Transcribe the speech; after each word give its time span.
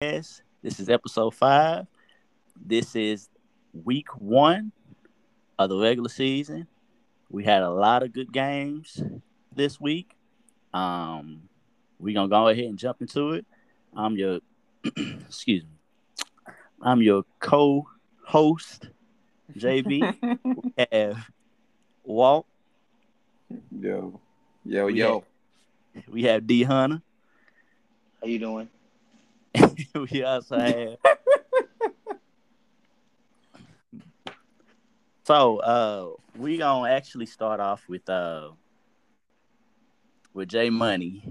This 0.00 0.42
is 0.62 0.88
episode 0.88 1.34
five. 1.34 1.88
This 2.54 2.94
is 2.94 3.28
week 3.84 4.06
one 4.16 4.70
of 5.58 5.70
the 5.70 5.76
regular 5.76 6.08
season. 6.08 6.68
We 7.30 7.42
had 7.42 7.64
a 7.64 7.70
lot 7.70 8.04
of 8.04 8.12
good 8.12 8.32
games 8.32 9.02
this 9.56 9.80
week. 9.80 10.14
Um, 10.72 11.48
we're 11.98 12.14
gonna 12.14 12.28
go 12.28 12.46
ahead 12.46 12.66
and 12.66 12.78
jump 12.78 13.00
into 13.00 13.32
it. 13.32 13.44
I'm 13.92 14.14
your 14.14 14.38
excuse 14.96 15.64
me. 15.64 16.52
I'm 16.80 17.02
your 17.02 17.24
co-host, 17.40 18.90
JB. 19.56 20.38
we 20.44 20.86
have 20.92 21.28
Walt. 22.04 22.46
Yo, 23.76 24.20
yo, 24.64 24.86
We 24.86 24.92
yo. 24.92 25.24
We 26.08 26.22
have 26.22 26.46
D 26.46 26.62
Hunter. 26.62 27.02
How 28.20 28.28
you 28.28 28.38
doing? 28.38 28.68
Have 30.22 30.44
So 35.24 35.58
uh 35.58 36.08
we 36.38 36.56
gonna 36.56 36.90
actually 36.90 37.26
start 37.26 37.60
off 37.60 37.86
with 37.86 38.08
uh 38.08 38.48
with 40.32 40.48
Jay 40.48 40.70
Money 40.70 41.22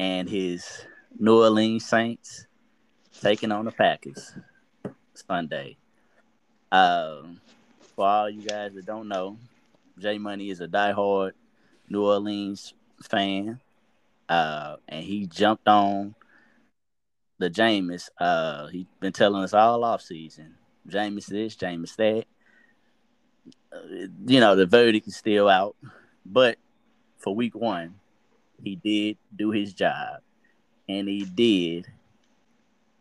and 0.00 0.28
his 0.28 0.84
New 1.16 1.40
Orleans 1.40 1.86
Saints 1.86 2.48
taking 3.20 3.52
on 3.52 3.66
the 3.66 3.70
Packers 3.70 4.34
Sunday. 5.14 5.76
Um 6.72 7.40
for 7.94 8.04
all 8.04 8.28
you 8.28 8.42
guys 8.42 8.74
that 8.74 8.84
don't 8.84 9.06
know, 9.06 9.38
Jay 9.96 10.18
Money 10.18 10.50
is 10.50 10.60
a 10.60 10.66
diehard 10.66 11.34
New 11.88 12.04
Orleans 12.04 12.74
fan. 13.00 13.60
Uh 14.28 14.74
and 14.88 15.04
he 15.04 15.26
jumped 15.26 15.68
on 15.68 16.16
the 17.44 17.50
Jameis. 17.50 18.08
Uh 18.18 18.66
he 18.68 18.86
been 19.00 19.12
telling 19.12 19.42
us 19.42 19.54
all 19.54 19.84
off 19.84 20.02
season. 20.02 20.54
Jameis 20.88 21.26
this, 21.26 21.56
Jameis 21.56 21.96
that 21.96 22.24
uh, 23.72 24.06
you 24.26 24.40
know, 24.40 24.54
the 24.56 24.66
verdict 24.66 25.08
is 25.08 25.16
still 25.16 25.48
out. 25.48 25.76
But 26.24 26.58
for 27.18 27.34
week 27.34 27.54
one, 27.54 27.94
he 28.62 28.76
did 28.76 29.18
do 29.34 29.50
his 29.50 29.72
job. 29.74 30.20
And 30.88 31.08
he 31.08 31.24
did 31.24 31.86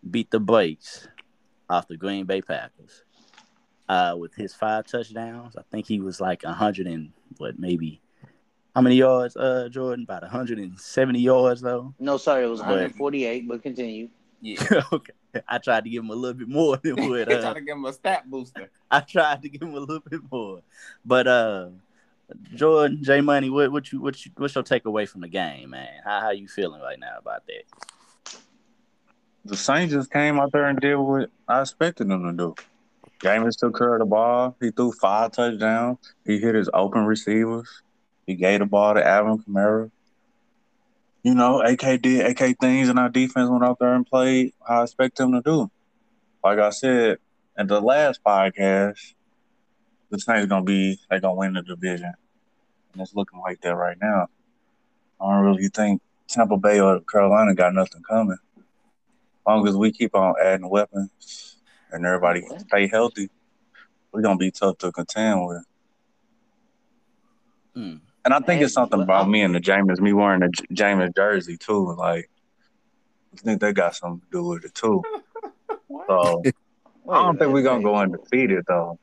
beat 0.09 0.31
the 0.31 0.39
brakes 0.39 1.07
off 1.69 1.87
the 1.87 1.97
Green 1.97 2.25
Bay 2.25 2.41
Packers. 2.41 3.03
Uh, 3.89 4.15
with 4.17 4.33
his 4.33 4.53
five 4.53 4.87
touchdowns, 4.87 5.55
I 5.57 5.61
think 5.69 5.85
he 5.87 5.99
was 5.99 6.19
like 6.21 6.43
a 6.43 6.53
hundred 6.53 6.87
and 6.87 7.11
what 7.37 7.59
maybe 7.59 8.01
how 8.73 8.81
many 8.81 8.95
yards, 8.95 9.35
uh, 9.37 9.67
Jordan? 9.69 10.03
About 10.03 10.23
170 10.23 11.19
yards 11.19 11.61
though. 11.61 11.93
No, 11.99 12.17
sorry, 12.17 12.45
it 12.45 12.47
was 12.47 12.61
But- 12.61 12.69
148, 12.69 13.47
but 13.47 13.61
continue. 13.61 14.09
Yeah. 14.43 14.83
okay. 14.91 15.13
I 15.47 15.57
tried 15.57 15.85
to 15.85 15.89
give 15.89 16.03
him 16.03 16.09
a 16.09 16.15
little 16.15 16.37
bit 16.37 16.49
more 16.49 16.77
than 16.77 16.95
what 17.09 17.27
They 17.27 17.35
uh, 17.35 17.41
trying 17.41 17.55
to 17.55 17.61
give 17.61 17.77
him 17.77 17.85
a 17.85 17.93
stat 17.93 18.29
booster. 18.29 18.69
I 18.91 18.99
tried 18.99 19.41
to 19.41 19.49
give 19.49 19.61
him 19.61 19.73
a 19.73 19.79
little 19.79 20.01
bit 20.01 20.21
more, 20.29 20.61
but 21.05 21.27
uh, 21.27 21.69
Jordan 22.53 23.01
J 23.01 23.21
Money, 23.21 23.49
what 23.49 23.71
what 23.71 23.91
you 23.91 24.01
what 24.01 24.23
you 24.25 24.31
what's 24.37 24.53
your 24.53 24.63
takeaway 24.63 25.07
from 25.07 25.21
the 25.21 25.27
game, 25.27 25.71
man? 25.71 25.89
How 26.03 26.19
how 26.19 26.29
you 26.31 26.47
feeling 26.47 26.81
right 26.81 26.99
now 26.99 27.17
about 27.17 27.47
that? 27.47 27.63
the 29.45 29.57
Saints 29.57 29.93
just 29.93 30.11
came 30.11 30.39
out 30.39 30.51
there 30.51 30.65
and 30.65 30.79
did 30.79 30.95
what 30.95 31.29
I 31.47 31.61
expected 31.61 32.07
them 32.07 32.25
to 32.25 32.33
do. 32.33 32.55
Jameis 33.19 33.57
took 33.57 33.77
care 33.77 33.93
of 33.93 33.99
the 33.99 34.05
ball. 34.05 34.55
He 34.59 34.71
threw 34.71 34.91
five 34.91 35.31
touchdowns. 35.31 35.97
He 36.25 36.39
hit 36.39 36.55
his 36.55 36.69
open 36.73 37.05
receivers. 37.05 37.69
He 38.25 38.35
gave 38.35 38.59
the 38.59 38.65
ball 38.65 38.93
to 38.93 39.05
Alvin 39.05 39.39
Kamara. 39.39 39.91
You 41.23 41.33
know, 41.33 41.61
AK 41.61 42.01
did 42.01 42.25
AK 42.25 42.57
things, 42.59 42.89
and 42.89 42.99
our 42.99 43.09
defense 43.09 43.49
went 43.49 43.63
out 43.63 43.79
there 43.79 43.93
and 43.93 44.05
played 44.05 44.53
how 44.67 44.81
I 44.81 44.83
expect 44.83 45.17
them 45.17 45.31
to 45.31 45.41
do. 45.41 45.71
Like 46.43 46.59
I 46.59 46.69
said 46.69 47.17
at 47.57 47.67
the 47.67 47.79
last 47.79 48.21
podcast, 48.23 48.99
the 50.09 50.19
Saints 50.19 50.47
gonna 50.47 50.65
be 50.65 50.99
they 51.09 51.19
gonna 51.19 51.35
win 51.35 51.53
the 51.53 51.61
division, 51.61 52.13
and 52.91 53.01
it's 53.01 53.15
looking 53.15 53.39
like 53.39 53.61
that 53.61 53.75
right 53.75 53.97
now. 54.01 54.27
I 55.21 55.31
don't 55.33 55.45
really 55.45 55.69
think 55.69 56.01
Tampa 56.27 56.57
Bay 56.57 56.79
or 56.81 56.99
Carolina 57.01 57.55
got 57.55 57.73
nothing 57.73 58.03
coming 58.03 58.37
long 59.45 59.67
as 59.67 59.75
we 59.75 59.91
keep 59.91 60.15
on 60.15 60.35
adding 60.41 60.69
weapons 60.69 61.57
and 61.91 62.05
everybody 62.05 62.43
stay 62.57 62.87
healthy, 62.87 63.29
we're 64.11 64.21
gonna 64.21 64.37
be 64.37 64.51
tough 64.51 64.77
to 64.79 64.91
contend 64.91 65.45
with. 65.45 65.65
Mm. 67.75 68.01
And 68.25 68.33
I 68.33 68.39
think 68.39 68.61
it's 68.61 68.73
something 68.73 69.01
about 69.01 69.29
me 69.29 69.41
and 69.41 69.53
the 69.53 69.59
Jameis, 69.59 69.99
me 69.99 70.13
wearing 70.13 70.39
the 70.39 70.49
J- 70.49 70.65
Jameis 70.73 71.15
jersey 71.15 71.57
too. 71.57 71.93
Like, 71.97 72.29
I 73.33 73.37
think 73.37 73.59
they 73.59 73.73
got 73.73 73.95
something 73.95 74.21
to 74.21 74.27
do 74.31 74.43
with 74.45 74.65
it 74.65 74.73
too. 74.73 75.03
So 76.07 76.41
I 77.09 77.21
don't 77.21 77.37
think 77.37 77.53
we're 77.53 77.61
gonna 77.61 77.83
go 77.83 77.95
undefeated 77.95 78.63
though. 78.67 78.97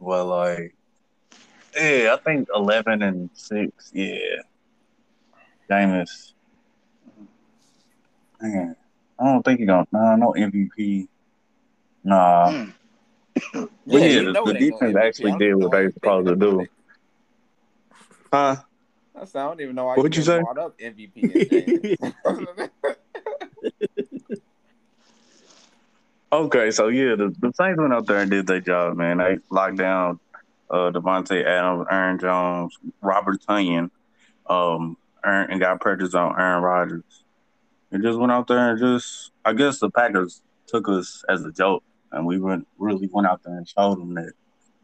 But 0.00 0.24
like, 0.24 0.74
yeah, 1.76 2.14
I 2.14 2.22
think 2.22 2.48
eleven 2.54 3.02
and 3.02 3.30
six. 3.34 3.90
Yeah, 3.94 4.18
Jameis. 5.70 6.32
Man, 8.40 8.76
I 9.18 9.24
don't 9.24 9.42
think 9.44 9.60
he 9.60 9.66
gonna. 9.66 9.86
Nah, 9.92 10.16
no 10.16 10.32
MVP. 10.32 11.08
Nah. 12.04 12.50
Hmm. 12.50 12.70
But 13.52 13.70
Yeah, 13.86 13.98
yeah, 14.00 14.22
the, 14.22 14.32
the 14.32 14.50
it 14.50 14.56
ain't 14.56 14.70
no 14.70 14.80
defense 14.80 14.96
actually 14.96 15.32
did 15.38 15.54
what 15.54 15.70
they 15.72 15.78
you 15.78 15.84
were 15.86 15.92
supposed 15.92 16.26
to 16.26 16.36
thinking 16.36 16.58
do. 16.58 16.66
Huh? 18.32 18.56
I 19.16 19.24
don't 19.24 19.60
even 19.60 19.74
know 19.74 19.86
why 19.86 19.96
What'd 19.96 20.14
you 20.14 20.22
even 20.22 20.24
say? 20.24 20.42
brought 20.42 20.58
up 20.58 20.78
MVP. 20.78 21.96
Okay, 26.30 26.70
so 26.70 26.88
yeah, 26.88 27.14
the, 27.16 27.34
the 27.40 27.52
Saints 27.54 27.80
went 27.80 27.94
out 27.94 28.06
there 28.06 28.18
and 28.18 28.30
did 28.30 28.46
their 28.46 28.60
job, 28.60 28.98
man. 28.98 29.18
They 29.18 29.38
locked 29.50 29.78
down 29.78 30.20
uh 30.70 30.90
Davante 30.90 31.42
Adams, 31.42 31.86
Aaron 31.90 32.18
Jones, 32.18 32.76
Robert 33.00 33.40
Tonyan, 33.48 33.90
um, 34.46 34.98
Aaron, 35.24 35.50
and 35.50 35.60
got 35.60 35.80
pressures 35.80 36.14
on 36.14 36.38
Aaron 36.38 36.62
Rodgers. 36.62 37.24
And 37.90 38.02
just 38.02 38.18
went 38.18 38.30
out 38.30 38.46
there 38.46 38.72
and 38.72 38.78
just 38.78 39.30
I 39.42 39.54
guess 39.54 39.78
the 39.78 39.88
Packers 39.88 40.42
took 40.66 40.86
us 40.90 41.24
as 41.30 41.46
a 41.46 41.50
joke 41.50 41.82
and 42.12 42.26
we 42.26 42.38
went 42.38 42.68
really 42.76 43.08
went 43.10 43.26
out 43.26 43.42
there 43.42 43.56
and 43.56 43.66
showed 43.66 43.98
them 43.98 44.12
that 44.14 44.32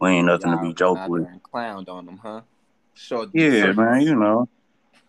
we 0.00 0.11
ain't 0.11 0.26
nothing 0.26 0.50
to 0.50 0.59
be 0.59 0.72
joked 0.72 1.06
with. 1.09 1.26
clowned 1.43 1.91
on 1.91 2.06
them, 2.06 2.16
huh? 2.16 2.41
Showed 2.94 3.31
Yeah, 3.32 3.60
circus. 3.62 3.77
man, 3.77 4.00
you 4.03 4.15
know. 4.15 4.49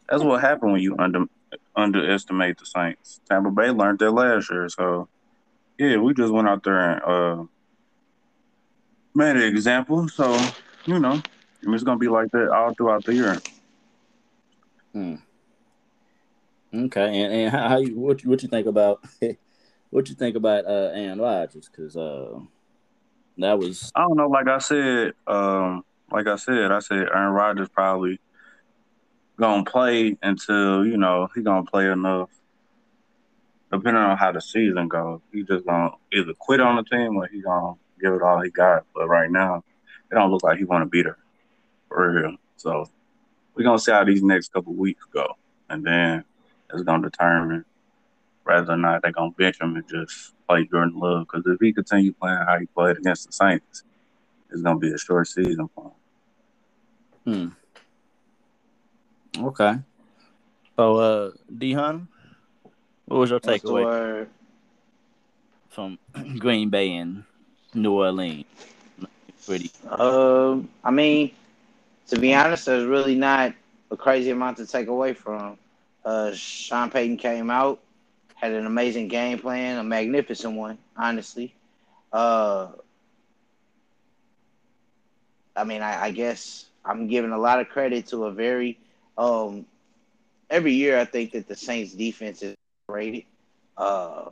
That's 0.09 0.23
what 0.23 0.41
happened 0.41 0.73
when 0.73 0.81
you 0.81 0.95
under 0.99 1.25
underestimate 1.75 2.57
the 2.57 2.65
Saints. 2.65 3.21
Tampa 3.29 3.51
Bay 3.51 3.69
learned 3.71 3.99
that 3.99 4.11
last 4.11 4.51
year, 4.51 4.67
so 4.69 5.07
yeah, 5.77 5.97
we 5.97 6.13
just 6.13 6.33
went 6.33 6.47
out 6.47 6.63
there 6.63 6.79
and 6.79 7.01
uh 7.03 7.43
made 9.13 9.35
an 9.35 9.43
example. 9.43 10.07
So, 10.09 10.37
you 10.85 10.99
know, 10.99 11.21
it's 11.63 11.83
gonna 11.83 11.97
be 11.97 12.07
like 12.07 12.31
that 12.31 12.49
all 12.51 12.73
throughout 12.73 13.03
the 13.05 13.13
year. 13.13 13.39
Hmm. 14.93 15.15
Okay, 16.73 17.21
and, 17.21 17.33
and 17.33 17.51
how, 17.51 17.69
how 17.69 17.77
you 17.77 17.97
what 17.97 18.23
you 18.23 18.29
what 18.29 18.43
you 18.43 18.49
think 18.49 18.67
about 18.67 19.03
what 19.89 20.09
you 20.09 20.15
think 20.15 20.35
about 20.35 20.65
uh 20.65 20.91
Aaron 20.93 21.19
Rodgers? 21.19 21.69
Because 21.69 21.95
uh 21.95 22.39
that 23.37 23.57
was 23.57 23.91
I 23.95 24.01
don't 24.01 24.17
know, 24.17 24.27
like 24.27 24.47
I 24.47 24.59
said, 24.59 25.13
um, 25.27 25.83
like 26.11 26.27
I 26.27 26.35
said, 26.35 26.71
I 26.71 26.79
said 26.79 27.09
Aaron 27.13 27.33
Rodgers 27.33 27.69
probably 27.69 28.19
gonna 29.37 29.65
play 29.65 30.17
until, 30.21 30.85
you 30.85 30.97
know, 30.97 31.27
he 31.35 31.41
gonna 31.41 31.65
play 31.65 31.89
enough 31.89 32.29
depending 33.71 34.01
on 34.01 34.17
how 34.17 34.31
the 34.31 34.41
season 34.41 34.87
goes. 34.87 35.19
He 35.33 35.43
just 35.43 35.65
gonna 35.65 35.91
either 36.13 36.33
quit 36.39 36.61
on 36.61 36.77
the 36.77 36.83
team 36.83 37.17
or 37.17 37.27
he 37.27 37.41
gonna 37.41 37.73
give 38.01 38.13
it 38.13 38.21
all 38.21 38.41
he 38.41 38.49
got. 38.49 38.85
But 38.93 39.07
right 39.07 39.29
now, 39.29 39.63
it 40.11 40.15
don't 40.15 40.31
look 40.31 40.43
like 40.43 40.57
he 40.57 40.63
wanna 40.63 40.85
be 40.85 41.01
there 41.01 41.17
for 41.89 42.11
real. 42.11 42.37
So 42.57 42.85
we're 43.55 43.63
gonna 43.63 43.79
see 43.79 43.91
how 43.91 44.03
these 44.03 44.23
next 44.23 44.53
couple 44.53 44.73
weeks 44.73 45.03
go. 45.13 45.35
And 45.69 45.83
then 45.83 46.23
it's 46.73 46.83
gonna 46.83 47.09
determine 47.09 47.65
whether 48.43 48.73
or 48.73 48.77
not 48.77 49.01
they're 49.01 49.11
gonna 49.11 49.31
bench 49.31 49.59
him 49.59 49.75
and 49.75 49.87
just 49.89 50.33
play 50.47 50.65
Jordan 50.65 50.97
Love. 50.97 51.27
Because 51.27 51.45
if 51.45 51.59
he 51.59 51.73
continue 51.73 52.13
playing 52.13 52.37
how 52.47 52.59
he 52.59 52.67
played 52.67 52.97
against 52.97 53.25
the 53.25 53.31
Saints, 53.33 53.83
it's 54.51 54.61
gonna 54.61 54.79
be 54.79 54.93
a 54.93 54.97
short 54.97 55.27
season 55.27 55.67
for 55.73 55.85
him. 55.85 55.91
Hmm. 57.25 57.47
Okay. 59.37 59.75
So 60.75 60.95
uh 60.95 61.31
D 61.57 61.73
Hunter, 61.73 62.05
what 63.05 63.19
was 63.19 63.29
your 63.29 63.39
takeaway 63.39 64.27
from 65.69 65.99
Green 66.39 66.69
Bay 66.69 66.95
and 66.95 67.23
New 67.73 67.93
Orleans? 67.93 68.45
Pretty 69.45 69.69
Um, 69.89 70.69
I 70.83 70.91
mean, 70.91 71.31
to 72.07 72.19
be 72.19 72.33
honest, 72.33 72.65
there's 72.65 72.85
really 72.85 73.15
not 73.15 73.53
a 73.91 73.97
crazy 73.97 74.31
amount 74.31 74.57
to 74.57 74.65
take 74.65 74.87
away 74.87 75.13
from. 75.13 75.57
Uh, 76.03 76.31
Sean 76.33 76.89
Payton 76.89 77.17
came 77.17 77.49
out, 77.49 77.79
had 78.35 78.53
an 78.53 78.65
amazing 78.65 79.07
game 79.07 79.39
plan, 79.39 79.77
a 79.77 79.83
magnificent 79.83 80.55
one, 80.55 80.77
honestly. 80.97 81.53
Uh, 82.11 82.67
I 85.55 85.63
mean, 85.63 85.81
I, 85.81 86.05
I 86.05 86.11
guess 86.11 86.65
I'm 86.85 87.07
giving 87.07 87.31
a 87.31 87.37
lot 87.37 87.59
of 87.59 87.69
credit 87.69 88.07
to 88.07 88.25
a 88.25 88.31
very 88.31 88.79
um 89.17 89.65
every 90.49 90.73
year 90.73 90.99
I 90.99 91.05
think 91.05 91.31
that 91.33 91.47
the 91.47 91.55
Saints 91.55 91.93
defense 91.93 92.41
is 92.43 92.55
rated. 92.87 93.23
Uh 93.77 94.31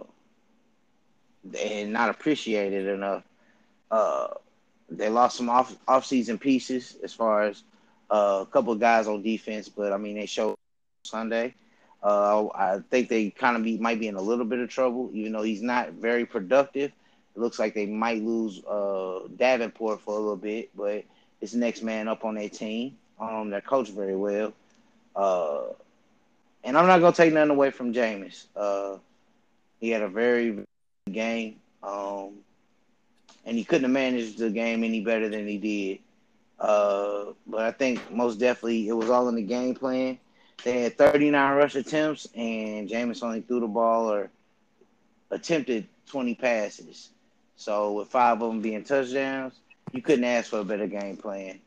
and 1.59 1.93
not 1.93 2.09
appreciated 2.09 2.87
enough. 2.87 3.23
Uh, 3.91 4.27
they 4.89 5.09
lost 5.09 5.37
some 5.37 5.49
off 5.49 5.75
off 5.87 6.05
season 6.05 6.37
pieces 6.37 6.97
as 7.03 7.13
far 7.13 7.43
as 7.43 7.63
uh, 8.11 8.43
a 8.43 8.45
couple 8.51 8.73
of 8.73 8.79
guys 8.79 9.07
on 9.07 9.21
defense, 9.21 9.69
but 9.69 9.91
I 9.91 9.97
mean 9.97 10.15
they 10.15 10.25
showed 10.25 10.55
Sunday. 11.05 11.55
Uh, 12.03 12.47
I 12.53 12.79
think 12.89 13.09
they 13.09 13.29
kind 13.29 13.55
of 13.55 13.63
be 13.63 13.77
might 13.77 13.99
be 13.99 14.07
in 14.07 14.15
a 14.15 14.21
little 14.21 14.45
bit 14.45 14.59
of 14.59 14.69
trouble, 14.69 15.09
even 15.13 15.31
though 15.31 15.43
he's 15.43 15.61
not 15.61 15.93
very 15.93 16.25
productive. 16.25 16.91
It 17.35 17.39
looks 17.39 17.59
like 17.59 17.73
they 17.73 17.87
might 17.87 18.21
lose 18.21 18.63
uh, 18.65 19.21
Davenport 19.35 20.01
for 20.01 20.15
a 20.15 20.19
little 20.19 20.35
bit, 20.35 20.69
but 20.75 21.03
it's 21.43 21.53
next 21.53 21.83
man 21.83 22.07
up 22.07 22.23
on 22.23 22.35
their 22.35 22.47
team. 22.47 22.97
Um, 23.19 23.49
they're 23.49 23.59
coached 23.59 23.91
very 23.91 24.15
well. 24.15 24.53
Uh, 25.13 25.63
and 26.63 26.77
I'm 26.77 26.87
not 26.87 26.99
gonna 26.99 27.13
take 27.13 27.33
nothing 27.33 27.51
away 27.51 27.69
from 27.69 27.93
Jameis. 27.93 28.45
Uh, 28.55 28.97
he 29.81 29.89
had 29.89 30.01
a 30.01 30.07
very 30.07 30.57
game, 31.11 31.57
um, 31.83 32.29
and 33.45 33.57
he 33.57 33.65
couldn't 33.65 33.83
have 33.83 33.91
managed 33.91 34.37
the 34.37 34.49
game 34.49 34.85
any 34.85 35.01
better 35.01 35.27
than 35.27 35.45
he 35.45 35.57
did. 35.57 35.99
Uh, 36.57 37.33
but 37.45 37.63
I 37.63 37.71
think 37.71 38.09
most 38.09 38.39
definitely 38.39 38.87
it 38.87 38.93
was 38.93 39.09
all 39.09 39.27
in 39.27 39.35
the 39.35 39.41
game 39.41 39.75
plan. 39.75 40.17
They 40.63 40.83
had 40.83 40.97
39 40.97 41.57
rush 41.57 41.75
attempts, 41.75 42.25
and 42.33 42.87
Jameis 42.87 43.21
only 43.21 43.41
threw 43.41 43.59
the 43.59 43.67
ball 43.67 44.09
or 44.09 44.29
attempted 45.29 45.87
20 46.07 46.35
passes. 46.35 47.09
So 47.57 47.91
with 47.91 48.07
five 48.07 48.41
of 48.41 48.47
them 48.49 48.61
being 48.61 48.85
touchdowns, 48.85 49.59
you 49.91 50.01
couldn't 50.01 50.25
ask 50.25 50.49
for 50.49 50.59
a 50.59 50.63
better 50.63 50.87
game 50.87 51.17
plan. 51.17 51.59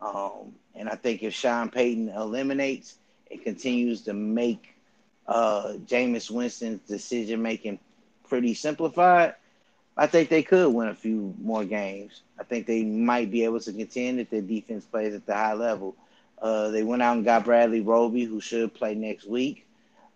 Um, 0.00 0.54
and 0.74 0.88
I 0.88 0.96
think 0.96 1.22
if 1.22 1.34
Sean 1.34 1.70
Payton 1.70 2.08
eliminates 2.10 2.96
and 3.30 3.42
continues 3.42 4.02
to 4.02 4.12
make 4.12 4.74
uh, 5.26 5.74
Jameis 5.86 6.30
Winston's 6.30 6.86
decision 6.86 7.42
making 7.42 7.78
pretty 8.28 8.54
simplified, 8.54 9.34
I 9.96 10.06
think 10.06 10.28
they 10.28 10.42
could 10.42 10.72
win 10.74 10.88
a 10.88 10.94
few 10.94 11.34
more 11.40 11.64
games. 11.64 12.22
I 12.38 12.42
think 12.44 12.66
they 12.66 12.82
might 12.82 13.30
be 13.30 13.44
able 13.44 13.60
to 13.60 13.72
contend 13.72 14.20
if 14.20 14.30
their 14.30 14.40
defense 14.42 14.84
plays 14.84 15.14
at 15.14 15.24
the 15.26 15.34
high 15.34 15.54
level. 15.54 15.94
Uh, 16.40 16.68
they 16.68 16.82
went 16.82 17.02
out 17.02 17.16
and 17.16 17.24
got 17.24 17.44
Bradley 17.44 17.80
Roby, 17.80 18.24
who 18.24 18.40
should 18.40 18.74
play 18.74 18.94
next 18.94 19.26
week. 19.26 19.66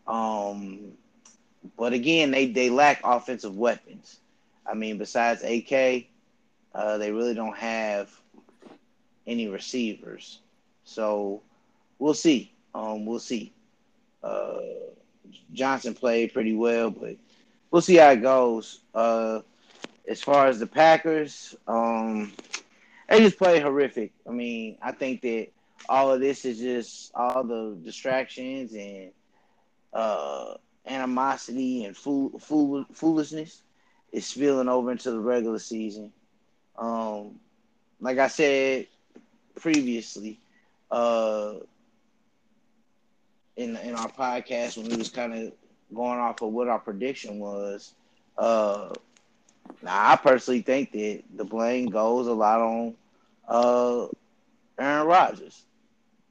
Um, 0.07 0.93
but 1.77 1.93
again, 1.93 2.31
they, 2.31 2.47
they 2.47 2.71
lack 2.71 3.01
offensive 3.05 3.57
weapons. 3.57 4.19
I 4.67 4.75
mean, 4.75 4.99
besides 4.99 5.43
AK, 5.43 6.07
uh, 6.75 6.99
they 6.99 7.13
really 7.13 7.35
don't 7.35 7.57
have 7.57 8.11
any 9.27 9.49
receivers. 9.49 10.41
So 10.85 11.43
we'll 11.99 12.15
see. 12.15 12.53
Um, 12.75 13.07
we'll 13.07 13.19
see. 13.19 13.53
Uh, 14.23 14.59
Johnson 15.53 15.95
played 15.95 16.33
pretty 16.33 16.55
well, 16.55 16.91
but 16.91 17.17
we'll 17.71 17.83
see 17.83 17.97
how 17.97 18.11
it 18.11 18.23
goes. 18.23 18.81
Uh, 18.95 19.41
as 20.07 20.23
far 20.23 20.47
as 20.47 20.59
the 20.59 20.67
Packers, 20.67 21.55
um, 21.67 22.33
they 23.09 23.21
just 23.21 23.39
played 23.39 23.63
horrific. 23.63 24.13
I 24.27 24.33
mean, 24.33 24.79
I 24.81 24.93
think 24.93 25.21
that 25.23 25.49
all 25.89 26.13
of 26.13 26.21
this 26.21 26.45
is 26.45 26.59
just 26.59 27.13
all 27.15 27.45
the 27.45 27.77
distractions 27.85 28.73
and 28.75 29.11
uh, 29.93 30.55
animosity 30.87 31.85
and 31.85 31.97
fool, 31.97 32.39
fool, 32.39 32.85
foolishness 32.93 33.63
is 34.13 34.27
spilling 34.27 34.69
over 34.69 34.91
into 34.91 35.11
the 35.11 35.21
regular 35.21 35.59
season. 35.59 36.13
Um, 36.79 37.41
like 38.01 38.19
I 38.19 38.29
said 38.29 38.87
previously, 39.57 40.39
uh, 40.91 41.55
in 43.57 43.77
in 43.77 43.95
our 43.95 44.09
podcast 44.09 44.77
when 44.77 44.89
we 44.89 44.97
was 44.97 45.11
kind 45.11 45.35
of 45.35 45.53
going 45.95 46.19
off 46.19 46.43
of 46.43 46.53
what 46.53 46.69
our 46.69 46.79
prediction 46.79 47.39
was. 47.41 47.93
Uh, 48.37 48.91
now 49.83 50.13
I 50.13 50.17
personally 50.17 50.63
think 50.63 50.93
that 50.93 51.23
the 51.37 51.45
blame 51.45 51.87
goes 51.87 52.27
a 52.27 52.33
lot 52.33 52.61
on 52.61 52.95
uh, 53.49 54.07
Aaron 54.79 55.07
Rodgers 55.07 55.65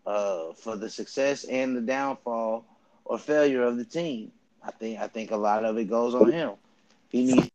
uh, 0.06 0.54
for 0.54 0.76
the 0.78 0.90
success 0.90 1.44
and 1.44 1.76
the 1.76 1.82
downfall 1.82 2.66
or 3.06 3.18
failure 3.20 3.64
of 3.64 3.78
the 3.78 3.86
team. 3.86 4.32
I 4.64 4.72
think 4.72 5.00
I 5.00 5.08
think 5.08 5.32
a 5.32 5.38
lot 5.38 5.66
of 5.66 5.78
it 5.78 5.86
goes 5.90 6.16
on 6.16 6.32
him. 6.32 6.54
He 7.10 7.24
needs 7.26 7.50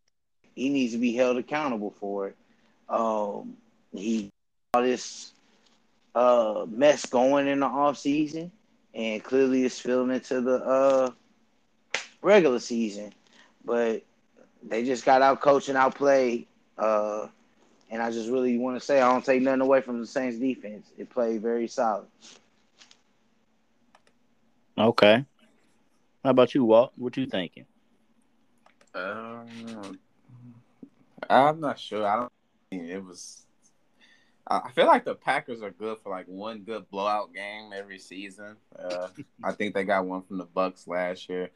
he 0.54 0.68
needs 0.68 0.92
to 0.92 0.98
be 0.98 1.14
held 1.14 1.38
accountable 1.38 1.94
for 1.98 2.28
it. 2.28 2.36
Um, 2.88 3.56
he 3.92 4.30
all 4.74 4.82
this 4.82 5.32
uh, 6.14 6.66
mess 6.68 7.06
going 7.06 7.46
in 7.46 7.60
the 7.60 7.66
off 7.66 7.98
season, 7.98 8.50
and 8.94 9.22
clearly 9.22 9.64
it's 9.64 9.74
spilling 9.74 10.10
into 10.10 10.40
the 10.40 10.56
uh, 10.56 11.10
regular 12.22 12.58
season. 12.58 13.12
But 13.64 14.02
they 14.62 14.84
just 14.84 15.04
got 15.04 15.22
out 15.22 15.40
coached 15.40 15.68
and 15.68 15.78
outplayed. 15.78 16.46
Uh, 16.78 17.28
and 17.90 18.02
I 18.02 18.10
just 18.10 18.30
really 18.30 18.56
want 18.58 18.78
to 18.78 18.84
say 18.84 19.00
I 19.00 19.12
don't 19.12 19.24
take 19.24 19.42
nothing 19.42 19.60
away 19.60 19.82
from 19.82 20.00
the 20.00 20.06
Saints 20.06 20.38
defense. 20.38 20.86
It 20.96 21.10
played 21.10 21.42
very 21.42 21.68
solid. 21.68 22.06
Okay. 24.78 25.24
How 26.24 26.30
about 26.30 26.54
you, 26.54 26.64
Walt? 26.64 26.92
What 26.96 27.16
you 27.16 27.26
thinking? 27.26 27.66
Um, 28.94 29.98
I'm 31.28 31.60
not 31.60 31.78
sure. 31.78 32.06
I 32.06 32.16
don't. 32.16 32.32
Think 32.78 32.90
It 32.90 33.04
was. 33.04 33.38
I 34.46 34.70
feel 34.72 34.86
like 34.86 35.04
the 35.04 35.14
Packers 35.14 35.62
are 35.62 35.70
good 35.70 35.98
for 36.02 36.10
like 36.10 36.26
one 36.26 36.60
good 36.62 36.90
blowout 36.90 37.32
game 37.32 37.70
every 37.74 37.98
season. 37.98 38.56
Uh, 38.76 39.06
I 39.42 39.52
think 39.52 39.72
they 39.74 39.84
got 39.84 40.04
one 40.04 40.22
from 40.22 40.38
the 40.38 40.44
Bucks 40.44 40.88
last 40.88 41.28
year. 41.28 41.50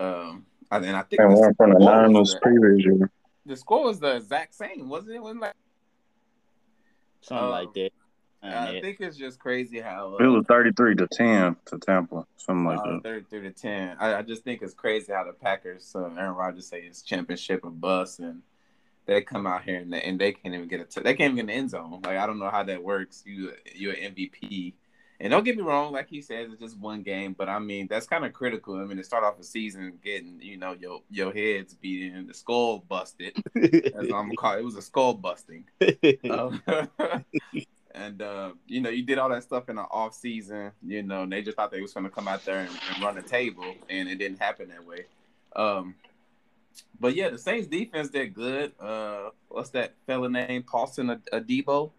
Um, 0.00 0.44
and 0.72 0.96
I 0.96 1.02
think 1.02 1.20
And 1.20 1.30
the 1.36 1.38
one 1.40 1.54
from 1.54 1.70
the 1.72 1.80
score 1.80 2.02
Niners 2.02 2.32
the- 2.34 2.40
previous 2.40 2.84
year. 2.84 3.10
the 3.46 3.56
score 3.56 3.84
was 3.84 4.00
the 4.00 4.16
exact 4.16 4.54
same, 4.56 4.88
wasn't 4.88 5.14
it? 5.16 5.22
Wasn't 5.22 5.40
like 5.40 5.54
Something 7.20 7.44
Um, 7.44 7.50
like 7.52 7.72
that. 7.74 7.90
I 8.42 8.80
think 8.82 9.00
it's 9.00 9.16
just 9.16 9.38
crazy 9.38 9.80
how 9.80 10.16
It 10.20 10.26
uh, 10.26 10.30
was 10.32 10.44
33 10.48 10.96
to 10.96 11.06
10 11.10 11.56
to 11.66 11.78
Tampa, 11.78 12.26
something 12.36 12.66
like 12.66 12.80
uh, 12.80 12.94
that. 12.94 13.02
33 13.04 13.40
to 13.42 13.50
10. 13.52 13.96
I, 13.98 14.16
I 14.16 14.22
just 14.22 14.42
think 14.44 14.60
it's 14.62 14.74
crazy 14.74 15.12
how 15.12 15.24
the 15.24 15.32
Packers, 15.32 15.92
uh, 15.94 16.10
Aaron 16.18 16.34
Rodgers 16.34 16.66
say 16.66 16.80
it's 16.82 17.00
championship 17.02 17.60
or 17.64 17.70
bust, 17.70 18.18
and 18.18 18.42
they 19.06 19.22
come 19.22 19.46
out 19.46 19.64
here 19.64 19.76
and 19.76 19.92
they, 19.92 20.02
and 20.02 20.18
they 20.18 20.32
can't 20.32 20.54
even 20.54 20.68
get 20.68 20.80
a 20.80 20.84
t- 20.84 21.02
they 21.02 21.14
can't 21.14 21.32
even 21.32 21.36
get 21.36 21.40
in 21.42 21.46
the 21.46 21.52
end 21.52 21.70
zone. 21.70 22.00
Like 22.04 22.18
I 22.18 22.26
don't 22.26 22.38
know 22.38 22.50
how 22.50 22.62
that 22.64 22.82
works. 22.82 23.22
You 23.26 23.52
you're 23.74 23.92
an 23.92 24.14
MVP, 24.14 24.74
and 25.20 25.30
don't 25.30 25.44
get 25.44 25.56
me 25.56 25.62
wrong, 25.62 25.92
like 25.92 26.08
he 26.08 26.20
says, 26.22 26.50
it's 26.50 26.60
just 26.60 26.78
one 26.78 27.02
game, 27.02 27.34
but 27.36 27.48
I 27.48 27.58
mean 27.58 27.86
that's 27.88 28.06
kind 28.06 28.24
of 28.24 28.32
critical. 28.32 28.76
I 28.76 28.84
mean 28.84 28.96
to 28.96 29.04
start 29.04 29.24
off 29.24 29.38
a 29.38 29.44
season 29.44 29.98
getting 30.02 30.40
you 30.40 30.56
know 30.56 30.74
your 30.78 31.02
your 31.10 31.32
heads 31.32 31.74
beaten 31.74 32.16
and 32.16 32.28
the 32.28 32.34
skull 32.34 32.84
busted. 32.88 33.34
That's 33.54 33.72
what 33.72 33.96
I'm 33.96 34.08
gonna 34.08 34.36
call 34.36 34.54
it. 34.54 34.60
It 34.60 34.64
was 34.64 34.76
a 34.76 34.82
skull 34.82 35.14
busting. 35.14 35.64
Um, 36.30 36.62
and 37.94 38.20
uh, 38.20 38.52
you 38.66 38.80
know, 38.80 38.90
you 38.90 39.02
did 39.02 39.18
all 39.18 39.28
that 39.28 39.42
stuff 39.42 39.68
in 39.68 39.76
the 39.76 39.82
off 39.82 40.14
season, 40.14 40.72
you 40.82 41.02
know, 41.02 41.22
and 41.22 41.32
they 41.32 41.42
just 41.42 41.56
thought 41.56 41.70
they 41.70 41.80
was 41.80 41.92
gonna 41.92 42.10
come 42.10 42.26
out 42.26 42.44
there 42.44 42.60
and, 42.60 42.70
and 42.92 43.02
run 43.02 43.14
the 43.14 43.22
table, 43.22 43.74
and 43.88 44.08
it 44.08 44.16
didn't 44.16 44.40
happen 44.40 44.68
that 44.68 44.84
way. 44.84 45.06
Um, 45.54 45.94
but 46.98 47.14
yeah, 47.14 47.28
the 47.30 47.38
Saints 47.38 47.66
defense 47.66 48.08
did 48.08 48.34
good. 48.34 48.72
Uh, 48.80 49.30
what's 49.48 49.70
that 49.70 49.94
fella 50.06 50.28
name? 50.28 50.62
Paulson 50.62 51.20
Adebo. 51.32 51.92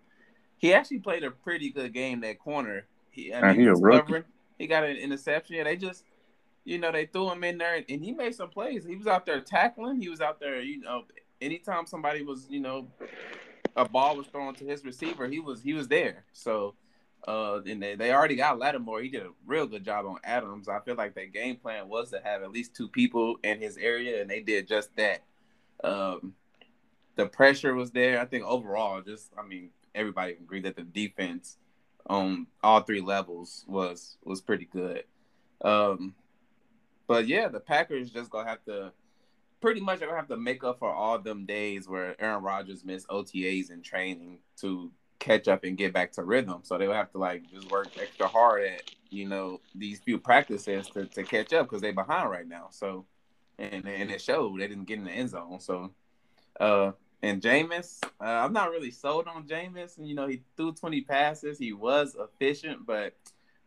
He 0.58 0.74
actually 0.74 1.00
played 1.00 1.24
a 1.24 1.32
pretty 1.32 1.70
good 1.70 1.94
game 1.94 2.22
that 2.22 2.40
corner. 2.40 2.86
He, 3.12 3.34
I 3.34 3.52
mean, 3.54 3.62
he 3.62 3.70
was 3.70 3.82
covering. 3.82 4.24
He 4.58 4.68
got 4.68 4.84
an 4.84 4.96
interception. 4.96 5.58
Yeah, 5.58 5.66
they 5.66 5.76
just, 5.76 6.04
you 6.64 6.78
know, 6.80 6.92
they 6.92 7.06
threw 7.06 7.30
him 7.32 7.44
in 7.44 7.58
there, 7.58 7.84
and 7.88 8.02
he 8.04 8.12
made 8.14 8.36
some 8.36 8.50
plays. 8.50 8.86
He 8.86 8.96
was 8.96 9.08
out 9.08 9.26
there 9.26 9.42
tackling. 9.42 10.02
He 10.02 10.10
was 10.10 10.22
out 10.22 10.40
there, 10.40 10.62
you 10.62 10.80
know, 10.82 11.04
anytime 11.42 11.86
somebody 11.86 12.24
was, 12.24 12.48
you 12.50 12.60
know, 12.60 12.88
a 13.76 13.88
ball 13.88 14.16
was 14.16 14.28
thrown 14.28 14.56
to 14.56 14.66
his 14.66 14.84
receiver, 14.84 15.28
he 15.28 15.40
was 15.40 15.62
he 15.62 15.74
was 15.74 15.88
there. 15.88 16.26
So, 16.34 16.76
uh, 17.28 17.62
and 17.66 17.82
they, 17.82 17.96
they 17.96 18.14
already 18.14 18.36
got 18.36 18.60
Lattimore. 18.60 19.02
He 19.02 19.10
did 19.10 19.24
a 19.24 19.32
real 19.46 19.66
good 19.66 19.84
job 19.84 20.06
on 20.06 20.18
Adams. 20.24 20.68
I 20.68 20.80
feel 20.80 20.96
like 20.96 21.16
their 21.16 21.26
game 21.26 21.56
plan 21.58 21.90
was 21.90 22.12
to 22.12 22.22
have 22.24 22.44
at 22.44 22.52
least 22.52 22.76
two 22.76 22.88
people 22.88 23.38
in 23.44 23.60
his 23.60 23.78
area, 23.78 24.22
and 24.22 24.30
they 24.30 24.42
did 24.42 24.68
just 24.68 24.96
that. 24.96 25.24
Um, 25.84 26.34
the 27.16 27.26
pressure 27.26 27.74
was 27.74 27.92
there. 27.92 28.20
I 28.20 28.26
think 28.26 28.46
overall, 28.46 29.02
just 29.02 29.32
I 29.38 29.44
mean, 29.44 29.70
everybody 29.94 30.34
agreed 30.34 30.64
that 30.64 30.76
the 30.76 30.84
defense 30.84 31.58
on 32.08 32.48
all 32.62 32.82
three 32.82 33.02
levels 33.02 33.66
was 33.68 34.18
was 34.24 34.42
pretty 34.42 34.66
good. 34.66 35.04
Um, 35.62 36.14
but 37.08 37.28
yeah, 37.28 37.48
the 37.48 37.60
Packers 37.60 38.12
just 38.12 38.30
gonna 38.30 38.50
have 38.50 38.64
to 38.66 38.92
pretty 39.62 39.82
much 39.82 40.00
gonna 40.00 40.16
have 40.16 40.28
to 40.28 40.38
make 40.38 40.64
up 40.64 40.80
for 40.80 40.92
all 40.92 41.18
them 41.18 41.46
days 41.46 41.88
where 41.88 42.20
Aaron 42.22 42.44
Rodgers 42.44 42.84
missed 42.84 43.08
OTAs 43.08 43.72
and 43.72 43.84
training 43.84 44.40
to 44.58 44.92
catch 45.20 45.48
up 45.48 45.64
and 45.64 45.78
get 45.78 45.94
back 45.94 46.12
to 46.14 46.24
rhythm. 46.24 46.60
So 46.64 46.78
they 46.78 46.88
will 46.88 46.96
have 46.96 47.12
to 47.12 47.18
like 47.18 47.50
just 47.52 47.70
work 47.72 47.88
extra 48.00 48.28
hard 48.28 48.64
at 48.64 48.84
you 49.10 49.28
know 49.28 49.62
these 49.74 50.00
few 50.00 50.18
practices 50.20 50.88
to, 50.90 51.06
to 51.06 51.24
catch 51.24 51.54
up 51.54 51.68
because 51.68 51.82
they're 51.82 51.94
behind 51.94 52.30
right 52.30 52.48
now. 52.48 52.68
So 52.72 53.06
and 53.58 53.88
and 53.88 54.12
it 54.12 54.22
showed 54.22 54.60
they 54.60 54.68
didn't 54.68 54.86
get 54.86 55.00
in 55.00 55.06
the 55.06 55.12
end 55.12 55.30
zone. 55.30 55.60
So 55.60 55.92
uh 56.60 56.92
and 57.22 57.42
Jameis, 57.42 58.04
uh, 58.22 58.26
I'm 58.26 58.54
not 58.54 58.70
really 58.70 58.92
sold 58.92 59.28
on 59.28 59.48
Jameis. 59.48 59.98
And 59.98 60.08
you 60.08 60.14
know, 60.14 60.28
he 60.28 60.44
threw 60.56 60.74
20 60.74 61.02
passes. 61.02 61.58
He 61.58 61.74
was 61.74 62.16
efficient, 62.20 62.86
but 62.86 63.16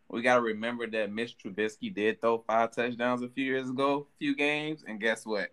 we 0.07 0.21
got 0.21 0.35
to 0.35 0.41
remember 0.41 0.87
that 0.87 1.11
Mitch 1.11 1.35
Trubisky 1.37 1.93
did 1.93 2.21
throw 2.21 2.37
five 2.47 2.71
touchdowns 2.71 3.21
a 3.21 3.27
few 3.27 3.43
years 3.43 3.69
ago, 3.69 4.07
few 4.17 4.33
games, 4.33 4.85
and 4.87 4.99
guess 5.01 5.25
what? 5.25 5.51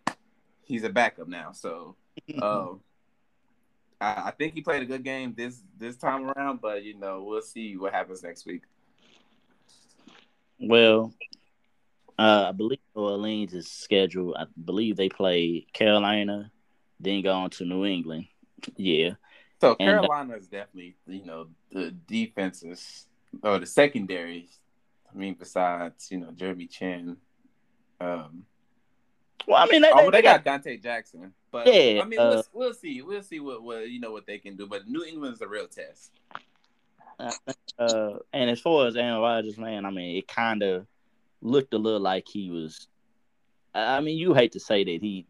he's 0.66 0.84
a 0.84 0.90
backup 0.90 1.28
now. 1.28 1.52
So 1.52 1.96
um, 2.42 2.80
I, 4.00 4.24
I 4.26 4.30
think 4.30 4.54
he 4.54 4.60
played 4.60 4.82
a 4.82 4.86
good 4.86 5.04
game 5.04 5.34
this 5.36 5.62
this 5.78 5.96
time 5.96 6.24
around, 6.30 6.60
but 6.60 6.84
you 6.84 6.98
know 6.98 7.22
we'll 7.22 7.42
see 7.42 7.76
what 7.76 7.92
happens 7.92 8.22
next 8.22 8.46
week. 8.46 8.62
Well, 10.58 11.12
uh, 12.18 12.46
I 12.48 12.52
believe 12.52 12.78
New 12.94 13.02
Orleans 13.02 13.54
is 13.54 13.70
scheduled. 13.70 14.36
I 14.38 14.44
believe 14.64 14.96
they 14.96 15.08
play 15.08 15.66
Carolina, 15.72 16.50
then 16.98 17.22
go 17.22 17.32
on 17.32 17.50
to 17.50 17.64
New 17.64 17.84
England. 17.84 18.26
Yeah. 18.76 19.12
So 19.60 19.72
uh, 19.72 19.76
Carolina 19.76 20.36
is 20.36 20.46
definitely 20.46 20.96
you 21.06 21.24
know 21.24 21.48
the 21.70 21.90
defenses 21.90 23.06
or 23.42 23.58
the 23.58 23.66
secondary. 23.66 24.48
I 25.12 25.18
mean, 25.18 25.34
besides 25.38 26.10
you 26.10 26.18
know 26.18 26.30
Jeremy 26.32 26.66
Chinn. 26.66 27.16
Um, 28.00 28.44
Well, 29.46 29.62
I 29.62 29.66
mean, 29.70 29.80
they, 29.82 29.90
oh, 29.92 30.10
they 30.10 30.18
they 30.18 30.22
got 30.22 30.44
Donte 30.44 30.82
Jackson, 30.82 31.32
but 31.64 31.72
Yeah, 31.74 32.02
I 32.02 32.04
mean, 32.04 32.18
uh, 32.18 32.42
we'll, 32.52 32.66
we'll 32.66 32.74
see. 32.74 33.02
We'll 33.02 33.22
see 33.22 33.40
what, 33.40 33.62
what 33.62 33.88
you 33.88 34.00
know 34.00 34.12
what 34.12 34.26
they 34.26 34.38
can 34.38 34.56
do. 34.56 34.66
But 34.66 34.88
New 34.88 35.04
England's 35.04 35.40
a 35.40 35.48
real 35.48 35.66
test. 35.66 36.12
uh, 37.78 38.18
and 38.32 38.50
as 38.50 38.60
far 38.60 38.86
as 38.86 38.96
Aaron 38.96 39.20
Rodgers, 39.20 39.56
man, 39.58 39.84
I 39.86 39.90
mean, 39.90 40.16
it 40.16 40.28
kind 40.28 40.62
of 40.62 40.86
looked 41.40 41.72
a 41.74 41.78
little 41.78 42.00
like 42.00 42.26
he 42.28 42.50
was. 42.50 42.88
I 43.74 44.00
mean, 44.00 44.18
you 44.18 44.34
hate 44.34 44.52
to 44.52 44.60
say 44.60 44.84
that 44.84 44.98
he. 45.02 45.26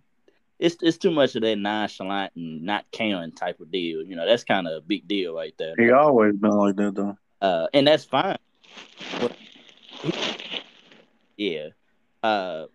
It's 0.58 0.76
it's 0.80 0.96
too 0.96 1.10
much 1.10 1.36
of 1.36 1.42
that 1.42 1.58
nonchalant 1.58 2.32
and 2.34 2.62
not 2.62 2.86
caring 2.90 3.32
type 3.32 3.60
of 3.60 3.70
deal. 3.70 4.02
You 4.02 4.16
know, 4.16 4.26
that's 4.26 4.44
kind 4.44 4.66
of 4.66 4.72
a 4.72 4.80
big 4.80 5.06
deal 5.06 5.34
right 5.34 5.54
there. 5.58 5.74
He 5.78 5.90
always 5.90 6.34
been 6.34 6.50
like 6.50 6.76
that 6.76 6.94
though. 6.94 7.16
uh, 7.42 7.66
and 7.74 7.86
that's 7.86 8.04
fine. 8.04 8.38
But 9.20 9.36
he- 10.02 10.12
yeah, 11.36 11.68
uh, 12.22 12.66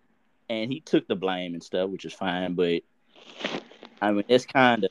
and 0.48 0.72
he 0.72 0.80
took 0.80 1.08
the 1.08 1.16
blame 1.16 1.54
and 1.54 1.62
stuff, 1.62 1.90
which 1.90 2.04
is 2.04 2.12
fine. 2.12 2.54
But 2.54 2.82
I 4.00 4.12
mean, 4.12 4.24
it's 4.28 4.46
kind 4.46 4.84
of 4.84 4.90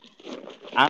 I 0.75 0.89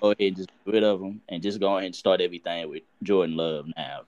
go 0.00 0.08
ahead 0.08 0.16
and 0.20 0.36
just 0.36 0.48
get 0.64 0.74
rid 0.74 0.84
of 0.84 1.00
him 1.00 1.20
and 1.28 1.42
just 1.42 1.60
go 1.60 1.76
ahead 1.76 1.86
and 1.86 1.94
start 1.94 2.20
everything 2.20 2.68
with 2.68 2.82
Jordan 3.02 3.36
Love 3.36 3.66
now. 3.76 4.02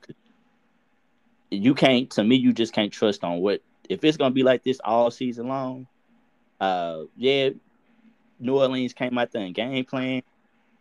You 1.51 1.75
can't, 1.75 2.11
to 2.11 2.25
me, 2.25 2.37
you 2.37 2.53
just 2.53 2.73
can't 2.73 2.93
trust 2.93 3.25
on 3.25 3.39
what 3.39 3.63
if 3.89 4.05
it's 4.05 4.17
gonna 4.17 4.35
be 4.35 4.43
like 4.43 4.63
this 4.65 4.81
all 4.85 5.11
season 5.11 5.49
long. 5.49 5.87
Uh, 6.61 7.03
yeah, 7.17 7.51
New 8.41 8.59
Orleans 8.59 8.93
came 8.93 9.17
out 9.17 9.33
there 9.33 9.43
and 9.43 9.55
game 9.55 9.85
plan. 9.85 10.23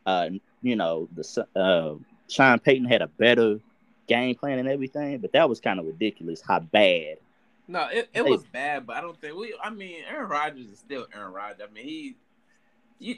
Uh, 0.06 0.30
you 0.62 0.76
know 0.76 1.08
the 1.14 1.48
uh 1.56 1.96
Sean 2.30 2.60
Payton 2.60 2.86
had 2.86 3.02
a 3.02 3.08
better 3.08 3.60
game 4.08 4.36
plan 4.36 4.60
and 4.60 4.68
everything, 4.68 5.20
but 5.20 5.34
that 5.34 5.48
was 5.48 5.60
kind 5.60 5.80
of 5.80 5.86
ridiculous 5.86 6.42
how 6.46 6.60
bad. 6.60 7.18
No, 7.68 7.88
it, 7.92 8.10
it 8.14 8.24
was 8.26 8.44
bad, 8.46 8.88
but 8.88 8.96
I 8.96 9.02
don't 9.02 9.20
think 9.20 9.36
we. 9.36 9.54
I 9.62 9.70
mean, 9.70 9.98
Aaron 10.10 10.30
Rodgers 10.30 10.68
is 10.68 10.80
still 10.80 11.06
Aaron 11.14 11.34
Rodgers. 11.34 11.68
I 11.70 11.74
mean, 11.74 11.84
he, 11.84 12.16
you, 13.00 13.16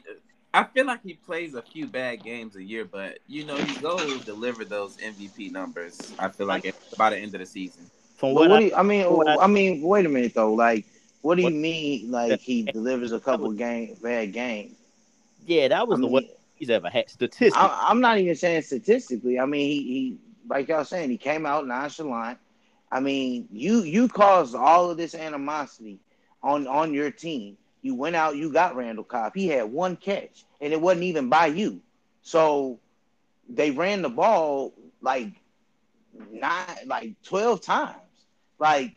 I 0.54 0.64
feel 0.64 0.88
like 0.88 1.04
he 1.04 1.14
plays 1.14 1.54
a 1.54 1.62
few 1.62 1.86
bad 1.86 2.24
games 2.24 2.56
a 2.56 2.64
year, 2.64 2.84
but 2.86 3.20
you 3.28 3.46
know 3.46 3.56
he 3.58 3.76
goes 3.80 4.24
deliver 4.26 4.66
those 4.66 4.98
MVP 4.98 5.52
numbers. 5.52 6.14
I 6.18 6.30
feel 6.30 6.48
like 6.48 6.66
at- 6.66 6.76
by 6.98 7.12
the 7.12 7.18
end 7.18 7.36
of 7.36 7.40
the 7.40 7.46
season. 7.46 7.90
From 8.18 8.34
what, 8.34 8.50
what 8.50 8.60
I, 8.60 8.66
you, 8.66 8.76
I 8.76 8.82
mean, 8.84 9.06
what 9.14 9.28
I- 9.28 9.44
I 9.44 9.48
mean, 9.48 9.82
wait 9.82 10.06
a 10.06 10.10
minute 10.10 10.34
though. 10.34 10.54
Like, 10.54 10.86
what 11.22 11.36
do 11.36 11.42
you 11.42 11.46
What- 11.48 11.54
mean? 11.54 12.10
Like 12.12 12.40
he 12.40 12.64
delivers 12.64 13.12
a 13.12 13.20
couple 13.20 13.52
game 13.52 13.96
bad 14.02 14.34
games? 14.34 14.76
yeah, 15.46 15.68
that 15.68 15.80
I 15.80 15.84
was 15.84 15.98
the 16.00 16.04
mean, 16.04 16.12
worst 16.14 16.28
he's 16.56 16.70
ever 16.72 16.90
had 16.90 17.10
statistically. 17.10 17.60
I, 17.62 17.86
I'm 17.90 18.02
not 18.02 18.18
even 18.18 18.36
saying 18.36 18.64
statistically. 18.64 19.40
I 19.40 19.46
mean, 19.46 19.68
he, 19.70 19.84
he 19.84 20.18
like 20.50 20.68
y'all 20.68 20.84
saying, 20.84 21.12
he 21.12 21.18
came 21.18 21.46
out 21.46 21.68
nonchalant. 21.68 22.40
I 22.92 23.00
mean, 23.00 23.48
you 23.52 23.84
you 23.84 24.08
caused 24.08 24.56
all 24.56 24.90
of 24.90 24.98
this 24.98 25.14
animosity 25.16 26.00
on 26.42 26.68
on 26.68 26.94
your 26.94 27.12
team. 27.12 27.58
You 27.82 27.96
went 27.96 28.16
out, 28.16 28.36
you 28.36 28.52
got 28.52 28.76
Randall 28.76 29.04
Cobb. 29.04 29.34
He 29.36 29.48
had 29.48 29.72
one 29.72 29.96
catch, 29.96 30.44
and 30.60 30.74
it 30.74 30.82
wasn't 30.82 31.04
even 31.04 31.30
by 31.30 31.48
you. 31.48 31.82
So 32.22 32.80
they 33.48 33.72
ran 33.72 34.02
the 34.02 34.10
ball 34.10 34.74
like 35.02 35.32
nine, 36.32 36.78
like 36.86 37.22
twelve 37.24 37.62
times. 37.62 37.96
Like 38.58 38.96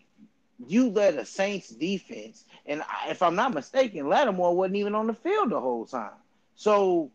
you 0.67 0.91
led 0.91 1.17
a 1.17 1.25
Saints 1.27 1.69
defense, 1.69 2.45
and 2.67 2.83
if 3.09 3.23
I'm 3.23 3.37
not 3.37 3.55
mistaken, 3.55 4.09
Lattimore 4.09 4.57
wasn't 4.57 4.77
even 4.77 4.95
on 4.95 5.07
the 5.07 5.15
field 5.15 5.51
the 5.51 5.61
whole 5.61 5.87
time. 5.87 6.13
So 6.57 7.11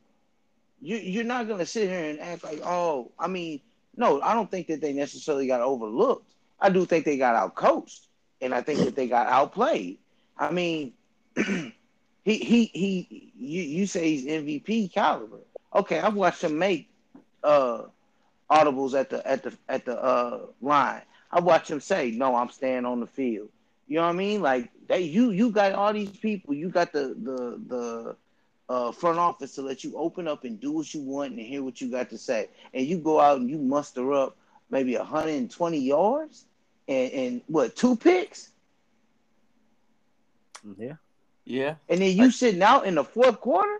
you 0.81 0.97
you're 0.97 1.23
not 1.23 1.47
gonna 1.47 1.65
sit 1.65 1.89
here 1.89 2.09
and 2.09 2.19
act 2.19 2.43
like, 2.43 2.61
oh, 2.63 3.11
I 3.17 3.27
mean, 3.27 3.61
no, 3.95 4.21
I 4.21 4.33
don't 4.35 4.49
think 4.49 4.67
that 4.67 4.81
they 4.81 4.93
necessarily 4.93 5.47
got 5.47 5.61
overlooked. 5.61 6.31
I 6.59 6.69
do 6.69 6.85
think 6.85 7.05
they 7.05 7.17
got 7.17 7.35
outcoached, 7.35 8.07
and 8.41 8.53
I 8.53 8.61
think 8.61 8.79
that 8.81 8.95
they 8.95 9.07
got 9.07 9.27
outplayed. 9.27 9.97
I 10.37 10.51
mean, 10.51 10.93
he 11.35 11.71
he 12.23 12.65
he 12.73 13.31
you 13.37 13.61
you 13.61 13.85
say 13.87 14.09
he's 14.11 14.25
MVP 14.25 14.87
caliber. 14.87 15.39
Okay, 15.73 15.99
I've 15.99 16.15
watched 16.15 16.43
him 16.43 16.57
make 16.57 16.89
uh 17.43 17.83
audibles 18.49 18.93
at 18.99 19.09
the 19.09 19.25
at 19.27 19.43
the 19.43 19.53
at 19.67 19.85
the 19.85 19.97
uh 20.01 20.39
line. 20.61 21.01
I 21.31 21.39
watched 21.39 21.69
him 21.69 21.79
say, 21.79 22.11
"No, 22.11 22.35
I'm 22.35 22.49
staying 22.49 22.85
on 22.85 22.99
the 22.99 23.07
field." 23.07 23.49
You 23.87 23.97
know 23.97 24.03
what 24.03 24.09
I 24.09 24.13
mean? 24.13 24.41
Like 24.41 24.69
they 24.87 25.01
you 25.01 25.31
you 25.31 25.51
got 25.51 25.73
all 25.73 25.93
these 25.93 26.09
people. 26.09 26.53
You 26.53 26.69
got 26.69 26.91
the 26.93 27.15
the 27.21 27.59
the 27.67 28.15
uh, 28.69 28.91
front 28.91 29.17
office 29.19 29.55
to 29.55 29.61
let 29.61 29.83
you 29.83 29.93
open 29.97 30.27
up 30.27 30.43
and 30.43 30.59
do 30.59 30.71
what 30.71 30.93
you 30.93 31.01
want 31.01 31.31
and 31.33 31.39
hear 31.41 31.63
what 31.63 31.81
you 31.81 31.89
got 31.89 32.09
to 32.09 32.17
say. 32.17 32.49
And 32.73 32.85
you 32.85 32.97
go 32.97 33.19
out 33.19 33.39
and 33.39 33.49
you 33.49 33.57
muster 33.57 34.13
up 34.13 34.37
maybe 34.69 34.95
120 34.97 35.77
yards 35.79 36.45
and, 36.87 37.11
and 37.11 37.41
what 37.47 37.75
two 37.75 37.95
picks, 37.95 38.51
yeah, 40.77 40.93
Yeah, 41.45 41.75
and 41.87 42.01
then 42.01 42.15
you 42.17 42.31
sitting 42.31 42.61
out 42.61 42.85
in 42.85 42.95
the 42.95 43.03
fourth 43.03 43.39
quarter. 43.39 43.79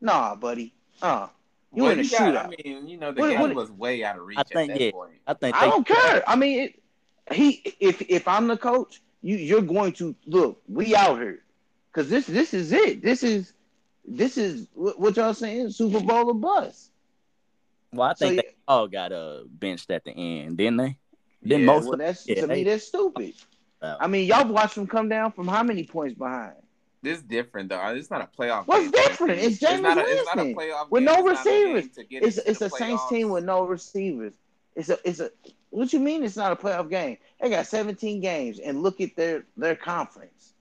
Nah, 0.00 0.34
buddy. 0.34 0.72
Uh, 1.02 1.28
you 1.74 1.82
Well, 1.82 1.92
in 1.92 2.00
a 2.00 2.02
got- 2.02 2.10
shootout. 2.12 2.46
I 2.46 2.62
mean, 2.64 2.88
you 2.88 2.96
know, 2.96 3.12
the 3.12 3.20
What- 3.20 3.30
game 3.30 3.40
what- 3.40 3.54
was 3.54 3.70
way 3.70 4.02
out 4.04 4.16
of 4.18 4.24
reach 4.26 4.38
I 4.38 4.40
at 4.42 4.48
think, 4.48 4.72
that 4.72 4.80
yeah. 4.80 4.90
point. 4.92 5.12
I 5.26 5.34
think 5.34 5.56
I 5.56 5.66
don't 5.68 5.86
care. 5.86 6.22
I 6.26 6.36
mean, 6.36 6.58
it, 6.60 6.82
he 7.34 7.74
if 7.80 8.00
if 8.02 8.26
I'm 8.28 8.46
the 8.46 8.56
coach, 8.56 9.02
you 9.22 9.36
you're 9.36 9.62
going 9.62 9.92
to 9.94 10.14
look. 10.26 10.62
We 10.68 10.94
out 10.94 11.18
here 11.18 11.42
because 11.92 12.08
this 12.08 12.26
this 12.26 12.54
is 12.54 12.72
it. 12.72 13.02
This 13.02 13.22
is 13.22 13.52
this 14.06 14.38
is 14.38 14.68
what, 14.74 14.98
what 14.98 15.16
y'all 15.16 15.34
saying. 15.34 15.70
Super 15.70 16.00
Bowl 16.00 16.30
or 16.30 16.34
bust. 16.34 16.90
well, 17.92 18.08
I 18.10 18.14
So, 18.14 18.28
think 18.28 18.42
yeah. 18.42 18.50
They 18.66 18.78
all 18.78 18.88
got 18.88 19.12
uh 19.12 19.44
benched 19.48 19.90
at 19.90 20.04
the 20.04 20.12
end, 20.12 20.58
didn't 20.58 20.78
they? 20.78 20.98
Then 21.44 21.62
Yeah, 21.62 21.66
most 21.66 21.92
Well, 21.92 21.92
of 21.92 21.98
that's 21.98 22.28
yeah, 22.28 22.36
to 22.36 22.48
me 22.48 22.64
that's 22.64 22.84
stupid. 22.86 23.34
uh, 23.82 23.98
I 23.98 24.06
mean, 24.08 24.26
y'all 24.26 24.48
watched 24.48 24.76
them 24.76 24.86
come 24.86 25.08
down 25.08 25.32
from 25.32 25.48
how 25.48 25.62
many 25.62 25.84
points 25.84 26.14
behind? 26.16 26.56
This 27.02 27.22
different 27.22 27.70
though. 27.70 27.86
It's 27.88 28.10
not 28.10 28.22
a 28.22 28.26
playoff. 28.26 28.66
What's 28.66 28.90
game 28.92 28.92
different? 28.92 29.34
team. 29.34 29.40
It's 29.40 29.58
Jameis 29.58 29.82
not 29.82 29.98
a, 29.98 30.04
it's 30.08 30.24
not 30.24 30.38
a 30.38 30.44
Winston 30.44 30.56
playoff 30.56 30.90
with 30.90 31.02
game. 31.02 31.04
no 31.04 31.22
It's 31.26 31.44
receivers. 31.44 31.88
game 32.04 32.06
It's 32.20 32.38
into 32.38 32.42
it's 32.46 32.60
the 32.60 32.62
a 32.62 32.70
Saints 32.70 33.04
team 33.06 33.30
with 33.30 33.44
no 33.44 33.64
receivers. 33.66 34.34
It's 34.74 34.88
a 34.90 34.98
it's 35.04 35.20
a 35.20 35.30
what 35.70 35.92
you 35.92 36.00
mean 36.00 36.24
it's 36.24 36.36
not 36.36 36.52
a 36.52 36.56
playoff 36.56 36.90
game? 36.90 37.18
They 37.40 37.50
got 37.50 37.66
17 37.66 38.20
games 38.20 38.58
and 38.58 38.82
look 38.82 39.00
at 39.00 39.16
their 39.16 39.44
their 39.56 39.76
conference. 39.76 40.54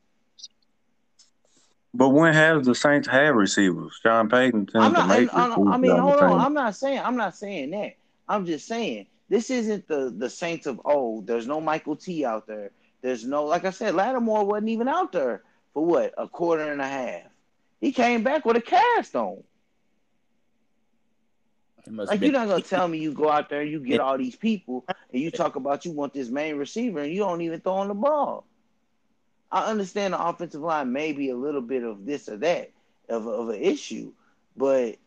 But 1.95 2.09
when 2.09 2.33
has 2.33 2.65
the 2.65 2.75
Saints 2.75 3.07
had 3.07 3.35
receivers? 3.35 3.97
Sean 4.03 4.27
Payton 4.29 4.67
I'm 4.75 4.93
tends 4.93 4.99
to 4.99 5.07
not. 5.07 5.07
make 5.07 5.33
I, 5.33 5.37
I, 5.37 5.43
I 5.45 5.47
receivers 5.47 5.79
mean, 5.79 5.91
on 5.91 5.97
the 5.97 6.01
hold 6.01 6.23
on. 6.23 6.41
I'm 6.41 6.53
not 6.53 6.75
saying. 6.75 6.99
I'm 6.99 7.15
not 7.15 7.37
saying 7.37 7.71
that. 7.71 7.95
I'm 8.27 8.45
just 8.45 8.67
saying 8.67 9.07
this 9.29 9.49
isn't 9.49 9.87
the 9.87 10.13
the 10.15 10.29
Saints 10.29 10.65
of 10.65 10.81
old. 10.83 11.25
There's 11.25 11.47
no 11.47 11.61
Michael 11.61 11.95
T 11.95 12.25
out 12.25 12.47
there. 12.47 12.71
There's 13.01 13.23
no 13.25 13.45
like 13.45 13.63
I 13.63 13.69
said. 13.69 13.95
Lattimore 13.95 14.45
wasn't 14.45 14.69
even 14.69 14.89
out 14.89 15.13
there 15.13 15.43
for 15.73 15.85
what 15.85 16.13
a 16.17 16.27
quarter 16.27 16.69
and 16.69 16.81
a 16.81 16.87
half. 16.87 17.23
He 17.79 17.93
came 17.93 18.23
back 18.23 18.45
with 18.45 18.57
a 18.57 18.61
cast 18.61 19.15
on. 19.15 19.43
Like 21.87 22.19
you're 22.19 22.31
not 22.31 22.47
gonna 22.49 22.61
tell 22.61 22.87
me 22.87 22.97
you 22.97 23.13
go 23.13 23.29
out 23.29 23.49
there 23.49 23.61
and 23.61 23.71
you 23.71 23.79
get 23.79 24.01
all 24.01 24.17
these 24.17 24.35
people 24.35 24.85
and 25.13 25.21
you 25.21 25.31
talk 25.31 25.55
about 25.55 25.85
you 25.85 25.91
want 25.91 26.13
this 26.13 26.29
main 26.29 26.57
receiver 26.57 26.99
and 26.99 27.13
you 27.13 27.19
don't 27.19 27.41
even 27.41 27.61
throw 27.61 27.73
on 27.73 27.87
the 27.87 27.93
ball. 27.93 28.45
I 29.51 29.65
understand 29.69 30.13
the 30.13 30.23
offensive 30.27 30.61
line 30.61 30.91
may 30.91 31.11
be 31.13 31.29
a 31.29 31.35
little 31.35 31.61
bit 31.61 31.83
of 31.83 32.05
this 32.05 32.27
or 32.29 32.37
that 32.37 32.71
of 33.09 33.27
of 33.27 33.49
an 33.49 33.61
issue, 33.61 34.13
but 34.55 34.97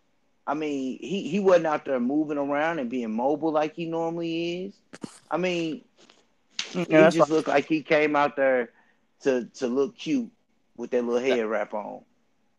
I 0.46 0.54
mean 0.54 0.98
he 1.00 1.28
he 1.28 1.40
wasn't 1.40 1.66
out 1.66 1.84
there 1.84 2.00
moving 2.00 2.38
around 2.38 2.78
and 2.78 2.90
being 2.90 3.12
mobile 3.14 3.52
like 3.52 3.74
he 3.74 3.86
normally 3.86 4.66
is. 4.66 4.80
I 5.30 5.36
mean, 5.38 5.84
Yeah, 6.86 7.00
it 7.00 7.10
that's 7.10 7.16
just 7.16 7.30
looked 7.30 7.48
like 7.48 7.66
he 7.66 7.82
came 7.82 8.16
out 8.16 8.36
there 8.36 8.72
to 9.22 9.46
to 9.54 9.66
look 9.68 9.96
cute 9.96 10.30
with 10.76 10.90
that 10.90 11.04
little 11.04 11.20
head 11.20 11.44
wrap 11.46 11.74
on. 11.74 12.02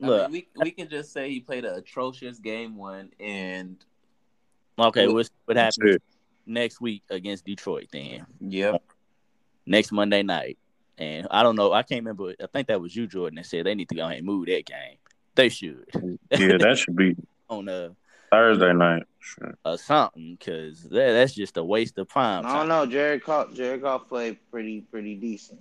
I 0.01 0.07
look, 0.07 0.29
mean, 0.29 0.31
we 0.31 0.47
we 0.55 0.71
can 0.71 0.89
just 0.89 1.11
say 1.11 1.29
he 1.29 1.39
played 1.41 1.65
an 1.65 1.75
atrocious 1.75 2.39
game 2.39 2.75
one, 2.77 3.11
and 3.19 3.83
okay, 4.79 5.07
look, 5.07 5.15
what's 5.15 5.29
what 5.45 5.55
That's 5.55 5.77
happens 5.77 5.99
next 6.45 6.81
week 6.81 7.03
against 7.09 7.45
Detroit? 7.45 7.87
Then 7.91 8.25
yep, 8.39 8.81
next 9.65 9.91
Monday 9.91 10.23
night, 10.23 10.57
and 10.99 11.27
I 11.31 11.41
don't 11.41 11.55
know. 11.55 11.71
I 11.71 11.81
can't 11.83 12.01
remember. 12.01 12.35
I 12.41 12.47
think 12.47 12.67
that 12.67 12.81
was 12.81 12.95
you, 12.95 13.07
Jordan, 13.07 13.37
that 13.37 13.45
said 13.45 13.65
they 13.65 13.73
need 13.73 13.89
to 13.89 13.95
go 13.95 14.05
ahead 14.05 14.17
and 14.17 14.25
move 14.25 14.45
that 14.47 14.65
game. 14.65 14.97
They 15.35 15.49
should 15.49 15.85
Yeah, 16.31 16.57
that 16.57 16.77
should 16.77 16.95
be 16.95 17.15
on 17.49 17.67
a 17.69 17.95
Thursday 18.31 18.73
night. 18.73 19.03
Sure. 19.21 19.53
or 19.65 19.77
something 19.77 20.37
because 20.39 20.83
that, 20.83 21.11
that's 21.11 21.33
just 21.33 21.57
a 21.57 21.63
waste 21.63 21.97
of 21.97 22.07
prime 22.07 22.45
I 22.45 22.57
don't 22.57 22.69
know. 22.69 22.85
Jared 22.85 23.23
Goff, 23.23 23.53
Jared 23.53 23.81
Goff 23.81 24.07
played 24.07 24.37
pretty 24.49 24.81
pretty 24.81 25.15
decent. 25.15 25.59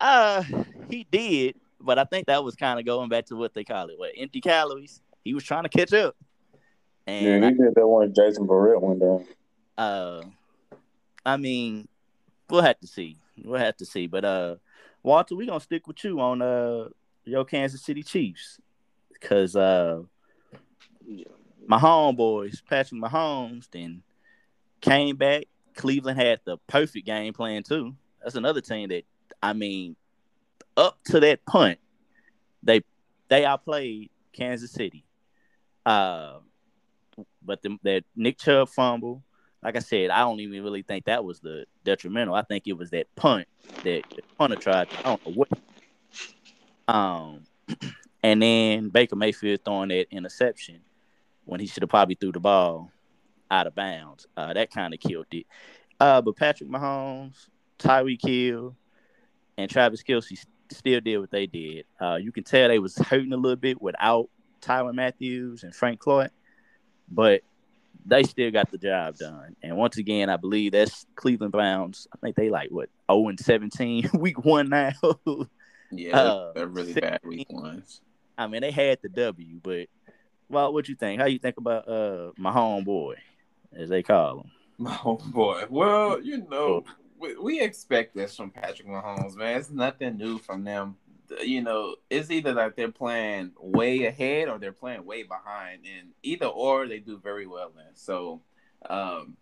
Uh, 0.00 0.42
he 0.88 1.06
did, 1.10 1.56
but 1.80 1.98
I 1.98 2.04
think 2.04 2.26
that 2.26 2.42
was 2.42 2.56
kind 2.56 2.78
of 2.78 2.86
going 2.86 3.08
back 3.08 3.26
to 3.26 3.36
what 3.36 3.54
they 3.54 3.64
call 3.64 3.88
it, 3.90 3.98
what 3.98 4.12
empty 4.16 4.40
calories. 4.40 5.00
He 5.24 5.34
was 5.34 5.44
trying 5.44 5.64
to 5.64 5.68
catch 5.68 5.92
up. 5.92 6.16
And 7.06 7.24
yeah, 7.26 7.38
he 7.38 7.46
I, 7.46 7.50
did 7.50 7.74
that 7.74 7.86
one. 7.86 8.12
Jason 8.14 8.46
Barrett 8.46 8.80
one 8.80 8.98
day. 8.98 9.24
uh, 9.78 10.22
I 11.24 11.36
mean, 11.36 11.86
we'll 12.48 12.62
have 12.62 12.80
to 12.80 12.86
see. 12.86 13.18
We'll 13.42 13.60
have 13.60 13.76
to 13.78 13.86
see. 13.86 14.06
But 14.06 14.24
uh, 14.24 14.56
Walter, 15.02 15.34
we 15.34 15.46
gonna 15.46 15.60
stick 15.60 15.86
with 15.86 16.02
you 16.04 16.20
on 16.20 16.42
uh 16.42 16.88
your 17.24 17.44
Kansas 17.44 17.82
City 17.82 18.02
Chiefs 18.02 18.60
because 19.12 19.56
uh 19.56 20.02
my 21.66 21.78
homeboys, 21.78 22.62
Patrick 22.68 23.00
Mahomes, 23.00 23.68
then 23.70 24.02
came 24.80 25.16
back. 25.16 25.44
Cleveland 25.74 26.18
had 26.18 26.40
the 26.44 26.58
perfect 26.68 27.06
game 27.06 27.32
plan 27.32 27.62
too. 27.62 27.94
That's 28.22 28.36
another 28.36 28.60
team 28.60 28.90
that 28.90 29.04
I 29.42 29.52
mean, 29.52 29.96
up 30.76 30.98
to 31.06 31.20
that 31.20 31.44
punt, 31.46 31.78
they 32.62 32.82
they 33.28 33.44
outplayed 33.44 34.10
Kansas 34.32 34.72
City. 34.72 35.04
Uh, 35.84 36.38
but 37.42 37.62
the, 37.62 37.76
that 37.82 38.04
Nick 38.16 38.38
Chubb 38.38 38.68
fumble, 38.68 39.22
like 39.64 39.76
I 39.76 39.80
said, 39.80 40.10
I 40.10 40.18
don't 40.18 40.40
even 40.40 40.62
really 40.62 40.82
think 40.82 41.06
that 41.06 41.24
was 41.24 41.40
the 41.40 41.64
detrimental. 41.84 42.34
I 42.34 42.42
think 42.42 42.66
it 42.66 42.74
was 42.74 42.90
that 42.90 43.06
punt 43.16 43.48
that 43.82 44.02
the 44.10 44.22
punter 44.36 44.56
tried. 44.56 44.90
To, 44.90 44.98
I 44.98 45.02
don't 45.02 45.26
know 45.26 45.32
what. 45.32 45.48
Um, 46.86 47.44
and 48.22 48.42
then 48.42 48.90
Baker 48.90 49.16
Mayfield 49.16 49.60
throwing 49.64 49.88
that 49.88 50.06
interception 50.10 50.80
when 51.46 51.60
he 51.60 51.66
should 51.66 51.82
have 51.82 51.90
probably 51.90 52.14
threw 52.14 52.30
the 52.30 52.40
ball 52.40 52.90
out 53.50 53.66
of 53.66 53.74
bounds. 53.74 54.26
Uh, 54.36 54.52
that 54.52 54.70
kind 54.70 54.92
of 54.92 55.00
killed 55.00 55.26
it. 55.32 55.46
Uh, 55.98 56.20
but 56.20 56.36
Patrick 56.36 56.68
Mahomes, 56.68 57.48
Tyreek 57.78 58.20
Hill, 58.22 58.76
and 59.56 59.70
Travis 59.70 60.02
Kelce 60.02 60.44
still 60.70 61.00
did 61.00 61.18
what 61.18 61.30
they 61.30 61.46
did. 61.46 61.86
Uh, 61.98 62.16
you 62.16 62.32
can 62.32 62.44
tell 62.44 62.68
they 62.68 62.78
was 62.78 62.96
hurting 62.96 63.32
a 63.32 63.36
little 63.36 63.56
bit 63.56 63.80
without 63.80 64.28
Tyrann 64.60 64.94
Matthews 64.94 65.62
and 65.62 65.74
Frank 65.74 66.00
Clark, 66.00 66.32
but 67.08 67.42
they 68.04 68.22
still 68.22 68.50
got 68.50 68.70
the 68.70 68.78
job 68.78 69.16
done. 69.16 69.56
And 69.62 69.76
once 69.76 69.96
again, 69.96 70.28
I 70.28 70.36
believe 70.36 70.72
that's 70.72 71.06
Cleveland 71.16 71.52
Browns. 71.52 72.06
I 72.12 72.18
think 72.18 72.36
they 72.36 72.50
like 72.50 72.70
what 72.70 72.88
0 73.10 73.28
and 73.28 73.40
17 73.40 74.10
week 74.14 74.44
one 74.44 74.68
now. 74.68 74.92
Yeah, 75.90 76.18
Uh, 76.18 76.52
they're 76.54 76.66
really 76.66 76.92
bad 76.94 77.20
week 77.24 77.46
ones. 77.50 78.00
I 78.36 78.46
mean, 78.46 78.62
they 78.62 78.70
had 78.72 78.98
the 79.02 79.08
W, 79.08 79.60
but 79.62 79.86
well, 80.48 80.72
what 80.72 80.88
you 80.88 80.94
think? 80.96 81.20
How 81.20 81.26
you 81.26 81.38
think 81.38 81.56
about 81.56 81.88
uh 81.88 82.32
my 82.36 82.52
homeboy, 82.52 83.14
as 83.74 83.88
they 83.88 84.02
call 84.02 84.40
him? 84.40 84.50
Oh 85.04 85.16
boy. 85.26 85.64
Well, 85.70 86.20
you 86.20 86.46
know, 86.50 86.84
we, 87.18 87.36
we 87.36 87.60
expect 87.60 88.14
this 88.14 88.36
from 88.36 88.50
Patrick 88.50 88.88
Mahomes, 88.88 89.36
man. 89.36 89.58
It's 89.60 89.70
nothing 89.70 90.16
new 90.16 90.38
from 90.38 90.64
them. 90.64 90.96
You 91.42 91.62
know, 91.62 91.96
it's 92.10 92.30
either 92.30 92.54
that 92.54 92.76
they're 92.76 92.90
playing 92.90 93.52
way 93.58 94.04
ahead 94.06 94.48
or 94.48 94.58
they're 94.58 94.72
playing 94.72 95.06
way 95.06 95.22
behind, 95.22 95.84
and 95.86 96.10
either 96.22 96.46
or 96.46 96.86
they 96.86 96.98
do 96.98 97.18
very 97.18 97.46
well 97.46 97.72
in. 97.78 97.94
So, 97.94 98.42
um, 98.88 99.36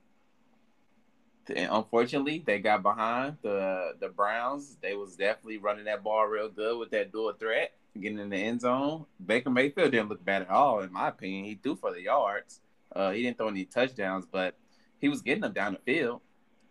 and 1.54 1.68
unfortunately, 1.72 2.42
they 2.44 2.60
got 2.60 2.82
behind 2.82 3.36
the 3.42 3.94
the 3.98 4.08
Browns. 4.08 4.76
They 4.80 4.94
was 4.94 5.16
definitely 5.16 5.58
running 5.58 5.86
that 5.86 6.04
ball 6.04 6.26
real 6.26 6.48
good 6.48 6.78
with 6.78 6.90
that 6.90 7.10
dual 7.10 7.32
threat, 7.32 7.72
getting 8.00 8.18
in 8.18 8.30
the 8.30 8.36
end 8.36 8.60
zone. 8.60 9.06
Baker 9.24 9.50
Mayfield 9.50 9.90
didn't 9.90 10.08
look 10.08 10.24
bad 10.24 10.42
at 10.42 10.50
all, 10.50 10.80
in 10.80 10.92
my 10.92 11.08
opinion. 11.08 11.44
He 11.44 11.56
threw 11.56 11.74
for 11.76 11.92
the 11.92 12.02
yards. 12.02 12.60
Uh, 12.94 13.10
he 13.10 13.22
didn't 13.22 13.38
throw 13.38 13.48
any 13.48 13.64
touchdowns, 13.64 14.26
but 14.30 14.56
he 15.00 15.08
was 15.08 15.22
getting 15.22 15.40
them 15.42 15.52
down 15.52 15.72
the 15.72 15.80
field. 15.80 16.20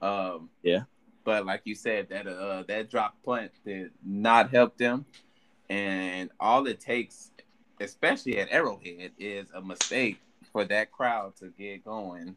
Um, 0.01 0.49
Yeah. 0.63 0.83
But 1.23 1.45
like 1.45 1.61
you 1.65 1.75
said, 1.75 2.09
that 2.09 2.27
uh 2.27 2.63
that 2.67 2.89
drop 2.89 3.15
punt 3.23 3.51
did 3.65 3.91
not 4.05 4.51
help 4.51 4.77
them, 4.77 5.05
and 5.69 6.31
all 6.39 6.67
it 6.67 6.79
takes, 6.79 7.31
especially 7.79 8.37
at 8.39 8.49
Arrowhead, 8.51 9.11
is 9.19 9.47
a 9.53 9.61
mistake 9.61 10.19
for 10.51 10.65
that 10.65 10.91
crowd 10.91 11.35
to 11.37 11.49
get 11.57 11.85
going, 11.85 12.35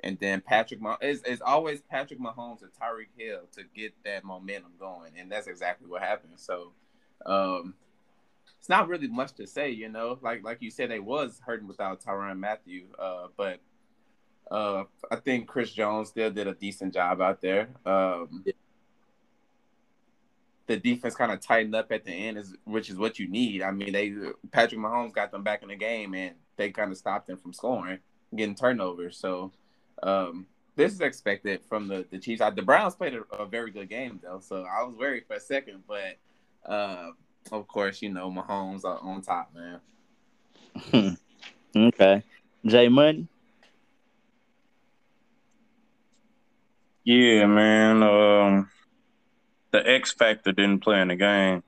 and 0.00 0.18
then 0.20 0.40
Patrick 0.40 0.80
Mah- 0.80 0.98
it's 1.00 1.42
always 1.42 1.80
Patrick 1.82 2.20
Mahomes 2.20 2.62
and 2.62 2.72
Tyreek 2.72 3.08
Hill 3.16 3.42
to 3.52 3.62
get 3.74 3.94
that 4.04 4.24
momentum 4.24 4.72
going, 4.78 5.12
and 5.18 5.30
that's 5.30 5.46
exactly 5.46 5.88
what 5.88 6.02
happened. 6.02 6.34
So, 6.36 6.72
um, 7.26 7.74
it's 8.58 8.68
not 8.68 8.88
really 8.88 9.08
much 9.08 9.34
to 9.34 9.46
say, 9.46 9.70
you 9.70 9.88
know. 9.88 10.18
Like 10.22 10.42
like 10.42 10.62
you 10.62 10.70
said, 10.70 10.90
they 10.90 11.00
was 11.00 11.40
hurting 11.44 11.68
without 11.68 12.02
Tyrann 12.02 12.38
Mathieu, 12.38 12.86
uh, 12.98 13.28
but 13.36 13.60
uh, 14.50 14.84
I 15.10 15.16
think 15.16 15.48
Chris 15.48 15.72
Jones 15.72 16.08
still 16.08 16.30
did 16.30 16.46
a 16.46 16.54
decent 16.54 16.94
job 16.94 17.20
out 17.20 17.40
there. 17.40 17.68
Um, 17.84 18.42
Yeah. 18.44 18.52
The 20.66 20.78
defense 20.78 21.14
kind 21.14 21.30
of 21.30 21.40
tightened 21.40 21.74
up 21.74 21.92
at 21.92 22.04
the 22.06 22.10
end, 22.12 22.38
is 22.38 22.56
which 22.64 22.88
is 22.88 22.96
what 22.96 23.18
you 23.18 23.28
need. 23.28 23.60
I 23.60 23.70
mean, 23.70 23.92
they 23.92 24.14
Patrick 24.50 24.80
Mahomes 24.80 25.12
got 25.12 25.30
them 25.30 25.42
back 25.42 25.62
in 25.62 25.68
the 25.68 25.76
game, 25.76 26.14
and 26.14 26.36
they 26.56 26.70
kind 26.70 26.90
of 26.90 26.96
stopped 26.96 27.26
them 27.26 27.36
from 27.36 27.52
scoring, 27.52 27.98
getting 28.34 28.54
turnovers. 28.54 29.18
So 29.18 29.52
um, 30.02 30.46
this 30.74 30.92
is 30.92 31.02
expected 31.02 31.60
from 31.68 31.86
the 31.86 32.06
the 32.10 32.18
Chiefs. 32.18 32.40
Uh, 32.40 32.48
The 32.50 32.62
Browns 32.62 32.94
played 32.94 33.14
a, 33.14 33.22
a 33.36 33.44
very 33.44 33.70
good 33.70 33.90
game 33.90 34.20
though, 34.22 34.40
so 34.40 34.64
I 34.64 34.82
was 34.84 34.96
worried 34.96 35.24
for 35.26 35.36
a 35.36 35.40
second, 35.40 35.82
but 35.86 36.16
uh, 36.64 37.10
of 37.52 37.68
course, 37.68 38.00
you 38.00 38.08
know 38.08 38.30
Mahomes 38.30 38.84
are 38.84 38.98
on 39.00 39.20
top, 39.20 39.52
man. 39.54 41.18
okay, 41.76 42.22
Jay 42.64 42.88
Money. 42.88 43.28
Yeah, 47.04 47.44
man. 47.46 48.02
Um, 48.02 48.70
the 49.72 49.86
X 49.86 50.12
Factor 50.12 50.52
didn't 50.52 50.80
play 50.80 51.00
in 51.02 51.08
the 51.08 51.16
game. 51.16 51.62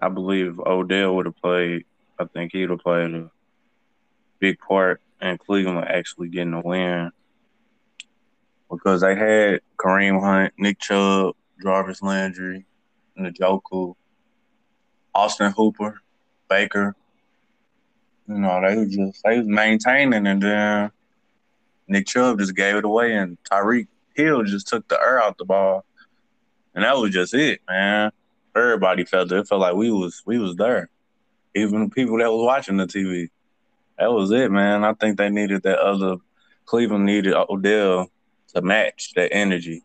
I 0.00 0.10
believe 0.10 0.60
Odell 0.60 1.16
would 1.16 1.26
have 1.26 1.36
played. 1.36 1.84
I 2.18 2.26
think 2.26 2.52
he'd 2.52 2.68
have 2.68 2.80
played 2.80 3.14
a 3.14 3.30
big 4.38 4.58
part 4.58 5.00
in 5.22 5.38
Cleveland 5.38 5.88
actually 5.88 6.28
getting 6.28 6.52
a 6.52 6.60
win 6.60 7.10
because 8.70 9.00
they 9.00 9.14
had 9.14 9.60
Kareem 9.78 10.20
Hunt, 10.20 10.52
Nick 10.58 10.78
Chubb, 10.78 11.34
Jarvis 11.62 12.02
Landry, 12.02 12.66
Njoku, 13.18 13.94
Austin 15.14 15.52
Hooper, 15.52 16.02
Baker. 16.50 16.94
You 18.28 18.38
know, 18.38 18.60
they 18.60 18.84
just 18.84 19.22
they 19.24 19.38
was 19.38 19.46
maintaining, 19.46 20.26
and 20.26 20.42
then 20.42 20.90
Nick 21.88 22.06
Chubb 22.06 22.40
just 22.40 22.54
gave 22.54 22.76
it 22.76 22.84
away, 22.84 23.16
and 23.16 23.38
Tyreek 23.44 23.86
Hill 24.16 24.42
just 24.44 24.68
took 24.68 24.88
the 24.88 25.00
air 25.00 25.22
out 25.22 25.38
the 25.38 25.44
ball, 25.44 25.84
and 26.74 26.84
that 26.84 26.96
was 26.96 27.12
just 27.12 27.34
it, 27.34 27.60
man. 27.68 28.10
Everybody 28.54 29.04
felt 29.04 29.30
it. 29.32 29.38
It 29.38 29.48
felt 29.48 29.60
like 29.60 29.74
we 29.74 29.90
was 29.90 30.22
we 30.24 30.38
was 30.38 30.56
there, 30.56 30.88
even 31.54 31.84
the 31.84 31.90
people 31.90 32.18
that 32.18 32.32
was 32.32 32.44
watching 32.44 32.78
the 32.78 32.86
TV. 32.86 33.28
That 33.98 34.12
was 34.12 34.30
it, 34.30 34.50
man. 34.50 34.84
I 34.84 34.94
think 34.94 35.18
they 35.18 35.30
needed 35.30 35.62
that 35.62 35.78
other. 35.78 36.16
Cleveland 36.64 37.06
needed 37.06 37.34
Odell 37.34 38.10
to 38.54 38.62
match 38.62 39.12
that 39.14 39.32
energy. 39.32 39.82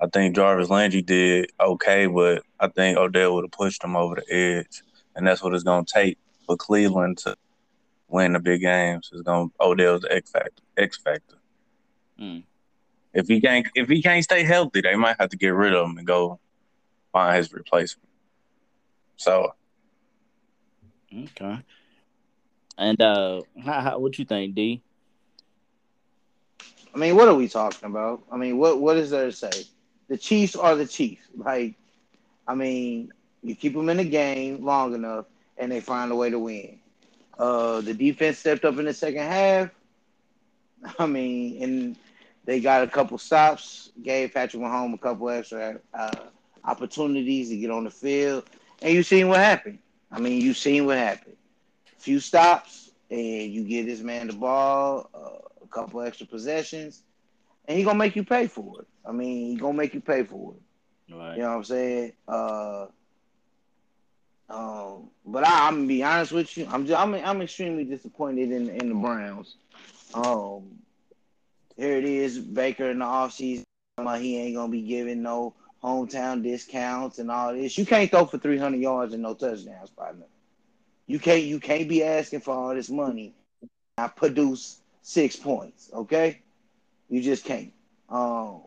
I 0.00 0.08
think 0.08 0.34
Jarvis 0.34 0.68
Landry 0.68 1.02
did 1.02 1.52
okay, 1.60 2.06
but 2.06 2.42
I 2.58 2.68
think 2.68 2.98
Odell 2.98 3.34
would 3.34 3.44
have 3.44 3.52
pushed 3.52 3.84
him 3.84 3.96
over 3.96 4.16
the 4.16 4.34
edge, 4.34 4.82
and 5.14 5.26
that's 5.26 5.42
what 5.42 5.54
it's 5.54 5.62
gonna 5.62 5.86
take 5.86 6.18
for 6.44 6.56
Cleveland 6.56 7.18
to 7.18 7.36
win 8.08 8.32
the 8.32 8.40
big 8.40 8.62
games. 8.62 9.10
It's 9.12 9.22
gonna 9.22 9.48
Odell's 9.60 10.02
the 10.02 10.12
X 10.12 10.30
factor. 10.30 10.62
X 10.76 10.98
factor. 10.98 11.36
Mm. 12.20 12.42
If 13.14 13.28
he 13.28 13.40
can't, 13.40 13.66
if 13.74 13.88
he 13.88 14.02
can't 14.02 14.24
stay 14.24 14.42
healthy, 14.44 14.80
they 14.80 14.96
might 14.96 15.16
have 15.18 15.30
to 15.30 15.36
get 15.36 15.50
rid 15.50 15.74
of 15.74 15.88
him 15.88 15.98
and 15.98 16.06
go 16.06 16.40
find 17.12 17.36
his 17.36 17.52
replacement. 17.52 18.08
So 19.16 19.54
Okay. 21.14 21.58
And 22.78 23.00
uh, 23.00 23.42
how, 23.62 23.80
how 23.80 23.98
what 23.98 24.18
you 24.18 24.24
think, 24.24 24.54
D? 24.54 24.82
I 26.94 26.98
mean, 26.98 27.16
what 27.16 27.28
are 27.28 27.34
we 27.34 27.48
talking 27.48 27.86
about? 27.88 28.22
I 28.30 28.36
mean, 28.36 28.58
what 28.58 28.80
what 28.80 28.96
is 28.96 29.10
there 29.10 29.26
to 29.26 29.32
say? 29.32 29.50
The 30.08 30.16
Chiefs 30.16 30.56
are 30.56 30.74
the 30.74 30.86
Chiefs. 30.86 31.22
Like, 31.36 31.74
I 32.46 32.54
mean, 32.54 33.12
you 33.42 33.54
keep 33.54 33.74
them 33.74 33.88
in 33.88 33.98
the 33.98 34.04
game 34.04 34.64
long 34.64 34.94
enough, 34.94 35.26
and 35.58 35.70
they 35.70 35.80
find 35.80 36.10
a 36.12 36.16
way 36.16 36.30
to 36.30 36.38
win. 36.38 36.78
Uh, 37.38 37.80
the 37.80 37.94
defense 37.94 38.38
stepped 38.38 38.64
up 38.64 38.78
in 38.78 38.84
the 38.84 38.94
second 38.94 39.22
half. 39.22 39.70
I 40.98 41.06
mean, 41.06 41.62
and 41.62 41.96
they 42.44 42.60
got 42.60 42.82
a 42.82 42.86
couple 42.86 43.18
stops, 43.18 43.90
gave 44.02 44.32
Patrick 44.34 44.62
Mahomes 44.62 44.94
a 44.94 44.98
couple 44.98 45.28
extra 45.30 45.80
uh, 45.94 46.10
opportunities 46.64 47.48
to 47.50 47.56
get 47.56 47.70
on 47.70 47.84
the 47.84 47.90
field, 47.90 48.44
and 48.80 48.92
you 48.92 49.02
seen 49.02 49.28
what 49.28 49.38
happened. 49.38 49.78
I 50.10 50.20
mean, 50.20 50.40
you 50.40 50.54
seen 50.54 50.86
what 50.86 50.98
happened. 50.98 51.36
A 51.96 52.00
few 52.00 52.20
stops, 52.20 52.90
and 53.10 53.52
you 53.52 53.64
give 53.64 53.86
this 53.86 54.00
man 54.00 54.26
the 54.26 54.32
ball, 54.32 55.08
uh, 55.14 55.64
a 55.64 55.66
couple 55.68 56.00
extra 56.02 56.26
possessions, 56.26 57.02
and 57.66 57.78
he 57.78 57.84
gonna 57.84 57.98
make 57.98 58.16
you 58.16 58.24
pay 58.24 58.46
for 58.46 58.80
it. 58.80 58.86
I 59.06 59.12
mean, 59.12 59.50
he 59.50 59.56
gonna 59.56 59.74
make 59.74 59.94
you 59.94 60.00
pay 60.00 60.24
for 60.24 60.54
it. 60.54 61.14
Right. 61.14 61.36
You 61.36 61.42
know 61.42 61.50
what 61.50 61.56
I'm 61.56 61.64
saying? 61.64 62.12
Uh, 62.26 62.86
um, 64.48 65.10
but 65.24 65.46
I, 65.46 65.68
I'm 65.68 65.76
gonna 65.76 65.86
be 65.86 66.02
honest 66.02 66.32
with 66.32 66.56
you. 66.56 66.66
I'm 66.70 66.86
just, 66.86 67.00
I'm 67.00 67.14
I'm 67.14 67.40
extremely 67.40 67.84
disappointed 67.84 68.50
in 68.50 68.68
in 68.68 68.88
the 68.88 68.94
Browns. 68.94 69.56
Um, 70.14 70.81
here 71.76 71.96
it 71.96 72.04
is, 72.04 72.38
Baker 72.38 72.90
in 72.90 72.98
the 72.98 73.04
offseason. 73.04 73.64
He 74.18 74.38
ain't 74.38 74.56
gonna 74.56 74.70
be 74.70 74.82
giving 74.82 75.22
no 75.22 75.54
hometown 75.82 76.42
discounts 76.42 77.18
and 77.18 77.30
all 77.30 77.52
this. 77.52 77.76
You 77.76 77.86
can't 77.86 78.10
throw 78.10 78.24
for 78.24 78.38
300 78.38 78.80
yards 78.80 79.12
and 79.12 79.22
no 79.22 79.34
touchdowns, 79.34 79.90
partner. 79.90 80.26
You 81.06 81.18
can't 81.18 81.42
you 81.42 81.60
can't 81.60 81.88
be 81.88 82.02
asking 82.02 82.40
for 82.40 82.54
all 82.54 82.74
this 82.74 82.88
money. 82.88 83.34
I 83.98 84.08
produce 84.08 84.80
six 85.02 85.36
points, 85.36 85.90
okay? 85.92 86.40
You 87.10 87.20
just 87.20 87.44
can't. 87.44 87.72
Um, 88.08 88.62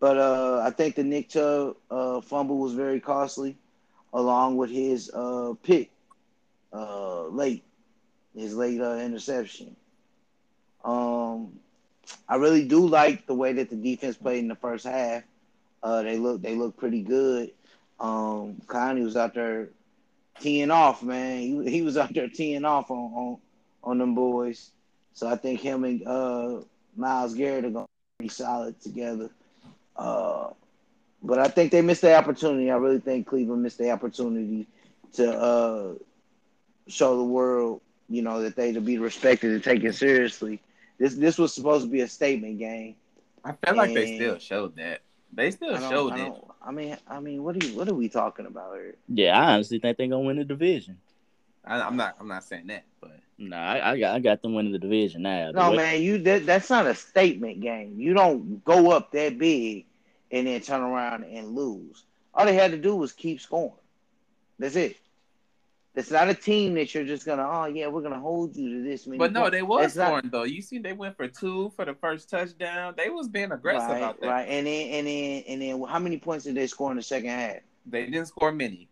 but 0.00 0.18
uh, 0.18 0.62
I 0.64 0.70
think 0.70 0.96
the 0.96 1.04
Nick 1.04 1.28
Chubb 1.28 1.76
uh, 1.90 2.20
fumble 2.20 2.58
was 2.58 2.72
very 2.72 2.98
costly, 2.98 3.56
along 4.12 4.56
with 4.56 4.70
his 4.70 5.10
uh, 5.14 5.54
pick 5.62 5.90
uh, 6.72 7.26
late, 7.28 7.62
his 8.34 8.54
late 8.54 8.80
uh, 8.80 8.96
interception. 8.96 9.76
Um, 10.84 11.52
I 12.28 12.36
really 12.36 12.66
do 12.66 12.86
like 12.86 13.26
the 13.26 13.34
way 13.34 13.52
that 13.54 13.70
the 13.70 13.76
defense 13.76 14.16
played 14.16 14.40
in 14.40 14.48
the 14.48 14.56
first 14.56 14.84
half. 14.84 15.22
Uh, 15.82 16.02
they 16.02 16.18
look 16.18 16.42
they 16.42 16.54
look 16.54 16.76
pretty 16.76 17.02
good. 17.02 17.50
Um, 18.00 18.60
Connie 18.66 19.02
was 19.02 19.16
out 19.16 19.34
there 19.34 19.68
teeing 20.40 20.70
off, 20.70 21.02
man. 21.02 21.38
He, 21.40 21.70
he 21.70 21.82
was 21.82 21.96
out 21.96 22.12
there 22.14 22.28
teeing 22.28 22.64
off 22.64 22.90
on, 22.90 23.12
on 23.12 23.38
on 23.84 23.98
them 23.98 24.14
boys. 24.14 24.70
So 25.14 25.28
I 25.28 25.36
think 25.36 25.60
him 25.60 25.84
and 25.84 26.06
uh, 26.06 26.60
Myles 26.96 27.34
Garrett 27.34 27.64
are 27.64 27.70
gonna 27.70 27.86
be 28.18 28.28
solid 28.28 28.80
together. 28.80 29.30
Uh, 29.96 30.50
but 31.22 31.38
I 31.38 31.48
think 31.48 31.70
they 31.70 31.82
missed 31.82 32.02
the 32.02 32.16
opportunity. 32.16 32.70
I 32.70 32.76
really 32.76 33.00
think 33.00 33.26
Cleveland 33.26 33.62
missed 33.62 33.78
the 33.78 33.90
opportunity 33.90 34.66
to 35.14 35.32
uh, 35.32 35.94
show 36.88 37.16
the 37.16 37.24
world, 37.24 37.80
you 38.08 38.22
know, 38.22 38.42
that 38.42 38.56
they 38.56 38.72
to 38.72 38.80
be 38.80 38.98
respected 38.98 39.52
and 39.52 39.62
taken 39.62 39.92
seriously. 39.92 40.60
This 40.98 41.14
this 41.14 41.38
was 41.38 41.54
supposed 41.54 41.84
to 41.84 41.90
be 41.90 42.00
a 42.00 42.08
statement 42.08 42.58
game. 42.58 42.96
I 43.44 43.52
feel 43.52 43.76
like 43.76 43.94
they 43.94 44.16
still 44.16 44.38
showed 44.38 44.76
that. 44.76 45.00
They 45.32 45.50
still 45.50 45.78
showed 45.78 46.12
I 46.12 46.26
it. 46.26 46.32
I 46.64 46.70
mean, 46.70 46.96
I 47.08 47.20
mean, 47.20 47.42
what 47.42 47.62
are 47.62 47.66
you, 47.66 47.76
what 47.76 47.88
are 47.88 47.94
we 47.94 48.08
talking 48.08 48.46
about 48.46 48.74
here? 48.74 48.94
Yeah, 49.08 49.38
I 49.38 49.54
honestly 49.54 49.78
think 49.78 49.96
they're 49.96 50.06
gonna 50.06 50.20
win 50.20 50.36
the 50.36 50.44
division. 50.44 50.98
I, 51.64 51.80
am 51.80 51.96
not. 51.96 52.16
I'm 52.20 52.28
not 52.28 52.44
saying 52.44 52.66
that, 52.68 52.84
but 53.00 53.18
no, 53.38 53.56
nah, 53.56 53.62
I, 53.62 53.92
I, 53.92 53.98
got 53.98 54.14
I 54.14 54.18
got 54.20 54.42
them 54.42 54.54
winning 54.54 54.72
the 54.72 54.78
division 54.78 55.22
now. 55.22 55.50
No, 55.52 55.70
way- 55.70 55.76
man, 55.76 56.02
you 56.02 56.18
that, 56.18 56.46
that's 56.46 56.70
not 56.70 56.86
a 56.86 56.94
statement 56.94 57.60
game. 57.60 57.94
You 57.98 58.14
don't 58.14 58.64
go 58.64 58.90
up 58.90 59.12
that 59.12 59.38
big 59.38 59.86
and 60.30 60.46
then 60.46 60.60
turn 60.60 60.82
around 60.82 61.24
and 61.24 61.54
lose. 61.54 62.04
All 62.34 62.46
they 62.46 62.54
had 62.54 62.70
to 62.70 62.78
do 62.78 62.96
was 62.96 63.12
keep 63.12 63.40
scoring. 63.40 63.72
That's 64.58 64.76
it. 64.76 64.96
It's 65.94 66.10
not 66.10 66.28
a 66.28 66.34
team 66.34 66.74
that 66.74 66.94
you're 66.94 67.04
just 67.04 67.26
gonna, 67.26 67.46
oh 67.46 67.66
yeah, 67.66 67.86
we're 67.86 68.00
gonna 68.00 68.18
hold 68.18 68.56
you 68.56 68.78
to 68.78 68.82
this. 68.82 69.06
Many 69.06 69.18
but 69.18 69.32
no, 69.32 69.42
points. 69.42 69.52
they 69.52 69.62
was 69.62 69.92
scoring 69.92 70.14
not... 70.24 70.30
though. 70.30 70.42
You 70.44 70.62
see, 70.62 70.78
they 70.78 70.94
went 70.94 71.16
for 71.16 71.28
two 71.28 71.70
for 71.76 71.84
the 71.84 71.94
first 71.94 72.30
touchdown. 72.30 72.94
They 72.96 73.10
was 73.10 73.28
being 73.28 73.52
aggressive 73.52 73.90
right, 73.90 74.02
out 74.02 74.20
there. 74.20 74.30
Right, 74.30 74.48
and 74.48 74.66
then 74.66 74.88
and 74.88 75.06
then 75.06 75.44
and 75.48 75.62
then, 75.62 75.82
how 75.82 75.98
many 75.98 76.18
points 76.18 76.44
did 76.44 76.54
they 76.54 76.66
score 76.66 76.90
in 76.90 76.96
the 76.96 77.02
second 77.02 77.28
half? 77.28 77.56
They 77.86 78.06
didn't 78.06 78.26
score 78.26 78.52
many. 78.52 78.88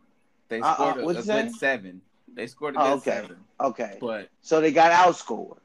They 0.48 0.60
uh, 0.60 0.74
scored 0.74 0.98
uh, 0.98 1.00
uh, 1.00 1.12
a, 1.12 1.18
a 1.18 1.22
good 1.22 1.54
seven. 1.54 2.02
They 2.34 2.46
scored 2.46 2.76
a 2.76 2.80
oh, 2.80 2.84
good 2.84 2.98
okay. 2.98 3.20
seven. 3.22 3.36
Okay, 3.60 3.98
but 3.98 4.28
so 4.42 4.60
they 4.60 4.70
got 4.70 4.92
outscored, 4.92 5.56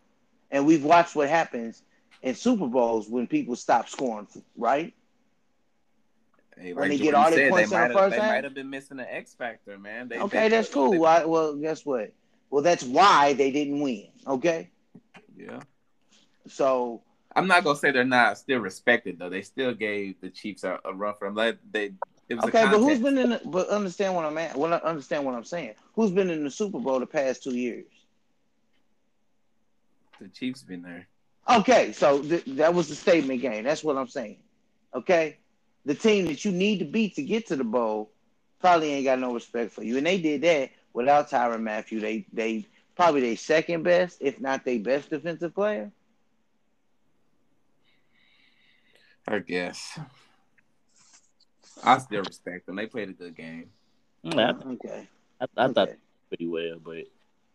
and 0.51 0.65
we've 0.65 0.85
watched 0.85 1.17
what 1.17 1.27
happens 1.27 1.83
in 2.21 2.33
Super 2.33 2.67
Bowls 2.67 3.09
when 3.09 3.27
people 3.27 3.55
stop 3.55 3.89
scoring, 3.89 4.27
right? 4.57 4.93
Hey, 6.57 6.73
like 6.73 6.79
when 6.79 6.89
they 6.89 6.97
get 6.97 7.13
all 7.13 7.29
their 7.29 7.49
points 7.49 7.71
in 7.71 7.87
the 7.87 7.93
first 7.93 8.15
They 8.15 8.21
might 8.21 8.43
have 8.43 8.53
been 8.53 8.69
missing 8.69 8.99
an 8.99 9.07
X 9.09 9.33
factor, 9.33 9.77
man. 9.77 10.07
They, 10.07 10.19
okay, 10.19 10.47
that's 10.47 10.69
cool. 10.69 10.91
They, 10.91 10.97
well, 10.97 11.55
guess 11.55 11.85
what? 11.85 12.13
Well, 12.49 12.63
that's 12.63 12.83
why 12.83 13.33
they 13.33 13.51
didn't 13.51 13.79
win. 13.81 14.07
Okay. 14.25 14.69
Yeah. 15.35 15.59
So 16.47 17.01
I'm 17.35 17.47
not 17.47 17.63
gonna 17.63 17.77
say 17.77 17.91
they're 17.91 18.05
not 18.05 18.37
still 18.37 18.59
respected 18.59 19.19
though. 19.19 19.29
They 19.29 19.41
still 19.41 19.73
gave 19.73 20.21
the 20.21 20.29
Chiefs 20.29 20.63
a, 20.63 20.79
a 20.85 20.93
run 20.93 21.13
for 21.19 21.27
them. 21.27 21.35
Like 21.35 21.57
they. 21.69 21.93
okay, 22.31 22.65
but 22.65 22.79
who's 22.79 22.99
been 22.99 23.17
in? 23.17 23.31
The, 23.31 23.41
but 23.45 23.67
understand 23.67 24.15
what 24.15 24.25
I'm 24.25 24.37
at. 24.37 24.55
Well, 24.55 24.73
understand 24.73 25.25
what 25.25 25.35
I'm 25.35 25.43
saying. 25.43 25.73
Who's 25.93 26.11
been 26.11 26.29
in 26.29 26.43
the 26.43 26.51
Super 26.51 26.79
Bowl 26.79 26.99
the 26.99 27.05
past 27.05 27.43
two 27.43 27.55
years? 27.55 27.85
The 30.21 30.29
Chiefs 30.29 30.63
been 30.63 30.81
there. 30.81 31.07
Okay, 31.49 31.91
so 31.91 32.21
th- 32.21 32.45
that 32.47 32.73
was 32.73 32.87
the 32.87 32.95
statement 32.95 33.41
game. 33.41 33.65
That's 33.65 33.83
what 33.83 33.97
I'm 33.97 34.07
saying. 34.07 34.37
Okay, 34.95 35.37
the 35.85 35.95
team 35.95 36.25
that 36.25 36.43
you 36.43 36.51
need 36.51 36.79
to 36.79 36.85
beat 36.85 37.15
to 37.15 37.23
get 37.23 37.47
to 37.47 37.55
the 37.55 37.63
bowl 37.63 38.11
probably 38.59 38.91
ain't 38.91 39.05
got 39.05 39.19
no 39.19 39.33
respect 39.33 39.71
for 39.71 39.83
you. 39.83 39.97
And 39.97 40.05
they 40.05 40.19
did 40.19 40.41
that 40.41 40.71
without 40.93 41.29
Tyrann 41.29 41.61
Mathieu. 41.61 41.99
They 41.99 42.25
they 42.33 42.65
probably 42.95 43.21
their 43.21 43.37
second 43.37 43.83
best, 43.83 44.17
if 44.21 44.39
not 44.39 44.65
their 44.65 44.79
best 44.79 45.09
defensive 45.09 45.53
player. 45.53 45.91
I 49.27 49.39
guess. 49.39 49.99
I 51.83 51.97
still 51.97 52.23
respect 52.23 52.65
them. 52.65 52.75
They 52.75 52.87
played 52.87 53.09
a 53.09 53.13
good 53.13 53.35
game. 53.35 53.69
Mm, 54.25 54.35
yeah, 54.35 54.71
okay. 54.73 55.07
I, 55.41 55.45
I 55.57 55.65
okay. 55.65 55.73
thought 55.73 55.89
pretty 56.29 56.47
well, 56.47 56.77
but 56.83 57.05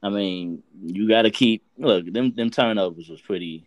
I 0.03 0.09
mean, 0.09 0.63
you 0.83 1.09
got 1.09 1.23
to 1.23 1.31
keep 1.31 1.65
look. 1.79 2.13
Them 2.13 2.35
them 2.35 2.51
turnovers 2.51 3.09
was 3.09 3.21
pretty 3.21 3.67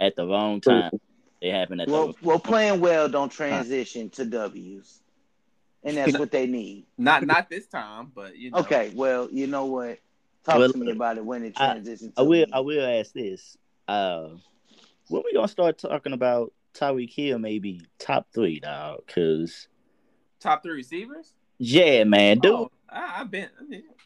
at 0.00 0.16
the 0.16 0.26
wrong 0.26 0.60
time. 0.60 0.92
They 1.40 1.50
happen 1.50 1.80
at 1.80 1.88
well, 1.88 2.08
the 2.08 2.14
well, 2.22 2.38
playing 2.38 2.80
well 2.80 3.08
don't 3.08 3.30
transition 3.30 4.08
to 4.10 4.24
W's, 4.24 5.00
and 5.84 5.96
that's 5.96 6.18
what 6.18 6.30
they 6.30 6.46
need. 6.46 6.86
Not 6.96 7.26
not 7.26 7.50
this 7.50 7.66
time, 7.66 8.10
but 8.14 8.36
you 8.36 8.50
know. 8.50 8.58
Okay, 8.58 8.90
well, 8.94 9.28
you 9.30 9.46
know 9.46 9.66
what? 9.66 9.98
Talk 10.44 10.58
well, 10.58 10.72
to 10.72 10.78
me 10.78 10.90
about 10.92 11.18
it 11.18 11.24
when 11.24 11.44
it 11.44 11.56
transitions. 11.56 12.12
I, 12.16 12.20
I 12.22 12.24
will. 12.24 12.46
I 12.52 12.60
will 12.60 12.86
ask 12.86 13.12
this. 13.12 13.56
Uh, 13.86 14.28
when 15.08 15.22
we 15.24 15.34
gonna 15.34 15.48
start 15.48 15.78
talking 15.78 16.12
about 16.12 16.52
Tyreek 16.74 17.12
Hill? 17.12 17.38
Maybe 17.38 17.82
top 17.98 18.28
three, 18.32 18.60
dog. 18.60 19.06
Cause 19.06 19.68
top 20.40 20.62
three 20.62 20.74
receivers. 20.74 21.32
Yeah, 21.58 22.04
man, 22.04 22.38
dude. 22.38 22.52
Oh, 22.52 22.70
I, 22.88 23.06
have 23.18 23.30
been. 23.30 23.48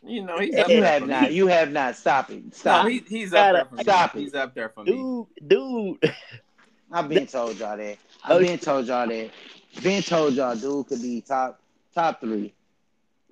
You 0.03 0.25
know, 0.25 0.39
he's. 0.39 0.55
You 0.69 0.83
have 0.83 1.07
not. 1.07 1.29
Me. 1.29 1.37
You 1.37 1.47
have 1.47 1.71
not. 1.71 1.97
Stop 1.97 2.31
it. 2.31 2.55
Stop. 2.55 2.85
No, 2.85 2.91
he, 2.91 3.03
he's 3.07 3.33
up 3.35 3.55
there 3.55 3.65
for 3.67 3.83
Stop 3.83 4.15
me. 4.15 4.21
It. 4.21 4.25
He's 4.25 4.35
up 4.35 4.55
there 4.55 4.69
for 4.71 4.85
me. 4.85 4.93
Dude, 4.93 5.49
dude. 5.49 6.15
I've 6.93 7.09
been 7.09 7.27
told 7.27 7.59
y'all 7.59 7.77
that. 7.77 7.99
I've 8.25 8.37
oh, 8.37 8.41
been 8.41 8.59
told 8.59 8.87
y'all 8.87 9.07
that. 9.07 9.31
Been 9.83 10.03
told 10.03 10.35
y'all 10.35 10.57
dude 10.57 10.89
could 10.89 11.03
be 11.03 11.21
top 11.21 11.61
top 11.95 12.21
three. 12.21 12.53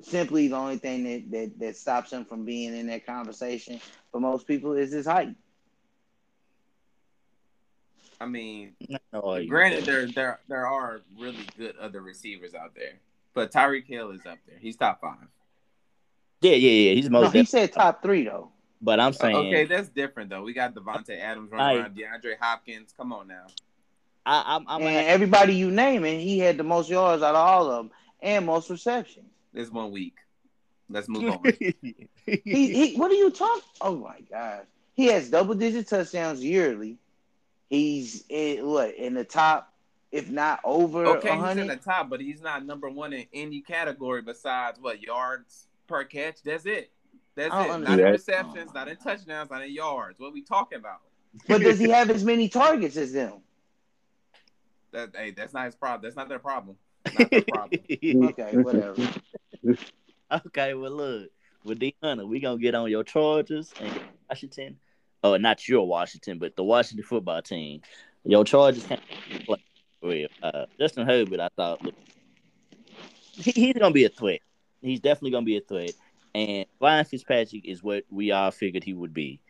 Simply 0.00 0.46
the 0.46 0.56
only 0.56 0.78
thing 0.78 1.02
that, 1.04 1.30
that, 1.32 1.58
that 1.58 1.76
stops 1.76 2.12
him 2.12 2.24
from 2.24 2.44
being 2.44 2.76
in 2.76 2.86
that 2.86 3.04
conversation 3.04 3.80
for 4.12 4.20
most 4.20 4.46
people 4.46 4.74
is 4.74 4.92
his 4.92 5.06
height. 5.06 5.34
I 8.20 8.26
mean, 8.26 8.74
no, 9.12 9.44
granted, 9.46 9.84
there 9.84 10.06
there 10.06 10.40
there 10.48 10.66
are 10.66 11.02
really 11.18 11.46
good 11.56 11.76
other 11.76 12.00
receivers 12.00 12.54
out 12.54 12.74
there, 12.74 12.94
but 13.32 13.52
Tyreek 13.52 13.86
Hill 13.86 14.10
is 14.10 14.26
up 14.26 14.38
there. 14.46 14.58
He's 14.58 14.76
top 14.76 15.00
five. 15.00 15.28
Yeah, 16.40 16.52
yeah, 16.52 16.70
yeah. 16.70 16.94
He's 16.94 17.10
most. 17.10 17.34
No, 17.34 17.40
he 17.40 17.46
said 17.46 17.72
top 17.72 18.02
three 18.02 18.24
though. 18.24 18.50
But 18.80 19.00
I'm 19.00 19.12
saying 19.12 19.36
okay, 19.36 19.64
that's 19.64 19.88
different 19.88 20.30
though. 20.30 20.42
We 20.42 20.52
got 20.52 20.74
Davante 20.74 21.18
Adams 21.18 21.50
running 21.50 21.80
around, 21.80 21.96
DeAndre 21.96 22.36
Hopkins. 22.40 22.94
Come 22.96 23.12
on 23.12 23.26
now. 23.26 23.46
I, 24.24 24.56
am 24.56 24.66
I'm, 24.68 24.82
I'm 24.82 24.82
and 24.82 25.06
everybody 25.06 25.54
you 25.54 25.70
name, 25.70 26.04
and 26.04 26.20
he 26.20 26.38
had 26.38 26.58
the 26.58 26.62
most 26.62 26.88
yards 26.88 27.22
out 27.22 27.34
of 27.34 27.36
all 27.36 27.70
of 27.70 27.76
them, 27.78 27.90
and 28.20 28.46
most 28.46 28.70
receptions. 28.70 29.30
This 29.52 29.70
one 29.70 29.90
week. 29.90 30.16
Let's 30.90 31.08
move 31.08 31.30
on. 31.30 31.40
he, 31.58 32.08
he, 32.26 32.94
what 32.96 33.10
are 33.10 33.14
you 33.14 33.30
talking? 33.30 33.62
Oh 33.80 33.96
my 33.96 34.20
gosh, 34.30 34.64
he 34.94 35.06
has 35.06 35.28
double 35.28 35.54
digit 35.54 35.88
touchdowns 35.88 36.42
yearly. 36.42 36.98
He's 37.68 38.24
in, 38.28 38.66
what 38.66 38.94
in 38.94 39.14
the 39.14 39.24
top, 39.24 39.72
if 40.12 40.30
not 40.30 40.60
over. 40.64 41.06
Okay, 41.06 41.30
100? 41.30 41.48
he's 41.48 41.62
in 41.62 41.78
the 41.78 41.84
top, 41.84 42.08
but 42.08 42.20
he's 42.20 42.40
not 42.40 42.64
number 42.64 42.88
one 42.88 43.12
in 43.12 43.26
any 43.34 43.60
category 43.60 44.22
besides 44.22 44.78
what 44.80 45.02
yards 45.02 45.66
per 45.86 46.04
catch. 46.04 46.42
That's 46.42 46.64
it. 46.64 46.90
That's 47.38 47.54
it. 47.54 47.80
Not 47.80 48.00
in 48.00 48.06
receptions, 48.06 48.74
not 48.74 48.88
in 48.88 48.96
touchdowns, 48.96 49.48
not 49.48 49.62
in 49.62 49.70
yards. 49.70 50.18
What 50.18 50.28
are 50.28 50.32
we 50.32 50.42
talking 50.42 50.78
about? 50.78 51.02
But 51.46 51.60
does 51.60 51.78
he 51.78 51.88
have 51.90 52.10
as 52.10 52.24
many 52.24 52.48
targets 52.48 52.96
as 52.96 53.12
them? 53.12 53.34
That 54.90 55.10
hey, 55.14 55.30
that's 55.30 55.54
not 55.54 55.66
his 55.66 55.76
problem. 55.76 56.02
That's 56.02 56.16
not 56.16 56.28
their 56.28 56.40
problem. 56.40 56.76
Not 57.16 57.30
their 57.30 57.42
problem. 57.48 57.80
okay, 58.24 58.56
whatever. 58.56 58.96
okay, 60.46 60.74
well 60.74 60.90
look, 60.90 61.30
with 61.62 61.78
D 61.78 61.94
Hunter, 62.02 62.26
we 62.26 62.40
gonna 62.40 62.58
get 62.58 62.74
on 62.74 62.90
your 62.90 63.04
Chargers 63.04 63.72
and 63.80 64.00
Washington. 64.28 64.76
Oh, 65.22 65.36
not 65.36 65.68
your 65.68 65.86
Washington, 65.86 66.40
but 66.40 66.56
the 66.56 66.64
Washington 66.64 67.04
football 67.04 67.40
team. 67.40 67.82
Your 68.24 68.44
Chargers 68.44 68.84
can't 68.84 69.00
play 69.46 69.62
with 70.02 70.30
uh, 70.42 70.66
Justin 70.76 71.06
Herbert. 71.06 71.38
I 71.38 71.48
thought 71.54 71.84
look, 71.84 71.94
he, 73.32 73.52
he's 73.52 73.74
gonna 73.74 73.92
be 73.92 74.06
a 74.06 74.08
threat. 74.08 74.40
He's 74.80 74.98
definitely 74.98 75.30
gonna 75.30 75.46
be 75.46 75.56
a 75.56 75.60
threat. 75.60 75.92
And 76.34 76.66
Ryan 76.80 77.04
Fitzpatrick 77.04 77.64
is 77.64 77.82
what 77.82 78.04
we 78.10 78.32
all 78.32 78.50
figured 78.50 78.84
he 78.84 78.94
would 78.94 79.14
be. 79.14 79.40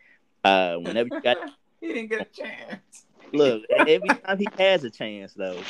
Uh, 0.43 0.75
whenever 0.75 1.09
you 1.11 1.21
got, 1.21 1.37
he 1.81 1.87
didn't 1.87 2.09
get 2.09 2.21
a 2.21 2.25
chance. 2.25 3.05
Look, 3.33 3.63
every 3.69 4.09
time 4.09 4.37
he 4.37 4.47
has 4.57 4.83
a 4.83 4.89
chance, 4.89 5.33
though, 5.33 5.61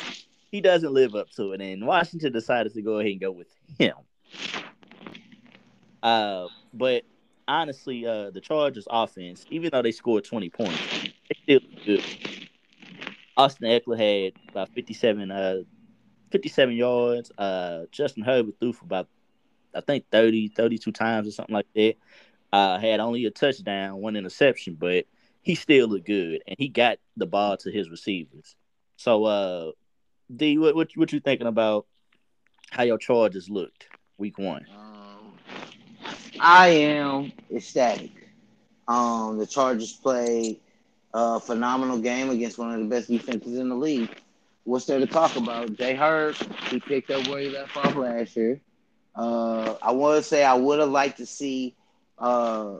he 0.50 0.60
doesn't 0.60 0.92
live 0.92 1.14
up 1.14 1.30
to 1.32 1.52
it. 1.52 1.60
And 1.60 1.86
Washington 1.86 2.32
decided 2.32 2.72
to 2.74 2.82
go 2.82 2.98
ahead 2.98 3.12
and 3.12 3.20
go 3.20 3.30
with 3.30 3.48
him. 3.78 3.96
Uh, 6.02 6.46
but 6.72 7.02
honestly, 7.46 8.06
uh, 8.06 8.30
the 8.30 8.40
Chargers 8.40 8.86
offense, 8.90 9.44
even 9.50 9.70
though 9.72 9.82
they 9.82 9.92
scored 9.92 10.24
20 10.24 10.48
points, 10.50 10.80
they 11.28 11.58
still 11.58 11.60
good. 11.84 12.04
Austin 13.36 13.68
Ekeler 13.68 13.98
had 13.98 14.32
about 14.50 14.68
57 14.70 15.30
uh, 15.30 15.62
57 16.30 16.74
yards. 16.74 17.32
Uh, 17.36 17.82
Justin 17.90 18.22
Herbert 18.22 18.54
threw 18.60 18.72
for 18.72 18.84
about, 18.84 19.08
I 19.74 19.80
think 19.80 20.04
30, 20.10 20.48
32 20.48 20.92
times 20.92 21.28
or 21.28 21.32
something 21.32 21.54
like 21.54 21.66
that. 21.74 21.96
Uh, 22.52 22.78
had 22.78 22.98
only 22.98 23.24
a 23.26 23.30
touchdown, 23.30 23.96
one 23.96 24.16
interception, 24.16 24.74
but 24.74 25.06
he 25.42 25.54
still 25.54 25.86
looked 25.86 26.06
good, 26.06 26.42
and 26.48 26.56
he 26.58 26.68
got 26.68 26.98
the 27.16 27.26
ball 27.26 27.56
to 27.58 27.70
his 27.70 27.88
receivers. 27.88 28.56
So, 28.96 29.24
uh, 29.24 29.70
D, 30.34 30.58
what 30.58 30.74
what, 30.74 30.88
what 30.96 31.12
you 31.12 31.20
thinking 31.20 31.46
about 31.46 31.86
how 32.70 32.82
your 32.82 32.98
Chargers 32.98 33.48
looked 33.48 33.88
week 34.18 34.38
one? 34.38 34.66
Um, 34.76 35.32
I 36.40 36.68
am 36.68 37.32
ecstatic. 37.52 38.10
Um, 38.88 39.38
the 39.38 39.46
Chargers 39.46 39.92
played 39.92 40.60
a 41.14 41.40
phenomenal 41.40 41.98
game 41.98 42.30
against 42.30 42.58
one 42.58 42.72
of 42.72 42.80
the 42.80 42.86
best 42.86 43.08
defenses 43.08 43.58
in 43.58 43.68
the 43.68 43.74
league. 43.74 44.20
What's 44.64 44.84
there 44.84 44.98
to 44.98 45.06
talk 45.06 45.36
about? 45.36 45.76
Jay 45.76 45.94
Hurd, 45.94 46.36
he 46.70 46.80
picked 46.80 47.10
up 47.10 47.26
where 47.28 47.40
he 47.40 47.48
left 47.48 47.76
off 47.76 47.94
last 47.96 48.36
year. 48.36 48.60
Uh, 49.14 49.74
I 49.82 49.92
want 49.92 50.18
to 50.18 50.22
say 50.22 50.44
I 50.44 50.54
would 50.54 50.78
have 50.80 50.90
liked 50.90 51.18
to 51.18 51.26
see 51.26 51.74
uh, 52.18 52.78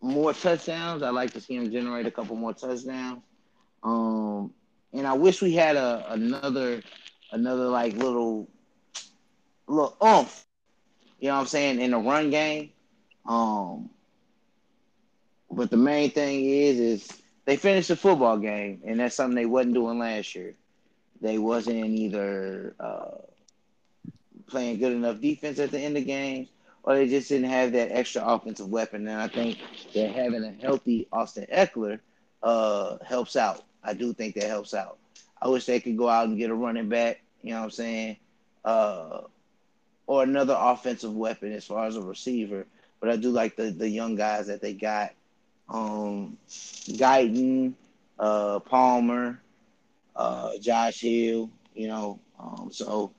more 0.00 0.32
touchdowns. 0.32 1.02
I'd 1.02 1.10
like 1.10 1.32
to 1.32 1.40
see 1.40 1.56
him 1.56 1.70
generate 1.70 2.06
a 2.06 2.10
couple 2.10 2.36
more 2.36 2.54
touchdowns. 2.54 3.22
Um, 3.82 4.52
and 4.92 5.06
I 5.06 5.14
wish 5.14 5.42
we 5.42 5.54
had 5.54 5.76
a 5.76 6.06
another 6.10 6.82
another 7.32 7.68
like 7.68 7.94
little 7.94 8.48
little 9.66 9.96
oomph. 10.02 10.44
You 11.20 11.28
know 11.28 11.34
what 11.34 11.40
I'm 11.40 11.46
saying 11.46 11.80
in 11.80 11.90
the 11.92 11.98
run 11.98 12.30
game. 12.30 12.70
Um, 13.26 13.90
but 15.50 15.70
the 15.70 15.76
main 15.76 16.10
thing 16.10 16.44
is 16.44 16.78
is 16.78 17.22
they 17.44 17.56
finished 17.56 17.88
the 17.88 17.96
football 17.96 18.38
game, 18.38 18.82
and 18.86 19.00
that's 19.00 19.14
something 19.14 19.36
they 19.36 19.46
wasn't 19.46 19.74
doing 19.74 19.98
last 19.98 20.34
year. 20.34 20.54
They 21.20 21.38
wasn't 21.38 21.86
either 21.86 22.74
uh, 22.78 23.18
playing 24.46 24.78
good 24.78 24.92
enough 24.92 25.20
defense 25.20 25.58
at 25.58 25.70
the 25.70 25.80
end 25.80 25.96
of 25.96 26.06
games, 26.06 26.48
or 26.82 26.94
they 26.94 27.08
just 27.08 27.28
didn't 27.28 27.50
have 27.50 27.72
that 27.72 27.90
extra 27.92 28.22
offensive 28.24 28.68
weapon. 28.68 29.06
And 29.08 29.20
I 29.20 29.28
think 29.28 29.58
that 29.94 30.10
having 30.12 30.44
a 30.44 30.52
healthy 30.52 31.08
Austin 31.12 31.46
Ekeler 31.52 32.00
uh, 32.42 32.98
helps 33.04 33.36
out. 33.36 33.64
I 33.82 33.94
do 33.94 34.12
think 34.12 34.34
that 34.36 34.44
helps 34.48 34.74
out. 34.74 34.98
I 35.40 35.48
wish 35.48 35.66
they 35.66 35.80
could 35.80 35.96
go 35.96 36.08
out 36.08 36.28
and 36.28 36.38
get 36.38 36.50
a 36.50 36.54
running 36.54 36.88
back. 36.88 37.22
You 37.42 37.50
know 37.52 37.58
what 37.58 37.64
I'm 37.64 37.70
saying? 37.70 38.16
Uh, 38.64 39.22
or 40.06 40.22
another 40.22 40.56
offensive 40.58 41.14
weapon 41.14 41.52
as 41.52 41.64
far 41.66 41.86
as 41.86 41.96
a 41.96 42.02
receiver. 42.02 42.66
But 43.00 43.10
I 43.10 43.16
do 43.16 43.30
like 43.30 43.56
the 43.56 43.70
the 43.70 43.88
young 43.88 44.16
guys 44.16 44.46
that 44.48 44.60
they 44.62 44.74
got. 44.74 45.12
Um, 45.68 46.38
Guyton, 46.48 47.74
uh, 48.18 48.60
Palmer, 48.60 49.42
uh, 50.16 50.58
Josh 50.60 51.00
Hill. 51.00 51.50
You 51.74 51.88
know, 51.88 52.20
um, 52.38 52.70
so 52.72 53.15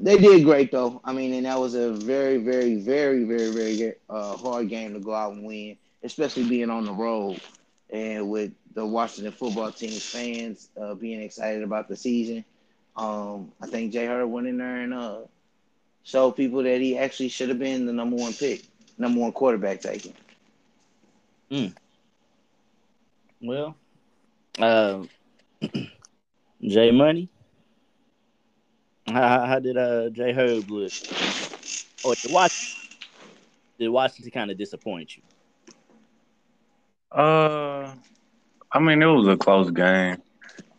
they 0.00 0.18
did 0.18 0.44
great 0.44 0.72
though. 0.72 1.00
I 1.04 1.12
mean, 1.12 1.32
and 1.34 1.46
that 1.46 1.58
was 1.58 1.74
a 1.74 1.92
very, 1.92 2.38
very, 2.38 2.76
very, 2.80 3.24
very, 3.24 3.50
very 3.50 3.94
uh, 4.08 4.36
hard 4.36 4.68
game 4.68 4.94
to 4.94 5.00
go 5.00 5.14
out 5.14 5.32
and 5.34 5.44
win, 5.44 5.76
especially 6.02 6.48
being 6.48 6.70
on 6.70 6.84
the 6.84 6.92
road 6.92 7.40
and 7.90 8.28
with 8.28 8.52
the 8.74 8.84
Washington 8.84 9.32
football 9.32 9.72
team's 9.72 10.04
fans 10.04 10.68
uh, 10.80 10.94
being 10.94 11.20
excited 11.20 11.62
about 11.62 11.88
the 11.88 11.96
season. 11.96 12.44
Um, 12.96 13.52
I 13.60 13.66
think 13.66 13.92
Jay 13.92 14.06
Hurd 14.06 14.26
went 14.26 14.46
in 14.46 14.58
there 14.58 14.80
and 14.80 14.92
uh, 14.92 15.20
showed 16.02 16.32
people 16.32 16.62
that 16.62 16.80
he 16.80 16.96
actually 16.98 17.28
should 17.28 17.48
have 17.48 17.58
been 17.58 17.86
the 17.86 17.92
number 17.92 18.16
one 18.16 18.32
pick, 18.32 18.62
number 18.98 19.20
one 19.20 19.32
quarterback 19.32 19.80
taken. 19.80 20.14
Mm. 21.50 21.74
Well, 23.40 23.76
uh, 24.58 25.02
Jay 26.62 26.90
Money. 26.90 27.28
How, 29.06 29.46
how 29.46 29.58
did 29.58 29.76
uh 29.76 30.10
Jay 30.10 30.32
Herb 30.32 30.70
look? 30.70 30.92
Or 32.04 32.14
did 32.14 32.32
Washington, 32.32 32.96
did 33.78 33.88
Washington 33.88 34.30
kind 34.30 34.50
of 34.50 34.58
disappoint 34.58 35.16
you? 35.16 35.22
Uh, 37.10 37.94
I 38.72 38.78
mean, 38.78 39.02
it 39.02 39.06
was 39.06 39.26
a 39.28 39.36
close 39.36 39.70
game. 39.70 40.16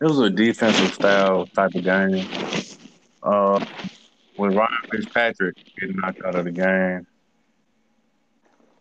It 0.00 0.04
was 0.04 0.20
a 0.20 0.30
defensive 0.30 0.94
style 0.94 1.46
type 1.46 1.74
of 1.74 1.84
game. 1.84 2.26
Uh, 3.22 3.64
with 4.36 4.54
Ryan 4.54 4.68
Fitzpatrick 4.92 5.56
getting 5.80 5.96
knocked 5.96 6.22
out 6.24 6.36
of 6.36 6.44
the 6.44 6.52
game, 6.52 7.06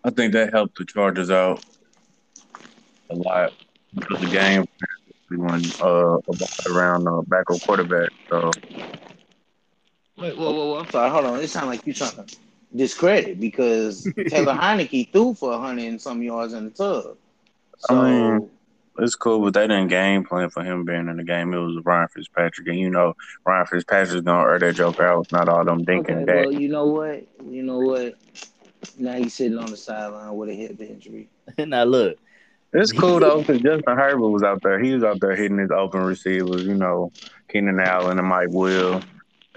I 0.03 0.11
think 0.11 0.33
that 0.33 0.53
helped 0.53 0.77
the 0.77 0.85
Chargers 0.85 1.31
out 1.31 1.63
a 3.09 3.15
lot 3.15 3.53
because 3.93 4.19
the 4.19 4.27
game 4.27 4.65
we 5.29 5.37
went 5.37 5.81
uh 5.81 6.17
around 6.69 7.07
uh, 7.07 7.21
backup 7.27 7.59
quarterback. 7.61 8.09
So 8.29 8.51
Wait, 10.17 10.35
whoa, 10.37 10.51
whoa, 10.51 10.65
whoa! 10.67 10.79
I'm 10.79 10.89
sorry. 10.89 11.09
Hold 11.11 11.25
on. 11.25 11.39
It 11.39 11.49
sounds 11.49 11.67
like 11.67 11.85
you're 11.85 11.93
trying 11.93 12.25
to 12.25 12.35
discredit 12.75 13.39
because 13.39 14.03
Taylor 14.27 14.53
Heinicke 14.53 15.11
threw 15.11 15.33
for 15.33 15.53
a 15.53 15.59
hundred 15.59 15.85
and 15.85 16.01
some 16.01 16.21
yards 16.21 16.53
in 16.53 16.65
the 16.65 16.71
tub. 16.71 17.17
So 17.79 17.95
I 17.95 18.09
mean, 18.09 18.49
it's 18.99 19.15
cool, 19.15 19.39
but 19.41 19.53
they 19.53 19.67
didn't 19.67 19.89
game 19.89 20.23
plan 20.23 20.49
for 20.49 20.63
him 20.63 20.85
being 20.85 21.07
in 21.07 21.17
the 21.17 21.23
game. 21.23 21.53
It 21.53 21.59
was 21.59 21.83
Ryan 21.85 22.07
Fitzpatrick, 22.07 22.67
and 22.67 22.79
you 22.79 22.89
know 22.89 23.15
Ryan 23.45 23.67
Fitzpatrick's 23.67 24.21
gonna 24.21 24.43
earn 24.43 24.61
that 24.61 24.75
joke 24.75 24.99
out. 24.99 25.31
Not 25.31 25.49
all 25.49 25.63
them 25.63 25.85
dinking 25.85 26.23
okay, 26.23 26.25
that. 26.25 26.35
well, 26.45 26.51
you 26.51 26.69
know 26.69 26.85
what? 26.87 27.27
You 27.45 27.63
know 27.63 27.79
what? 27.79 28.15
Now 28.97 29.13
he's 29.13 29.33
sitting 29.33 29.57
on 29.57 29.69
the 29.69 29.77
sideline 29.77 30.35
with 30.35 30.49
a 30.49 30.53
hip 30.53 30.79
injury. 30.81 31.29
now 31.59 31.83
look, 31.83 32.17
It's 32.73 32.91
cool 32.91 33.19
though, 33.19 33.39
because 33.39 33.61
Justin 33.61 33.97
Herbert 33.97 34.29
was 34.29 34.43
out 34.43 34.63
there. 34.63 34.79
He 34.79 34.93
was 34.93 35.03
out 35.03 35.19
there 35.19 35.35
hitting 35.35 35.59
his 35.59 35.71
open 35.71 36.01
receivers. 36.01 36.63
You 36.63 36.75
know, 36.75 37.11
Keenan 37.49 37.79
Allen 37.79 38.17
and 38.17 38.27
Mike 38.27 38.49
Will. 38.49 39.01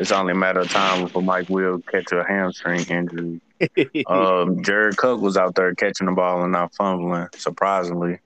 It's 0.01 0.13
only 0.13 0.33
a 0.33 0.37
matter 0.37 0.63
of 0.63 0.71
time 0.71 1.05
before 1.05 1.23
Mike 1.23 1.47
Will 1.49 1.81
catch 1.91 2.13
a 2.13 2.25
hamstring 2.27 2.87
injury. 2.89 3.41
um, 4.07 4.63
Jared 4.65 4.97
Cook 4.97 5.21
was 5.21 5.37
out 5.37 5.55
there 5.55 5.75
catching 5.75 6.07
the 6.07 6.13
ball 6.13 6.43
and 6.43 6.53
not 6.53 6.75
fumbling, 6.75 7.29
surprisingly. 7.37 8.19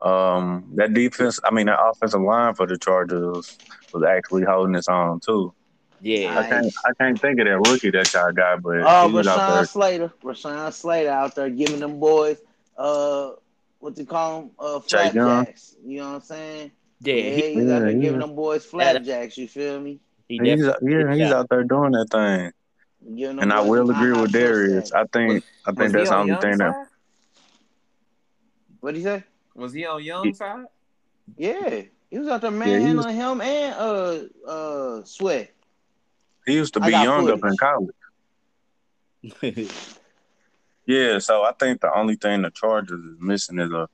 Um, 0.00 0.72
that 0.76 0.92
defense, 0.92 1.40
I 1.44 1.50
mean, 1.52 1.66
that 1.66 1.80
offensive 1.82 2.20
line 2.20 2.54
for 2.54 2.66
the 2.66 2.78
Chargers 2.78 3.60
was 3.92 4.04
actually 4.04 4.44
holding 4.44 4.74
its 4.76 4.88
own 4.88 5.20
too. 5.24 5.54
yeah, 6.00 6.38
I 6.38 6.42
can't, 6.48 6.72
I 6.84 6.90
can't 7.00 7.20
think 7.20 7.40
of 7.40 7.46
that 7.46 7.58
rookie 7.60 7.90
that 7.92 8.12
y'all 8.12 8.32
got, 8.32 8.62
but 8.62 8.76
Oh, 8.82 9.08
he 9.08 9.12
was 9.12 9.26
out 9.26 9.38
Rashawn 9.38 9.46
there. 9.46 9.64
Slater. 9.64 10.12
Rashawn 10.22 10.72
Slater 10.72 11.10
out 11.10 11.34
there 11.34 11.50
giving 11.50 11.80
them 11.80 11.98
boys 11.98 12.38
uh 12.76 13.30
what 13.78 13.96
you 13.96 14.04
call 14.04 14.40
them? 14.42 14.50
Uh 14.58 14.80
Chase 14.80 15.12
flapjacks. 15.12 15.76
You 15.84 15.98
know 16.00 16.08
what 16.08 16.14
I'm 16.16 16.20
saying? 16.22 16.72
yeah, 17.00 17.14
Yeah, 17.14 17.30
he, 17.30 17.42
he's 17.54 17.70
out 17.70 17.80
there 17.80 17.92
Yeah, 17.92 18.00
giving 18.00 18.20
them 18.20 18.34
boys 18.36 18.64
flapjacks, 18.66 19.38
you 19.38 19.48
feel 19.48 19.80
me? 19.80 20.00
He 20.28 20.38
He's, 20.38 20.60
yeah, 20.60 20.72
did 20.82 21.10
he's 21.12 21.28
that. 21.30 21.32
out 21.36 21.48
there 21.48 21.62
doing 21.64 21.92
that 21.92 22.08
thing, 22.10 22.52
Giving 23.16 23.36
them 23.36 23.42
and 23.44 23.52
I 23.52 23.60
will 23.60 23.90
agree 23.90 24.12
high 24.14 24.20
with 24.22 24.32
high 24.32 24.38
Darius. 24.40 24.88
sacks. 24.88 24.92
I 24.92 25.04
think, 25.18 25.44
I 25.66 25.70
Was 25.70 25.78
think 25.78 25.92
that's 25.92 26.10
the 26.10 26.16
only 26.16 26.32
Young 26.32 26.40
thing 26.40 26.58
that? 26.58 26.88
What'd 28.80 28.96
he 28.98 29.04
say? 29.04 29.24
Was 29.54 29.72
he 29.72 29.86
on 29.86 30.02
Young 30.02 30.34
side? 30.34 30.66
Yeah. 31.36 31.82
He 32.10 32.18
was 32.18 32.28
out 32.28 32.40
there 32.40 32.50
he 32.50 32.56
was- 32.56 32.66
manhandling 32.66 33.14
him 33.16 33.40
and 33.40 33.74
uh 33.74 34.18
uh 34.48 35.04
sweat. 35.04 35.52
he 36.46 36.54
used 36.54 36.74
to 36.74 36.80
be 36.80 36.90
got 36.90 37.04
young 37.04 37.30
up 37.30 37.44
in 37.44 37.56
college. 37.56 37.94
Yeah, 40.86 41.18
so 41.18 41.42
I 41.42 41.50
think 41.58 41.80
the 41.80 41.92
only 41.92 42.14
thing 42.14 42.42
the 42.42 42.50
Chargers 42.50 43.04
is 43.04 43.16
missing 43.20 43.58
is 43.58 43.72
a 43.72 43.88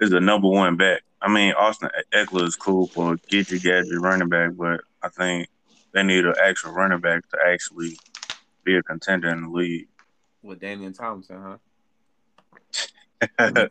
is 0.00 0.12
a 0.12 0.20
number 0.20 0.48
one 0.48 0.76
back. 0.76 1.02
I 1.20 1.28
mean, 1.28 1.54
Austin 1.54 1.90
Ekeler 2.12 2.46
is 2.46 2.54
cool 2.54 2.86
for 2.86 3.14
a 3.14 3.16
get 3.16 3.50
you 3.50 3.58
gadget 3.58 4.00
running 4.00 4.28
back, 4.28 4.52
but 4.56 4.82
I 5.02 5.08
think 5.08 5.48
they 5.92 6.02
need 6.02 6.24
an 6.24 6.34
actual 6.42 6.72
running 6.72 7.00
back 7.00 7.28
to 7.30 7.38
actually 7.46 7.96
be 8.64 8.76
a 8.76 8.82
contender 8.82 9.28
in 9.30 9.42
the 9.42 9.48
league. 9.48 9.88
With 10.42 10.60
Daniel 10.60 10.92
Thompson, 10.92 11.40
huh? 11.42 11.56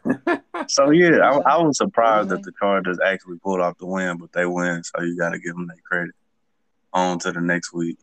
so 0.68 0.92
yeah, 0.92 1.18
I, 1.20 1.38
I 1.40 1.58
was 1.58 1.78
surprised 1.78 2.30
that 2.30 2.42
the 2.44 2.54
Chargers 2.58 3.00
actually 3.06 3.38
pulled 3.40 3.60
off 3.60 3.78
the 3.78 3.86
win, 3.86 4.18
but 4.18 4.32
they 4.32 4.46
win, 4.46 4.82
so 4.84 5.02
you 5.02 5.18
got 5.18 5.32
to 5.32 5.40
give 5.40 5.54
them 5.56 5.68
that 5.68 5.84
credit. 5.84 6.16
On 6.94 7.20
to 7.20 7.32
the 7.32 7.40
next 7.42 7.74
week. 7.74 7.98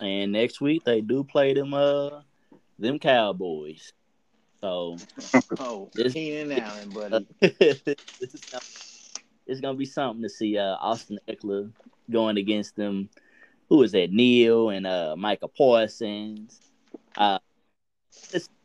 and 0.00 0.32
next 0.32 0.60
week 0.60 0.84
they 0.84 1.00
do 1.00 1.24
play 1.24 1.54
them 1.54 1.72
uh 1.72 2.20
them 2.78 2.98
Cowboys. 2.98 3.92
So 4.60 4.96
Oh, 5.58 5.90
This- 5.94 6.12
Keenan 6.12 6.52
Allen, 6.52 6.90
buddy. 6.90 7.26
this 7.40 7.82
is 8.20 8.44
gonna, 8.50 8.62
it's 9.46 9.60
gonna 9.60 9.78
be 9.78 9.86
something 9.86 10.22
to 10.22 10.28
see 10.28 10.58
uh 10.58 10.76
Austin 10.80 11.18
Ekeler 11.28 11.70
going 12.10 12.36
against 12.38 12.76
them. 12.76 13.08
Who 13.68 13.82
is 13.82 13.92
that? 13.92 14.10
Neil 14.12 14.70
and 14.70 14.86
uh 14.86 15.14
Micah 15.16 15.48
Parsons. 15.48 16.60
Uh 17.16 17.38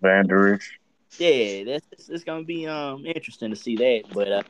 Van 0.01 0.27
Der 0.27 0.55
Esch. 0.55 0.79
yeah, 1.17 1.63
that's 1.63 1.85
it's, 1.91 2.09
it's 2.09 2.23
gonna 2.23 2.43
be 2.43 2.67
um 2.67 3.05
interesting 3.05 3.49
to 3.51 3.55
see 3.55 3.75
that. 3.77 4.03
But 4.13 4.31
uh 4.31 4.43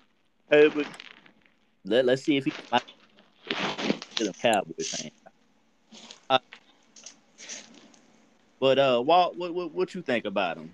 Herbert, 0.51 0.87
let, 1.85 2.05
let's 2.05 2.23
see 2.23 2.37
if 2.37 2.45
he 2.45 2.51
can 2.51 2.81
to 4.15 4.23
the 4.25 4.33
Cowboys 4.33 4.89
fan. 4.89 5.11
Uh, 6.29 6.39
but 8.59 8.77
uh 8.77 9.01
Walt, 9.05 9.37
what, 9.37 9.53
what 9.53 9.73
what 9.73 9.95
you 9.95 10.01
think 10.01 10.25
about 10.25 10.57
him? 10.57 10.73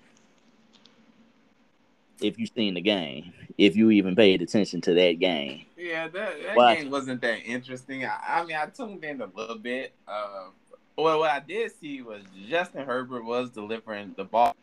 If 2.20 2.38
you 2.38 2.46
seen 2.46 2.74
the 2.74 2.80
game, 2.80 3.32
if 3.56 3.76
you 3.76 3.90
even 3.90 4.14
paid 4.14 4.42
attention 4.42 4.80
to 4.82 4.94
that 4.94 5.18
game. 5.18 5.62
Yeah, 5.76 6.08
that, 6.08 6.34
that 6.56 6.78
game 6.78 6.90
wasn't 6.90 7.20
that 7.22 7.40
interesting. 7.44 8.04
I, 8.04 8.18
I 8.26 8.44
mean, 8.44 8.56
I 8.56 8.66
tuned 8.66 9.04
in 9.04 9.20
a 9.20 9.28
little 9.34 9.58
bit. 9.58 9.92
Uh, 10.06 10.48
well, 10.96 11.20
what 11.20 11.30
I 11.30 11.40
did 11.40 11.72
see 11.78 12.02
was 12.02 12.22
Justin 12.48 12.84
Herbert 12.84 13.24
was 13.24 13.50
delivering 13.50 14.14
the 14.16 14.24
ball 14.24 14.56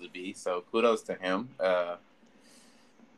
to 0.00 0.08
be, 0.08 0.32
so 0.32 0.64
kudos 0.70 1.02
to 1.04 1.14
him. 1.14 1.48
Uh, 1.58 1.96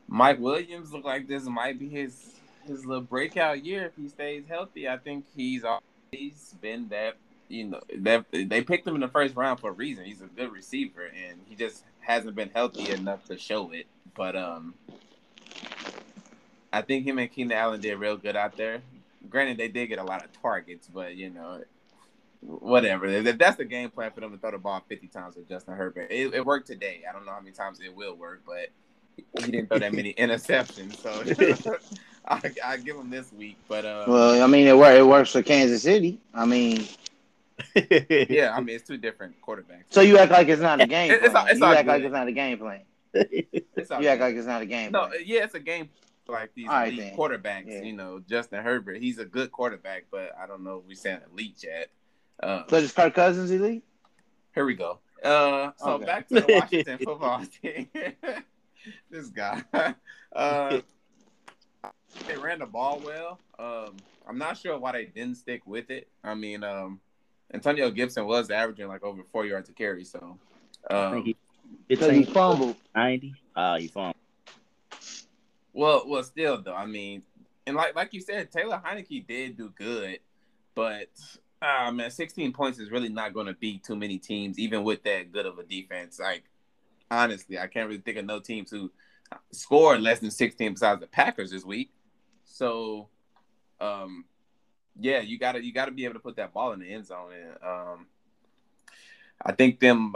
Mike 0.07 0.39
Williams 0.39 0.91
looked 0.93 1.05
like 1.05 1.27
this 1.27 1.45
might 1.45 1.79
be 1.79 1.89
his 1.89 2.35
his 2.65 2.85
little 2.85 3.03
breakout 3.03 3.65
year 3.65 3.85
if 3.85 3.95
he 3.95 4.07
stays 4.07 4.43
healthy. 4.47 4.87
I 4.87 4.97
think 4.97 5.25
he's 5.35 5.63
always 5.63 6.55
been 6.61 6.87
that. 6.89 7.15
You 7.49 7.65
know, 7.65 7.81
that 7.99 8.25
they 8.31 8.61
picked 8.61 8.87
him 8.87 8.95
in 8.95 9.01
the 9.01 9.07
first 9.07 9.35
round 9.35 9.59
for 9.59 9.69
a 9.69 9.73
reason. 9.73 10.05
He's 10.05 10.21
a 10.21 10.25
good 10.25 10.51
receiver, 10.51 11.03
and 11.05 11.39
he 11.47 11.55
just 11.55 11.83
hasn't 11.99 12.35
been 12.35 12.49
healthy 12.53 12.89
enough 12.89 13.25
to 13.25 13.37
show 13.37 13.71
it. 13.71 13.85
But 14.15 14.35
um, 14.35 14.73
I 16.71 16.81
think 16.81 17.05
him 17.05 17.19
and 17.19 17.31
Keenan 17.31 17.57
Allen 17.57 17.81
did 17.81 17.95
real 17.99 18.17
good 18.17 18.35
out 18.35 18.57
there. 18.57 18.81
Granted, 19.29 19.57
they 19.57 19.67
did 19.67 19.87
get 19.87 19.99
a 19.99 20.03
lot 20.03 20.23
of 20.23 20.31
targets, 20.41 20.87
but 20.91 21.15
you 21.15 21.29
know, 21.29 21.61
whatever. 22.41 23.05
If 23.07 23.37
that's 23.37 23.57
the 23.57 23.65
game 23.65 23.89
plan 23.89 24.11
for 24.11 24.21
them 24.21 24.31
to 24.31 24.37
throw 24.37 24.51
the 24.51 24.57
ball 24.57 24.83
50 24.87 25.07
times 25.07 25.35
with 25.35 25.47
Justin 25.47 25.75
Herbert, 25.75 26.07
it, 26.11 26.33
it 26.33 26.45
worked 26.45 26.67
today. 26.67 27.01
I 27.07 27.13
don't 27.13 27.25
know 27.25 27.31
how 27.31 27.39
many 27.39 27.51
times 27.51 27.79
it 27.79 27.95
will 27.95 28.15
work, 28.15 28.41
but 28.45 28.69
he 29.43 29.51
didn't 29.51 29.67
throw 29.67 29.79
that 29.79 29.93
many 29.93 30.13
interceptions. 30.17 30.97
So 30.97 31.77
I, 32.27 32.51
I 32.65 32.77
give 32.77 32.97
him 32.97 33.09
this 33.09 33.31
week. 33.33 33.57
But 33.67 33.85
uh, 33.85 34.05
Well, 34.07 34.43
I 34.43 34.47
mean, 34.47 34.67
it, 34.67 34.75
wor- 34.75 34.91
it 34.91 35.05
works 35.05 35.31
for 35.31 35.41
Kansas 35.41 35.83
City. 35.83 36.19
I 36.33 36.45
mean, 36.45 36.87
yeah, 38.29 38.53
I 38.55 38.59
mean, 38.61 38.75
it's 38.75 38.87
two 38.87 38.97
different 38.97 39.35
quarterbacks. 39.41 39.85
so 39.89 40.01
you 40.01 40.17
act 40.17 40.31
like 40.31 40.47
it's 40.47 40.61
not 40.61 40.79
a 40.81 40.87
game 40.87 41.11
It- 41.11 41.23
it's 41.23 41.31
plan. 41.31 41.35
all- 41.37 41.47
it's 41.51 41.59
you 41.59 41.65
all 41.65 41.73
act 41.73 41.87
like 41.87 42.03
it's 42.03 42.13
not 42.13 42.27
a 42.27 42.31
game 42.31 42.57
plan. 42.57 42.81
It's 43.75 43.91
all 43.91 44.01
You 44.01 44.07
act 44.09 44.21
like 44.21 44.35
it's 44.35 44.47
not 44.47 44.61
a 44.61 44.65
game 44.65 44.91
no, 44.91 45.07
plan. 45.07 45.19
yeah, 45.25 45.43
it's 45.43 45.53
a 45.55 45.59
game 45.59 45.89
like 46.27 46.53
these 46.55 46.67
All 46.67 46.73
right, 46.73 46.93
elite 46.93 46.99
then. 46.99 47.17
quarterbacks. 47.17 47.67
Yeah. 47.67 47.81
You 47.81 47.93
know, 47.93 48.19
Justin 48.27 48.63
Herbert, 48.63 48.97
he's 49.01 49.17
a 49.19 49.25
good 49.25 49.51
quarterback, 49.51 50.05
but 50.11 50.31
I 50.41 50.47
don't 50.47 50.63
know 50.63 50.77
if 50.77 50.85
we 50.85 50.95
saying 50.95 51.19
elite 51.31 51.63
yet. 51.63 51.89
Um, 52.41 52.63
So 52.69 52.77
is 52.77 52.91
Kirk 52.91 53.13
Cousins 53.13 53.51
elite? 53.51 53.83
Here 54.55 54.65
we 54.65 54.73
go. 54.75 54.99
Uh, 55.23 55.71
so 55.77 55.91
Okay. 55.93 56.05
back 56.05 56.27
to 56.29 56.35
the 56.35 56.45
Washington 56.49 56.97
football 57.03 57.43
team. 57.61 57.89
this 59.09 59.27
guy. 59.27 59.63
Uh, 60.33 60.79
they 62.27 62.37
ran 62.37 62.59
the 62.59 62.65
ball 62.65 63.01
well. 63.05 63.39
Um, 63.59 63.97
I'm 64.27 64.37
not 64.37 64.57
sure 64.57 64.77
why 64.79 64.91
they 64.93 65.05
didn't 65.05 65.35
stick 65.35 65.61
with 65.65 65.89
it. 65.89 66.07
I 66.23 66.33
mean, 66.35 66.63
um, 66.63 66.99
Antonio 67.53 67.89
Gibson 67.91 68.25
was 68.25 68.49
averaging 68.49 68.87
like 68.87 69.03
over 69.03 69.23
four 69.23 69.45
yards 69.45 69.69
a 69.69 69.73
carry. 69.73 70.03
So, 70.03 70.37
I 70.89 70.93
um, 70.93 71.23
he 71.23 71.35
Because 71.87 72.11
he 72.11 72.23
fumbled. 72.23 72.75
90. 72.95 73.35
Ah, 73.55 73.77
he 73.77 73.87
fumbled. 73.87 74.15
well, 75.73 76.03
well, 76.07 76.23
still 76.23 76.61
though. 76.61 76.75
I 76.75 76.85
mean, 76.85 77.23
and 77.67 77.75
like 77.75 77.95
like 77.95 78.13
you 78.13 78.21
said, 78.21 78.51
Taylor 78.51 78.81
Heinicke 78.83 79.27
did 79.27 79.57
do 79.57 79.69
good, 79.69 80.19
but 80.75 81.09
ah 81.61 81.91
man, 81.91 82.11
16 82.11 82.51
points 82.53 82.79
is 82.79 82.91
really 82.91 83.09
not 83.09 83.33
going 83.33 83.47
to 83.47 83.53
beat 83.53 83.83
too 83.83 83.95
many 83.95 84.17
teams, 84.17 84.59
even 84.59 84.83
with 84.83 85.03
that 85.03 85.31
good 85.31 85.45
of 85.45 85.59
a 85.59 85.63
defense. 85.63 86.19
Like 86.19 86.43
honestly, 87.09 87.59
I 87.59 87.67
can't 87.67 87.87
really 87.87 88.01
think 88.01 88.17
of 88.17 88.25
no 88.25 88.39
teams 88.39 88.71
who 88.71 88.91
scored 89.51 90.01
less 90.01 90.19
than 90.19 90.31
16 90.31 90.73
besides 90.73 91.01
the 91.01 91.07
Packers 91.07 91.51
this 91.51 91.63
week. 91.63 91.91
So, 92.45 93.07
um, 93.79 94.25
yeah, 94.99 95.19
you 95.19 95.37
gotta 95.39 95.63
you 95.63 95.73
gotta 95.73 95.91
be 95.91 96.05
able 96.05 96.15
to 96.15 96.19
put 96.19 96.35
that 96.37 96.53
ball 96.53 96.73
in 96.73 96.79
the 96.79 96.91
end 96.91 97.05
zone. 97.05 97.31
And 97.33 97.51
um, 97.63 98.07
I 99.41 99.51
think 99.51 99.79
them 99.79 100.13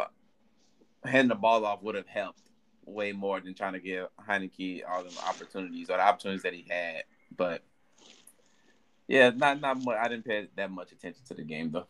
handing 1.03 1.29
the 1.29 1.35
ball 1.35 1.65
off 1.65 1.81
would 1.83 1.95
have 1.95 2.07
helped 2.07 2.41
way 2.85 3.11
more 3.11 3.39
than 3.39 3.53
trying 3.53 3.73
to 3.73 3.79
give 3.79 4.07
Heinicke 4.27 4.81
all 4.89 5.03
the 5.03 5.13
opportunities 5.27 5.89
or 5.89 5.97
the 5.97 6.03
opportunities 6.03 6.43
that 6.43 6.53
he 6.53 6.65
had. 6.69 7.03
But 7.35 7.63
yeah, 9.07 9.31
not 9.35 9.61
not 9.61 9.83
much. 9.83 9.97
I 9.97 10.07
didn't 10.07 10.25
pay 10.25 10.47
that 10.55 10.71
much 10.71 10.91
attention 10.91 11.21
to 11.27 11.33
the 11.33 11.43
game 11.43 11.71
though. 11.71 11.87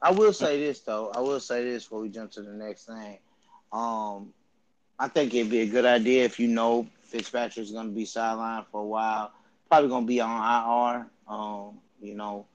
I 0.00 0.10
will 0.10 0.32
say 0.32 0.58
this 0.58 0.80
though. 0.80 1.10
I 1.14 1.20
will 1.20 1.40
say 1.40 1.64
this 1.64 1.84
before 1.84 2.00
we 2.00 2.08
jump 2.08 2.32
to 2.32 2.42
the 2.42 2.52
next 2.52 2.86
thing. 2.86 3.18
Um, 3.72 4.32
I 4.98 5.08
think 5.08 5.34
it'd 5.34 5.50
be 5.50 5.60
a 5.60 5.66
good 5.66 5.84
idea 5.84 6.24
if 6.24 6.38
you 6.38 6.48
know 6.48 6.86
Fitzpatrick's 7.02 7.70
going 7.70 7.88
to 7.88 7.94
be 7.94 8.04
sidelined 8.04 8.66
for 8.70 8.82
a 8.82 8.86
while. 8.86 9.32
Probably 9.68 9.88
going 9.88 10.04
to 10.04 10.08
be 10.08 10.20
on 10.20 10.96
IR. 10.96 11.06
Um, 11.28 11.78
you 12.00 12.14
know, 12.14 12.46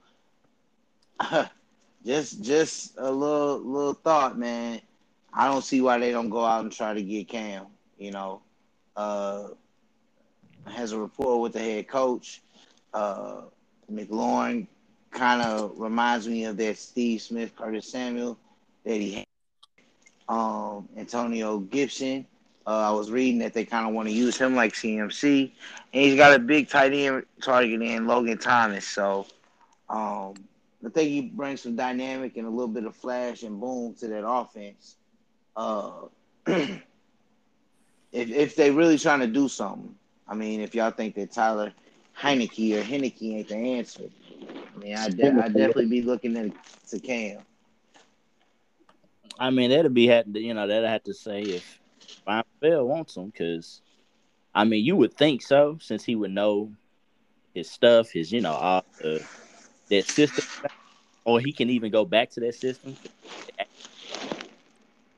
just 2.04 2.42
just 2.42 2.98
a 2.98 3.10
little 3.10 3.58
little 3.58 3.94
thought, 3.94 4.38
man. 4.38 4.80
I 5.34 5.48
don't 5.48 5.62
see 5.64 5.80
why 5.80 5.98
they 5.98 6.10
don't 6.10 6.28
go 6.28 6.44
out 6.44 6.62
and 6.62 6.72
try 6.72 6.92
to 6.92 7.02
get 7.02 7.28
Cam. 7.28 7.66
You 7.98 8.10
know, 8.10 8.42
uh, 8.96 9.48
has 10.66 10.92
a 10.92 10.98
rapport 10.98 11.40
with 11.40 11.52
the 11.52 11.60
head 11.60 11.88
coach. 11.88 12.42
Uh, 12.92 13.42
McLaurin 13.90 14.66
kind 15.10 15.42
of 15.42 15.72
reminds 15.78 16.26
me 16.28 16.44
of 16.44 16.56
that 16.56 16.76
Steve 16.78 17.22
Smith, 17.22 17.54
Curtis 17.56 17.90
Samuel 17.90 18.38
that 18.84 18.96
he 18.96 19.12
had. 19.12 19.26
Um, 20.28 20.88
Antonio 20.96 21.58
Gibson. 21.58 22.26
Uh, 22.66 22.88
I 22.88 22.90
was 22.92 23.10
reading 23.10 23.38
that 23.40 23.54
they 23.54 23.64
kind 23.64 23.86
of 23.86 23.94
want 23.94 24.08
to 24.08 24.14
use 24.14 24.38
him 24.38 24.54
like 24.54 24.74
CMC, 24.74 25.52
and 25.92 26.02
he's 26.02 26.16
got 26.16 26.34
a 26.34 26.38
big 26.38 26.68
tight 26.68 26.92
end 26.92 27.24
target 27.40 27.80
in 27.82 28.06
Logan 28.06 28.38
Thomas. 28.38 28.86
So, 28.86 29.26
um, 29.88 30.34
I 30.84 30.90
think 30.90 31.10
he 31.10 31.20
brings 31.22 31.60
some 31.62 31.76
dynamic 31.76 32.36
and 32.36 32.46
a 32.46 32.50
little 32.50 32.68
bit 32.68 32.84
of 32.84 32.94
flash 32.94 33.42
and 33.42 33.60
boom 33.60 33.94
to 33.94 34.08
that 34.08 34.26
offense. 34.26 34.96
Uh, 35.56 36.06
if 36.46 36.80
if 38.12 38.56
they 38.56 38.70
really 38.70 38.98
trying 38.98 39.20
to 39.20 39.26
do 39.26 39.48
something, 39.48 39.94
I 40.28 40.34
mean, 40.34 40.60
if 40.60 40.74
y'all 40.74 40.90
think 40.90 41.14
that 41.16 41.32
Tyler 41.32 41.72
Heinicke 42.18 42.78
or 42.78 42.82
Heinicke 42.82 43.34
ain't 43.36 43.48
the 43.48 43.56
answer, 43.56 44.10
I 44.74 44.78
mean, 44.78 44.96
I 44.96 45.08
de- 45.08 45.36
I 45.38 45.48
definitely 45.48 45.86
be 45.86 46.02
looking 46.02 46.36
at 46.36 46.52
to 46.88 47.00
Cam. 47.00 47.40
I 49.38 49.50
mean, 49.50 49.70
that'd 49.70 49.94
be 49.94 50.06
had 50.06 50.36
you 50.36 50.54
know 50.54 50.66
that'd 50.66 50.88
have 50.88 51.04
to 51.04 51.14
say 51.14 51.42
if 51.42 51.81
Ryan 52.26 52.44
Bell 52.60 52.86
wants 52.86 53.16
him 53.16 53.26
because, 53.26 53.80
I 54.54 54.64
mean, 54.64 54.84
you 54.84 54.96
would 54.96 55.14
think 55.14 55.42
so 55.42 55.78
since 55.80 56.04
he 56.04 56.14
would 56.14 56.30
know 56.30 56.72
his 57.54 57.70
stuff, 57.70 58.10
his 58.10 58.32
you 58.32 58.40
know 58.40 58.52
all 58.52 58.84
that 59.00 60.04
system, 60.04 60.44
or 61.24 61.40
he 61.40 61.52
can 61.52 61.70
even 61.70 61.90
go 61.90 62.04
back 62.04 62.30
to 62.30 62.40
that 62.40 62.54
system 62.54 62.96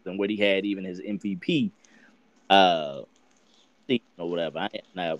than 0.04 0.16
what 0.18 0.30
he 0.30 0.36
had 0.36 0.64
even 0.64 0.84
his 0.84 1.00
MVP 1.00 1.70
uh 2.50 3.02
or 4.18 4.30
whatever. 4.30 4.58
I, 4.58 4.68
now, 4.94 5.18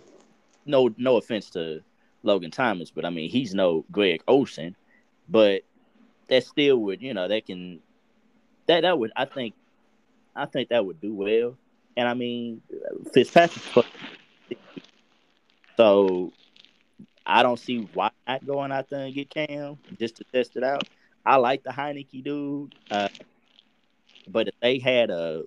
no 0.67 0.91
no 0.97 1.17
offense 1.17 1.51
to 1.51 1.83
Logan 2.23 2.51
Thomas, 2.51 2.91
but 2.91 3.05
I 3.05 3.11
mean 3.11 3.31
he's 3.31 3.55
no 3.55 3.85
Greg 3.91 4.23
Olsen, 4.27 4.75
but 5.29 5.63
that 6.29 6.45
still 6.45 6.79
would 6.79 7.03
you 7.03 7.15
know 7.15 7.29
that 7.29 7.47
can 7.47 7.81
that 8.67 8.83
that 8.83 8.99
would 8.99 9.13
I 9.17 9.27
think 9.27 9.55
I 10.35 10.47
think 10.47 10.71
that 10.71 10.85
would 10.85 11.01
do 11.01 11.15
well. 11.15 11.57
And 11.97 12.09
I 12.09 12.15
mean 12.15 12.61
Fitzpatrick 13.13 13.87
so 15.77 16.33
I 17.27 17.43
don't 17.43 17.59
see 17.59 17.89
why 17.95 18.11
not 18.27 18.47
going 18.47 18.73
out 18.73 18.91
there 18.91 19.07
and 19.07 19.15
get 19.15 19.31
Cam 19.31 19.79
just 19.99 20.17
to 20.17 20.25
test 20.25 20.57
it 20.57 20.63
out. 20.65 20.85
I 21.25 21.37
like 21.37 21.63
the 21.63 21.71
Heinicke 21.71 22.23
dude. 22.23 22.75
Uh, 22.91 23.09
but 24.29 24.49
if 24.49 24.55
they 24.61 24.79
had 24.79 25.11
a 25.11 25.45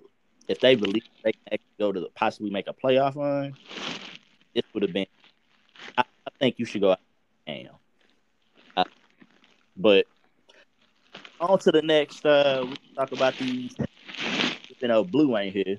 if 0.48 0.60
they 0.60 0.74
believe 0.74 1.02
they 1.22 1.32
actually 1.52 1.66
go 1.78 1.92
to 1.92 2.00
the, 2.00 2.08
possibly 2.14 2.50
make 2.50 2.68
a 2.68 2.72
playoff 2.72 3.16
run, 3.16 3.54
this 4.54 4.64
would 4.72 4.82
have 4.82 4.92
been 4.92 5.06
I, 5.96 6.02
I 6.26 6.30
think 6.38 6.58
you 6.58 6.64
should 6.64 6.80
go 6.80 6.92
out 6.92 7.00
Cam. 7.46 7.68
Uh, 8.76 8.84
but 9.76 10.06
on 11.40 11.58
to 11.60 11.72
the 11.72 11.82
next. 11.82 12.24
Uh, 12.24 12.66
we 12.68 12.76
talk 12.94 13.12
about 13.12 13.36
these. 13.38 13.74
You 14.80 14.88
know, 14.88 15.04
Blue 15.04 15.36
ain't 15.36 15.54
here. 15.54 15.78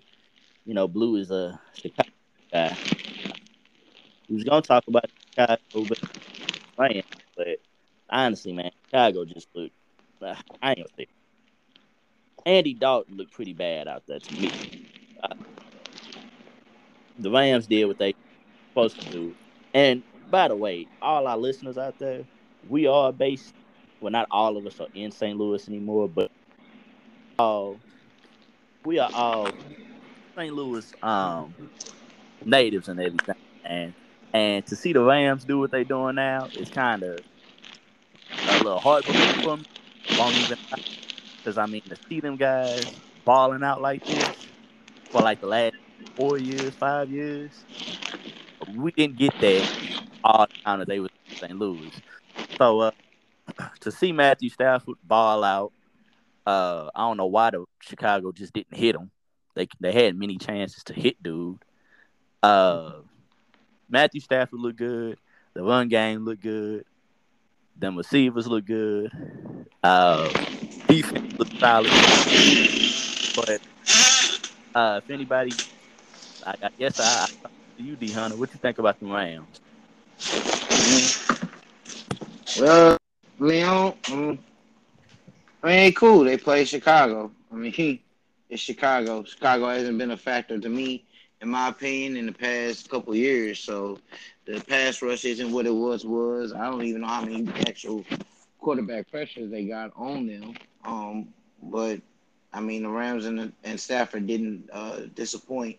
You 0.70 0.76
know, 0.76 0.88
Blue 0.88 1.16
is 1.16 1.32
a 1.32 1.60
Chicago 1.74 2.12
guy. 2.54 2.78
Was 4.30 4.44
gonna 4.44 4.62
talk 4.62 4.84
about 4.88 5.10
Chicago, 5.32 5.58
but 5.74 6.00
man, 6.78 7.02
but 7.36 7.48
honestly, 8.08 8.54
man, 8.54 8.70
Chicago 8.86 9.26
just 9.26 9.48
looked. 9.56 9.74
I 10.22 10.36
ain't 10.64 10.78
gonna 10.78 10.90
say. 10.96 11.08
Andy 12.46 12.76
Dalton 12.76 13.18
looked 13.18 13.34
pretty 13.34 13.54
bad 13.54 13.88
out 13.88 14.04
there 14.06 14.20
to 14.20 14.34
me. 14.40 14.52
The 17.18 17.32
Rams 17.32 17.66
did 17.66 17.86
what 17.86 17.98
they 17.98 18.14
supposed 18.70 19.02
to 19.02 19.10
do, 19.10 19.36
and 19.74 20.04
by 20.30 20.50
the 20.50 20.56
way, 20.56 20.86
all 21.02 21.26
our 21.26 21.38
listeners 21.38 21.80
out 21.80 21.98
there, 21.98 22.24
we 22.70 22.86
are 22.86 23.12
based 23.12 23.56
well, 24.02 24.12
not 24.12 24.28
all 24.30 24.56
of 24.56 24.68
us 24.68 24.80
are 24.80 24.88
in 24.94 25.10
St. 25.10 25.36
Louis 25.36 25.68
anymore, 25.68 26.08
but 26.08 26.30
all 27.40 27.80
we 28.86 29.00
are 29.00 29.10
all 29.14 29.50
St. 30.40 30.54
Louis 30.54 30.94
um 31.02 31.54
natives 32.46 32.88
and 32.88 33.00
everything. 33.00 33.36
And 33.64 33.94
and 34.34 34.66
to 34.68 34.76
see 34.76 34.94
the 34.94 35.04
Rams 35.04 35.44
do 35.46 35.60
what 35.60 35.72
they're 35.72 35.84
doing 35.84 36.16
now 36.16 36.50
is 36.54 36.70
kind 36.70 37.04
of 37.04 37.20
a 38.48 38.64
little 38.64 38.80
heartbreaking 38.80 39.34
for 39.42 39.58
me. 39.58 39.66
Even 40.12 40.58
because 41.44 41.58
I 41.58 41.66
mean 41.66 41.82
to 41.90 41.98
see 42.10 42.22
them 42.22 42.38
guys 42.38 42.88
balling 43.26 43.64
out 43.64 43.82
like 43.82 44.06
this 44.08 44.48
for 45.12 45.22
like 45.22 45.42
the 45.42 45.48
last 45.48 45.76
four 46.16 46.38
years, 46.38 46.76
five 46.76 47.10
years. 47.12 47.66
We 48.68 48.92
didn't 48.92 49.18
get 49.18 49.40
that 49.42 49.68
all 50.24 50.48
the 50.48 50.70
time 50.70 50.80
that 50.80 50.88
they 50.88 51.00
was 51.00 51.10
in 51.42 51.48
St. 51.50 51.60
Louis. 51.60 51.94
So 52.58 52.80
uh, 52.82 52.92
to 53.82 53.92
see 53.92 54.12
Matthew 54.12 54.50
Stafford 54.50 54.98
ball 55.04 55.44
out, 55.44 55.74
uh, 56.46 56.90
I 56.96 57.02
don't 57.08 57.18
know 57.18 57.28
why 57.28 57.52
the 57.52 57.66
Chicago 57.82 58.32
just 58.32 58.54
didn't 58.54 58.76
hit 58.76 58.96
him. 58.96 59.12
They 59.56 59.68
they 59.80 59.92
had 59.92 60.18
many 60.18 60.38
chances 60.38 60.84
to 60.86 60.94
hit 60.94 61.22
dude. 61.22 61.60
Uh, 62.42 63.02
Matthew 63.90 64.22
Stafford 64.22 64.60
looked 64.60 64.78
good. 64.78 65.18
The 65.54 65.64
run 65.64 65.90
game 65.90 66.26
looked 66.26 66.44
good. 66.44 66.86
Them 67.78 67.98
receivers 67.98 68.48
look 68.48 68.66
good. 68.66 69.12
Uh, 69.84 70.30
defense 70.88 71.38
looked 71.38 71.60
solid. 71.60 71.92
But 73.36 73.62
uh, 74.76 75.02
if 75.04 75.10
anybody, 75.10 75.54
I, 76.46 76.56
I 76.62 76.70
guess 76.78 77.00
I, 77.00 77.28
I 77.46 77.50
you, 77.78 77.96
D 77.96 78.12
Hunter, 78.12 78.36
what 78.36 78.54
you 78.54 78.60
think 78.60 78.78
about 78.78 79.00
the 79.00 79.06
Rams? 79.06 79.62
Well, 82.60 82.98
Leon, 83.40 83.94
I 85.64 85.68
mean, 85.68 85.94
cool. 85.94 86.26
They 86.26 86.38
play 86.38 86.66
Chicago. 86.66 87.32
I 87.52 87.56
mean, 87.56 88.00
it's 88.50 88.62
Chicago. 88.62 89.24
Chicago 89.24 89.68
hasn't 89.70 89.98
been 89.98 90.12
a 90.12 90.18
factor 90.18 90.60
to 90.60 90.70
me, 90.70 91.06
in 91.42 91.50
my 91.50 91.70
opinion, 91.70 92.18
in 92.18 92.26
the 92.26 92.32
past 92.34 92.90
couple 92.90 93.16
years. 93.16 93.60
So 93.60 94.00
the 94.46 94.60
pass 94.62 95.02
rush 95.02 95.26
isn't 95.26 95.52
what 95.52 95.66
it 95.66 95.74
was. 95.74 96.06
Was 96.06 96.54
I 96.54 96.66
don't 96.70 96.84
even 96.84 97.02
know 97.02 97.08
how 97.08 97.26
many 97.26 97.48
actual 97.68 98.06
quarterback 98.60 99.10
pressures 99.10 99.52
they 99.52 99.66
got 99.66 99.92
on 99.96 100.28
them. 100.28 100.54
Um, 100.86 101.34
but 101.62 102.02
I 102.54 102.62
mean, 102.62 102.84
the 102.84 102.90
Rams 102.90 103.26
and, 103.26 103.54
and 103.64 103.80
Stafford 103.80 104.28
didn't 104.28 104.70
uh, 104.72 105.02
disappoint. 105.16 105.78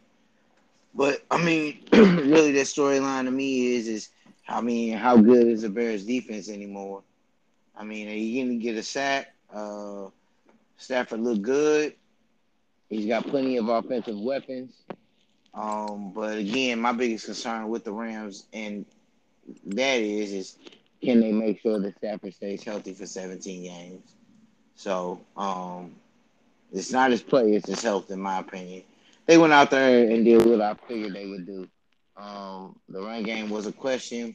But 0.95 1.23
I 1.31 1.43
mean, 1.43 1.85
really, 1.93 2.53
the 2.53 2.61
storyline 2.61 3.25
to 3.25 3.31
me 3.31 3.75
is 3.77 3.89
is 3.89 4.09
I 4.49 4.61
mean, 4.61 4.97
how 4.97 5.17
good 5.17 5.47
is 5.47 5.63
the 5.63 5.69
Bears 5.69 6.05
defense 6.05 6.49
anymore? 6.49 7.03
I 7.77 7.85
mean, 7.85 8.09
are 8.09 8.15
you 8.15 8.45
going 8.45 8.59
to 8.59 8.63
get 8.63 8.77
a 8.77 8.83
sack? 8.83 9.35
Uh, 9.53 10.09
Stafford 10.77 11.21
looked 11.21 11.43
good. 11.43 11.95
He's 12.91 13.07
got 13.07 13.27
plenty 13.29 13.59
of 13.59 13.69
offensive 13.71 14.19
weapons. 14.21 14.75
Um, 15.55 16.13
but 16.15 16.39
again, 16.39 16.81
my 16.81 16.93
biggest 16.93 17.27
concern 17.27 17.69
with 17.71 17.85
the 17.85 17.93
Rams 17.93 18.47
and 18.55 18.87
that 19.67 20.01
is 20.01 20.33
is 20.33 20.59
can 21.03 21.21
they 21.21 21.33
make 21.33 21.61
sure 21.61 21.81
that 21.81 21.97
Stafford 21.99 22.35
stays 22.35 22.65
healthy 22.65 22.95
for 22.95 23.07
17 23.07 23.65
games? 23.65 24.17
So 24.77 25.21
um, 25.37 25.97
it's 26.73 26.93
not 26.93 27.11
his 27.13 27.23
play, 27.23 27.55
it's 27.55 27.69
his 27.69 27.83
health, 27.83 28.11
in 28.11 28.21
my 28.21 28.39
opinion. 28.41 28.85
They 29.27 29.39
went 29.39 29.53
out 29.53 29.71
there 29.71 30.11
and 30.11 30.25
did 30.25 30.47
what 30.47 30.61
I 30.61 30.75
figured 30.75 31.15
they 31.15 31.27
would 31.27 31.47
do. 31.47 31.69
Um, 32.17 32.77
the 32.89 33.01
run 33.01 33.23
game 33.25 33.51
was 33.51 33.67
a 33.67 33.73
question, 33.73 34.35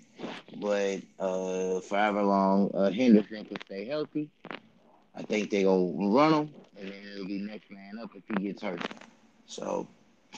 but 0.59 1.01
uh, 1.19 1.81
forever 1.81 2.23
long, 2.23 2.71
uh, 2.73 2.91
Henderson 2.91 3.45
can 3.45 3.57
stay 3.65 3.85
healthy. 3.85 4.29
I 5.15 5.23
think 5.23 5.49
they 5.51 5.63
go 5.63 5.93
run 5.97 6.33
him, 6.33 6.49
and 6.77 6.89
then 6.89 7.01
it'll 7.13 7.25
be 7.27 7.39
next 7.39 7.71
man 7.71 7.99
up 8.01 8.11
if 8.15 8.23
he 8.27 8.43
gets 8.47 8.61
hurt. 8.61 8.81
So, 9.47 9.87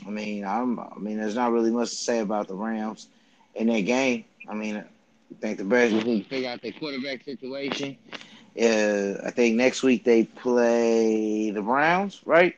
I 0.05 0.09
mean, 0.09 0.45
I'm, 0.45 0.79
I 0.79 0.97
mean, 0.99 1.17
there's 1.17 1.35
not 1.35 1.51
really 1.51 1.71
much 1.71 1.89
to 1.89 1.95
say 1.95 2.19
about 2.19 2.47
the 2.47 2.55
Rams 2.55 3.07
in 3.55 3.67
that 3.67 3.81
game. 3.81 4.25
I 4.49 4.53
mean, 4.53 4.77
I 4.77 4.83
think 5.41 5.57
the 5.57 5.63
Bears 5.63 5.93
will 5.93 6.03
need 6.03 6.23
to 6.23 6.29
figure 6.29 6.49
out 6.49 6.61
their 6.61 6.71
quarterback 6.73 7.23
situation. 7.23 7.97
Uh, 8.59 9.21
I 9.25 9.31
think 9.31 9.55
next 9.55 9.83
week 9.83 10.03
they 10.03 10.23
play 10.23 11.51
the 11.51 11.61
Browns, 11.61 12.21
right? 12.25 12.55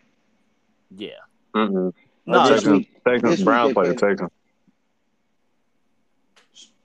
Yeah. 0.96 1.10
Mm-hmm. 1.56 1.90
No, 2.26 2.40
this 2.48 2.64
Texans, 2.64 2.78
week- 2.78 3.04
Texans, 3.06 3.38
week 3.40 3.46
Browns 3.46 3.70
they 3.70 3.74
play 3.74 3.88
the 3.90 3.96
Texans. 3.96 4.30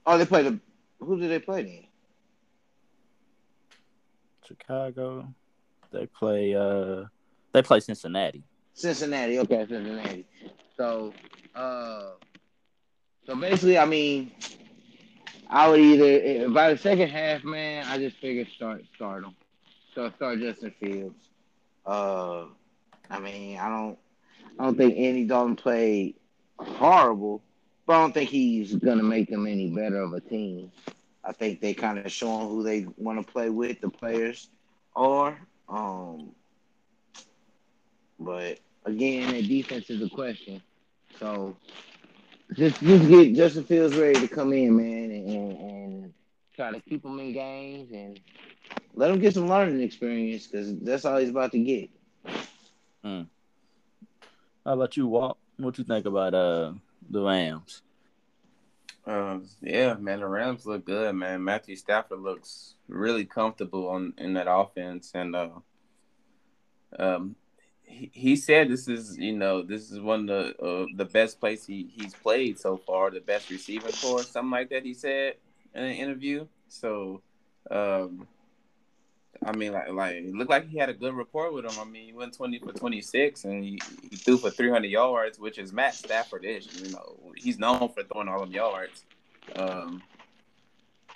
Oh, 0.07 0.19
they 0.19 0.27
play 0.27 0.43
the. 0.43 0.59
Who 1.01 1.19
did 1.19 1.31
they 1.31 1.39
play 1.39 1.63
then? 1.63 1.87
Chicago. 4.47 5.29
They 5.95 6.07
play. 6.07 6.55
Uh, 6.55 7.05
they 7.53 7.63
play 7.63 7.81
Cincinnati. 7.81 8.43
Cincinnati. 8.75 9.39
Okay, 9.39 9.65
Cincinnati. 9.69 10.27
So, 10.77 11.15
uh, 11.55 12.11
so 13.27 13.37
basically, 13.37 13.79
I 13.79 13.87
mean, 13.87 14.33
I 15.49 15.69
would 15.69 15.81
either 15.81 16.49
by 16.49 16.73
the 16.73 16.79
second 16.79 17.09
half, 17.11 17.45
man. 17.45 17.87
I 17.89 17.99
just 17.99 18.17
figured 18.17 18.49
start 18.49 18.85
start 18.97 19.23
them. 19.23 19.37
So 19.95 20.11
start 20.17 20.41
Justin 20.41 20.75
Fields. 20.81 21.29
Uh, 21.87 22.47
I 23.09 23.21
mean, 23.21 23.59
I 23.59 23.69
don't, 23.69 23.99
I 24.59 24.65
don't 24.65 24.77
think 24.77 24.99
Andy 24.99 25.25
Dalton 25.25 25.55
played 25.55 26.17
horrible, 26.59 27.43
but 27.87 27.95
I 27.95 28.01
don't 28.01 28.13
think 28.13 28.31
he's 28.31 28.75
gonna 28.75 29.05
make 29.05 29.31
them 29.31 29.47
any 29.47 29.71
better 29.71 30.01
of 30.01 30.13
a 30.13 30.21
team. 30.21 30.73
I 31.23 31.33
think 31.33 31.61
they 31.61 31.73
kind 31.73 31.99
of 31.99 32.11
showing 32.11 32.49
who 32.49 32.63
they 32.63 32.87
want 32.97 33.25
to 33.25 33.33
play 33.33 33.49
with, 33.49 33.81
the 33.81 33.89
players 33.89 34.49
are. 34.97 35.39
Um, 35.69 36.35
but 38.19 38.59
again, 38.85 39.33
the 39.33 39.43
defense 39.43 39.91
is 39.91 40.03
a 40.03 40.09
question. 40.09 40.63
So 41.19 41.57
just 42.55 42.81
just 42.81 43.09
get 43.09 43.35
Justin 43.35 43.65
Fields 43.65 43.97
ready 43.97 44.21
to 44.21 44.29
come 44.29 44.53
in, 44.53 44.77
man, 44.77 45.11
and, 45.11 45.29
and, 45.31 46.15
try 46.55 46.71
to 46.71 46.81
keep 46.89 47.05
him 47.05 47.19
in 47.19 47.33
games 47.33 47.91
and 47.93 48.21
let 48.95 49.11
him 49.11 49.19
get 49.19 49.35
some 49.35 49.49
learning 49.49 49.81
experience 49.81 50.47
because 50.47 50.79
that's 50.79 51.05
all 51.05 51.19
he's 51.19 51.31
about 51.31 51.51
to 51.51 51.59
get. 51.59 51.91
How 54.65 54.75
about 54.75 54.97
you, 54.97 55.09
Walt? 55.09 55.37
What 55.57 55.77
you 55.79 55.85
think 55.85 56.07
about 56.07 56.33
uh 56.33 56.73
the 57.11 57.23
Rams? 57.23 57.83
Uh, 59.07 59.39
yeah, 59.61 59.95
man, 59.95 60.21
the 60.21 60.27
Rams 60.27 60.65
look 60.65 60.87
good, 60.87 61.15
man. 61.15 61.45
Matthew 61.45 61.77
Stafford 61.77 62.21
looks 62.21 62.75
really 62.89 63.25
comfortable 63.25 63.89
on 63.89 64.15
in 64.17 64.35
that 64.35 64.47
offense, 64.51 65.13
and 65.15 65.37
uh, 65.37 65.51
um, 66.99 67.37
he, 67.83 68.11
he 68.15 68.37
said 68.37 68.71
this 68.71 68.89
is 68.89 69.19
you 69.19 69.37
know 69.37 69.63
this 69.63 69.91
is 69.91 70.01
one 70.01 70.21
of 70.21 70.27
the 70.57 70.63
uh, 70.65 70.87
the 70.97 71.05
best 71.05 71.39
place 71.39 71.67
he 71.67 71.91
he's 71.95 72.15
played 72.15 72.59
so 72.59 72.79
far, 72.79 73.11
the 73.11 73.21
best 73.21 73.51
receiving 73.51 73.93
core, 73.93 74.23
something 74.23 74.51
like 74.51 74.71
that. 74.71 74.85
He 74.85 74.95
said 74.95 75.35
in 75.75 75.85
an 75.85 75.93
interview. 75.93 76.47
So, 76.69 77.21
um, 77.71 78.27
I 79.45 79.53
mean, 79.53 79.73
like 79.73 79.91
like 79.91 80.15
it 80.17 80.35
looked 80.35 80.51
like 80.51 80.69
he 80.69 80.79
had 80.79 80.89
a 80.89 80.95
good 80.95 81.15
rapport 81.15 81.53
with 81.53 81.65
him. 81.65 81.79
I 81.79 81.85
mean, 81.85 82.07
he 82.07 82.13
went 82.13 82.35
twenty 82.35 82.59
for 82.59 82.73
twenty 82.73 83.01
six, 83.01 83.45
and 83.45 83.63
he, 83.63 83.79
he 84.11 84.17
threw 84.17 84.39
for 84.39 84.51
three 84.51 84.71
hundred 84.71 84.89
yards, 84.89 85.39
which 85.39 85.59
is 85.59 85.73
Matt 85.73 85.95
Stafford 85.95 86.45
ish. 86.45 86.67
You 86.81 86.93
know, 86.93 87.17
he's 87.37 87.59
known 87.59 87.89
for 87.91 88.03
throwing 88.03 88.29
all 88.29 88.41
them 88.41 88.53
yards. 88.53 89.05
Um, 89.57 90.03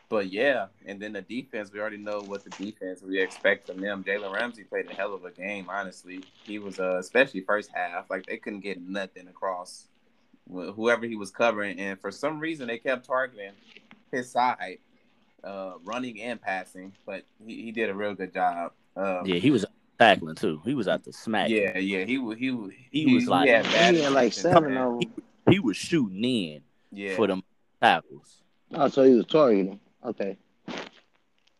but 0.08 0.30
yeah, 0.30 0.66
and 0.86 1.00
then 1.00 1.12
the 1.12 1.22
defense, 1.22 1.70
we 1.72 1.80
already 1.80 1.98
know 1.98 2.20
what 2.20 2.42
the 2.44 2.50
defense 2.50 3.02
we 3.02 3.20
expect 3.20 3.66
from 3.66 3.80
them. 3.80 4.04
Jalen 4.04 4.32
Ramsey 4.32 4.64
played 4.64 4.90
a 4.90 4.94
hell 4.94 5.14
of 5.14 5.24
a 5.24 5.30
game, 5.30 5.66
honestly. 5.68 6.24
He 6.44 6.58
was, 6.58 6.80
uh, 6.80 6.96
especially 6.98 7.42
first 7.42 7.70
half, 7.72 8.08
like 8.08 8.26
they 8.26 8.38
couldn't 8.38 8.60
get 8.60 8.80
nothing 8.80 9.28
across 9.28 9.86
whoever 10.50 11.06
he 11.06 11.16
was 11.16 11.30
covering, 11.30 11.78
and 11.78 12.00
for 12.00 12.10
some 12.10 12.40
reason 12.40 12.68
they 12.68 12.78
kept 12.78 13.06
targeting 13.06 13.52
his 14.10 14.30
side, 14.30 14.78
uh, 15.44 15.72
running 15.84 16.20
and 16.22 16.40
passing. 16.40 16.92
But 17.06 17.24
he, 17.44 17.62
he 17.62 17.72
did 17.72 17.90
a 17.90 17.94
real 17.94 18.14
good 18.14 18.32
job. 18.34 18.72
Um, 18.96 19.26
Yeah, 19.26 19.36
he 19.36 19.50
was 19.50 19.64
tackling 19.98 20.34
too. 20.36 20.60
He 20.64 20.74
was 20.74 20.88
out 20.88 21.04
the 21.04 21.12
smack. 21.12 21.48
yeah, 21.50 21.78
yeah. 21.78 22.04
He 22.04 22.18
was. 22.18 22.38
he 22.38 22.50
wa- 22.50 22.68
He 22.90 23.14
was 23.14 23.26
like- 23.28 23.48
had 23.48 23.94
He 23.94 24.02
had 24.02 24.12
like 24.12 24.32
seven 24.32 24.76
of 24.76 25.00
them. 25.00 25.12
he 25.50 25.58
was 25.58 25.76
shooting 25.76 26.24
in 26.24 26.62
Yeah. 26.92 27.16
for 27.16 27.26
them 27.26 27.42
tackles. 27.80 28.42
Oh, 28.74 28.88
so 28.88 29.02
he 29.04 29.14
was 29.14 29.26
targeting. 29.26 29.80
Okay. 30.04 30.36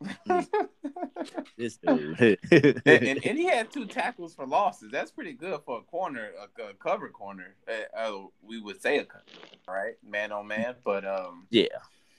This 1.57 1.76
dude. 1.76 2.18
and, 2.53 2.83
and, 2.87 3.26
and 3.26 3.39
he 3.39 3.47
had 3.47 3.70
two 3.72 3.87
tackles 3.87 4.33
for 4.35 4.47
losses. 4.47 4.91
That's 4.93 5.11
pretty 5.11 5.33
good 5.33 5.61
for 5.66 5.79
a 5.79 5.83
corner, 5.83 6.31
a, 6.39 6.62
a 6.70 6.74
cover 6.74 7.09
corner. 7.09 7.55
Uh, 7.68 7.97
uh, 7.99 8.26
we 8.47 8.61
would 8.61 8.81
say 8.81 8.99
a 8.99 9.05
cover, 9.05 9.24
right, 9.66 9.95
man 10.09 10.31
on 10.31 10.47
man. 10.47 10.76
But 10.85 11.05
um, 11.05 11.47
yeah, 11.51 11.66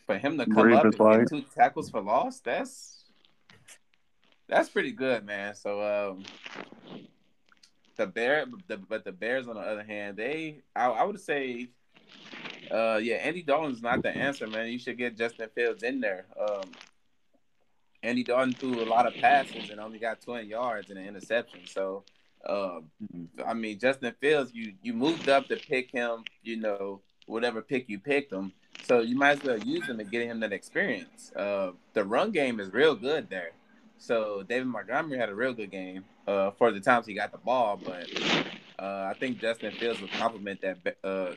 for 0.09 0.17
him 0.17 0.39
to 0.39 0.45
come 0.47 0.73
up 0.73 0.83
and 0.85 0.97
get 0.97 1.29
two 1.29 1.45
tackles 1.55 1.91
for 1.91 2.01
loss, 2.01 2.39
that's 2.39 3.03
that's 4.47 4.67
pretty 4.67 4.91
good, 4.91 5.23
man. 5.23 5.53
So 5.53 5.83
um, 5.83 6.23
the 7.95 8.07
bear, 8.07 8.45
the, 8.67 8.77
but 8.77 9.05
the 9.05 9.11
Bears 9.11 9.47
on 9.47 9.53
the 9.53 9.61
other 9.61 9.83
hand, 9.83 10.17
they 10.17 10.63
I, 10.75 10.87
I 10.87 11.03
would 11.03 11.19
say, 11.19 11.67
uh, 12.71 12.99
yeah, 12.99 13.17
Andy 13.17 13.43
Dalton's 13.43 13.83
not 13.83 14.01
the 14.01 14.09
answer, 14.09 14.47
man. 14.47 14.69
You 14.69 14.79
should 14.79 14.97
get 14.97 15.15
Justin 15.15 15.47
Fields 15.53 15.83
in 15.83 16.01
there. 16.01 16.25
Um, 16.41 16.71
Andy 18.01 18.23
Dalton 18.23 18.53
threw 18.53 18.81
a 18.81 18.89
lot 18.89 19.05
of 19.05 19.13
passes 19.13 19.69
and 19.69 19.79
only 19.79 19.99
got 19.99 20.21
20 20.21 20.47
yards 20.47 20.89
and 20.89 20.97
an 20.97 21.05
interception. 21.05 21.67
So, 21.67 22.03
uh, 22.47 22.79
I 23.45 23.53
mean, 23.53 23.77
Justin 23.77 24.15
Fields, 24.19 24.55
you 24.55 24.73
you 24.81 24.93
moved 24.95 25.29
up 25.29 25.47
to 25.49 25.55
pick 25.55 25.91
him, 25.91 26.23
you 26.41 26.55
know, 26.55 27.01
whatever 27.29 27.61
pick 27.61 27.87
you 27.87 27.99
picked 27.99 28.33
him. 28.33 28.51
So 28.83 29.01
you 29.01 29.15
might 29.15 29.37
as 29.37 29.43
well 29.43 29.57
use 29.59 29.87
him 29.87 29.97
to 29.97 30.03
get 30.03 30.25
him 30.25 30.39
that 30.41 30.53
experience. 30.53 31.31
Uh, 31.35 31.71
the 31.93 32.03
run 32.03 32.31
game 32.31 32.59
is 32.59 32.73
real 32.73 32.95
good 32.95 33.29
there. 33.29 33.51
So 33.97 34.43
David 34.43 34.67
Montgomery 34.67 35.17
had 35.17 35.29
a 35.29 35.35
real 35.35 35.53
good 35.53 35.71
game 35.71 36.05
uh, 36.27 36.51
for 36.51 36.71
the 36.71 36.79
times 36.79 37.05
he 37.05 37.13
got 37.13 37.31
the 37.31 37.37
ball, 37.37 37.79
but 37.83 38.07
Uh, 38.79 39.11
I 39.11 39.13
think 39.19 39.41
Justin 39.41 39.73
Fields 39.73 39.99
would 39.99 40.11
complement 40.11 40.61
that. 40.61 40.95
Uh, 41.03 41.33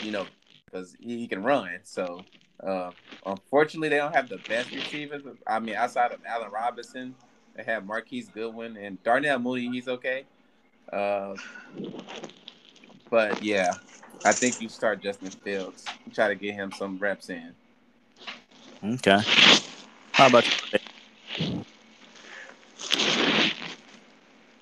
you 0.00 0.10
know, 0.10 0.26
because 0.64 0.94
he, 1.00 1.18
he 1.18 1.26
can 1.26 1.42
run. 1.42 1.70
So 1.84 2.22
uh, 2.62 2.90
unfortunately, 3.24 3.88
they 3.88 3.96
don't 3.96 4.14
have 4.14 4.28
the 4.28 4.38
best 4.48 4.70
receivers. 4.70 5.22
I 5.46 5.58
mean, 5.58 5.74
outside 5.74 6.12
of 6.12 6.20
Allen 6.26 6.50
Robinson, 6.50 7.14
they 7.56 7.62
have 7.64 7.86
Marquise 7.86 8.28
Goodwin 8.28 8.76
and 8.76 9.02
Darnell 9.02 9.38
Mooney. 9.38 9.70
He's 9.70 9.88
okay. 9.88 10.24
Uh, 10.92 11.34
but 13.10 13.42
yeah, 13.42 13.72
I 14.24 14.32
think 14.32 14.60
you 14.60 14.68
start 14.68 15.02
Justin 15.02 15.30
Fields. 15.30 15.84
Try 16.12 16.28
to 16.28 16.34
get 16.34 16.54
him 16.54 16.72
some 16.72 16.98
reps 16.98 17.28
in. 17.28 17.54
Okay. 18.84 19.18
How 20.12 20.26
about 20.26 20.44
you? 20.46 21.64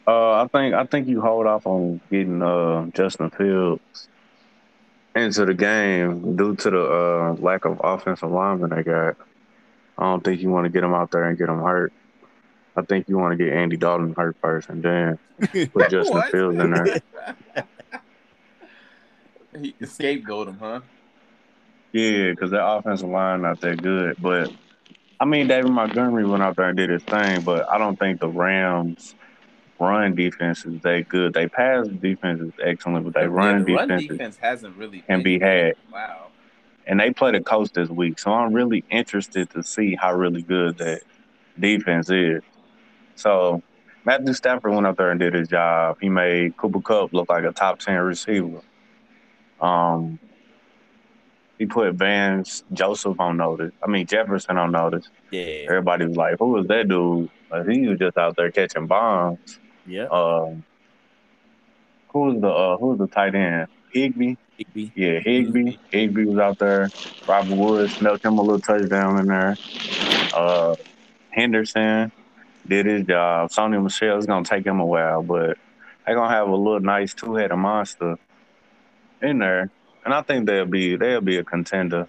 Uh, 0.06 0.42
I 0.42 0.48
think 0.48 0.74
I 0.74 0.84
think 0.86 1.08
you 1.08 1.20
hold 1.20 1.46
off 1.46 1.66
on 1.66 2.00
getting 2.10 2.42
uh, 2.42 2.86
Justin 2.86 3.30
Fields 3.30 4.08
into 5.14 5.44
the 5.44 5.54
game 5.54 6.36
due 6.36 6.56
to 6.56 6.70
the 6.70 6.82
uh, 6.82 7.34
lack 7.40 7.64
of 7.64 7.80
offensive 7.84 8.30
linemen 8.30 8.70
they 8.70 8.82
got. 8.82 9.16
I 9.98 10.04
don't 10.04 10.24
think 10.24 10.40
you 10.40 10.50
want 10.50 10.64
to 10.64 10.70
get 10.70 10.82
him 10.82 10.94
out 10.94 11.10
there 11.10 11.24
and 11.24 11.36
get 11.36 11.48
him 11.48 11.60
hurt. 11.60 11.92
I 12.76 12.82
think 12.82 13.08
you 13.08 13.18
want 13.18 13.36
to 13.38 13.44
get 13.44 13.52
Andy 13.52 13.76
Dalton 13.76 14.14
hurt 14.16 14.36
first 14.40 14.68
and 14.68 14.82
then 14.82 15.18
put 15.72 15.90
Justin 15.90 16.22
Fields 16.30 16.58
in 16.58 16.70
there. 16.70 17.02
he 19.58 19.74
scapegoat 19.84 20.48
him, 20.48 20.58
huh? 20.58 20.80
Yeah, 21.92 22.30
because 22.30 22.52
that 22.52 22.64
offensive 22.64 23.08
line 23.08 23.42
not 23.42 23.60
that 23.60 23.82
good. 23.82 24.16
But 24.18 24.52
I 25.18 25.24
mean, 25.24 25.48
David 25.48 25.70
Montgomery 25.70 26.24
went 26.24 26.42
out 26.42 26.56
there 26.56 26.68
and 26.68 26.76
did 26.76 26.90
his 26.90 27.02
thing, 27.02 27.42
but 27.42 27.68
I 27.70 27.78
don't 27.78 27.98
think 27.98 28.20
the 28.20 28.28
Rams 28.28 29.14
run 29.78 30.14
defense 30.14 30.64
is 30.64 30.80
that 30.82 31.08
good. 31.08 31.32
They 31.32 31.48
pass 31.48 31.88
defense 31.88 32.40
is 32.40 32.52
excellent, 32.62 33.04
but 33.04 33.14
they 33.14 33.26
run 33.26 33.60
Yeah, 33.60 33.64
the 33.64 33.72
defense, 33.86 34.06
defense 34.06 34.36
hasn't 34.36 34.76
really 34.76 35.00
can 35.00 35.22
been 35.22 35.22
be 35.22 35.38
had. 35.40 35.74
Wow. 35.92 36.28
and 36.86 37.00
they 37.00 37.12
play 37.12 37.32
the 37.32 37.40
Colts 37.40 37.70
this 37.72 37.88
week. 37.88 38.18
So 38.18 38.32
I'm 38.32 38.52
really 38.52 38.84
interested 38.90 39.50
to 39.50 39.62
see 39.62 39.94
how 39.96 40.14
really 40.14 40.42
good 40.42 40.78
that 40.78 41.02
defense 41.58 42.10
is. 42.10 42.42
So 43.16 43.62
Matthew 44.04 44.32
Stafford 44.34 44.72
went 44.72 44.86
up 44.86 44.96
there 44.96 45.10
and 45.10 45.18
did 45.20 45.34
his 45.34 45.48
job. 45.48 45.98
He 46.00 46.08
made 46.08 46.56
Cooper 46.56 46.80
Kupp 46.80 47.12
look 47.12 47.28
like 47.28 47.44
a 47.44 47.52
top 47.52 47.78
ten 47.80 47.98
receiver. 47.98 48.60
Um, 49.60 50.18
he 51.58 51.66
put 51.66 51.94
Vance 51.94 52.64
Joseph 52.72 53.20
on 53.20 53.36
notice. 53.36 53.72
I 53.82 53.86
mean 53.86 54.06
Jefferson 54.06 54.56
on 54.56 54.72
notice. 54.72 55.08
Yeah. 55.30 55.66
Everybody 55.68 56.06
was 56.06 56.16
like, 56.16 56.38
"Who 56.38 56.52
was 56.52 56.66
that 56.68 56.88
dude?" 56.88 57.28
Like, 57.50 57.68
he 57.68 57.86
was 57.86 57.98
just 57.98 58.16
out 58.16 58.36
there 58.36 58.50
catching 58.50 58.86
bombs. 58.86 59.58
Yeah. 59.86 60.04
Um, 60.04 60.64
who's 62.08 62.40
the 62.40 62.48
uh, 62.48 62.76
who's 62.78 62.98
the 62.98 63.06
tight 63.08 63.34
end? 63.34 63.68
Higbee. 63.92 64.36
Higbee. 64.56 64.90
Yeah, 64.94 65.20
Higbee. 65.20 65.76
Higbee 65.90 66.24
was 66.24 66.38
out 66.38 66.58
there. 66.58 66.88
Robert 67.28 67.54
Woods 67.54 67.94
snuck 67.96 68.24
him 68.24 68.38
a 68.38 68.42
little 68.42 68.60
touchdown 68.60 69.18
in 69.18 69.26
there. 69.26 69.56
Uh, 70.32 70.76
Henderson 71.30 72.10
did 72.66 72.86
his 72.86 73.04
job. 73.04 73.50
Sony 73.50 73.82
Michel 73.82 74.16
is 74.16 74.26
gonna 74.26 74.44
take 74.44 74.64
him 74.64 74.80
a 74.80 74.86
while, 74.86 75.22
but 75.22 75.58
they're 76.06 76.14
gonna 76.14 76.34
have 76.34 76.48
a 76.48 76.56
little 76.56 76.80
nice 76.80 77.12
two 77.12 77.34
headed 77.34 77.58
monster 77.58 78.16
in 79.22 79.38
there. 79.38 79.70
And 80.04 80.14
I 80.14 80.22
think 80.22 80.46
they'll 80.46 80.64
be 80.64 80.96
they'll 80.96 81.20
be 81.20 81.36
a 81.36 81.44
contender. 81.44 82.08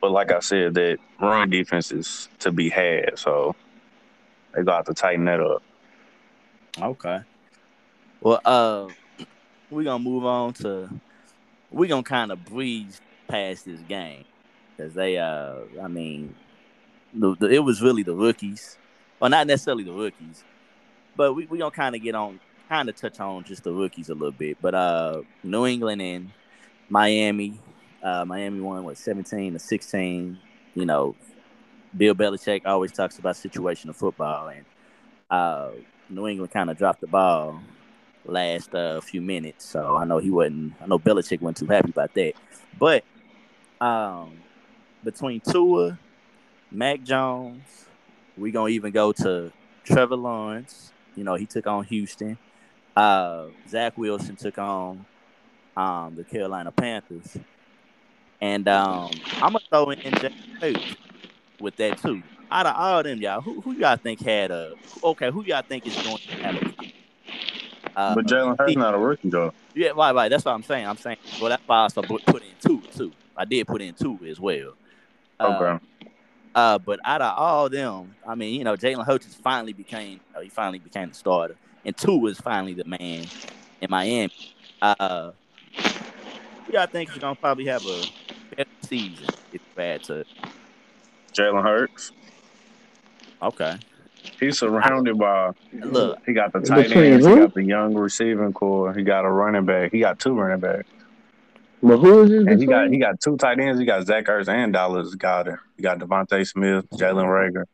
But 0.00 0.10
like 0.12 0.30
I 0.30 0.40
said, 0.40 0.74
that 0.74 0.98
run 1.20 1.50
defense 1.50 1.90
is 1.90 2.28
to 2.40 2.52
be 2.52 2.68
had, 2.68 3.18
so 3.18 3.56
they 4.54 4.62
got 4.62 4.86
to 4.86 4.94
tighten 4.94 5.24
that 5.24 5.40
up. 5.40 5.62
Okay. 6.80 7.20
Well, 8.20 8.40
uh, 8.44 8.88
we're 9.70 9.84
gonna 9.84 10.02
move 10.02 10.24
on 10.24 10.52
to. 10.54 10.88
We're 11.70 11.88
gonna 11.88 12.02
kind 12.02 12.32
of 12.32 12.44
breeze 12.44 13.00
past 13.26 13.64
this 13.64 13.80
game 13.80 14.24
because 14.76 14.94
they, 14.94 15.18
uh, 15.18 15.56
I 15.82 15.88
mean, 15.88 16.34
the, 17.12 17.34
the, 17.38 17.48
it 17.48 17.58
was 17.58 17.82
really 17.82 18.02
the 18.02 18.14
rookies, 18.14 18.78
well, 19.20 19.30
not 19.30 19.46
necessarily 19.46 19.84
the 19.84 19.92
rookies, 19.92 20.44
but 21.16 21.34
we 21.34 21.46
we 21.46 21.58
gonna 21.58 21.70
kind 21.70 21.94
of 21.94 22.02
get 22.02 22.14
on, 22.14 22.40
kind 22.68 22.88
of 22.88 22.96
touch 22.96 23.18
on 23.20 23.44
just 23.44 23.64
the 23.64 23.72
rookies 23.72 24.10
a 24.10 24.14
little 24.14 24.32
bit. 24.32 24.58
But 24.60 24.74
uh, 24.74 25.22
New 25.42 25.66
England 25.66 26.02
and 26.02 26.30
Miami, 26.88 27.58
uh, 28.02 28.24
Miami 28.24 28.60
won 28.60 28.84
what 28.84 28.98
seventeen 28.98 29.54
to 29.54 29.58
sixteen. 29.58 30.38
You 30.74 30.84
know, 30.84 31.16
Bill 31.96 32.14
Belichick 32.14 32.66
always 32.66 32.92
talks 32.92 33.18
about 33.18 33.34
situational 33.34 33.94
football, 33.94 34.48
and 34.48 34.64
uh, 35.30 35.70
New 36.08 36.26
England 36.26 36.52
kind 36.52 36.70
of 36.70 36.78
dropped 36.78 37.00
the 37.00 37.06
ball 37.06 37.60
last 38.24 38.74
uh, 38.74 39.00
few 39.00 39.22
minutes, 39.22 39.64
so 39.64 39.96
I 39.96 40.04
know 40.04 40.18
he 40.18 40.30
wasn't. 40.30 40.74
I 40.80 40.86
know 40.86 40.98
Belichick 40.98 41.40
wasn't 41.40 41.56
too 41.58 41.66
happy 41.66 41.90
about 41.90 42.14
that. 42.14 42.34
But 42.78 43.04
um, 43.80 44.38
between 45.02 45.40
Tua, 45.40 45.98
Mac 46.70 47.02
Jones, 47.02 47.86
we're 48.36 48.52
gonna 48.52 48.68
even 48.68 48.92
go 48.92 49.12
to 49.12 49.50
Trevor 49.84 50.16
Lawrence. 50.16 50.92
You 51.16 51.24
know, 51.24 51.34
he 51.34 51.46
took 51.46 51.66
on 51.66 51.84
Houston. 51.84 52.38
Uh, 52.98 53.46
Zach 53.68 53.96
Wilson 53.96 54.34
took 54.34 54.58
on 54.58 55.06
um, 55.76 56.16
the 56.16 56.24
Carolina 56.24 56.72
Panthers, 56.72 57.36
and 58.40 58.66
um, 58.68 59.10
I'm 59.40 59.52
gonna 59.52 59.60
throw 59.70 59.90
in 59.90 60.14
Jalen 60.14 60.30
Hurts 60.60 60.96
with 61.60 61.76
that 61.76 61.96
too. 61.98 62.22
Out 62.50 62.66
of 62.66 62.74
all 62.76 62.98
of 62.98 63.04
them, 63.04 63.20
y'all, 63.20 63.40
who 63.40 63.60
who 63.60 63.72
y'all 63.74 63.96
think 63.96 64.20
had 64.20 64.50
a 64.50 64.74
okay? 65.04 65.30
Who 65.30 65.44
y'all 65.44 65.62
think 65.68 65.86
is 65.86 65.94
going 66.02 66.18
to 66.28 66.44
have 66.44 66.56
a 66.56 66.60
uh, 68.00 68.14
But 68.16 68.26
Jalen 68.26 68.58
Hurts 68.58 68.76
not 68.76 68.94
a 68.94 68.98
rookie 68.98 69.30
though. 69.30 69.52
yeah, 69.74 69.90
right, 69.90 70.14
right. 70.14 70.28
That's 70.28 70.44
what 70.44 70.52
I'm 70.52 70.62
saying. 70.64 70.86
I'm 70.86 70.96
saying, 70.96 71.18
well, 71.40 71.50
that's 71.50 71.62
why 71.66 71.76
I 71.76 71.82
also 71.82 72.02
put 72.02 72.42
in 72.42 72.54
Tua, 72.60 72.80
too. 72.96 73.12
I 73.36 73.44
did 73.44 73.66
put 73.66 73.80
in 73.80 73.94
Tua 73.94 74.26
as 74.28 74.40
well. 74.40 74.74
Uh, 75.38 75.46
Okay. 75.46 75.84
uh, 76.54 76.78
but 76.78 76.98
out 77.04 77.22
of 77.22 77.38
all 77.38 77.68
them, 77.68 78.14
I 78.26 78.34
mean, 78.34 78.54
you 78.54 78.64
know, 78.64 78.76
Jalen 78.76 79.06
Hurts 79.06 79.34
finally 79.36 79.72
became, 79.72 80.14
you 80.14 80.20
know, 80.34 80.40
he 80.40 80.48
finally 80.48 80.78
became 80.80 81.08
the 81.08 81.14
starter, 81.14 81.56
and 81.84 81.96
Tua 81.96 82.30
is 82.30 82.40
finally 82.40 82.74
the 82.74 82.84
man 82.84 83.26
in 83.80 83.90
Miami. 83.90 84.32
Uh, 84.80 85.32
who 86.66 86.72
y'all 86.72 86.86
think 86.86 87.10
is 87.10 87.18
gonna 87.18 87.34
probably 87.34 87.66
have 87.66 87.84
a 87.84 88.04
better 88.54 88.70
season 88.82 89.26
if 89.52 89.62
bad 89.74 90.02
to? 90.04 90.24
Jalen 91.32 91.62
Hurts. 91.62 92.12
Okay, 93.40 93.78
He's 94.40 94.58
surrounded 94.58 95.18
by 95.18 95.50
look, 95.72 96.18
he 96.24 96.32
got 96.32 96.52
the 96.52 96.60
tight 96.60 96.88
Between 96.88 97.04
ends, 97.04 97.26
he 97.26 97.34
got 97.34 97.54
the 97.54 97.64
young 97.64 97.94
receiving 97.94 98.52
core, 98.52 98.94
he 98.94 99.02
got 99.02 99.24
a 99.24 99.30
running 99.30 99.64
back, 99.64 99.90
he 99.90 100.00
got 100.00 100.18
two 100.18 100.34
running 100.34 100.60
backs. 100.60 100.88
But 101.82 101.98
who 101.98 102.22
is 102.22 102.30
this 102.30 102.46
And 102.46 102.60
he 102.60 102.66
got 102.66 102.82
between? 102.84 102.92
he 102.92 102.98
got 103.00 103.20
two 103.20 103.36
tight 103.36 103.58
ends, 103.58 103.80
he 103.80 103.86
got 103.86 104.06
Zach 104.06 104.26
Ertz 104.26 104.48
and 104.48 104.72
Dallas 104.72 105.14
Goedert. 105.16 105.58
He 105.76 105.82
got 105.82 105.98
DeVonta 105.98 106.46
Smith, 106.46 106.88
Jalen 106.90 107.26
Reagor, 107.26 107.64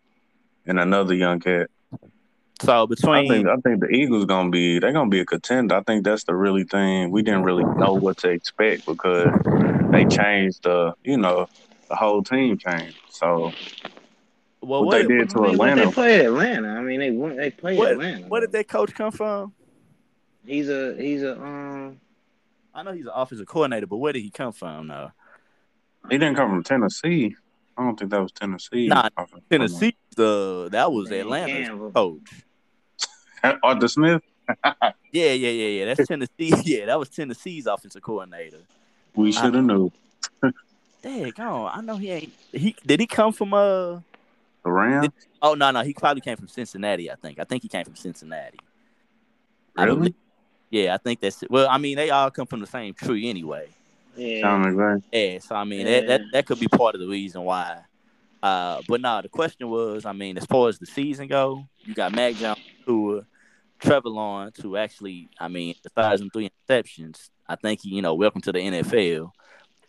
and 0.66 0.80
another 0.80 1.14
young 1.14 1.40
cat. 1.40 1.70
So 2.60 2.82
I 2.82 2.86
between 2.86 3.28
think 3.28 3.46
I 3.48 3.56
think 3.56 3.80
the 3.80 3.88
Eagles 3.88 4.24
gonna 4.26 4.50
be 4.50 4.78
they're 4.78 4.92
gonna 4.92 5.10
be 5.10 5.20
a 5.20 5.24
contender. 5.26 5.74
I 5.74 5.82
think 5.82 6.04
that's 6.04 6.24
the 6.24 6.34
really 6.34 6.64
thing. 6.64 7.10
We 7.10 7.22
didn't 7.22 7.42
really 7.42 7.64
know 7.64 7.94
what 7.94 8.18
to 8.18 8.30
expect 8.30 8.86
because 8.86 9.28
they 9.90 10.04
changed 10.04 10.62
the 10.62 10.94
you 11.02 11.16
know, 11.16 11.48
the 11.88 11.96
whole 11.96 12.22
team 12.22 12.56
changed. 12.58 12.96
So 13.10 13.52
well, 14.60 14.84
what 14.84 15.02
they 15.02 15.06
did 15.06 15.30
I 15.30 15.32
to 15.32 15.40
mean, 15.40 15.58
what 15.58 15.68
Atlanta. 15.70 15.86
they 15.86 15.92
played 15.92 16.20
Atlanta. 16.26 16.68
I 16.68 16.80
mean, 16.80 17.00
they 17.00 17.10
won. 17.10 17.36
They 17.36 17.50
played 17.50 17.78
what, 17.78 17.92
Atlanta. 17.92 18.26
where 18.26 18.40
did 18.40 18.52
that 18.52 18.68
coach 18.68 18.94
come 18.94 19.12
from? 19.12 19.52
He's 20.46 20.68
a 20.68 20.94
he's 20.96 21.22
a 21.22 21.40
um. 21.40 22.00
I 22.74 22.82
know 22.82 22.92
he's 22.92 23.06
an 23.06 23.12
offensive 23.14 23.46
coordinator, 23.46 23.86
but 23.86 23.98
where 23.98 24.12
did 24.12 24.22
he 24.22 24.30
come 24.30 24.52
from? 24.52 24.88
though? 24.88 25.12
He 26.10 26.18
didn't 26.18 26.34
come 26.36 26.50
from 26.50 26.62
Tennessee. 26.62 27.36
I 27.76 27.82
don't 27.82 27.98
think 27.98 28.10
that 28.10 28.20
was 28.22 28.32
Tennessee. 28.32 28.88
Nah, 28.88 29.08
Tennessee, 29.50 29.96
the 30.14 30.68
that 30.72 30.92
was 30.92 31.10
Man, 31.10 31.20
Atlanta's 31.20 31.92
coach. 31.92 32.30
Arthur 33.62 33.88
Smith. 33.88 34.22
Yeah, 35.12 35.30
yeah, 35.32 35.48
yeah, 35.50 35.68
yeah. 35.84 35.94
That's 35.94 36.08
Tennessee. 36.08 36.52
Yeah, 36.64 36.86
that 36.86 36.98
was 36.98 37.08
Tennessee's 37.08 37.66
offensive 37.66 38.02
coordinator. 38.02 38.58
We 39.14 39.30
should 39.30 39.54
have 39.54 39.64
knew. 39.64 39.92
Dang, 41.02 41.32
on. 41.38 41.70
I 41.72 41.80
know 41.82 41.96
he 41.96 42.10
ain't. 42.10 42.32
He 42.52 42.74
did 42.84 42.98
he 42.98 43.06
come 43.06 43.32
from 43.32 43.54
uh? 43.54 44.00
The 44.64 44.70
Rams? 44.72 45.08
Oh 45.40 45.54
no, 45.54 45.70
no, 45.70 45.82
he 45.82 45.92
probably 45.94 46.20
came 46.20 46.36
from 46.36 46.48
Cincinnati. 46.48 47.10
I 47.10 47.14
think. 47.14 47.38
I 47.38 47.44
think 47.44 47.62
he 47.62 47.68
came 47.68 47.84
from 47.84 47.94
Cincinnati. 47.94 48.58
Really? 49.78 49.94
believe- 49.96 50.14
Yeah, 50.70 50.94
I 50.94 50.96
think 50.98 51.20
that's 51.20 51.42
it. 51.42 51.50
Well, 51.50 51.68
I 51.68 51.78
mean, 51.78 51.96
they 51.96 52.10
all 52.10 52.30
come 52.30 52.46
from 52.46 52.60
the 52.60 52.66
same 52.66 52.92
tree 52.94 53.28
anyway. 53.30 53.68
Yeah. 54.16 54.40
Sound 54.42 54.64
like 54.64 54.76
that. 54.76 55.02
Yeah, 55.12 55.38
so 55.38 55.54
I 55.54 55.64
mean, 55.64 55.86
that, 55.86 56.06
that 56.06 56.20
that 56.32 56.46
could 56.46 56.58
be 56.58 56.68
part 56.68 56.94
of 56.94 57.00
the 57.00 57.08
reason 57.08 57.42
why. 57.42 57.82
Uh, 58.44 58.82
but 58.86 59.00
no, 59.00 59.22
the 59.22 59.28
question 59.30 59.70
was, 59.70 60.04
I 60.04 60.12
mean, 60.12 60.36
as 60.36 60.44
far 60.44 60.68
as 60.68 60.78
the 60.78 60.84
season 60.84 61.28
go, 61.28 61.66
you 61.82 61.94
got 61.94 62.12
Mac 62.14 62.34
Jones, 62.34 62.58
Tua, 62.84 63.22
Trevor 63.78 64.10
Lawrence, 64.10 64.60
who 64.60 64.76
actually, 64.76 65.30
I 65.40 65.48
mean, 65.48 65.74
besides 65.82 66.20
them 66.20 66.28
three 66.28 66.50
interceptions, 66.68 67.30
I 67.48 67.56
think 67.56 67.80
he, 67.80 67.94
you 67.94 68.02
know, 68.02 68.12
welcome 68.12 68.42
to 68.42 68.52
the 68.52 68.58
NFL. 68.58 69.30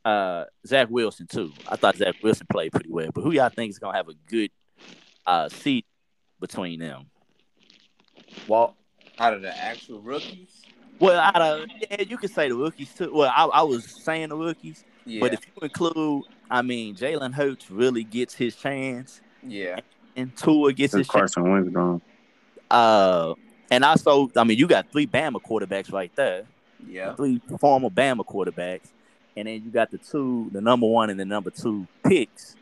Uh, 0.06 0.45
Zach 0.66 0.88
Wilson 0.89 1.28
too. 1.28 1.51
I 1.68 1.76
thought 1.76 1.97
Zach 1.97 2.16
Wilson 2.24 2.47
played 2.49 2.72
pretty 2.72 2.89
well, 2.89 3.10
but 3.14 3.26
who 3.26 3.34
y'all 3.34 3.49
think 3.49 3.72
is 3.72 3.78
gonna 3.80 3.97
have 3.97 4.08
a 4.08 4.14
good 4.26 4.51
uh 5.26 5.49
seat 5.49 5.86
between 6.39 6.80
them? 6.80 7.08
Walt. 8.47 8.76
Out 9.20 9.34
of 9.34 9.41
the 9.41 9.58
actual 9.58 9.99
rookies, 9.99 10.62
Well, 10.99 11.20
out 11.20 11.41
of 11.41 11.68
yeah, 11.91 12.03
you 12.08 12.18
could 12.18 12.32
say 12.32 12.47
the 12.47 12.56
rookies 12.56 12.93
too. 12.93 13.12
Well, 13.14 13.34
I, 13.36 13.45
I 13.47 13.64
was 13.64 13.86
saying 14.03 14.30
the 14.30 14.38
rookies, 14.38 14.86
Yeah, 15.06 15.20
but 15.20 15.34
if 15.34 15.41
you 15.45 15.62
include, 15.62 16.24
I 16.49 16.62
mean, 16.62 16.95
Jalen 16.95 17.34
Hurts 17.34 17.70
really 17.70 18.03
gets 18.03 18.34
his 18.34 18.56
chance, 18.56 19.22
yeah, 19.43 19.80
and 20.16 20.36
Tua 20.36 20.74
gets 20.74 20.93
Since 20.93 21.08
his 21.08 21.08
chance. 21.08 21.36
Carson 21.36 21.51
Wentz 21.51 21.70
gone. 21.70 22.01
Uh, 22.72 23.36
and 23.70 23.84
also, 23.84 24.32
I 24.36 24.43
mean, 24.43 24.58
you 24.58 24.68
got 24.68 24.91
three 24.91 25.06
Bama 25.06 25.41
quarterbacks 25.41 25.93
right 25.93 26.12
there, 26.16 26.45
yeah, 26.88 27.14
three 27.14 27.39
former 27.60 27.89
Bama 27.89 28.26
quarterbacks, 28.26 28.88
and 29.38 29.47
then 29.47 29.64
you 29.64 29.70
got 29.70 29.91
the 29.91 29.99
two, 29.99 30.49
the 30.51 30.62
number 30.62 30.88
one 30.88 31.12
and 31.12 31.20
the 31.20 31.26
number 31.26 31.51
two 31.51 31.88
picks. 32.03 32.56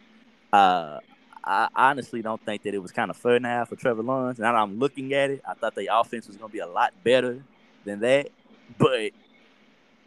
Uh, 0.52 1.00
I 1.46 1.68
honestly 1.76 2.22
don't 2.22 2.44
think 2.46 2.64
that 2.64 2.74
it 2.74 2.80
was 2.80 2.92
kind 2.92 3.10
of 3.10 3.18
fair 3.18 3.40
now 3.40 3.66
for 3.66 3.76
Trevor 3.76 4.04
Lawrence. 4.04 4.40
Now 4.40 4.54
that 4.54 4.60
I'm 4.60 4.80
looking 4.80 5.14
at 5.14 5.30
it, 5.30 5.42
I 5.48 5.54
thought 5.54 5.76
the 5.76 5.90
offense 5.94 6.28
was 6.28 6.38
going 6.38 6.50
to 6.50 6.54
be 6.54 6.60
a 6.60 6.68
lot 6.68 6.94
better 7.04 7.44
than 7.86 8.00
that, 8.02 8.30
but 8.78 9.12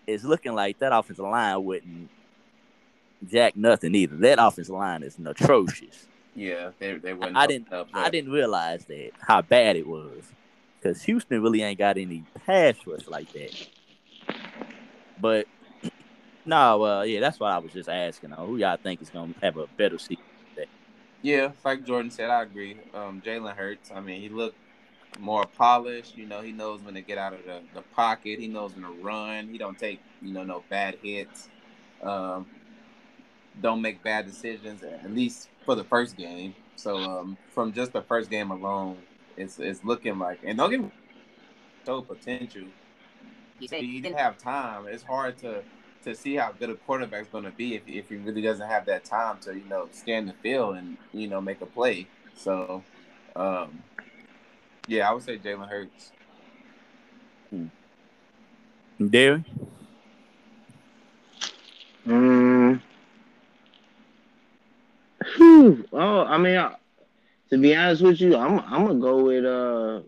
it's 0.07 0.24
looking 0.24 0.55
like 0.55 0.78
that 0.78 0.95
offensive 0.95 1.24
line 1.24 1.62
wouldn't 1.64 2.11
jack 3.26 3.56
nothing 3.56 3.94
either. 3.94 4.16
That 4.16 4.38
offensive 4.40 4.74
line 4.74 5.02
is 5.02 5.18
atrocious. 5.24 6.06
yeah. 6.34 6.70
They 6.78 6.94
they 6.98 7.14
wouldn't. 7.14 7.36
I 7.36 7.46
didn't 7.46 7.72
Up, 7.72 7.88
I 7.92 8.10
didn't 8.10 8.32
realize 8.32 8.84
that 8.86 9.10
how 9.20 9.42
bad 9.42 9.76
it 9.76 9.86
was 9.86 10.24
because 10.78 11.02
Houston 11.02 11.42
really 11.42 11.62
ain't 11.62 11.78
got 11.78 11.98
any 11.98 12.24
pass 12.46 12.74
rush 12.86 13.06
like 13.08 13.32
that. 13.32 13.68
But 15.20 15.46
no, 16.44 16.84
uh, 16.84 17.02
yeah, 17.02 17.20
that's 17.20 17.40
why 17.40 17.52
I 17.52 17.58
was 17.58 17.72
just 17.72 17.88
asking 17.88 18.32
uh, 18.32 18.44
who 18.44 18.56
y'all 18.56 18.76
think 18.76 19.02
is 19.02 19.10
gonna 19.10 19.34
have 19.42 19.56
a 19.56 19.66
better 19.76 19.98
season. 19.98 20.22
Yeah, 21.22 21.52
like 21.64 21.84
Jordan 21.84 22.10
said, 22.10 22.30
I 22.30 22.42
agree. 22.42 22.76
Um, 22.94 23.20
Jalen 23.24 23.56
Hurts. 23.56 23.90
I 23.92 24.00
mean, 24.00 24.20
he 24.20 24.28
looked 24.28 24.58
more 25.18 25.44
polished. 25.44 26.16
You 26.16 26.26
know, 26.26 26.40
he 26.40 26.52
knows 26.52 26.82
when 26.82 26.94
to 26.94 27.00
get 27.00 27.18
out 27.18 27.32
of 27.32 27.44
the, 27.44 27.62
the 27.74 27.82
pocket. 27.82 28.38
He 28.38 28.46
knows 28.46 28.74
when 28.74 28.84
to 28.84 29.02
run. 29.02 29.48
He 29.48 29.58
don't 29.58 29.78
take 29.78 30.00
you 30.22 30.32
know 30.32 30.44
no 30.44 30.62
bad 30.68 30.98
hits. 31.02 31.48
Um, 32.02 32.46
don't 33.61 33.80
make 33.80 34.02
bad 34.02 34.26
decisions. 34.26 34.82
At 34.82 35.12
least 35.12 35.48
for 35.64 35.74
the 35.74 35.84
first 35.84 36.16
game. 36.16 36.54
So 36.76 36.96
um, 36.96 37.36
from 37.50 37.72
just 37.72 37.92
the 37.92 38.02
first 38.02 38.30
game 38.30 38.50
alone, 38.50 38.98
it's 39.36 39.59
it's 39.59 39.84
looking 39.84 40.18
like. 40.18 40.40
And 40.44 40.59
don't 40.59 40.70
get 40.70 40.80
me 40.80 40.90
so 41.84 42.02
potential. 42.02 42.64
He 43.59 43.66
said 43.66 43.80
He 43.80 44.00
didn't 44.00 44.18
have 44.18 44.38
time. 44.38 44.86
It's 44.88 45.02
hard 45.02 45.38
to 45.38 45.62
to 46.04 46.14
see 46.14 46.36
how 46.36 46.52
good 46.52 46.70
a 46.70 46.74
quarterback's 46.74 47.28
going 47.28 47.44
to 47.44 47.50
be 47.50 47.74
if, 47.74 47.82
if 47.88 48.09
he 48.09 48.16
really 48.16 48.40
doesn't 48.40 48.68
have 48.68 48.86
that 48.86 49.04
time 49.04 49.38
to 49.40 49.54
you 49.54 49.64
know 49.68 49.88
scan 49.92 50.26
the 50.26 50.34
field 50.34 50.76
and 50.76 50.96
you 51.12 51.28
know 51.28 51.40
make 51.40 51.61
a 51.61 51.66
play. 51.66 52.07
So, 52.36 52.82
um, 53.34 53.82
yeah, 54.86 55.09
I 55.09 55.12
would 55.12 55.22
say 55.22 55.38
Jalen 55.38 55.68
Hurts. 55.68 56.12
Hmm. 57.50 57.66
Derry, 59.09 59.44
Mm. 62.07 62.55
Whew. 65.35 65.87
Oh, 65.93 66.24
I 66.24 66.39
mean, 66.39 66.57
I, 66.57 66.77
to 67.51 67.59
be 67.59 67.74
honest 67.74 68.03
with 68.03 68.20
you, 68.20 68.37
I'm 68.37 68.61
I'm 68.61 68.87
gonna 68.87 69.01
go 69.01 69.24
with 69.24 69.45
uh, 69.45 70.03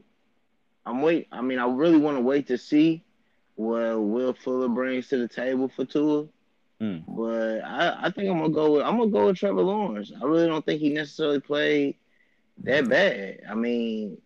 I'm 0.87 1.03
wait. 1.03 1.29
I 1.33 1.41
mean, 1.43 1.59
I 1.59 1.67
really 1.67 1.99
want 1.99 2.17
to 2.17 2.23
wait 2.23 2.47
to 2.49 2.59
see 2.59 3.03
what 3.57 4.01
Will 4.01 4.35
Fuller 4.35 4.69
brings 4.69 5.09
to 5.09 5.19
the 5.19 5.29
table 5.29 5.69
for 5.69 5.85
Tua. 5.85 6.27
Mm. 6.81 7.03
But 7.09 7.65
I, 7.65 8.07
I 8.07 8.11
think 8.11 8.31
I'm 8.31 8.39
gonna 8.39 8.51
go 8.51 8.73
with 8.73 8.83
I'm 8.83 8.99
gonna 8.99 9.11
go 9.11 9.27
with 9.27 9.37
Trevor 9.37 9.63
Lawrence. 9.63 10.13
I 10.21 10.25
really 10.25 10.47
don't 10.47 10.65
think 10.65 10.81
he 10.81 10.91
necessarily 10.91 11.41
played 11.41 11.97
that 12.65 12.89
bad. 12.89 13.41
I 13.49 13.55
mean, 13.55 14.19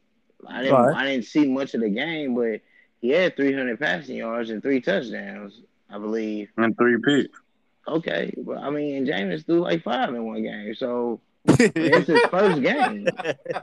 I 0.47 0.63
didn't 0.63 0.75
Right. 0.75 0.97
I 0.97 1.05
didn't 1.07 1.25
see 1.25 1.47
much 1.47 1.75
of 1.75 1.81
the 1.81 1.89
game, 1.89 2.35
but 2.35 2.61
he 3.01 3.11
had 3.11 3.37
300 3.37 3.81
passing 3.81 4.17
yards 4.17 4.51
and 4.51 4.63
three 4.63 4.81
touchdowns, 4.81 5.61
I 5.91 5.99
believe. 5.99 6.51
And 6.57 6.77
three 6.77 6.99
picks. 7.03 7.39
Okay, 7.87 8.33
but 8.39 8.59
I 8.59 8.71
mean, 8.71 8.97
and 8.97 9.07
Jameis 9.07 9.45
threw 9.45 9.61
like 9.61 9.83
five 9.83 10.11
in 10.11 10.25
one 10.25 10.43
game, 10.43 10.75
so 10.75 11.21
it's 11.45 12.07
his 12.07 12.21
first 12.31 12.63
game. 12.63 13.09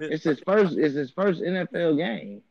It's 0.02 0.24
his 0.24 0.40
first. 0.42 0.78
It's 0.78 0.96
his 0.96 1.12
first 1.12 1.42
NFL 1.42 1.98
game. 1.98 2.42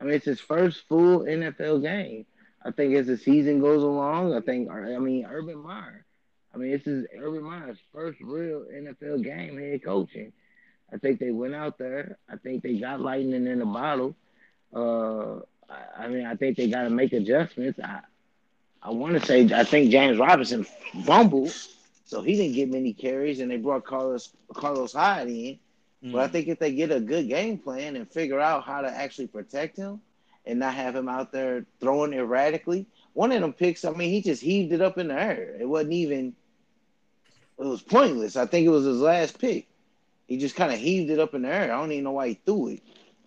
I 0.00 0.04
mean, 0.04 0.14
it's 0.14 0.26
his 0.26 0.40
first 0.40 0.82
full 0.88 1.20
NFL 1.20 1.82
game. 1.82 2.26
I 2.64 2.70
think 2.70 2.94
as 2.94 3.06
the 3.06 3.16
season 3.16 3.60
goes 3.60 3.82
along, 3.82 4.34
I 4.34 4.40
think. 4.40 4.70
I 4.70 4.98
mean, 4.98 5.24
Urban 5.24 5.58
Meyer. 5.58 6.04
I 6.54 6.58
mean, 6.58 6.72
this 6.72 6.86
is 6.86 7.06
Urban 7.18 7.42
Meyer's 7.42 7.78
first 7.92 8.20
real 8.20 8.64
NFL 8.72 9.22
game 9.22 9.58
head 9.58 9.84
coaching. 9.84 10.32
I 10.92 10.98
think 10.98 11.18
they 11.18 11.30
went 11.30 11.54
out 11.54 11.78
there. 11.78 12.18
I 12.30 12.36
think 12.36 12.62
they 12.62 12.78
got 12.78 13.00
lightning 13.00 13.46
in 13.46 13.58
the 13.58 13.66
bottle. 13.66 14.14
Uh, 14.74 15.40
I, 15.68 16.04
I 16.04 16.08
mean, 16.08 16.26
I 16.26 16.34
think 16.34 16.56
they 16.56 16.68
got 16.68 16.82
to 16.82 16.90
make 16.90 17.12
adjustments. 17.12 17.78
I, 17.82 18.00
I 18.86 18.90
want 18.90 19.20
to 19.20 19.26
say 19.26 19.50
I 19.52 19.64
think 19.64 19.90
James 19.90 20.16
Robinson 20.16 20.64
fumbled, 21.04 21.52
so 22.04 22.22
he 22.22 22.36
didn't 22.36 22.54
get 22.54 22.70
many 22.70 22.92
carries, 22.92 23.40
and 23.40 23.50
they 23.50 23.56
brought 23.56 23.84
Carlos 23.84 24.30
Carlos 24.54 24.92
Hyde 24.92 25.28
in. 25.28 25.58
But 26.02 26.18
I 26.18 26.24
mm-hmm. 26.24 26.32
think 26.32 26.48
if 26.48 26.60
they 26.60 26.72
get 26.72 26.92
a 26.92 27.00
good 27.00 27.28
game 27.28 27.58
plan 27.58 27.96
and 27.96 28.08
figure 28.08 28.38
out 28.38 28.62
how 28.62 28.82
to 28.82 28.88
actually 28.88 29.26
protect 29.26 29.76
him 29.76 30.00
and 30.44 30.60
not 30.60 30.74
have 30.74 30.94
him 30.94 31.08
out 31.08 31.32
there 31.32 31.66
throwing 31.80 32.12
erratically, 32.12 32.86
one 33.12 33.32
of 33.32 33.40
them 33.40 33.52
picks, 33.52 33.84
I 33.84 33.90
mean, 33.90 34.10
he 34.10 34.22
just 34.22 34.40
heaved 34.40 34.72
it 34.72 34.80
up 34.80 34.98
in 34.98 35.08
the 35.08 35.20
air. 35.20 35.56
It 35.58 35.68
wasn't 35.68 35.94
even, 35.94 36.32
it 37.58 37.64
was 37.64 37.82
pointless. 37.82 38.36
I 38.36 38.46
think 38.46 38.66
it 38.66 38.70
was 38.70 38.84
his 38.84 39.00
last 39.00 39.40
pick. 39.40 39.66
He 40.28 40.36
just 40.36 40.54
kind 40.54 40.72
of 40.72 40.78
heaved 40.78 41.10
it 41.10 41.18
up 41.18 41.34
in 41.34 41.42
the 41.42 41.48
air. 41.48 41.72
I 41.72 41.78
don't 41.78 41.90
even 41.90 42.04
know 42.04 42.12
why 42.12 42.28
he 42.28 42.40
threw 42.46 42.68
it. 42.68 42.82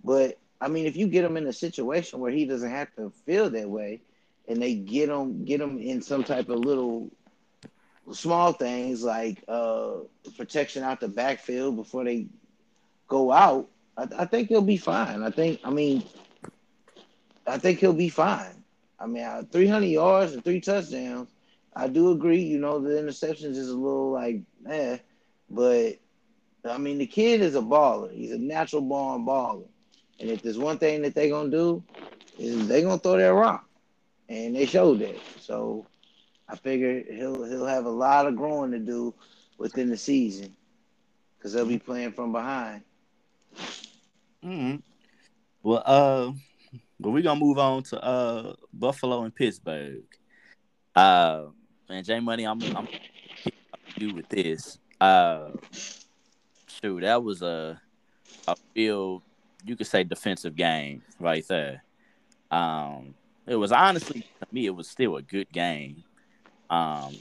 But, 0.05 0.38
I 0.62 0.70
mean, 0.70 0.86
if 0.86 0.95
you 0.95 1.07
get 1.07 1.26
him 1.26 1.36
in 1.36 1.47
a 1.47 1.53
situation 1.53 2.20
where 2.20 2.32
he 2.32 2.45
doesn't 2.45 2.70
have 2.70 2.95
to 2.95 3.12
feel 3.26 3.49
that 3.49 3.70
way 3.70 3.99
and 4.50 4.62
they 4.62 4.76
get 4.76 5.08
them 5.08 5.45
get 5.45 5.60
them 5.60 5.80
in 5.80 6.02
some 6.02 6.24
type 6.24 6.50
of 6.50 6.60
little 6.60 7.12
small 8.12 8.52
things 8.54 9.04
like 9.04 9.43
uh, 9.47 9.97
protection 10.36 10.84
out 10.84 11.00
the 11.00 11.08
backfield 11.08 11.76
before 11.76 12.04
they 12.04 12.28
go 13.08 13.32
out, 13.32 13.70
I, 13.97 14.08
I 14.20 14.26
think 14.26 14.50
he'll 14.50 14.62
be 14.62 14.78
fine. 14.78 15.24
I 15.24 15.30
think, 15.32 15.60
I 15.64 15.70
mean, 15.70 16.04
I 17.47 17.58
think 17.58 17.80
he'll 17.80 17.93
be 17.93 18.10
fine. 18.10 18.64
I 19.00 19.08
mean, 19.08 19.24
uh, 19.24 19.43
300 19.52 19.86
yards 19.86 20.34
and 20.34 20.43
three 20.43 20.62
touchdowns. 20.62 21.30
I 21.76 21.88
do 21.88 22.12
agree. 22.12 22.41
You 22.41 22.60
know, 22.60 22.80
the 22.80 22.89
interceptions 22.89 23.56
is 23.56 23.70
a 23.70 23.78
little 23.78 24.12
like, 24.12 24.41
eh, 24.68 24.97
but 25.50 26.00
I 26.66 26.78
mean, 26.78 26.97
the 26.97 27.06
kid 27.08 27.41
is 27.41 27.56
a 27.56 27.62
baller. 27.62 28.14
He's 28.14 28.32
a 28.32 28.38
natural 28.38 28.82
born 28.82 29.26
baller. 29.26 29.68
And 30.20 30.30
if 30.30 30.41
there's 30.41 30.58
one 30.58 30.78
thing 30.78 31.04
that 31.04 31.16
they're 31.16 31.30
gonna 31.30 31.50
do, 31.50 31.84
is 32.38 32.68
they're 32.68 32.82
gonna 32.82 33.00
throw 33.00 33.18
that 33.18 33.34
rock, 33.34 33.68
and 34.30 34.55
they 34.55 34.65
showed 34.65 34.99
that. 34.99 35.17
So 35.39 35.86
I 36.47 36.55
figure 36.55 37.03
he'll 37.11 37.43
he'll 37.43 37.65
have 37.65 37.86
a 37.86 37.91
lot 37.91 38.27
of 38.27 38.36
growing 38.36 38.71
to 38.71 38.80
do 38.80 39.13
within 39.57 39.89
the 39.89 39.97
season 39.97 40.55
because 41.38 41.53
they'll 41.53 41.65
be 41.65 41.80
playing 41.80 42.13
from 42.13 42.32
behind. 42.32 42.84
hmm 44.41 44.75
Well, 45.63 45.84
uh, 45.86 46.32
but 46.99 47.09
we're 47.09 47.23
gonna 47.23 47.39
move 47.39 47.57
on 47.57 47.84
to 47.84 48.03
uh 48.03 48.53
Buffalo 48.71 49.23
and 49.23 49.36
Pittsburgh. 49.36 50.03
Uh, 50.95 51.45
and 51.89 52.05
J 52.05 52.19
Money, 52.19 52.45
I'm 52.45 52.61
I'm 52.75 52.88
you 53.97 54.13
with 54.13 54.30
this. 54.30 54.77
Uh, 55.01 55.51
shoot, 56.67 57.01
that 57.01 57.23
was 57.23 57.41
a 57.41 57.82
a 58.47 58.55
real 58.75 59.23
you 59.65 59.75
could 59.75 59.88
say 59.88 60.03
defensive 60.03 60.55
game 60.55 61.01
right 61.19 61.45
there. 61.47 61.84
Um, 62.51 63.13
it 63.50 63.56
was 63.56 63.72
honestly 63.72 64.22
to 64.22 64.47
me, 64.52 64.66
it 64.66 64.76
was 64.76 64.88
still 64.89 65.18
a 65.18 65.22
good 65.22 65.52
game. 65.52 66.04
Um, 66.70 67.16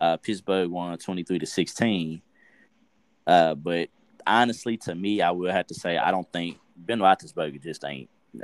uh, 0.00 0.16
Pittsburgh 0.16 0.70
won 0.70 0.96
twenty 0.98 1.22
three 1.24 1.38
to 1.38 1.46
sixteen. 1.46 2.22
Uh, 3.26 3.54
but 3.54 3.88
honestly, 4.26 4.76
to 4.78 4.94
me, 4.94 5.20
I 5.20 5.30
will 5.30 5.52
have 5.52 5.66
to 5.66 5.74
say 5.74 5.98
I 5.98 6.10
don't 6.10 6.30
think 6.32 6.58
Ben 6.76 6.98
Roethlisberger 6.98 7.62
just 7.62 7.84
ain't. 7.84 8.08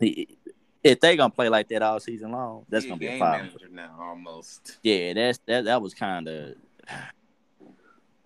He- 0.00 0.38
if 0.84 1.00
they 1.00 1.16
gonna 1.16 1.30
play 1.30 1.48
like 1.48 1.68
that 1.68 1.82
all 1.82 1.98
season 1.98 2.30
long, 2.30 2.64
that's 2.68 2.84
He 2.84 2.88
gonna 2.88 3.00
be 3.00 3.08
a 3.08 3.18
problem. 3.18 3.50
now 3.72 3.96
almost. 4.00 4.78
Yeah, 4.84 5.12
that's 5.12 5.38
that. 5.46 5.64
That 5.64 5.82
was 5.82 5.92
kind 5.92 6.28
of 6.28 6.54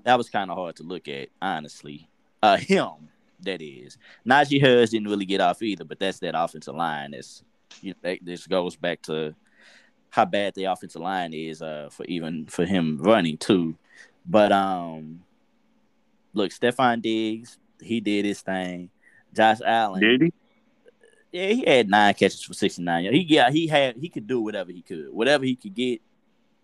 that 0.04 0.18
was 0.18 0.28
kind 0.28 0.50
of 0.50 0.58
hard 0.58 0.76
to 0.76 0.82
look 0.82 1.08
at, 1.08 1.30
honestly. 1.40 2.08
Uh, 2.42 2.58
him 2.58 3.08
that 3.44 3.62
is. 3.62 3.98
Najee 4.26 4.60
Harris 4.60 4.90
didn't 4.90 5.08
really 5.08 5.26
get 5.26 5.40
off 5.40 5.62
either, 5.62 5.84
but 5.84 5.98
that's 5.98 6.18
that 6.20 6.34
offensive 6.36 6.74
line. 6.74 7.12
That's 7.12 7.42
you 7.80 7.90
know 7.90 7.96
that, 8.02 8.18
this 8.22 8.46
goes 8.46 8.76
back 8.76 9.02
to 9.02 9.34
how 10.10 10.24
bad 10.26 10.54
the 10.54 10.64
offensive 10.64 11.00
line 11.00 11.32
is 11.32 11.62
uh 11.62 11.88
for 11.90 12.04
even 12.04 12.46
for 12.46 12.66
him 12.66 12.98
running 13.00 13.38
too. 13.38 13.76
But 14.26 14.52
um, 14.52 15.22
look, 16.32 16.52
Stefon 16.52 17.02
Diggs, 17.02 17.58
he 17.80 18.00
did 18.00 18.24
his 18.24 18.40
thing. 18.40 18.90
Josh 19.34 19.58
Allen, 19.64 20.00
Did 20.00 20.22
he? 20.22 20.32
yeah, 21.32 21.46
he 21.48 21.64
had 21.64 21.88
nine 21.88 22.14
catches 22.14 22.42
for 22.42 22.54
sixty 22.54 22.82
nine. 22.82 23.04
He 23.12 23.26
yeah, 23.28 23.50
he 23.50 23.66
had 23.66 23.96
he 23.96 24.08
could 24.08 24.26
do 24.26 24.40
whatever 24.40 24.70
he 24.70 24.82
could, 24.82 25.08
whatever 25.10 25.44
he 25.44 25.56
could 25.56 25.74
get, 25.74 26.00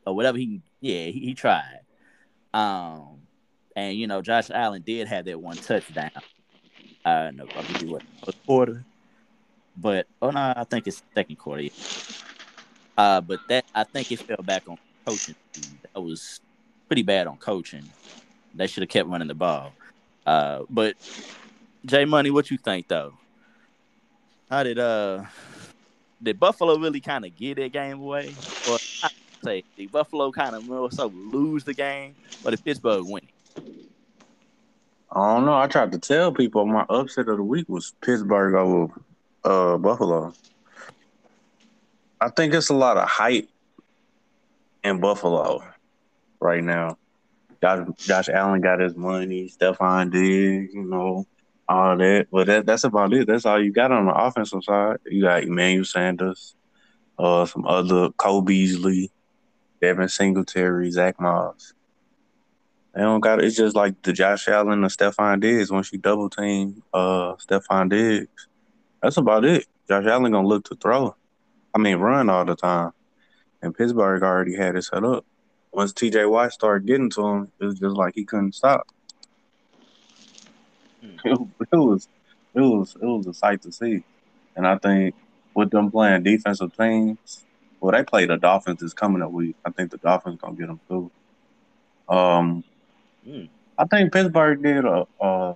or 0.06 0.14
whatever 0.14 0.38
he 0.38 0.60
yeah 0.80 1.06
he, 1.06 1.20
he 1.20 1.34
tried. 1.34 1.80
Um, 2.52 3.22
and 3.74 3.96
you 3.96 4.06
know 4.06 4.20
Josh 4.22 4.50
Allen 4.50 4.82
did 4.82 5.08
have 5.08 5.24
that 5.24 5.40
one 5.40 5.56
touchdown. 5.56 6.10
Uh, 7.04 7.30
no, 7.34 7.46
I 7.56 7.62
believe 7.62 7.90
what 7.90 8.02
first 8.24 8.46
quarter, 8.46 8.84
but 9.76 10.06
oh 10.20 10.30
no, 10.30 10.52
I 10.56 10.64
think 10.64 10.86
it's 10.86 11.02
second 11.14 11.36
quarter. 11.36 11.62
yeah. 11.62 11.70
Uh, 12.96 13.20
but 13.20 13.40
that 13.48 13.64
I 13.74 13.84
think 13.84 14.10
it 14.10 14.18
fell 14.18 14.42
back 14.42 14.68
on 14.68 14.76
coaching. 15.06 15.36
That 15.94 16.00
was 16.00 16.40
pretty 16.88 17.02
bad 17.02 17.26
on 17.26 17.36
coaching. 17.36 17.84
They 18.54 18.66
should 18.66 18.82
have 18.82 18.90
kept 18.90 19.08
running 19.08 19.28
the 19.28 19.34
ball. 19.34 19.72
Uh, 20.26 20.64
but 20.68 20.96
Jay 21.86 22.04
Money, 22.04 22.30
what 22.30 22.50
you 22.50 22.58
think 22.58 22.88
though? 22.88 23.14
How 24.50 24.62
did 24.62 24.78
uh 24.78 25.24
did 26.22 26.40
Buffalo 26.40 26.76
really 26.76 27.00
kind 27.00 27.24
of 27.24 27.36
get 27.36 27.56
that 27.56 27.72
game 27.72 28.00
away, 28.00 28.34
or 28.68 28.78
I 29.02 29.10
say 29.44 29.64
did 29.76 29.92
Buffalo 29.92 30.32
kind 30.32 30.56
of 30.56 30.66
more 30.66 30.90
so 30.90 31.06
lose 31.06 31.64
the 31.64 31.74
game, 31.74 32.14
or 32.44 32.50
did 32.50 32.64
Pittsburgh 32.64 33.04
win 33.06 33.22
it? 33.22 33.37
I 35.10 35.34
don't 35.34 35.46
know. 35.46 35.56
I 35.56 35.66
tried 35.66 35.92
to 35.92 35.98
tell 35.98 36.32
people 36.32 36.66
my 36.66 36.84
upset 36.88 37.28
of 37.28 37.38
the 37.38 37.42
week 37.42 37.68
was 37.68 37.94
Pittsburgh 38.02 38.54
over 38.54 38.92
uh, 39.44 39.78
Buffalo. 39.78 40.34
I 42.20 42.28
think 42.28 42.52
it's 42.52 42.68
a 42.68 42.74
lot 42.74 42.96
of 42.96 43.08
hype 43.08 43.48
in 44.84 45.00
Buffalo 45.00 45.62
right 46.40 46.62
now. 46.62 46.98
Josh, 47.62 47.88
Josh 47.98 48.28
Allen 48.28 48.60
got 48.60 48.80
his 48.80 48.96
money. 48.96 49.48
Stefon 49.48 50.10
Diggs, 50.12 50.74
you 50.74 50.84
know, 50.84 51.26
all 51.68 51.96
that. 51.96 52.26
But 52.30 52.46
that, 52.48 52.66
that's 52.66 52.84
about 52.84 53.12
it. 53.12 53.26
That's 53.26 53.46
all 53.46 53.62
you 53.62 53.72
got 53.72 53.92
on 53.92 54.06
the 54.06 54.14
offensive 54.14 54.62
side. 54.64 54.98
You 55.06 55.22
got 55.22 55.42
Emmanuel 55.42 55.84
Sanders, 55.84 56.54
uh, 57.18 57.46
some 57.46 57.66
other 57.66 58.10
Cole 58.10 58.42
Beasley, 58.42 59.10
Devin 59.80 60.08
Singletary, 60.08 60.90
Zach 60.90 61.20
Moss. 61.20 61.72
They 62.98 63.04
don't 63.04 63.20
got 63.20 63.44
it's 63.44 63.54
just 63.54 63.76
like 63.76 64.02
the 64.02 64.12
Josh 64.12 64.48
Allen 64.48 64.82
and 64.82 64.90
Stefon 64.90 65.38
Diggs. 65.38 65.70
Once 65.70 65.92
you 65.92 66.00
double 66.00 66.28
team 66.28 66.82
uh 66.92 67.36
Stefon 67.36 67.88
Diggs, 67.90 68.48
that's 69.00 69.16
about 69.16 69.44
it. 69.44 69.68
Josh 69.86 70.04
Allen 70.06 70.32
gonna 70.32 70.48
look 70.48 70.64
to 70.64 70.74
throw. 70.74 71.14
I 71.72 71.78
mean 71.78 71.98
run 71.98 72.28
all 72.28 72.44
the 72.44 72.56
time. 72.56 72.90
And 73.62 73.72
Pittsburgh 73.72 74.24
already 74.24 74.56
had 74.56 74.74
it 74.74 74.82
set 74.82 75.04
up. 75.04 75.24
Once 75.70 75.92
TJ 75.92 76.28
Watt 76.28 76.52
started 76.52 76.88
getting 76.88 77.08
to 77.10 77.24
him, 77.24 77.52
it 77.60 77.66
was 77.66 77.78
just 77.78 77.94
like 77.94 78.14
he 78.16 78.24
couldn't 78.24 78.56
stop. 78.56 78.88
It, 81.24 81.38
it 81.72 81.76
was 81.76 82.08
it 82.52 82.60
was 82.60 82.96
it 83.00 83.06
was 83.06 83.28
a 83.28 83.34
sight 83.34 83.62
to 83.62 83.70
see. 83.70 84.02
And 84.56 84.66
I 84.66 84.76
think 84.76 85.14
with 85.54 85.70
them 85.70 85.92
playing 85.92 86.24
defensive 86.24 86.76
teams, 86.76 87.44
well 87.78 87.92
they 87.92 88.02
play 88.02 88.26
the 88.26 88.38
Dolphins 88.38 88.80
this 88.80 88.92
coming 88.92 89.22
up 89.22 89.30
week. 89.30 89.54
I 89.64 89.70
think 89.70 89.92
the 89.92 89.98
Dolphins 89.98 90.40
gonna 90.42 90.56
get 90.56 90.66
them 90.66 90.80
too. 90.88 91.12
Um 92.08 92.64
I 93.78 93.84
think 93.86 94.12
Pittsburgh 94.12 94.62
did 94.62 94.84
a. 94.84 95.06
Uh, 95.20 95.54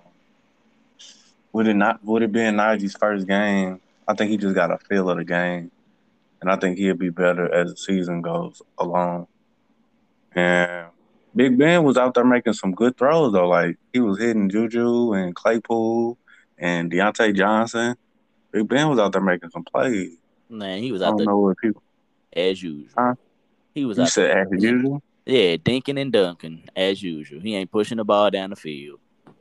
would 1.51 1.67
it 1.67 1.75
not? 1.75 2.03
Would 2.03 2.23
it 2.23 2.31
be 2.31 2.41
in 2.41 2.55
Najee's 2.55 2.95
first 2.95 3.27
game? 3.27 3.79
I 4.07 4.13
think 4.13 4.31
he 4.31 4.37
just 4.37 4.55
got 4.55 4.71
a 4.71 4.77
feel 4.77 5.09
of 5.09 5.17
the 5.17 5.23
game, 5.23 5.71
and 6.41 6.51
I 6.51 6.55
think 6.55 6.77
he'll 6.77 6.95
be 6.95 7.09
better 7.09 7.53
as 7.53 7.71
the 7.71 7.77
season 7.77 8.21
goes 8.21 8.61
along. 8.77 9.27
And 10.35 10.87
Big 11.35 11.57
Ben 11.57 11.83
was 11.83 11.97
out 11.97 12.13
there 12.13 12.25
making 12.25 12.53
some 12.53 12.73
good 12.73 12.97
throws 12.97 13.33
though. 13.33 13.47
Like 13.47 13.77
he 13.91 13.99
was 13.99 14.19
hitting 14.19 14.49
Juju 14.49 15.13
and 15.13 15.35
Claypool 15.35 16.17
and 16.57 16.91
Diontae 16.91 17.35
Johnson. 17.35 17.95
Big 18.51 18.67
Ben 18.67 18.89
was 18.89 18.99
out 18.99 19.11
there 19.13 19.21
making 19.21 19.49
some 19.49 19.63
plays. 19.63 20.17
Man, 20.49 20.79
he 20.81 20.91
was 20.91 21.01
I 21.01 21.07
out 21.07 21.09
don't 21.09 21.17
there 21.17 21.25
know 21.27 21.49
if 21.49 21.57
people. 21.57 21.81
as 22.33 22.61
usual. 22.61 22.89
Huh? 22.97 23.15
He 23.73 23.85
was 23.85 23.97
You 23.97 24.03
out 24.03 24.09
said 24.09 24.29
there, 24.29 24.47
as 24.53 24.63
usual. 24.63 25.01
Yeah, 25.25 25.55
dinking 25.55 25.99
and 25.99 26.11
dunking 26.11 26.67
as 26.75 27.01
usual. 27.01 27.41
He 27.41 27.55
ain't 27.55 27.71
pushing 27.71 27.97
the 27.97 28.03
ball 28.03 28.29
down 28.29 28.49
the 28.49 28.55
field. 28.55 28.99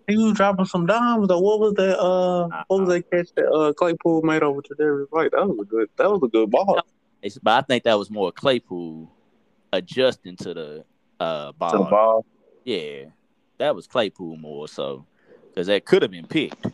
He 0.09 0.17
was 0.17 0.35
dropping 0.35 0.67
some 0.67 0.87
dimes 0.87 1.29
though. 1.29 1.39
What 1.39 1.61
was 1.61 1.75
that? 1.75 1.99
Uh, 1.99 2.49
what 2.67 2.81
was 2.81 2.89
that 2.89 3.11
catch 3.11 3.35
that 3.37 3.51
uh 3.51 3.73
Claypool 3.73 4.23
made 4.23 4.43
over 4.43 4.61
to 4.61 4.75
Darius 4.77 5.09
White? 5.11 5.31
That 5.33 5.49
was 5.49 5.59
a 5.61 5.65
good. 5.65 5.89
That 5.97 6.11
was 6.11 6.21
a 6.23 6.29
good 6.29 6.51
ball. 6.51 6.81
It's, 7.23 7.39
but 7.39 7.53
I 7.53 7.63
think 7.63 7.85
that 7.85 7.99
was 7.99 8.11
more 8.11 8.33
Claypool 8.33 9.11
adjusting 9.73 10.37
to 10.37 10.55
the 10.55 10.85
uh 11.21 11.53
ball. 11.53 11.71
To 11.71 11.79
the 11.79 11.85
ball. 11.85 12.27
Yeah, 12.65 13.05
that 13.59 13.75
was 13.75 13.87
Claypool 13.87 14.37
more 14.37 14.69
so 14.69 15.07
because 15.49 15.69
that 15.69 15.85
could 15.85 16.03
have 16.03 16.11
been 16.11 16.27
picked. 16.27 16.67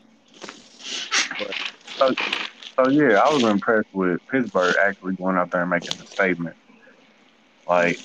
So, 1.97 2.15
so 2.77 2.89
yeah, 2.89 3.21
I 3.21 3.33
was 3.33 3.43
impressed 3.43 3.89
with 3.93 4.21
Pittsburgh 4.31 4.75
actually 4.81 5.15
going 5.17 5.37
out 5.37 5.51
there 5.51 5.63
and 5.63 5.71
making 5.71 6.01
a 6.01 6.07
statement. 6.07 6.57
Like 7.69 8.01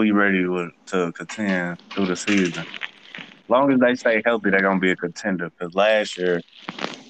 we 0.00 0.12
ready 0.12 0.42
to, 0.42 0.70
to 0.86 1.12
contend 1.12 1.78
through 1.90 2.06
the 2.06 2.16
season. 2.16 2.64
As 2.64 3.50
long 3.50 3.70
as 3.70 3.78
they 3.80 3.94
stay 3.94 4.22
healthy, 4.24 4.48
they're 4.48 4.62
gonna 4.62 4.80
be 4.80 4.92
a 4.92 4.96
contender. 4.96 5.50
Because 5.50 5.74
last 5.74 6.16
year, 6.16 6.40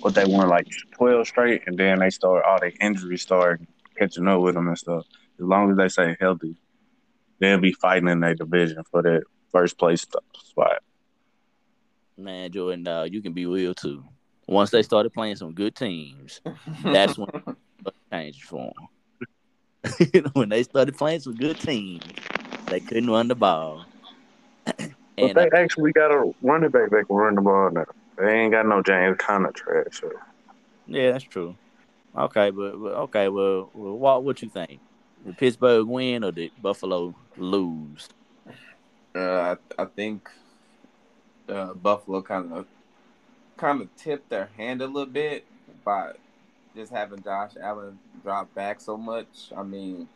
what 0.01 0.17
they 0.17 0.25
won 0.25 0.49
like 0.49 0.67
twelve 0.91 1.29
straight, 1.29 1.63
and 1.69 1.79
then 1.79 2.01
they 2.01 2.11
start 2.11 2.45
all 2.45 2.59
the 2.59 2.73
injuries 2.85 3.23
start 3.23 3.61
catching 3.97 4.27
up 4.27 4.41
with 4.41 4.57
them 4.57 4.67
and 4.67 4.77
stuff. 4.77 5.05
As 5.39 5.47
long 5.47 5.71
as 5.71 5.77
they 5.77 5.89
stay 5.89 6.17
healthy, 6.21 6.57
they'll 7.39 7.61
be 7.61 7.73
fighting 7.73 8.09
in 8.09 8.19
their 8.19 8.35
division 8.35 8.83
for 8.91 9.03
that 9.03 9.23
first 9.53 9.79
place 9.79 10.01
spot. 10.01 10.83
Man, 12.17 12.51
Jordan, 12.51 12.89
uh, 12.89 13.05
you 13.05 13.23
can 13.23 13.33
be 13.33 13.47
real 13.47 13.73
too. 13.73 14.03
Once 14.49 14.71
they 14.71 14.83
started 14.83 15.13
playing 15.13 15.37
some 15.37 15.55
good 15.55 15.77
teams, 15.77 16.41
that's 16.83 17.17
when 17.17 17.29
it 17.87 17.95
changed 18.11 18.43
for 18.43 18.73
them. 18.75 18.89
when 20.33 20.49
they 20.49 20.63
started 20.63 20.97
playing 20.97 21.21
some 21.21 21.35
good 21.37 21.59
teams, 21.61 22.03
they 22.71 22.81
couldn't 22.81 23.11
run 23.11 23.29
the 23.29 23.35
ball. 23.35 23.85
But 25.17 25.29
and 25.29 25.39
uh, 25.39 25.49
they 25.53 25.59
actually 25.59 25.93
got 25.93 26.11
a 26.11 26.33
running 26.41 26.71
back 26.71 26.89
that 26.91 27.07
can 27.07 27.17
run 27.17 27.35
the 27.35 27.43
ball 27.43 27.71
now. 27.71 27.85
They 28.17 28.41
ain't 28.41 28.53
got 28.53 28.65
no 28.65 28.83
James 28.83 29.19
Conner 29.19 29.53
trash. 29.53 30.01
So. 30.01 30.11
yeah, 30.87 31.13
that's 31.13 31.25
true. 31.25 31.55
Okay, 32.17 32.49
but, 32.51 32.81
but 32.81 32.95
okay, 32.95 33.29
well, 33.29 33.69
well, 33.75 33.99
what 33.99 34.25
what 34.25 34.41
you 34.41 34.49
think? 34.49 34.81
Did 35.27 35.37
Pittsburgh 35.37 35.87
win 35.87 36.25
or 36.25 36.33
did 36.33 36.53
Buffalo 36.63 37.15
lose? 37.37 38.09
Uh, 39.15 39.57
I, 39.79 39.83
I 39.83 39.85
think 39.85 40.31
uh, 41.51 41.75
Buffalo 41.75 42.23
kind 42.23 42.53
of 42.53 42.67
kind 43.57 43.83
of 43.83 43.95
tipped 43.97 44.31
their 44.31 44.49
hand 44.57 44.81
a 44.81 44.87
little 44.87 45.05
bit 45.05 45.45
by 45.85 46.13
just 46.75 46.93
having 46.93 47.23
Josh 47.23 47.53
Allen 47.61 47.99
drop 48.23 48.55
back 48.55 48.81
so 48.81 48.97
much. 48.97 49.53
I 49.57 49.63
mean, 49.63 50.09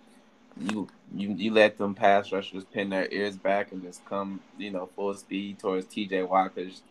you 0.61 0.89
you 1.15 1.35
you 1.35 1.53
let 1.53 1.79
them 1.79 1.95
pass 1.95 2.33
rushers 2.33 2.65
pin 2.65 2.91
their 2.91 3.09
ears 3.13 3.37
back 3.37 3.73
and 3.73 3.83
just 3.83 4.05
come, 4.05 4.41
you 4.59 4.71
know, 4.71 4.89
full 4.97 5.15
speed 5.15 5.59
towards 5.59 5.87
T.J. 5.87 6.23
Watt. 6.25 6.55
'cause, 6.55 6.83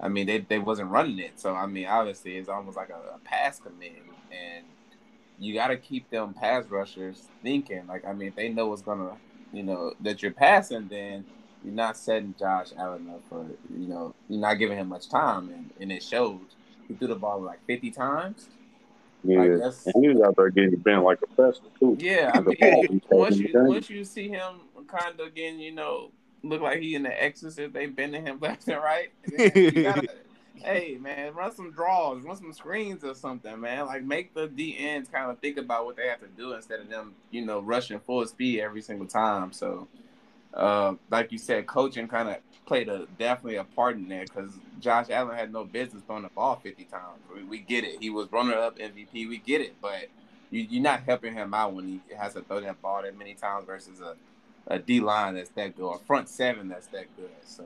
I 0.00 0.08
mean, 0.08 0.26
they 0.26 0.38
they 0.40 0.58
wasn't 0.58 0.90
running 0.90 1.18
it, 1.18 1.40
so 1.40 1.54
I 1.54 1.66
mean, 1.66 1.86
obviously, 1.86 2.36
it's 2.36 2.48
almost 2.48 2.76
like 2.76 2.90
a, 2.90 3.16
a 3.16 3.18
pass 3.24 3.60
command, 3.60 4.16
and 4.32 4.66
you 5.38 5.54
got 5.54 5.68
to 5.68 5.76
keep 5.76 6.10
them 6.10 6.34
pass 6.34 6.66
rushers 6.68 7.28
thinking. 7.42 7.86
Like, 7.86 8.04
I 8.06 8.12
mean, 8.12 8.28
if 8.28 8.36
they 8.36 8.48
know 8.50 8.68
what's 8.68 8.82
gonna, 8.82 9.16
you 9.52 9.62
know, 9.64 9.94
that 10.00 10.22
you're 10.22 10.32
passing, 10.32 10.88
then 10.88 11.26
you're 11.64 11.74
not 11.74 11.96
setting 11.96 12.34
Josh 12.38 12.68
Allen 12.78 13.10
up 13.10 13.22
for, 13.28 13.46
you 13.70 13.88
know, 13.88 14.14
you're 14.28 14.40
not 14.40 14.54
giving 14.54 14.78
him 14.78 14.88
much 14.88 15.08
time, 15.08 15.50
and, 15.50 15.70
and 15.80 15.92
it 15.92 16.02
showed. 16.02 16.40
He 16.88 16.94
threw 16.94 17.08
the 17.08 17.16
ball 17.16 17.40
like 17.42 17.64
50 17.66 17.90
times. 17.90 18.48
Yeah, 19.24 19.38
Like, 19.38 19.74
and 19.86 20.04
he 20.04 20.08
was 20.08 20.22
out 20.22 20.36
there 20.36 20.50
getting 20.50 20.76
bent 20.76 21.04
like 21.04 21.18
a 21.22 21.26
professor 21.26 21.62
too. 21.78 21.96
Yeah, 21.98 22.32
I 22.34 22.40
mean, 22.40 23.00
once 23.10 23.38
you 23.38 23.52
the 23.52 23.64
once 23.64 23.88
you 23.88 24.04
see 24.04 24.28
him 24.28 24.62
kind 24.88 25.18
of 25.18 25.26
again, 25.26 25.58
you 25.58 25.72
know, 25.72 26.10
look 26.42 26.60
like 26.60 26.80
he 26.80 26.94
in 26.94 27.04
the 27.04 27.22
Exorcist, 27.22 27.72
they 27.72 27.86
bending 27.86 28.26
him 28.26 28.38
left 28.40 28.66
and 28.68 28.82
right. 28.82 29.10
then 29.26 29.82
gotta- 29.82 30.08
hey 30.56 30.98
man, 31.00 31.34
run 31.34 31.54
some 31.54 31.70
draws, 31.70 32.22
run 32.22 32.36
some 32.36 32.52
screens 32.52 33.04
or 33.04 33.14
something, 33.14 33.60
man. 33.60 33.86
Like 33.86 34.04
make 34.04 34.34
the 34.34 34.48
D 34.48 34.76
ends 34.78 35.08
kind 35.08 35.30
of 35.30 35.38
think 35.38 35.56
about 35.56 35.86
what 35.86 35.96
they 35.96 36.08
have 36.08 36.20
to 36.20 36.28
do 36.36 36.52
instead 36.52 36.80
of 36.80 36.88
them, 36.88 37.14
you 37.30 37.44
know, 37.44 37.60
rushing 37.60 38.00
full 38.00 38.26
speed 38.26 38.60
every 38.60 38.82
single 38.82 39.06
time. 39.06 39.52
So, 39.52 39.88
uh, 40.54 40.94
like 41.10 41.32
you 41.32 41.38
said, 41.38 41.66
coaching 41.66 42.08
kind 42.08 42.28
of 42.28 42.36
played 42.66 42.88
a 42.88 43.06
definitely 43.18 43.56
a 43.56 43.64
part 43.64 43.96
in 43.96 44.08
there 44.08 44.24
because 44.24 44.50
Josh 44.80 45.06
Allen 45.10 45.36
had 45.36 45.52
no 45.52 45.64
business 45.64 46.02
throwing 46.06 46.22
the 46.22 46.28
ball 46.30 46.56
fifty 46.62 46.84
times. 46.84 47.20
We, 47.34 47.44
we 47.44 47.58
get 47.58 47.84
it. 47.84 48.00
He 48.00 48.10
was 48.10 48.30
runner 48.30 48.54
up 48.54 48.78
MVP. 48.78 49.28
We 49.28 49.38
get 49.38 49.60
it, 49.60 49.74
but 49.80 50.08
you, 50.50 50.60
you're 50.68 50.82
not 50.82 51.02
helping 51.04 51.32
him 51.32 51.54
out 51.54 51.72
when 51.72 51.88
he 51.88 52.00
has 52.14 52.34
to 52.34 52.42
throw 52.42 52.60
that 52.60 52.80
ball 52.82 53.02
that 53.02 53.16
many 53.16 53.34
times 53.34 53.64
versus 53.66 54.00
a, 54.00 54.14
a 54.66 54.78
D 54.78 55.00
line 55.00 55.34
that's 55.34 55.50
that 55.50 55.76
good, 55.76 55.84
or 55.84 55.96
a 55.96 56.00
front 56.00 56.28
seven 56.28 56.68
that's 56.68 56.86
that 56.88 57.06
good. 57.16 57.30
So, 57.44 57.64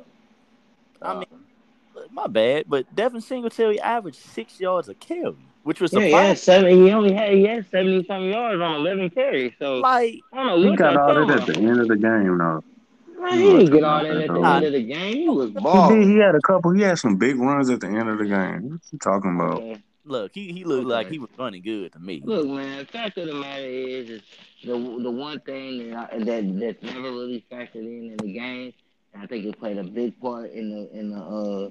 I 1.02 1.14
mean, 1.14 1.26
um, 1.32 1.44
My 2.12 2.28
bad, 2.28 2.64
but 2.68 2.94
Devin 2.94 3.20
Singletary 3.20 3.80
averaged 3.80 4.18
six 4.18 4.60
yards 4.60 4.88
a 4.88 4.94
carry, 4.94 5.34
which 5.64 5.80
was 5.80 5.92
Yeah, 5.92 6.00
he 6.00 6.12
had 6.12 6.38
seven. 6.38 6.84
He 6.84 6.92
only 6.92 7.12
had 7.12 7.32
he 7.32 7.42
had 7.42 7.68
seventy 7.70 8.04
something 8.04 8.30
yards 8.32 8.62
on 8.62 8.76
eleven 8.76 9.10
carries. 9.10 9.52
So 9.58 9.78
Like, 9.78 10.22
I 10.32 10.36
don't 10.36 10.62
know 10.62 10.70
He 10.70 10.76
got 10.76 10.94
y'all 10.94 11.02
all 11.02 11.26
talking 11.26 11.28
that 11.28 11.48
at 11.48 11.54
the 11.56 11.60
end 11.60 11.80
of 11.80 11.88
the 11.88 11.96
game, 11.96 12.38
though. 12.38 12.62
Man, 13.18 13.38
he 13.38 13.44
didn't 13.44 13.70
get 13.70 13.84
all 13.84 14.02
that 14.02 14.16
at 14.16 14.28
the 14.28 14.42
end 14.42 14.64
of 14.64 14.72
the 14.72 14.82
game. 14.82 15.16
He 15.16 15.28
was 15.28 15.48
He 15.48 15.94
did. 15.94 16.08
He 16.08 16.18
had 16.18 16.34
a 16.34 16.40
couple. 16.40 16.72
He 16.72 16.82
had 16.82 16.98
some 16.98 17.16
big 17.16 17.38
runs 17.38 17.70
at 17.70 17.80
the 17.80 17.86
end 17.86 18.08
of 18.08 18.18
the 18.18 18.26
game. 18.26 18.70
What 18.70 18.80
you 18.92 18.98
talking 18.98 19.34
about? 19.36 19.62
Okay. 19.62 19.82
look, 20.04 20.32
he, 20.34 20.52
he 20.52 20.64
looked 20.64 20.86
like 20.86 21.08
he 21.08 21.18
was 21.18 21.30
running 21.38 21.62
good 21.62 21.92
to 21.92 21.98
me. 21.98 22.20
Look, 22.24 22.46
man. 22.46 22.78
The 22.78 22.84
fact 22.86 23.18
of 23.18 23.26
the 23.26 23.34
matter 23.34 23.64
is, 23.64 24.10
is 24.10 24.22
the 24.64 24.72
the 24.72 25.10
one 25.10 25.40
thing 25.40 25.90
that 25.90 26.12
I, 26.12 26.18
that 26.18 26.60
that's 26.60 26.82
never 26.82 27.10
really 27.10 27.44
factored 27.50 27.76
in 27.76 28.10
in 28.10 28.16
the 28.16 28.32
game, 28.32 28.72
and 29.14 29.22
I 29.22 29.26
think 29.26 29.44
it 29.44 29.58
played 29.58 29.78
a 29.78 29.84
big 29.84 30.20
part 30.20 30.52
in 30.52 30.70
the 30.70 30.98
in 30.98 31.10
the 31.10 31.20
uh 31.20 31.70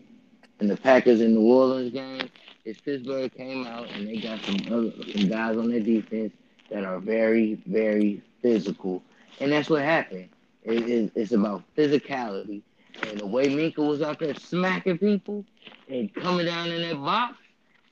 in 0.60 0.68
the 0.68 0.78
Packers 0.78 1.22
in 1.22 1.34
New 1.36 1.52
Orleans 1.52 1.92
game 1.92 2.30
is 2.64 2.78
Pittsburgh 2.80 3.32
came 3.36 3.68
out 3.68 3.90
and 3.92 4.08
they 4.08 4.18
got 4.18 4.40
some 4.42 4.58
other 4.72 4.92
some 5.12 5.28
guys 5.28 5.58
on 5.58 5.70
their 5.70 5.80
defense 5.82 6.34
that 6.72 6.84
are 6.84 7.00
very 7.00 7.62
very 7.66 8.22
physical, 8.42 9.04
and 9.40 9.52
that's 9.52 9.70
what 9.70 9.82
happened. 9.82 10.30
It, 10.66 10.90
it, 10.90 11.12
it's 11.16 11.32
about 11.32 11.64
physicality, 11.78 12.62
and 13.04 13.20
the 13.20 13.28
way 13.28 13.48
Minkah 13.48 13.88
was 13.88 14.02
out 14.02 14.20
there 14.20 14.36
smacking 14.36 14.98
people 14.98 15.46
and 15.90 16.14
coming 16.14 16.46
down 16.46 16.70
in 16.70 16.82
that 16.82 17.02
box 17.04 17.38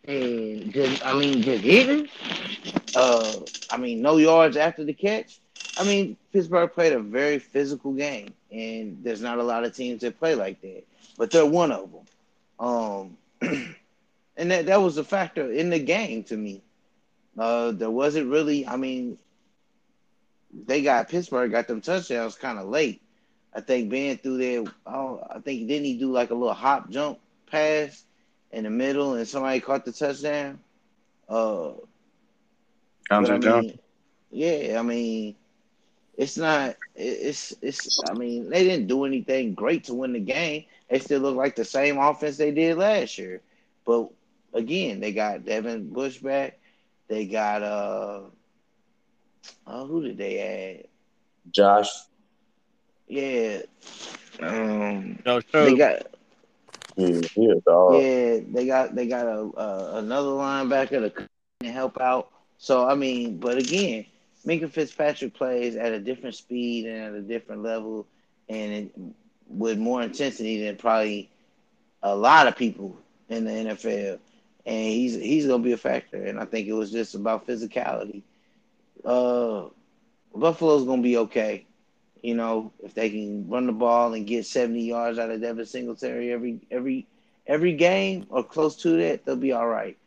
and 0.06 0.74
just 0.74 1.06
I 1.06 1.14
mean 1.14 1.42
just 1.42 1.64
hitting. 1.64 2.10
Uh, 2.96 3.34
I 3.72 3.78
mean, 3.78 4.02
no 4.02 4.18
yards 4.18 4.58
after 4.58 4.84
the 4.84 4.94
catch. 4.94 5.40
I 5.78 5.84
mean, 5.84 6.18
Pittsburgh 6.32 6.72
played 6.72 6.94
a 6.94 7.00
very 7.00 7.40
physical 7.40 7.94
game, 7.94 8.34
and 8.52 9.04
there's 9.04 9.22
not 9.22 9.40
a 9.40 9.44
lot 9.44 9.64
of 9.64 9.76
teams 9.76 10.02
that 10.02 10.20
play 10.20 10.36
like 10.36 10.62
that, 10.62 10.84
but 11.18 11.32
they're 11.32 11.46
one 11.46 11.72
of 11.72 11.90
them. 11.92 12.02
Um, 12.60 13.18
and 14.38 14.52
that 14.52 14.68
that 14.68 14.82
was 14.82 14.98
a 14.98 15.04
factor 15.04 15.52
in 15.52 15.70
the 15.70 15.80
game 15.80 16.24
to 16.26 16.38
me. 16.38 16.62
Uh, 17.38 17.72
there 17.72 17.92
wasn't 17.92 18.30
really. 18.30 18.68
I 18.68 18.78
mean, 18.78 19.18
they 20.54 20.82
got 20.82 21.10
Pittsburgh 21.10 21.52
got 21.52 21.68
them 21.68 21.82
touchdowns 21.82 22.36
kind 22.36 22.60
of 22.60 22.68
late. 22.68 23.02
I 23.54 23.62
think 23.62 23.90
being 23.90 24.18
through 24.18 24.38
there, 24.38 24.64
oh, 24.86 25.22
I 25.30 25.40
think 25.40 25.68
didn't 25.68 25.86
he 25.86 25.98
do 25.98 26.12
like 26.12 26.32
a 26.32 26.36
little 26.36 26.54
hop 26.54 26.90
jump 26.90 27.20
pass 27.50 28.06
in 28.52 28.64
the 28.64 28.70
middle 28.70 29.16
and 29.16 29.28
somebody 29.28 29.60
caught 29.60 29.86
the 29.86 29.92
touchdown? 29.92 30.60
Uh, 31.30 31.72
I 33.10 33.38
mean, 33.38 33.80
yeah, 34.32 34.78
I 34.80 34.82
mean, 34.82 35.36
it's 36.18 36.38
not. 36.38 36.76
It's 36.96 37.54
it's. 37.62 38.00
I 38.04 38.14
mean, 38.14 38.50
they 38.50 38.64
didn't 38.64 38.88
do 38.88 39.06
anything 39.06 39.54
great 39.54 39.86
to 39.86 39.94
win 39.94 40.14
the 40.14 40.20
game. 40.20 40.66
They 40.90 41.00
still 41.00 41.22
look 41.22 41.36
like 41.36 41.56
the 41.56 41.66
same 41.66 41.98
offense 41.98 42.38
they 42.38 42.52
did 42.52 42.78
last 42.78 43.18
year. 43.18 43.42
But 43.86 44.10
again, 44.54 45.00
they 45.00 45.12
got 45.14 45.46
Devin 45.46 45.90
Bush 45.92 46.18
back. 46.20 46.60
They 47.08 47.26
got 47.26 47.64
uh, 47.64 48.22
uh 49.66 49.86
who 49.86 50.04
did 50.04 50.18
they 50.18 50.40
add? 50.40 50.88
Josh. 51.52 51.90
Yeah, 53.08 53.62
um, 54.42 55.20
No, 55.26 55.42
they 55.58 55.74
got 55.76 56.08
Yeah, 56.96 57.22
he 57.36 57.54
dog. 57.66 58.06
yeah, 58.06 58.40
they 58.52 58.66
got 58.66 58.96
they 58.96 59.08
got 59.08 59.26
a, 59.28 59.40
a 59.58 59.98
another 59.98 60.30
linebacker 60.30 61.12
to 61.12 61.72
help 61.72 62.00
out. 62.00 62.30
So 62.58 62.88
I 62.88 62.96
mean, 62.96 63.38
but 63.40 63.58
again, 63.58 64.06
Minkah 64.46 64.70
Fitzpatrick 64.70 65.34
plays 65.34 65.76
at 65.76 65.92
a 65.94 66.00
different 66.00 66.36
speed 66.36 66.86
and 66.86 66.98
at 67.02 67.14
a 67.14 67.22
different 67.22 67.64
level, 67.64 68.08
and 68.50 68.74
it, 68.74 68.92
with 69.48 69.78
more 69.78 70.02
intensity 70.02 70.64
than 70.64 70.76
probably 70.78 71.30
a 72.02 72.16
lot 72.16 72.48
of 72.48 72.56
people 72.56 72.98
in 73.30 73.46
the 73.46 73.52
NFL. 73.52 74.20
And 74.66 74.86
he's 74.86 75.16
he's 75.16 75.46
gonna 75.48 75.64
be 75.64 75.74
a 75.74 75.78
factor. 75.78 76.24
And 76.24 76.40
I 76.40 76.46
think 76.46 76.68
it 76.68 76.74
was 76.74 76.92
just 76.92 77.16
about 77.16 77.48
physicality. 77.48 78.24
Uh, 79.06 79.66
Buffalo's 80.36 80.86
gonna 80.86 81.02
be 81.02 81.18
okay. 81.18 81.66
You 82.22 82.36
know, 82.36 82.72
if 82.84 82.94
they 82.94 83.10
can 83.10 83.50
run 83.50 83.66
the 83.68 83.74
ball 83.74 84.14
and 84.14 84.26
get 84.26 84.46
70 84.46 84.82
yards 84.86 85.20
out 85.20 85.30
of 85.30 85.42
Devin 85.42 85.66
Singletary 85.66 86.32
every 86.32 86.60
every 86.72 87.06
every 87.46 87.74
game 87.74 88.26
or 88.30 88.44
close 88.44 88.78
to 88.84 88.98
that, 88.98 89.26
they'll 89.26 89.36
be 89.36 89.52
all 89.52 89.68
right. 89.68 89.98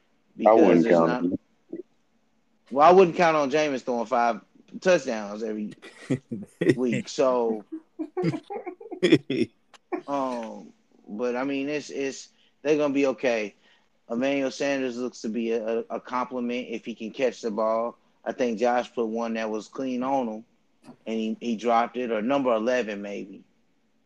I 0.47 0.53
wouldn't 0.55 0.86
count 0.88 1.30
not- 1.30 1.80
Well, 2.70 2.88
I 2.88 2.92
wouldn't 2.92 3.16
count 3.16 3.36
on 3.36 3.51
Jameis 3.51 3.82
throwing 3.82 4.07
five 4.07 4.40
touchdowns 4.80 5.42
every 5.42 5.74
week. 6.76 7.09
So, 7.09 7.64
um, 10.09 10.68
but 11.09 11.36
I 11.36 11.44
mean, 11.44 11.68
it's 11.68 11.90
it's 11.90 12.28
they're 12.62 12.76
gonna 12.76 12.94
be 12.94 13.07
okay. 13.09 13.55
Emmanuel 14.11 14.51
Sanders 14.51 14.97
looks 14.97 15.20
to 15.22 15.28
be 15.28 15.53
a, 15.53 15.78
a 15.90 16.01
compliment 16.01 16.68
if 16.70 16.84
he 16.84 16.94
can 16.94 17.11
catch 17.11 17.40
the 17.42 17.51
ball. 17.51 17.97
I 18.26 18.32
think 18.32 18.58
Josh 18.58 18.92
put 18.92 19.06
one 19.06 19.34
that 19.34 19.48
was 19.48 19.68
clean 19.68 20.02
on 20.02 20.26
him, 20.26 20.44
and 21.06 21.16
he, 21.16 21.36
he 21.40 21.56
dropped 21.56 21.96
it, 21.96 22.10
or 22.10 22.20
number 22.20 22.52
eleven 22.52 23.00
maybe. 23.00 23.44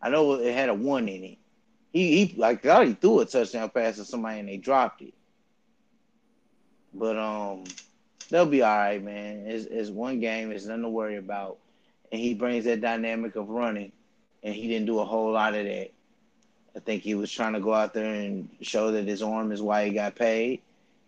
I 0.02 0.10
know 0.10 0.34
it 0.34 0.54
had 0.54 0.68
a 0.68 0.74
one 0.74 1.08
in 1.08 1.24
it. 1.24 1.38
He 1.92 2.26
he 2.26 2.34
like 2.36 2.62
thought 2.62 2.86
he 2.86 2.92
threw 2.94 3.20
a 3.20 3.26
touchdown 3.26 3.70
pass 3.70 3.96
to 3.96 4.04
somebody 4.04 4.40
and 4.40 4.48
they 4.48 4.58
dropped 4.58 5.02
it. 5.02 5.14
But 6.92 7.16
um, 7.16 7.64
they'll 8.28 8.46
be 8.46 8.62
all 8.62 8.76
right, 8.76 9.02
man. 9.02 9.44
It's, 9.46 9.64
it's 9.66 9.90
one 9.90 10.20
game. 10.20 10.52
It's 10.52 10.66
nothing 10.66 10.82
to 10.82 10.88
worry 10.88 11.16
about, 11.16 11.58
and 12.12 12.20
he 12.20 12.34
brings 12.34 12.64
that 12.64 12.80
dynamic 12.80 13.36
of 13.36 13.48
running, 13.48 13.92
and 14.42 14.54
he 14.54 14.68
didn't 14.68 14.86
do 14.86 14.98
a 15.00 15.04
whole 15.04 15.32
lot 15.32 15.54
of 15.54 15.64
that. 15.64 15.90
I 16.76 16.78
think 16.78 17.02
he 17.02 17.14
was 17.14 17.30
trying 17.30 17.54
to 17.54 17.60
go 17.60 17.74
out 17.74 17.94
there 17.94 18.14
and 18.14 18.48
show 18.60 18.92
that 18.92 19.06
his 19.06 19.22
arm 19.22 19.50
is 19.50 19.62
why 19.62 19.86
he 19.86 19.90
got 19.92 20.14
paid, 20.14 20.60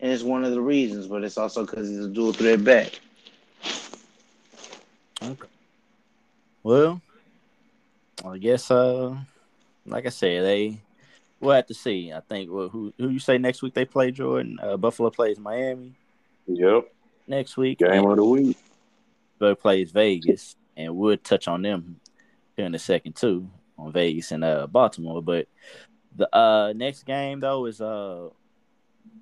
and 0.03 0.13
it's 0.13 0.23
one 0.23 0.45
of 0.45 0.51
the 0.51 0.61
reasons. 0.61 1.07
But 1.07 1.25
it's 1.25 1.39
also 1.39 1.65
because 1.65 1.89
he's 1.89 2.05
a 2.05 2.09
dual 2.09 2.33
threat 2.35 2.63
back. 2.63 3.01
Okay. 5.23 5.49
Well, 6.63 7.01
I 8.25 8.37
guess 8.39 8.71
uh, 8.71 9.17
like 9.87 10.05
I 10.05 10.11
said, 10.11 10.45
they 10.45 10.81
we'll 11.41 11.55
have 11.55 11.67
to 11.67 11.75
see. 11.75 12.13
I 12.13 12.21
think 12.21 12.51
well, 12.51 12.69
who 12.69 12.93
who 12.99 13.09
you 13.09 13.19
say 13.19 13.39
next 13.39 13.63
week 13.63 13.73
they 13.75 13.85
play 13.85 14.11
Jordan? 14.11 14.59
Uh, 14.63 14.77
Buffalo 14.77 15.09
plays 15.11 15.39
Miami 15.39 15.95
Yep. 16.47 16.93
next 17.27 17.57
week. 17.57 17.79
Game 17.79 18.05
of 18.05 18.17
the 18.17 18.25
week. 18.25 18.57
Pittsburgh 19.39 19.59
plays 19.59 19.91
Vegas, 19.91 20.55
and 20.77 20.95
we'll 20.97 21.17
touch 21.17 21.49
on 21.49 21.63
them 21.63 22.01
here 22.57 22.67
in 22.67 22.75
a 22.75 22.79
second 22.79 23.17
too 23.17 23.49
on 23.77 23.91
Vegas 23.91 24.31
and 24.31 24.45
uh 24.45 24.67
Baltimore. 24.69 25.21
But 25.23 25.49
the 26.15 26.35
uh 26.37 26.73
next 26.77 27.05
game 27.05 27.41
though 27.41 27.67
is 27.67 27.81
uh 27.81 28.29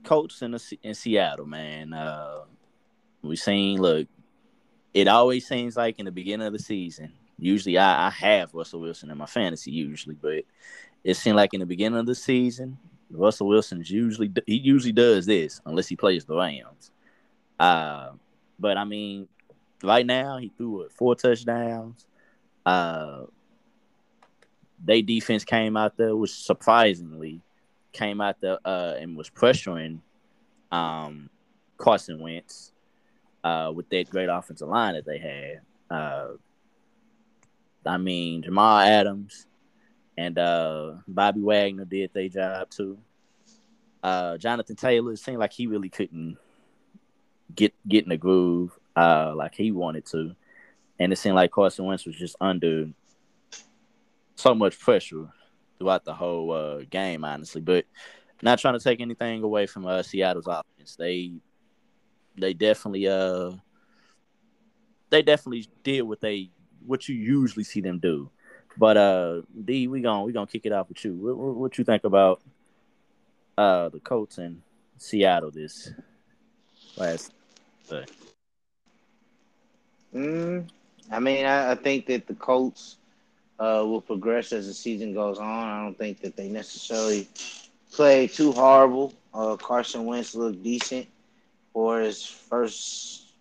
Colts 0.04 0.42
in 0.42 0.52
the, 0.52 0.78
in 0.82 0.94
Seattle, 0.94 1.46
man. 1.46 1.92
Uh, 1.92 2.40
we 3.22 3.36
seen 3.36 3.80
look, 3.80 4.08
it 4.94 5.08
always 5.08 5.46
seems 5.46 5.76
like 5.76 5.98
in 5.98 6.06
the 6.06 6.12
beginning 6.12 6.46
of 6.46 6.52
the 6.52 6.58
season. 6.58 7.12
Usually, 7.38 7.78
I, 7.78 8.08
I 8.08 8.10
have 8.10 8.54
Russell 8.54 8.80
Wilson 8.80 9.10
in 9.10 9.18
my 9.18 9.26
fantasy 9.26 9.70
usually, 9.70 10.14
but 10.14 10.44
it 11.04 11.14
seemed 11.14 11.36
like 11.36 11.54
in 11.54 11.60
the 11.60 11.66
beginning 11.66 11.98
of 11.98 12.06
the 12.06 12.14
season, 12.14 12.78
Russell 13.10 13.48
Wilson's 13.48 13.90
usually 13.90 14.30
he 14.46 14.56
usually 14.56 14.92
does 14.92 15.26
this 15.26 15.60
unless 15.66 15.88
he 15.88 15.96
plays 15.96 16.24
the 16.24 16.36
Rams. 16.36 16.90
Uh, 17.58 18.12
but 18.58 18.76
I 18.76 18.84
mean, 18.84 19.28
right 19.82 20.06
now 20.06 20.38
he 20.38 20.52
threw 20.56 20.78
what, 20.78 20.92
four 20.92 21.14
touchdowns. 21.14 22.06
Uh, 22.64 23.24
they 24.82 25.02
defense 25.02 25.44
came 25.44 25.76
out 25.76 25.96
there, 25.96 26.16
was 26.16 26.32
surprisingly 26.32 27.40
came 27.92 28.20
out 28.20 28.40
there 28.40 28.58
uh, 28.64 28.94
and 28.98 29.16
was 29.16 29.30
pressuring 29.30 30.00
um, 30.72 31.30
Carson 31.76 32.20
Wentz 32.20 32.72
uh, 33.42 33.72
with 33.74 33.88
that 33.90 34.10
great 34.10 34.28
offensive 34.28 34.68
line 34.68 34.94
that 34.94 35.04
they 35.04 35.18
had. 35.18 35.60
Uh, 35.90 36.34
I 37.84 37.96
mean, 37.96 38.42
Jamal 38.42 38.80
Adams 38.80 39.46
and 40.16 40.38
uh, 40.38 40.94
Bobby 41.08 41.40
Wagner 41.40 41.84
did 41.84 42.12
their 42.12 42.28
job 42.28 42.70
too. 42.70 42.98
Uh, 44.02 44.36
Jonathan 44.38 44.76
Taylor 44.76 45.16
seemed 45.16 45.38
like 45.38 45.52
he 45.52 45.66
really 45.66 45.88
couldn't 45.88 46.38
get 47.54 47.74
get 47.88 48.04
in 48.04 48.10
the 48.10 48.16
groove 48.16 48.70
uh, 48.96 49.32
like 49.34 49.54
he 49.54 49.72
wanted 49.72 50.06
to, 50.06 50.34
and 50.98 51.12
it 51.12 51.16
seemed 51.16 51.34
like 51.34 51.50
Carson 51.50 51.84
Wentz 51.84 52.06
was 52.06 52.16
just 52.16 52.36
under 52.40 52.88
so 54.36 54.54
much 54.54 54.78
pressure 54.78 55.28
throughout 55.80 56.04
the 56.04 56.14
whole 56.14 56.52
uh, 56.52 56.84
game, 56.90 57.24
honestly. 57.24 57.62
But 57.62 57.86
not 58.42 58.58
trying 58.58 58.78
to 58.78 58.84
take 58.84 59.00
anything 59.00 59.42
away 59.42 59.66
from 59.66 59.86
uh, 59.86 60.02
Seattle's 60.02 60.46
offense. 60.46 60.94
They 60.96 61.32
they 62.38 62.54
definitely 62.54 63.08
uh 63.08 63.50
they 65.10 65.22
definitely 65.22 65.66
did 65.82 66.02
what 66.02 66.20
they 66.20 66.50
what 66.86 67.08
you 67.08 67.16
usually 67.16 67.64
see 67.64 67.80
them 67.80 67.98
do. 67.98 68.30
But 68.76 68.96
uh 68.96 69.42
D, 69.64 69.88
we 69.88 70.00
gonna 70.00 70.22
we 70.22 70.32
gonna 70.32 70.46
kick 70.46 70.64
it 70.64 70.72
off 70.72 70.88
with 70.88 71.04
you. 71.04 71.14
What, 71.14 71.36
what, 71.36 71.78
you 71.78 71.84
think 71.84 72.04
about 72.04 72.40
uh 73.58 73.88
the 73.88 74.00
Colts 74.00 74.38
in 74.38 74.62
Seattle 74.96 75.50
this 75.50 75.90
last 76.96 77.32
uh, 77.90 78.02
Mm, 80.14 80.68
I 81.08 81.20
mean, 81.20 81.46
I, 81.46 81.70
I 81.70 81.74
think 81.76 82.06
that 82.06 82.26
the 82.26 82.34
Colts 82.34 82.96
uh, 83.60 83.84
will 83.86 84.00
progress 84.00 84.52
as 84.52 84.66
the 84.66 84.74
season 84.74 85.12
goes 85.12 85.38
on. 85.38 85.68
I 85.68 85.84
don't 85.84 85.98
think 85.98 86.20
that 86.22 86.34
they 86.34 86.48
necessarily 86.48 87.28
play 87.92 88.26
too 88.26 88.52
horrible. 88.52 89.12
Uh, 89.34 89.56
Carson 89.56 90.06
Wentz 90.06 90.34
looked 90.34 90.62
decent 90.62 91.06
for 91.72 92.00
his 92.00 92.24
first, 92.24 93.32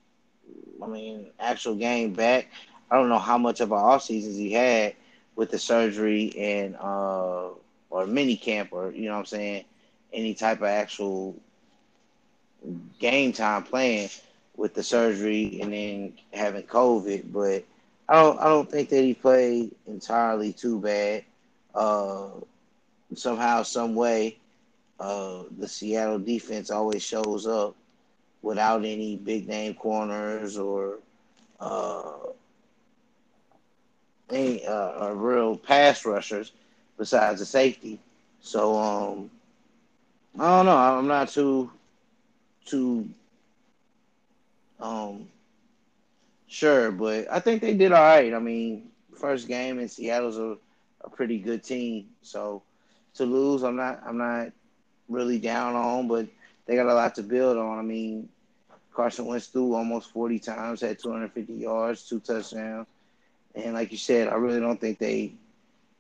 I 0.84 0.88
mean, 0.88 1.28
actual 1.40 1.76
game 1.76 2.14
back. 2.14 2.50
I 2.92 2.98
don't 2.98 3.10
know 3.10 3.20
how 3.20 3.38
much 3.38 3.62
of 3.62 3.72
an 3.72 3.78
off 3.78 4.04
seasons 4.04 4.36
he 4.36 4.52
had 4.52 4.96
with 5.36 5.52
the 5.52 5.60
surgery 5.60 6.34
and 6.38 6.76
uh, 6.76 7.50
or 7.90 8.06
mini 8.06 8.36
camp 8.36 8.70
or 8.74 8.92
you 8.92 9.06
know 9.06 9.14
what 9.14 9.20
I'm 9.20 9.26
saying, 9.26 9.66
any 10.12 10.34
type 10.34 10.58
of 10.58 10.66
actual 10.68 11.36
game 13.00 13.32
time 13.32 13.64
playing 13.64 14.10
with 14.58 14.74
the 14.74 14.84
surgery 14.84 15.60
and 15.62 15.72
then 15.72 16.14
having 16.34 16.64
COVID, 16.64 17.32
but 17.32 17.64
I 18.10 18.22
don't 18.24 18.40
I 18.40 18.46
don't 18.46 18.72
think 18.72 18.90
that 18.90 19.04
he 19.04 19.16
played 19.16 19.76
entirely 19.88 20.54
too 20.54 20.80
bad. 20.80 21.26
Uh, 21.76 22.30
somehow, 23.16 23.64
some 23.64 23.96
way, 23.96 24.38
uh, 25.00 25.44
the 25.58 25.68
Seattle 25.68 26.20
defense 26.20 26.72
always 26.72 27.04
shows 27.04 27.48
up 27.48 27.76
without 28.42 28.86
any 28.86 29.18
big 29.18 29.48
name 29.48 29.76
corners 29.76 30.58
or 30.58 31.00
uh, 31.60 32.14
any 34.32 34.66
uh, 34.66 35.12
real 35.14 35.58
pass 35.58 36.06
rushers 36.06 36.52
besides 36.98 37.40
the 37.40 37.46
safety. 37.46 38.00
So 38.42 38.78
um, 38.78 39.32
I 40.40 40.58
don't 40.58 40.66
know. 40.66 40.78
I'm 40.78 41.08
not 41.08 41.30
too 41.30 41.72
too 42.66 43.10
um 44.80 45.28
sure, 46.50 46.92
but 46.92 47.32
I 47.32 47.40
think 47.40 47.62
they 47.62 47.74
did 47.74 47.94
all 47.94 48.04
right. 48.04 48.34
I 48.34 48.40
mean, 48.40 48.90
first 49.16 49.48
game 49.48 49.80
in 49.80 49.88
Seattle's 49.88 50.38
a, 50.38 50.58
a 51.02 51.10
pretty 51.10 51.40
good 51.40 51.64
team, 51.64 52.10
so 52.22 52.64
to 53.16 53.26
lose, 53.26 53.64
I'm 53.64 53.78
not 53.78 54.02
I'm 54.06 54.18
not 54.18 54.52
really 55.08 55.40
down 55.40 55.76
on, 55.76 56.08
but 56.08 56.28
they 56.66 56.76
got 56.76 56.88
a 56.88 56.94
lot 56.94 57.16
to 57.16 57.24
build 57.24 57.58
on. 57.58 57.80
I 57.80 57.84
mean, 57.84 58.30
Carson 58.94 59.26
Wentz 59.26 59.48
threw 59.48 59.74
almost 59.74 60.12
40 60.12 60.40
times, 60.40 60.82
had 60.82 61.00
250 61.00 61.54
yards, 61.54 62.08
two 62.08 62.20
touchdowns, 62.20 62.88
and 63.56 63.74
like 63.74 63.92
you 63.92 63.98
said, 63.98 64.28
I 64.28 64.36
really 64.36 64.60
don't 64.60 64.80
think 64.80 65.00
they 65.00 65.34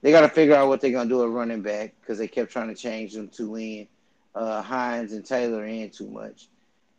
they 0.01 0.11
got 0.11 0.21
to 0.21 0.29
figure 0.29 0.55
out 0.55 0.67
what 0.67 0.81
they're 0.81 0.91
gonna 0.91 1.09
do 1.09 1.23
at 1.23 1.29
running 1.29 1.61
back 1.61 1.93
because 2.01 2.17
they 2.17 2.27
kept 2.27 2.51
trying 2.51 2.69
to 2.69 2.75
change 2.75 3.13
them 3.13 3.29
to 3.29 3.55
in 3.55 3.87
uh, 4.35 4.61
Hines 4.61 5.13
and 5.13 5.25
Taylor 5.25 5.65
in 5.65 5.89
too 5.89 6.09
much. 6.09 6.47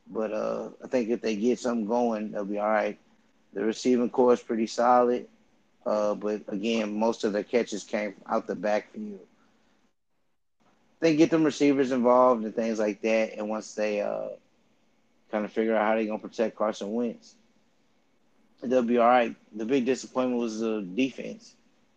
But 0.09 0.32
uh, 0.32 0.70
I 0.84 0.88
think 0.88 1.11
if 1.11 1.22
they 1.22 1.36
get 1.36 1.59
something 1.59 1.86
going, 1.86 2.32
they'll 2.32 2.44
be 2.44 2.59
all 2.59 2.68
right. 2.68 2.98
The 3.53 3.64
receiving 3.64 4.11
core 4.11 4.32
is 4.34 4.42
pretty 4.42 4.66
solid, 4.66 5.26
uh, 5.86 6.14
but 6.14 6.42
again, 6.48 6.98
most 6.98 7.24
of 7.24 7.32
the 7.32 7.42
catches 7.44 7.84
came 7.84 8.14
out 8.26 8.46
the 8.46 8.55
backfield. 8.55 9.20
They 11.01 11.16
get 11.16 11.30
them 11.30 11.44
receivers 11.44 11.92
involved 11.92 12.44
and 12.44 12.55
things 12.55 12.78
like 12.78 13.01
that, 13.03 13.36
and 13.36 13.48
once 13.48 13.74
they 13.74 14.01
uh, 14.01 14.28
kind 15.30 15.44
of 15.44 15.53
figure 15.53 15.74
out 15.76 15.86
how 15.86 15.94
they're 15.94 16.07
gonna 16.07 16.18
protect 16.18 16.57
Carson 16.57 16.92
Wentz, 16.92 17.34
they'll 18.62 18.82
be 18.82 18.98
all 18.98 19.09
right. 19.09 19.34
The 19.55 19.64
big 19.64 19.84
disappointment 19.86 20.40
was 20.40 20.61
the 20.61 20.82
defense. 20.82 21.55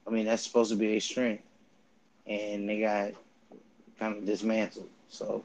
I 0.08 0.12
mean, 0.12 0.26
that's 0.26 0.44
supposed 0.44 0.72
to 0.72 0.78
be 0.78 0.96
a 0.96 1.00
strength, 1.02 1.44
and 2.28 2.68
they 2.68 2.80
got 2.82 3.12
kind 4.00 4.18
of 4.18 4.26
dismantled. 4.26 4.90
So 5.10 5.44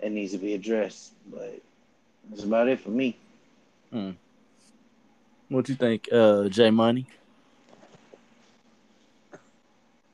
it 0.00 0.10
needs 0.12 0.32
to 0.32 0.38
be 0.38 0.54
addressed. 0.54 1.12
But 1.30 1.60
that's 2.28 2.44
about 2.44 2.68
it 2.68 2.80
for 2.80 2.90
me. 2.90 3.16
Hmm. 3.90 4.10
What 5.48 5.68
you 5.68 5.76
think, 5.76 6.08
uh, 6.12 6.48
J 6.48 6.70
Money? 6.70 7.06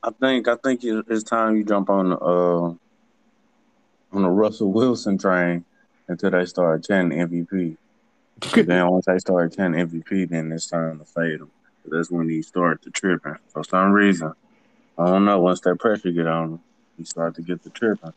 I 0.03 0.11
think 0.11 0.49
I 0.49 0.57
think 0.57 0.81
it's 0.83 1.23
time 1.23 1.57
you 1.57 1.65
jump 1.65 1.89
on 1.89 2.13
uh 2.13 2.75
on 4.15 4.23
the 4.23 4.29
Russell 4.29 4.73
Wilson 4.73 5.17
train 5.17 5.65
until 6.09 6.31
they 6.31 6.45
start 6.45 6.85
chanting 6.85 7.19
MVP. 7.19 7.77
then 8.67 8.91
once 8.91 9.07
they 9.07 9.19
start 9.19 9.57
chanting 9.57 9.87
MVP, 9.87 10.29
then 10.29 10.51
it's 10.53 10.67
time 10.67 10.99
to 10.99 11.05
fade 11.05 11.41
them. 11.41 11.51
That's 11.87 12.11
when 12.11 12.29
he 12.29 12.43
start 12.43 12.83
to 12.83 12.91
tripping 12.91 13.37
for 13.49 13.65
some 13.65 13.93
reason. 13.93 14.33
I 14.99 15.07
don't 15.07 15.25
know. 15.25 15.41
Once 15.41 15.61
that 15.61 15.79
pressure 15.79 16.11
get 16.11 16.27
on 16.27 16.45
him, 16.53 16.61
he 16.99 17.05
start 17.05 17.37
to 17.37 17.43
get 17.43 17.63
the 17.63 17.71
tripping. 17.71 18.13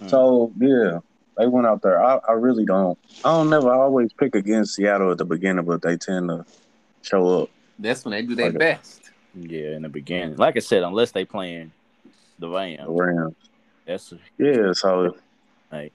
Hmm. 0.00 0.08
So 0.08 0.52
yeah, 0.58 0.98
they 1.36 1.46
went 1.46 1.66
out 1.66 1.82
there. 1.82 2.02
I, 2.02 2.18
I 2.28 2.32
really 2.32 2.64
don't. 2.64 2.98
I 3.24 3.32
don't 3.32 3.50
never. 3.50 3.72
I 3.72 3.78
always 3.78 4.12
pick 4.12 4.34
against 4.34 4.74
Seattle 4.74 5.12
at 5.12 5.18
the 5.18 5.24
beginning, 5.24 5.64
but 5.64 5.82
they 5.82 5.96
tend 5.96 6.28
to 6.28 6.44
show 7.02 7.42
up. 7.42 7.50
That's 7.78 8.04
when 8.04 8.12
they 8.12 8.22
do 8.22 8.34
their 8.34 8.50
like 8.50 8.58
best. 8.58 9.10
Yeah, 9.34 9.76
in 9.76 9.82
the 9.82 9.88
beginning. 9.88 10.36
Like 10.36 10.56
I 10.56 10.60
said, 10.60 10.82
unless 10.82 11.10
they 11.10 11.24
playing 11.24 11.72
the 12.38 12.48
Rams. 12.48 12.86
The 12.86 12.92
Rams. 12.92 13.34
That's 13.86 14.14
yeah. 14.38 14.72
So 14.72 15.14
like, 15.70 15.92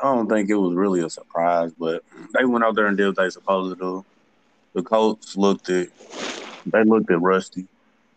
I 0.00 0.04
don't 0.04 0.28
think 0.28 0.48
it 0.48 0.54
was 0.54 0.74
really 0.74 1.02
a 1.02 1.10
surprise, 1.10 1.72
but 1.78 2.02
they 2.36 2.44
went 2.44 2.64
out 2.64 2.74
there 2.74 2.86
and 2.86 2.96
did 2.96 3.06
what 3.08 3.16
they 3.16 3.30
supposed 3.30 3.78
to 3.78 3.80
do. 3.80 4.04
The 4.74 4.82
Colts 4.82 5.36
looked 5.36 5.68
at 5.68 5.88
they 6.64 6.84
looked 6.84 7.10
at 7.10 7.20
Rusty, 7.20 7.66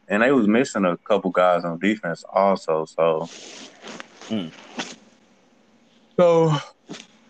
and 0.07 0.23
they 0.23 0.31
was 0.31 0.47
missing 0.47 0.85
a 0.85 0.95
couple 0.95 1.31
guys 1.31 1.65
on 1.65 1.79
defense 1.79 2.23
also. 2.31 2.85
So 2.85 3.29
Mm. 4.29 4.51
So 6.17 6.49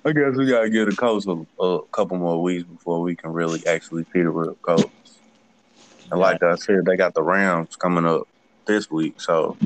I 0.06 0.12
guess 0.12 0.36
we 0.36 0.46
gotta 0.46 0.70
get 0.70 0.88
a 0.88 0.96
coach 0.96 1.26
a, 1.26 1.64
a, 1.64 1.82
couple 1.88 2.18
more 2.18 2.42
weeks 2.42 2.64
before 2.64 3.02
we 3.02 3.16
can 3.16 3.34
really 3.34 3.66
actually 3.66 4.04
see 4.14 4.22
the 4.22 4.30
real 4.30 4.54
coach. 4.56 4.92
And 6.12 6.20
like 6.20 6.44
I 6.44 6.56
said, 6.56 6.86
they 6.86 6.96
got 6.96 7.16
the 7.16 7.24
Rams 7.24 7.76
coming 7.76 8.06
up 8.06 8.28
this 8.66 8.92
week, 8.92 9.20
so 9.20 9.58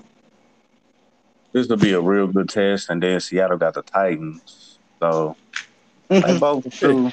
this 1.52 1.68
will 1.68 1.76
be 1.76 1.92
a 1.92 2.00
real 2.00 2.28
good 2.28 2.48
test. 2.48 2.90
And 2.90 3.04
then 3.04 3.20
Seattle 3.20 3.58
got 3.58 3.74
the 3.74 3.82
Titans, 3.82 4.80
so 5.02 5.36
they 6.08 6.22
mm-hmm. 6.22 6.40
both 6.40 6.80
two. 6.80 7.12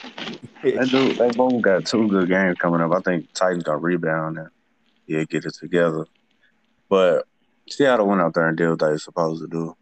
They 0.63 0.73
do. 0.87 1.15
They 1.19 1.31
both 1.31 1.61
got 1.61 1.87
two 1.87 2.07
good 2.07 2.29
games 2.29 2.59
coming 2.59 2.81
up. 2.81 2.93
I 2.93 3.01
think 3.01 3.33
Titans 3.33 3.65
gonna 3.65 3.79
rebound 3.79 4.39
and 4.39 4.51
yeah, 5.09 5.25
get 5.25 5.45
it 5.45 5.55
together. 5.55 6.07
But 6.89 7.27
Seattle 7.69 8.07
went 8.07 8.21
out 8.21 8.35
there 8.35 8.47
and 8.47 8.57
did 8.57 8.71
what 8.71 8.79
they 8.79 8.91
were 8.91 8.99
supposed 8.99 9.43
to 9.43 9.49
do 9.49 9.77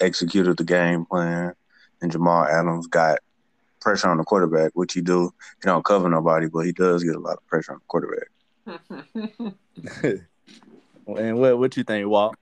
executed 0.00 0.56
the 0.56 0.64
game 0.64 1.04
plan, 1.04 1.54
and 2.00 2.12
Jamal 2.12 2.44
Adams 2.44 2.86
got 2.86 3.18
pressure 3.80 4.08
on 4.08 4.16
the 4.16 4.24
quarterback, 4.24 4.72
which 4.74 4.94
he 4.94 5.00
do. 5.00 5.32
He 5.62 5.66
don't 5.66 5.84
cover 5.84 6.08
nobody, 6.08 6.48
but 6.48 6.66
he 6.66 6.72
does 6.72 7.04
get 7.04 7.14
a 7.14 7.20
lot 7.20 7.36
of 7.36 7.46
pressure 7.46 7.72
on 7.72 7.78
the 7.78 7.84
quarterback. 7.86 8.28
and 11.06 11.38
what 11.38 11.58
what 11.58 11.76
you 11.76 11.84
think, 11.84 12.08
Walt? 12.08 12.36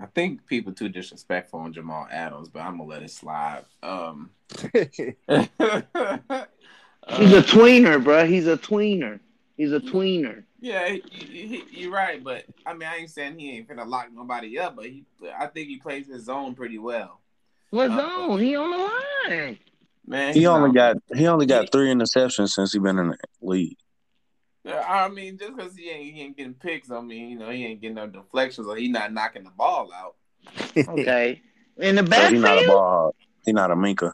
I 0.00 0.06
think 0.06 0.46
people 0.46 0.72
too 0.72 0.88
disrespectful 0.88 1.60
on 1.60 1.72
Jamal 1.72 2.06
Adams, 2.10 2.48
but 2.48 2.60
I'm 2.60 2.78
gonna 2.78 2.88
let 2.88 3.02
it 3.02 3.10
slide. 3.10 3.64
Um, 3.82 4.30
He's 7.16 7.32
a 7.32 7.42
tweener, 7.42 8.02
bro. 8.02 8.26
He's 8.26 8.46
a 8.46 8.56
tweener. 8.56 9.20
He's 9.58 9.72
a 9.72 9.80
tweener. 9.80 10.44
Yeah, 10.60 10.88
he, 10.88 11.00
he, 11.10 11.64
you're 11.72 11.90
right, 11.90 12.22
but 12.22 12.44
I 12.64 12.74
mean, 12.74 12.88
I 12.88 12.98
ain't 12.98 13.10
saying 13.10 13.38
he 13.40 13.50
ain't 13.56 13.68
finna 13.68 13.86
lock 13.86 14.06
nobody 14.14 14.56
up, 14.56 14.76
but 14.76 14.86
he, 14.86 15.04
I 15.36 15.48
think 15.48 15.68
he 15.68 15.78
plays 15.78 16.06
his 16.06 16.24
zone 16.24 16.54
pretty 16.54 16.78
well. 16.78 17.20
What 17.70 17.90
uh, 17.90 17.96
zone? 17.96 18.38
He 18.38 18.54
on 18.54 18.70
the 18.70 19.34
line. 19.34 19.58
Man, 20.06 20.32
he 20.32 20.46
only 20.46 20.72
got 20.72 20.96
he 21.12 21.26
only 21.26 21.44
got 21.44 21.62
he, 21.62 21.68
three 21.72 21.88
interceptions 21.88 22.50
since 22.50 22.72
he 22.72 22.78
been 22.78 23.00
in 23.00 23.08
the 23.08 23.18
league. 23.42 23.76
I 24.64 25.08
mean, 25.08 25.36
just 25.36 25.56
because 25.56 25.76
he 25.76 25.90
ain't 25.90 26.14
he 26.14 26.22
ain't 26.22 26.36
getting 26.36 26.54
picks, 26.54 26.90
I 26.90 27.00
mean, 27.00 27.30
you 27.30 27.38
know, 27.38 27.50
he 27.50 27.66
ain't 27.66 27.80
getting 27.80 27.96
no 27.96 28.06
deflections, 28.06 28.68
or 28.68 28.76
he 28.76 28.88
not 28.88 29.12
knocking 29.12 29.42
the 29.42 29.50
ball 29.50 29.90
out. 29.92 30.14
okay, 30.88 31.42
in 31.78 31.96
the 31.96 32.04
backfield, 32.04 32.30
so 32.30 32.34
he 32.34 32.38
not 32.38 32.64
a 32.64 32.66
ball. 32.66 33.14
He 33.44 33.52
not 33.52 33.70
a 33.72 33.76
Minkah. 33.76 34.12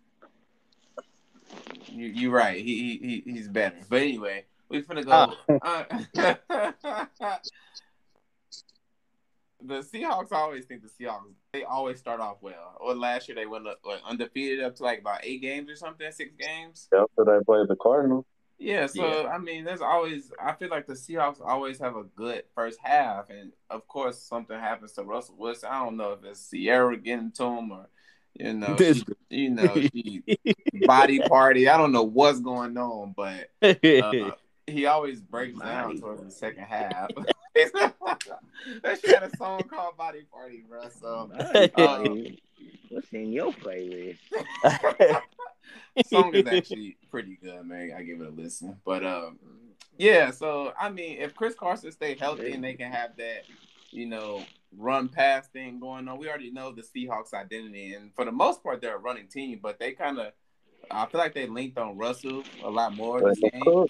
You 1.88 2.06
you 2.06 2.30
right. 2.30 2.64
He 2.64 3.22
he 3.24 3.30
he's 3.30 3.48
better. 3.48 3.76
But 3.88 4.00
anyway, 4.00 4.46
we 4.68 4.82
finna 4.82 5.04
go. 5.04 5.34
Uh, 5.62 5.84
the 9.62 9.80
Seahawks 9.80 10.32
always 10.32 10.64
think 10.64 10.82
the 10.82 10.88
Seahawks. 10.88 11.32
They 11.52 11.64
always 11.64 11.98
start 11.98 12.20
off 12.20 12.38
well. 12.40 12.76
Or 12.80 12.94
last 12.94 13.28
year 13.28 13.34
they 13.34 13.46
went 13.46 13.66
up, 13.66 13.78
like, 13.84 14.00
undefeated 14.06 14.62
up 14.64 14.76
to 14.76 14.82
like 14.82 15.00
about 15.00 15.20
eight 15.24 15.42
games 15.42 15.70
or 15.70 15.76
something, 15.76 16.10
six 16.12 16.32
games. 16.38 16.88
After 16.92 17.24
they 17.24 17.44
played 17.44 17.68
the 17.68 17.76
Cardinals. 17.76 18.24
Yeah, 18.58 18.86
so 18.86 19.22
yeah. 19.22 19.28
I 19.28 19.38
mean, 19.38 19.64
there's 19.64 19.80
always. 19.80 20.30
I 20.42 20.52
feel 20.52 20.68
like 20.68 20.86
the 20.86 20.94
Seahawks 20.94 21.40
always 21.44 21.78
have 21.80 21.96
a 21.96 22.04
good 22.04 22.44
first 22.54 22.78
half, 22.82 23.28
and 23.28 23.52
of 23.68 23.86
course, 23.88 24.18
something 24.18 24.58
happens 24.58 24.92
to 24.92 25.02
Russell 25.02 25.36
Wilson. 25.36 25.70
I 25.72 25.84
don't 25.84 25.96
know 25.96 26.12
if 26.12 26.24
it's 26.24 26.50
Ciara 26.50 26.96
getting 26.96 27.32
to 27.32 27.44
him 27.44 27.72
or 27.72 27.88
you 28.34 28.52
know, 28.52 28.76
she, 28.78 29.04
you 29.30 29.50
know, 29.50 29.74
she 29.74 30.22
body 30.86 31.20
party. 31.20 31.68
I 31.68 31.76
don't 31.76 31.92
know 31.92 32.02
what's 32.02 32.40
going 32.40 32.76
on, 32.76 33.14
but 33.16 33.50
uh, 33.62 34.32
he 34.66 34.86
always 34.86 35.20
breaks 35.20 35.58
down 35.58 35.98
towards 35.98 36.22
the 36.22 36.30
second 36.30 36.64
half. 36.64 37.10
she 37.56 39.12
had 39.12 39.22
a 39.22 39.36
song 39.36 39.62
called 39.62 39.96
Body 39.96 40.26
Party, 40.32 40.64
bro. 40.68 40.88
So 41.00 41.30
um, 41.76 42.36
what's 42.88 43.12
in 43.12 43.32
your 43.32 43.52
playlist? 43.52 44.18
song 46.06 46.34
is 46.34 46.46
actually 46.46 46.96
pretty 47.10 47.38
good, 47.42 47.64
man. 47.64 47.92
I 47.96 48.02
give 48.02 48.20
it 48.20 48.26
a 48.26 48.30
listen. 48.30 48.76
But 48.84 49.04
um, 49.04 49.38
yeah, 49.98 50.32
so 50.32 50.72
I 50.78 50.90
mean, 50.90 51.18
if 51.18 51.34
Chris 51.34 51.54
Carson 51.54 51.92
stay 51.92 52.16
healthy 52.16 52.52
and 52.52 52.64
they 52.64 52.74
can 52.74 52.90
have 52.90 53.16
that, 53.18 53.44
you 53.90 54.06
know, 54.06 54.42
run 54.76 55.08
pass 55.08 55.46
thing 55.48 55.78
going 55.78 56.08
on, 56.08 56.18
we 56.18 56.28
already 56.28 56.50
know 56.50 56.72
the 56.72 56.82
Seahawks 56.82 57.34
identity, 57.34 57.94
and 57.94 58.12
for 58.14 58.24
the 58.24 58.32
most 58.32 58.64
part, 58.64 58.80
they're 58.80 58.96
a 58.96 58.98
running 58.98 59.28
team, 59.28 59.60
but 59.62 59.78
they 59.78 59.92
kind 59.92 60.18
of. 60.18 60.32
I 60.90 61.06
feel 61.06 61.18
like 61.18 61.32
they 61.32 61.46
linked 61.46 61.78
on 61.78 61.96
Russell 61.96 62.42
a 62.62 62.68
lot 62.68 62.94
more 62.94 63.18
this 63.18 63.38
game. 63.38 63.86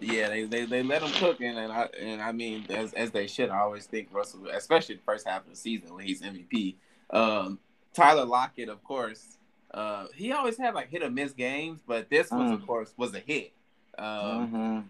Yeah, 0.00 0.28
they, 0.28 0.44
they, 0.44 0.64
they 0.64 0.82
let 0.82 1.02
him 1.02 1.12
cook, 1.12 1.40
and, 1.40 1.58
and 1.58 1.72
I 1.72 1.88
and 2.00 2.20
I 2.20 2.32
mean 2.32 2.66
as 2.68 2.92
as 2.94 3.10
they 3.10 3.26
should. 3.26 3.50
I 3.50 3.60
always 3.60 3.86
think 3.86 4.08
Russell, 4.12 4.46
especially 4.52 4.96
the 4.96 5.02
first 5.02 5.26
half 5.26 5.44
of 5.44 5.50
the 5.50 5.56
season 5.56 5.94
when 5.94 6.04
he's 6.04 6.22
MVP. 6.22 6.74
Um, 7.10 7.58
Tyler 7.92 8.24
Lockett, 8.24 8.68
of 8.68 8.82
course, 8.82 9.38
uh, 9.72 10.06
he 10.14 10.32
always 10.32 10.58
had 10.58 10.74
like 10.74 10.90
hit 10.90 11.02
or 11.02 11.10
miss 11.10 11.32
games, 11.32 11.80
but 11.86 12.10
this 12.10 12.30
one, 12.30 12.50
mm. 12.50 12.54
of 12.54 12.66
course, 12.66 12.92
was 12.96 13.14
a 13.14 13.20
hit. 13.20 13.52
Um, 13.98 14.06
mm-hmm. 14.06 14.80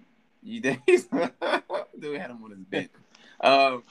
You 0.42 0.60
dude 2.00 2.20
had 2.20 2.30
him 2.30 2.44
on 2.44 2.50
his 2.50 2.60
bench. 2.60 2.90
Um, 3.40 3.82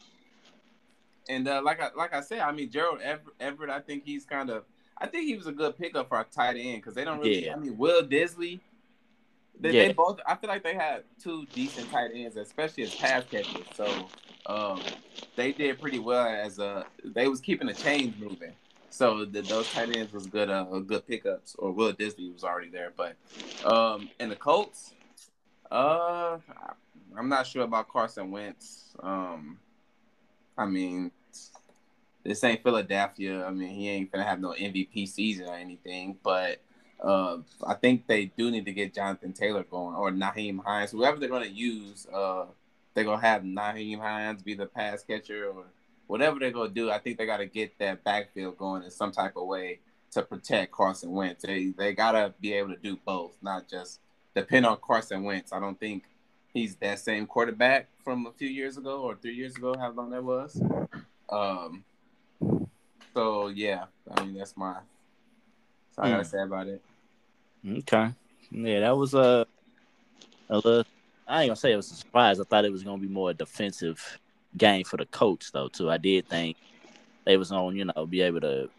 And 1.30 1.47
uh, 1.47 1.61
like 1.64 1.82
I 1.82 1.89
like 1.95 2.14
I 2.14 2.22
said, 2.22 2.39
I 2.39 2.51
mean 2.51 2.70
Gerald 2.70 3.01
Everett, 3.01 3.36
Everett 3.39 3.70
I 3.70 3.80
think 3.80 4.03
he's 4.03 4.26
kind 4.26 4.49
of 4.49 4.64
I 4.97 5.07
think 5.07 5.28
he 5.28 5.36
was 5.36 5.47
a 5.47 5.51
good 5.51 5.78
pickup 5.78 6.09
for 6.09 6.20
a 6.20 6.24
tight 6.24 6.57
end 6.57 6.78
because 6.78 6.93
they 6.93 7.03
don't 7.03 7.20
really. 7.20 7.45
Yeah. 7.45 7.53
I 7.53 7.57
mean, 7.57 7.78
Will 7.78 8.03
Dissly. 8.03 8.59
They, 9.60 9.72
Yeah. 9.72 9.88
they 9.88 9.93
both. 9.93 10.20
I 10.28 10.36
feel 10.36 10.49
like 10.49 10.64
they 10.64 10.74
had 10.74 11.04
two 11.22 11.45
decent 11.54 11.89
tight 11.91 12.12
ends, 12.14 12.38
especially 12.38 12.84
as 12.84 12.95
pass 12.95 13.24
catchers. 13.30 13.68
So 13.74 14.08
um, 14.45 14.82
they 15.36 15.51
did 15.51 15.80
pretty 15.80 15.99
well 15.99 16.26
as 16.26 16.60
a. 16.60 16.86
They 17.04 17.28
was 17.28 17.39
keeping 17.41 17.68
the 17.68 17.74
chains 17.74 18.16
moving. 18.18 18.54
So 18.89 19.26
the, 19.26 19.41
those 19.41 19.70
tight 19.70 19.95
ends 19.95 20.14
was 20.14 20.28
good. 20.28 20.49
Uh, 20.49 20.64
good 20.80 21.08
pickups. 21.08 21.56
Or 21.58 21.72
Will 21.72 21.93
Dissly 21.93 22.32
was 22.32 22.43
already 22.43 22.70
there, 22.70 22.93
but 22.95 23.16
um, 23.64 24.10
and 24.20 24.32
the 24.32 24.36
Colts. 24.36 24.93
Uh, 25.72 26.38
I'm 27.18 27.30
not 27.30 27.47
sure 27.47 27.64
about 27.64 27.89
Carson 27.89 28.30
Wentz. 28.30 28.93
Um, 29.01 29.58
I 30.58 30.66
mean, 30.66 31.12
this 32.24 32.43
ain't 32.43 32.62
Philadelphia. 32.64 33.45
I 33.45 33.49
mean, 33.51 33.70
he 33.70 33.89
ain't 33.89 34.12
gonna 34.12 34.24
have 34.24 34.39
no 34.39 34.51
MVP 34.51 35.08
season 35.08 35.47
or 35.47 35.56
anything, 35.56 36.18
but 36.24 36.62
uh, 37.04 37.38
I 37.68 37.74
think 37.76 38.08
they 38.08 38.26
do 38.26 38.49
need 38.49 38.66
to 38.66 38.72
get 38.74 38.93
Jonathan 38.93 39.34
Taylor 39.34 39.64
going 39.64 39.95
or 39.95 40.10
Nyheim 40.12 40.64
Hines, 40.64 40.91
whoever 40.91 41.18
they're 41.20 41.30
gonna 41.30 41.45
use. 41.45 42.08
Uh, 42.08 42.45
they're 42.93 43.04
gonna 43.04 43.22
have 43.22 43.43
Nyheim 43.43 43.99
Hines 43.99 44.41
be 44.41 44.54
the 44.54 44.66
pass 44.68 45.04
catcher 45.04 45.49
or 45.49 45.66
whatever 46.08 46.39
they're 46.39 46.51
gonna 46.51 46.70
do. 46.70 46.89
I 46.91 46.99
think 46.99 47.18
they 47.18 47.26
gotta 47.26 47.45
get 47.45 47.78
that 47.80 48.04
backfield 48.04 48.58
going 48.58 48.84
in 48.84 48.91
some 48.91 49.12
type 49.12 49.36
of 49.36 49.45
way 49.47 49.80
to 50.12 50.22
protect 50.22 50.72
Carson 50.72 51.12
Wentz. 51.12 51.43
They 51.43 51.68
they 51.78 51.93
gotta 51.93 52.34
be 52.39 52.54
able 52.54 52.70
to 52.70 52.78
do 52.82 52.97
both, 53.06 53.36
not 53.41 53.68
just 53.68 53.99
depend 54.36 54.66
on 54.66 54.78
Carson 54.82 55.24
Wentz. 55.24 55.51
I 55.51 55.60
don't 55.60 55.80
think 55.80 56.04
he's 56.54 56.76
that 56.78 56.99
same 56.99 57.26
quarterback 57.26 57.88
from 58.04 58.28
a 58.28 58.32
few 58.32 58.47
years 58.49 58.78
ago 58.78 59.01
or 59.01 59.16
three 59.16 59.34
years 59.36 59.56
ago, 59.58 59.76
how 59.78 59.89
long 59.91 60.12
that 60.12 60.24
was. 60.24 60.62
Um, 61.30 61.84
so 63.14 63.47
yeah, 63.47 63.86
I 64.16 64.24
mean 64.24 64.36
that's 64.38 64.56
my 64.56 64.74
that's 64.76 65.97
all 65.97 66.06
I 66.06 66.10
gotta 66.12 66.24
Hmm. 66.24 66.30
say 66.30 66.43
about 66.43 66.68
it. 66.68 66.82
Okay. 67.68 68.09
Yeah, 68.51 68.80
that 68.82 68.97
was 68.97 69.14
a 69.14 69.47
a 70.49 70.55
little. 70.55 70.86
I 71.28 71.41
ain't 71.43 71.49
gonna 71.49 71.55
say 71.55 71.72
it 71.72 71.78
was 71.78 71.91
a 71.91 71.95
surprise. 71.95 72.39
I 72.39 72.43
thought 72.43 72.66
it 72.66 72.72
was 72.72 72.84
gonna 72.84 73.01
be 73.01 73.07
more 73.07 73.32
a 73.32 73.34
defensive 73.34 74.20
game 74.57 74.84
for 74.84 74.97
the 74.97 75.05
coach, 75.05 75.51
though. 75.51 75.68
Too, 75.68 75.89
I 75.89 75.97
did 75.97 76.28
think 76.28 76.57
they 77.26 77.38
was 77.38 77.49
gonna, 77.49 77.76
you 77.76 77.86
know, 77.86 78.05
be 78.05 78.22
able 78.22 78.41
to 78.41 78.70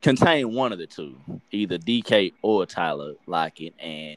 contain 0.00 0.54
one 0.54 0.72
of 0.72 0.78
the 0.78 0.86
two, 0.86 1.16
either 1.50 1.78
DK 1.78 2.32
or 2.42 2.64
Tyler 2.66 3.14
Lockett, 3.26 3.74
and 3.78 4.16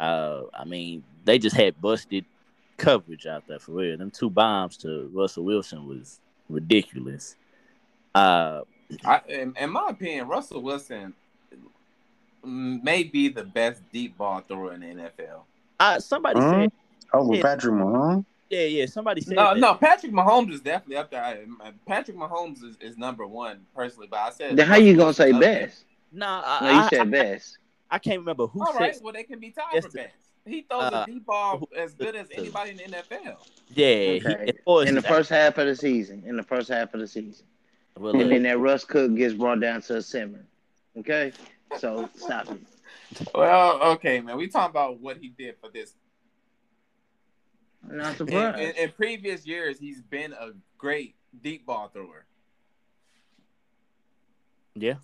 uh, 0.00 0.42
I 0.52 0.64
mean, 0.64 1.04
they 1.24 1.38
just 1.38 1.56
had 1.56 1.80
busted 1.80 2.24
coverage 2.76 3.26
out 3.26 3.46
there 3.46 3.58
for 3.58 3.72
real. 3.72 3.96
Them 3.96 4.10
two 4.10 4.30
bombs 4.30 4.76
to 4.78 5.10
Russell 5.14 5.44
Wilson 5.44 5.86
was 5.86 6.20
ridiculous. 6.48 7.36
Uh, 8.14 8.62
I, 9.04 9.20
in, 9.28 9.54
in 9.58 9.70
my 9.70 9.88
opinion, 9.90 10.28
Russell 10.28 10.62
Wilson 10.62 11.14
may 12.46 13.02
be 13.04 13.28
the 13.28 13.44
best 13.44 13.82
deep 13.92 14.16
ball 14.18 14.40
thrower 14.40 14.74
in 14.74 14.80
the 14.80 14.86
NFL. 14.86 15.42
uh 15.80 15.98
somebody 16.00 16.40
Huh? 16.40 16.50
said, 16.62 16.72
Over 17.12 17.34
Yeah. 17.36 17.42
Patrick 17.42 17.74
Mahomes. 17.74 18.24
yeah, 18.50 18.60
yeah, 18.64 18.86
somebody 18.86 19.20
said, 19.20 19.36
No, 19.36 19.54
that. 19.54 19.60
no, 19.60 19.74
Patrick 19.74 20.12
Mahomes 20.12 20.52
is 20.52 20.60
definitely 20.60 20.96
up 20.96 21.10
there. 21.10 21.22
I- 21.24 21.72
Patrick 21.86 22.16
Mahomes 22.16 22.62
is, 22.64 22.76
is 22.80 22.96
number 22.98 23.26
one 23.26 23.60
personally, 23.74 24.08
but 24.10 24.18
I 24.20 24.30
said 24.30 24.56
Then 24.56 24.66
how 24.66 24.76
you 24.76 24.96
gonna 24.96 25.12
say 25.14 25.32
Russell 25.32 25.40
Wilson's 25.40 25.60
best? 25.70 25.84
Nah, 26.12 26.60
No, 26.60 26.70
you 26.70 26.78
I, 26.78 26.88
said 26.88 27.00
I, 27.00 27.04
best. 27.04 27.58
I 27.90 27.98
can't 27.98 28.18
remember 28.20 28.46
who 28.46 28.60
All 28.60 28.72
said. 28.72 28.80
right, 28.80 28.96
well 29.02 29.12
they 29.12 29.22
can 29.24 29.38
be 29.38 29.50
tied 29.50 29.82
for 29.82 29.90
best. 29.90 30.14
He 30.46 30.60
throws 30.62 30.92
uh, 30.92 31.04
a 31.08 31.10
deep 31.10 31.24
ball 31.24 31.66
as 31.76 31.94
good 31.94 32.14
as 32.14 32.26
anybody 32.32 32.70
in 32.72 32.76
the 32.76 32.82
NFL. 32.84 33.36
Yeah, 33.74 33.86
Okay. 33.86 34.44
as 34.48 34.54
far 34.64 34.82
as 34.82 34.88
In 34.88 34.94
the 34.94 35.00
his- 35.00 35.08
first 35.10 35.30
half 35.30 35.56
of 35.58 35.66
the 35.66 35.74
season. 35.74 36.22
In 36.26 36.36
the 36.36 36.42
first 36.42 36.68
half 36.68 36.92
of 36.94 37.00
the 37.00 37.06
season. 37.08 37.46
well, 37.98 38.14
And 38.20 38.30
then 38.30 38.42
that 38.42 38.58
Russ 38.58 38.84
Cook 38.84 39.14
gets 39.14 39.32
brought 39.34 39.60
down 39.60 39.80
to 39.82 39.96
a 39.96 40.02
simmer. 40.02 40.44
Okay? 40.98 41.32
So 41.78 42.08
stop 42.16 42.48
it. 42.50 42.60
Well, 43.34 43.82
okay, 43.92 44.20
man. 44.20 44.36
We 44.36 44.48
talking 44.48 44.70
about 44.70 45.00
what 45.00 45.16
he 45.18 45.28
did 45.28 45.56
for 45.60 45.70
this. 45.70 45.94
I'm 47.88 47.96
not 47.98 48.10
In, 48.12 48.16
surprised. 48.16 48.58
in, 48.60 48.70
in 48.84 48.92
previous 48.92 49.46
years, 49.46 49.78
he's 49.78 50.00
been 50.00 50.32
a 50.32 50.50
great 50.78 51.16
deep 51.42 51.66
ball 51.66 51.88
thrower. 51.88 52.26
yeah. 54.74 54.94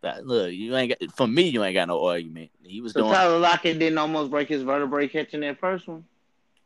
That- 0.00 0.26
look, 0.26 0.52
you 0.52 0.76
ain't 0.76 0.96
got 0.98 1.10
for 1.16 1.26
me. 1.26 1.48
You 1.48 1.64
ain't 1.64 1.74
got 1.74 1.88
no 1.88 2.04
argument. 2.04 2.50
He 2.62 2.80
was 2.80 2.92
so 2.92 3.00
doing. 3.00 3.12
Tyler 3.12 3.38
Lockett 3.38 3.78
didn't 3.78 3.98
almost 3.98 4.30
break 4.30 4.48
his 4.48 4.62
vertebrae 4.62 5.08
catching 5.08 5.40
that 5.40 5.58
first 5.58 5.88
one. 5.88 6.04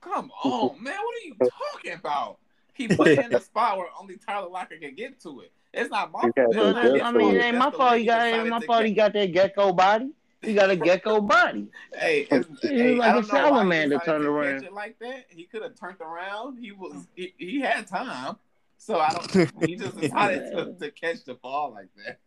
Come 0.01 0.31
on, 0.45 0.83
man. 0.83 0.95
What 0.95 1.17
are 1.17 1.27
you 1.27 1.37
talking 1.73 1.93
about? 1.95 2.39
He 2.75 2.89
put 2.89 3.09
it 3.09 3.19
in 3.19 3.31
the 3.31 3.41
spot 3.41 3.79
where 3.79 3.87
only 4.01 4.17
Tyler 4.17 4.49
Lockett 4.49 4.81
can 4.81 4.95
get 4.95 5.21
to 5.21 5.41
it. 5.41 5.53
It's 5.75 5.91
not 5.91 6.13
my 6.13 6.21
fault. 6.21 6.35
got 6.37 6.49
Well, 6.55 6.73
That's 6.75 6.79
to 6.87 6.89
not 6.89 6.95
his 6.95 7.03
I 7.03 7.11
mean, 7.13 7.37
it 7.37 7.43
ain't 7.45 7.57
my 7.59 7.65
That's 7.67 7.77
fault. 7.77 7.93
way 7.93 7.99
He 8.01 8.05
got 8.05 8.27
it. 8.29 8.47
My 8.47 8.61
fault. 8.61 8.79
catch- 8.81 8.87
He 8.87 8.93
got 8.95 9.13
that 9.15 9.33
gecko 9.33 9.73
body. 9.73 10.11
He 10.43 10.55
got 10.55 10.71
a 10.71 10.77
gecko 10.77 11.21
body. 11.21 11.69
Hey, 11.95 12.27
it's, 12.31 12.49
He 12.63 12.69
hey, 12.69 12.95
like 12.97 13.09
I 13.09 13.11
a 13.11 13.13
don't 13.23 13.29
know 13.29 13.35
salamander 13.35 13.99
turned 14.01 14.25
around. 14.25 14.63
catch 14.63 14.73
like 14.73 14.99
that. 14.99 15.27
He 15.29 15.45
could 15.45 15.63
have 15.63 15.75
turned 15.79 16.01
around. 16.01 16.59
He 16.59 16.73
was 16.73 17.07
he, 17.15 17.33
he 17.39 17.61
had 17.61 17.87
time, 17.87 18.37
so 18.77 18.99
I 18.99 19.11
don't. 19.13 19.51
He 19.61 19.77
just 19.77 19.97
decided 19.99 20.51
to, 20.53 20.75
to 20.81 20.91
catch 20.91 21.25
the 21.25 21.35
ball 21.35 21.71
like 21.73 21.89
that. 22.05 22.19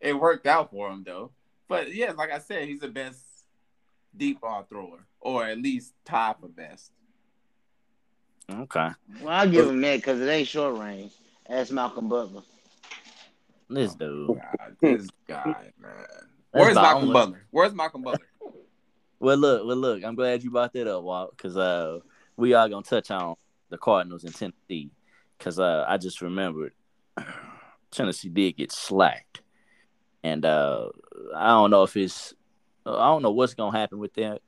It 0.00 0.18
worked 0.18 0.46
out 0.46 0.70
for 0.70 0.90
him 0.90 1.02
though. 1.04 1.32
But 1.68 1.92
yeah, 1.94 2.12
like 2.12 2.30
I 2.30 2.38
said, 2.38 2.68
he's 2.68 2.80
the 2.80 2.88
best 2.88 3.20
deep 4.16 4.40
ball 4.40 4.64
thrower, 4.68 5.04
or 5.20 5.44
at 5.44 5.58
least 5.58 5.92
tied 6.04 6.36
for 6.40 6.48
best. 6.48 6.92
Okay, 8.52 8.90
Well, 9.20 9.28
I'll 9.34 9.48
give 9.50 9.66
him 9.68 9.80
that 9.80 9.96
because 9.96 10.20
it 10.20 10.28
ain't 10.28 10.46
short 10.46 10.78
range. 10.78 11.12
Ask 11.48 11.72
Malcolm 11.72 12.08
Butler. 12.08 12.42
This 13.68 13.94
dude. 13.94 14.28
God, 14.28 14.76
this 14.80 15.08
guy, 15.26 15.72
man. 15.78 15.92
That's 16.52 16.66
Where's 16.66 16.74
Malcolm 16.76 17.02
only- 17.02 17.12
Butler? 17.12 17.46
Where's 17.50 17.74
Malcolm 17.74 18.02
Butler? 18.02 18.26
Well, 19.20 19.36
look, 19.36 19.66
well, 19.66 19.76
look. 19.76 20.04
I'm 20.04 20.14
glad 20.14 20.42
you 20.42 20.50
brought 20.50 20.72
that 20.74 20.86
up, 20.86 21.02
Walt, 21.02 21.36
because 21.36 21.56
uh, 21.56 22.00
we 22.36 22.52
are 22.54 22.68
gonna 22.68 22.82
touch 22.82 23.10
on 23.10 23.36
the 23.70 23.78
Cardinals 23.78 24.24
in 24.24 24.32
Tennessee, 24.32 24.90
because 25.38 25.58
uh, 25.58 25.84
I 25.88 25.96
just 25.96 26.20
remembered 26.20 26.72
Tennessee 27.90 28.28
did 28.28 28.56
get 28.56 28.70
slacked, 28.72 29.40
and 30.22 30.44
uh, 30.44 30.88
I 31.34 31.48
don't 31.48 31.70
know 31.70 31.84
if 31.84 31.96
it's, 31.96 32.34
I 32.84 33.06
don't 33.06 33.22
know 33.22 33.30
what's 33.30 33.54
gonna 33.54 33.76
happen 33.76 33.98
with 33.98 34.14
that. 34.14 34.42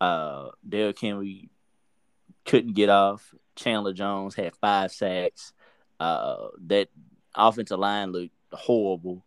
Uh, 0.00 0.50
Derrick 0.68 0.98
Henry 1.00 1.48
couldn't 2.44 2.74
get 2.74 2.88
off. 2.90 3.34
Chandler 3.56 3.92
Jones 3.92 4.34
had 4.34 4.54
five 4.56 4.92
sacks. 4.92 5.52
Uh, 6.00 6.48
that 6.66 6.88
offensive 7.34 7.78
line 7.78 8.12
looked 8.12 8.34
horrible. 8.52 9.22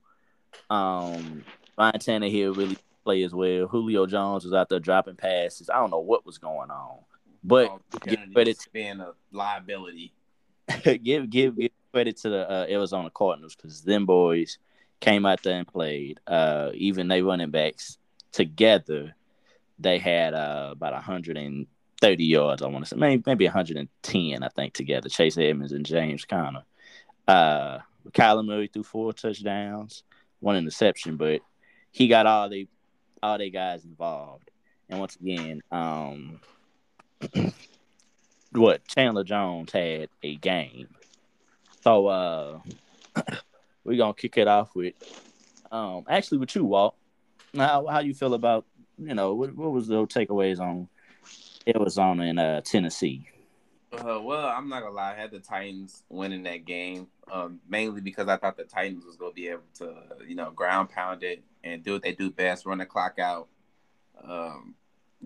Um, 0.70 1.44
Ryan 1.78 2.00
Tannehill 2.00 2.56
really 2.56 2.78
play 3.04 3.24
as 3.24 3.34
well. 3.34 3.68
Julio 3.68 4.06
Jones 4.06 4.44
was 4.44 4.54
out 4.54 4.70
there 4.70 4.80
dropping 4.80 5.16
passes. 5.16 5.70
I 5.70 5.76
don't 5.76 5.92
know 5.92 6.00
what 6.00 6.26
was 6.26 6.38
going 6.38 6.72
on, 6.72 7.00
but 7.44 7.70
Oh, 7.70 7.80
give 8.06 8.20
credit 8.34 8.58
being 8.74 9.00
a 9.00 9.12
liability. 9.32 10.14
give 10.84 11.30
give 11.30 11.58
give 11.58 11.72
credit 11.94 12.18
to 12.18 12.30
the 12.30 12.50
uh, 12.50 12.66
Arizona 12.68 13.10
Cardinals 13.10 13.56
because 13.56 13.82
them 13.82 14.06
boys 14.06 14.58
came 15.00 15.26
out 15.26 15.44
there 15.44 15.60
and 15.60 15.68
played. 15.68 16.20
Uh, 16.26 16.72
even 16.74 17.08
they 17.08 17.22
running 17.22 17.52
backs 17.52 17.98
together, 18.32 19.14
they 19.80 20.00
had 20.00 20.34
uh, 20.34 20.70
about 20.72 20.94
130 20.94 22.24
yards. 22.24 22.62
I 22.62 22.68
want 22.68 22.86
to 22.86 22.90
say 22.90 22.98
maybe 22.98 23.24
maybe 23.26 23.46
110. 23.46 24.44
I 24.44 24.48
think 24.50 24.74
together. 24.74 25.10
Chase 25.10 25.38
Edmonds 25.38 25.72
and 25.72 25.86
James 25.86 26.26
Conner. 26.26 26.64
Uh, 27.28 27.80
Kyler 28.12 28.46
Murray 28.46 28.68
threw 28.68 28.84
four 28.84 29.14
touchdowns, 29.14 30.04
one 30.40 30.58
interception, 30.58 31.18
but 31.18 31.42
he 31.92 32.08
got 32.08 32.26
all 32.26 32.50
the 32.50 32.68
all 33.24 33.38
they 33.38 33.50
guys 33.50 33.86
involved. 33.86 34.52
And 34.90 35.00
once 35.00 35.16
again, 35.16 35.62
um, 35.72 36.40
what 38.52 38.88
Chandler 38.88 39.24
Jones 39.24 39.72
had 39.72 40.10
a 40.24 40.36
game. 40.36 40.88
So 41.82 42.08
uh 42.08 42.60
we're 43.84 43.98
gonna 43.98 44.14
kick 44.14 44.38
it 44.38 44.48
off 44.48 44.76
with 44.76 44.96
um 45.72 46.04
actually 46.10 46.40
with 46.40 46.56
you, 46.56 46.66
Walt. 46.66 46.96
How 47.56 47.86
how 47.88 48.00
you 48.00 48.14
feel 48.14 48.34
about 48.34 48.66
you 48.98 49.14
know 49.14 49.34
what, 49.34 49.56
what 49.56 49.72
was 49.72 49.88
the 49.88 50.06
takeaways 50.08 50.60
on 50.60 50.88
Arizona 51.68 52.24
and 52.24 52.40
uh 52.40 52.62
Tennessee? 52.62 53.28
Uh, 53.92 54.20
well, 54.22 54.48
I'm 54.48 54.68
not 54.68 54.82
gonna 54.82 54.94
lie. 54.96 55.14
I 55.14 55.16
had 55.16 55.32
the 55.32 55.40
Titans 55.40 56.04
winning 56.10 56.44
that 56.44 56.66
game, 56.66 57.08
um, 57.32 57.60
mainly 57.68 58.02
because 58.02 58.28
I 58.28 58.36
thought 58.38 58.58
the 58.58 58.64
Titans 58.66 59.06
was 59.06 59.16
gonna 59.16 59.32
be 59.34 59.48
able 59.48 59.64
to, 59.76 59.96
you 60.28 60.36
know, 60.36 60.52
ground 60.52 60.90
pound 60.90 61.24
it 61.24 61.44
and 61.64 61.84
do 61.84 61.94
what 61.94 62.04
they 62.04 62.12
do 62.14 62.30
best, 62.30 62.66
run 62.66 62.80
the 62.80 62.86
clock 62.86 63.20
out. 63.20 63.48
Um, 64.22 64.76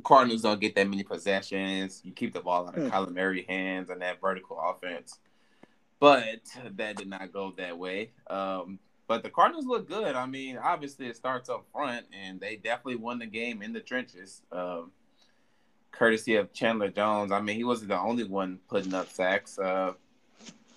Cardinals 0.04 0.44
don't 0.44 0.62
get 0.62 0.76
that 0.76 0.88
many 0.88 1.04
possessions. 1.04 2.02
You 2.04 2.12
keep 2.12 2.34
the 2.34 2.42
ball 2.42 2.68
out 2.68 2.78
of 2.78 2.84
Hmm. 2.84 2.90
Kyler 2.90 3.14
Murray 3.14 3.46
hands 3.48 3.90
and 3.90 4.02
that 4.02 4.22
vertical 4.22 4.60
offense, 4.60 5.20
but 6.00 6.40
that 6.76 6.98
did 6.98 7.08
not 7.08 7.34
go 7.34 7.52
that 7.58 7.78
way. 7.78 8.12
Um, 8.28 8.80
but 9.08 9.24
the 9.24 9.30
Cardinals 9.32 9.66
look 9.66 9.88
good. 9.88 10.16
I 10.16 10.28
mean, 10.28 10.58
obviously 10.58 11.08
it 11.08 11.16
starts 11.16 11.50
up 11.50 11.66
front, 11.72 12.06
and 12.14 12.40
they 12.40 12.56
definitely 12.58 12.98
won 12.98 13.18
the 13.18 13.26
game 13.26 13.64
in 13.64 13.74
the 13.74 13.80
trenches. 13.80 14.44
Um, 14.52 14.92
courtesy 15.92 16.36
of 16.36 16.54
Chandler 16.54 16.90
Jones. 16.90 17.32
I 17.32 17.42
mean, 17.42 17.56
he 17.56 17.64
wasn't 17.64 17.90
the 17.90 18.00
only 18.00 18.24
one 18.24 18.60
putting 18.70 18.94
up 18.94 19.10
sacks. 19.10 19.58
Uh, 19.58 19.94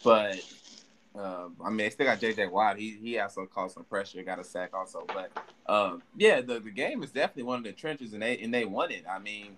but 0.05 0.41
um, 1.15 1.57
I 1.63 1.69
mean, 1.69 1.79
they 1.79 1.91
still 1.91 2.07
got 2.07 2.21
JJ 2.21 2.51
Watt. 2.51 2.79
He 2.79 2.99
he 3.01 3.19
also 3.19 3.47
caused 3.47 3.75
some 3.75 3.85
pressure, 3.85 4.23
got 4.23 4.39
a 4.39 4.45
sack 4.45 4.71
also. 4.75 5.05
But 5.07 5.31
um, 5.67 6.03
yeah, 6.17 6.41
the, 6.41 6.61
the 6.61 6.71
game 6.71 7.03
is 7.03 7.11
definitely 7.11 7.45
one 7.45 7.59
of 7.59 7.65
the 7.65 7.73
trenches, 7.73 8.13
and 8.13 8.23
they 8.23 8.39
and 8.39 8.53
they 8.53 8.65
won 8.65 8.91
it. 8.91 9.05
I 9.09 9.19
mean, 9.19 9.57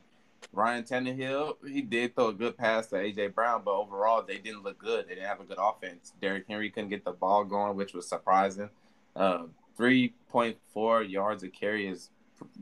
Ryan 0.52 0.85
Tannehill, 0.85 1.56
he 1.66 1.82
did 1.82 2.14
throw 2.14 2.28
a 2.28 2.32
good 2.32 2.56
pass 2.56 2.89
to 2.89 2.97
AJ 2.97 3.35
Brown, 3.35 3.62
but 3.64 3.74
overall 3.74 4.22
they 4.22 4.39
didn't 4.39 4.64
look 4.64 4.78
good. 4.78 5.06
They 5.06 5.14
didn't 5.14 5.28
have 5.28 5.40
a 5.40 5.44
good 5.44 5.59
offense. 5.60 6.12
Derrick 6.20 6.44
Henry 6.48 6.70
couldn't 6.70 6.90
get 6.90 7.05
the 7.05 7.12
ball 7.12 7.44
going, 7.44 7.76
which 7.76 7.94
was 7.94 8.09
surprising. 8.09 8.70
Uh, 9.14 9.44
Three 9.76 10.14
point 10.28 10.56
four 10.72 11.02
yards 11.02 11.43
a 11.43 11.48
carry 11.48 11.89
is 11.89 12.10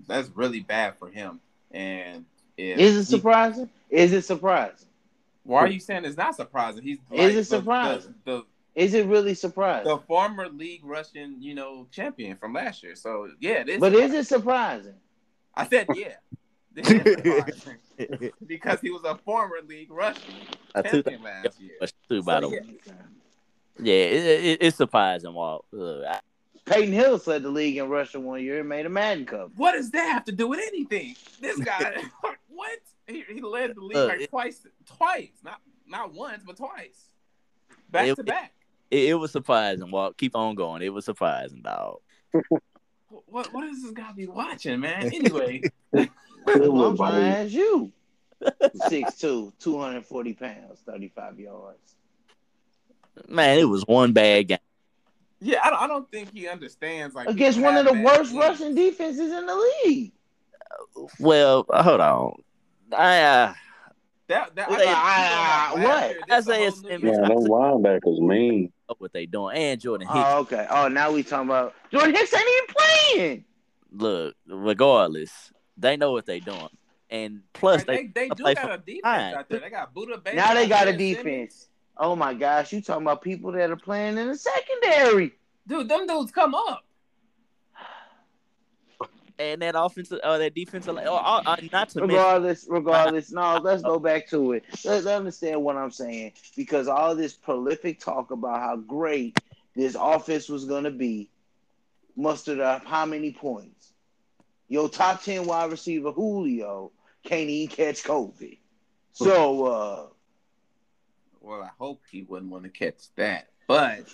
that's 0.06 0.30
really 0.34 0.60
bad 0.60 0.98
for 0.98 1.08
him. 1.08 1.40
And 1.70 2.24
is 2.56 2.96
it 2.96 3.04
surprising? 3.04 3.68
He, 3.90 3.96
is 3.96 4.12
it 4.12 4.22
surprising? 4.22 4.88
Why 5.44 5.60
are 5.60 5.68
you 5.68 5.80
saying 5.80 6.04
it's 6.04 6.16
not 6.16 6.36
surprising? 6.36 6.82
He's 6.82 6.98
like 7.10 7.20
is 7.20 7.36
it 7.36 7.44
surprising? 7.44 8.14
The, 8.24 8.38
the, 8.38 8.44
is 8.74 8.94
it 8.94 9.06
really 9.06 9.34
surprising? 9.34 9.88
The 9.88 9.98
former 9.98 10.48
league 10.48 10.84
rushing, 10.84 11.36
you 11.40 11.54
know, 11.54 11.86
champion 11.90 12.36
from 12.36 12.54
last 12.54 12.82
year. 12.82 12.94
So 12.94 13.28
yeah, 13.40 13.60
it 13.60 13.68
is. 13.68 13.80
But 13.80 13.92
surprising. 13.92 14.16
is 14.16 14.26
it 14.26 14.28
surprising? 14.28 14.94
I 15.54 15.66
said 15.66 15.86
yeah. 15.94 16.14
because 18.46 18.80
he 18.80 18.90
was 18.90 19.02
a 19.04 19.16
former 19.18 19.56
league 19.66 19.90
rushing 19.90 20.34
champion 20.74 21.22
last 21.22 21.60
year. 21.60 21.76
Too, 22.08 22.22
by 22.22 22.40
so, 22.40 22.40
the 22.40 22.48
way. 22.48 22.60
Yeah, 22.86 22.92
yeah 23.78 23.94
it, 23.94 24.44
it, 24.44 24.58
it's 24.62 24.76
surprising, 24.78 25.34
Walt. 25.34 25.66
I, 25.74 26.20
Peyton 26.64 26.92
Hillis 26.92 27.26
led 27.26 27.42
the 27.42 27.50
league 27.50 27.76
in 27.76 27.88
Russia 27.88 28.20
one 28.20 28.42
year 28.42 28.60
and 28.60 28.68
made 28.68 28.86
a 28.86 28.88
Madden 28.88 29.26
Cup. 29.26 29.50
What 29.56 29.72
does 29.72 29.90
that 29.90 30.12
have 30.12 30.24
to 30.26 30.32
do 30.32 30.46
with 30.46 30.60
anything? 30.60 31.16
This 31.40 31.58
guy, 31.58 31.96
what? 32.54 32.78
He, 33.06 33.24
he, 33.28 33.40
led 33.40 33.74
the 33.74 33.80
league 33.80 33.96
uh, 33.96 34.06
like 34.06 34.20
it, 34.20 34.30
twice, 34.30 34.66
twice, 34.86 35.32
not 35.44 35.60
not 35.86 36.12
once, 36.14 36.42
but 36.46 36.56
twice, 36.56 37.10
back 37.90 38.08
it, 38.08 38.16
to 38.16 38.24
back. 38.24 38.52
It, 38.90 39.10
it, 39.10 39.14
was 39.14 39.32
surprising. 39.32 39.90
Well, 39.90 40.12
keep 40.12 40.36
on 40.36 40.54
going. 40.54 40.82
It 40.82 40.92
was 40.92 41.04
surprising, 41.04 41.62
dog. 41.62 41.98
what 43.26 43.52
what 43.52 43.62
does 43.62 43.82
this 43.82 43.92
guy 43.92 44.12
be 44.12 44.26
watching, 44.26 44.80
man? 44.80 45.10
Anyway, 45.12 45.62
I'm 45.92 46.96
fine 46.96 47.22
as 47.22 47.54
you. 47.54 47.92
6'2", 48.42 49.52
240 49.60 50.34
pounds, 50.34 50.80
35 50.84 51.38
yards. 51.38 51.94
Man, 53.28 53.58
it 53.58 53.64
was 53.64 53.82
one 53.86 54.12
bad 54.12 54.48
game. 54.48 54.58
Yeah, 55.40 55.60
I 55.62 55.70
don't, 55.70 55.82
I 55.82 55.86
don't 55.88 56.10
think 56.10 56.32
he 56.32 56.48
understands 56.48 57.14
like 57.14 57.28
against 57.28 57.60
one 57.60 57.76
of 57.76 57.84
the 57.84 58.00
worst 58.00 58.30
teams. 58.30 58.34
rushing 58.34 58.74
defenses 58.74 59.32
in 59.32 59.46
the 59.46 59.70
league. 59.84 60.12
Well, 61.18 61.66
hold 61.70 62.00
on. 62.00 62.42
I 62.92 63.20
uh, 63.20 63.54
that, 64.28 64.54
that, 64.54 64.70
I, 64.70 65.74
I, 65.74 65.84
what? 65.84 66.16
I 66.30 66.40
say 66.40 66.66
it's 66.66 66.82
yeah, 66.82 67.28
those 67.28 67.48
linebackers 67.48 68.18
mean. 68.18 68.72
What 68.98 69.12
they 69.12 69.26
doing? 69.26 69.56
And 69.56 69.80
Jordan 69.80 70.08
Hicks. 70.08 70.20
Oh, 70.22 70.40
okay. 70.40 70.66
Oh, 70.70 70.88
now 70.88 71.12
we 71.12 71.22
talking 71.22 71.48
about 71.48 71.74
Jordan 71.90 72.14
Hicks 72.14 72.34
ain't 72.34 72.46
even 72.46 72.74
playing. 72.76 73.44
Look, 73.90 74.34
regardless, 74.46 75.52
they 75.76 75.96
know 75.96 76.12
what 76.12 76.26
they 76.26 76.40
doing, 76.40 76.68
and 77.10 77.42
plus 77.52 77.84
they 77.84 78.06
they, 78.06 78.28
they 78.28 78.28
do 78.30 78.44
got 78.44 78.72
a 78.72 78.78
defense 78.78 79.00
fine. 79.02 79.34
out 79.34 79.48
there. 79.48 79.60
They 79.60 79.70
got 79.70 79.94
Budda 79.94 80.22
Baker. 80.22 80.36
Now 80.36 80.54
they 80.54 80.68
got 80.68 80.88
a 80.88 80.96
defense. 80.96 81.22
Simmons. 81.22 81.68
Oh 81.96 82.16
my 82.16 82.34
gosh, 82.34 82.72
you 82.72 82.80
talking 82.80 83.02
about 83.02 83.22
people 83.22 83.52
that 83.52 83.70
are 83.70 83.76
playing 83.76 84.18
in 84.18 84.28
the 84.28 84.36
secondary? 84.36 85.32
Dude, 85.66 85.88
them 85.88 86.06
dudes 86.06 86.32
come 86.32 86.54
up. 86.54 86.84
And 89.42 89.62
that 89.62 89.74
offensive, 89.76 90.20
uh, 90.22 90.38
that 90.38 90.54
defensive, 90.54 90.96
uh, 90.96 91.00
uh, 91.00 91.56
not 91.72 91.88
to 91.90 92.02
regardless, 92.02 92.68
mention. 92.68 92.74
regardless. 92.74 93.30
no, 93.32 93.58
let's 93.62 93.82
go 93.82 93.98
back 93.98 94.28
to 94.28 94.52
it. 94.52 94.64
Let's 94.84 95.06
understand 95.06 95.62
what 95.62 95.76
I'm 95.76 95.90
saying 95.90 96.32
because 96.56 96.86
all 96.88 97.14
this 97.16 97.32
prolific 97.34 97.98
talk 97.98 98.30
about 98.30 98.60
how 98.60 98.76
great 98.76 99.38
this 99.74 99.96
offense 99.98 100.48
was 100.48 100.64
going 100.64 100.84
to 100.84 100.90
be 100.90 101.28
mustered 102.16 102.60
up 102.60 102.84
how 102.84 103.06
many 103.06 103.32
points? 103.32 103.92
Your 104.68 104.88
top 104.88 105.22
ten 105.22 105.46
wide 105.46 105.70
receiver 105.70 106.12
Julio 106.12 106.92
can't 107.24 107.48
even 107.48 107.74
catch 107.74 108.02
COVID. 108.04 108.58
So, 109.12 109.66
uh, 109.66 110.06
well, 111.40 111.62
I 111.62 111.70
hope 111.78 112.00
he 112.10 112.22
wouldn't 112.22 112.50
want 112.50 112.64
to 112.64 112.70
catch 112.70 113.12
that. 113.16 113.48
But 113.66 114.06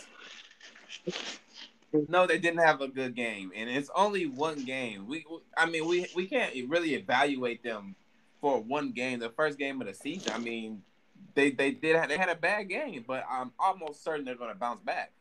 no, 1.93 2.27
they 2.27 2.39
didn't 2.39 2.61
have 2.61 2.81
a 2.81 2.89
good 2.89 3.15
game, 3.15 3.53
and 3.55 3.69
it's 3.69 3.91
only 3.95 4.27
one 4.27 4.65
game. 4.65 5.07
We, 5.07 5.25
I 5.57 5.67
mean, 5.67 5.87
we 5.87 6.07
we 6.15 6.27
can't 6.27 6.55
really 6.69 6.95
evaluate 6.95 7.63
them 7.63 7.95
for 8.41 8.61
one 8.61 8.93
game, 8.93 9.21
the 9.21 9.31
first 9.31 9.59
game 9.59 9.81
of 9.81 9.87
the 9.87 9.95
season. 9.95 10.33
I 10.33 10.39
mean, 10.39 10.83
they 11.35 11.51
they 11.51 11.71
did 11.71 11.97
have, 11.97 12.09
they 12.09 12.19
had 12.19 12.29
a 12.29 12.35
bad 12.35 12.69
game, 12.69 13.05
but 13.07 13.25
I'm 13.29 13.53
almost 13.59 14.05
certain 14.05 14.25
they're 14.25 14.37
going 14.37 14.53
to 14.53 14.59
bounce 14.59 14.83
back. 14.83 15.13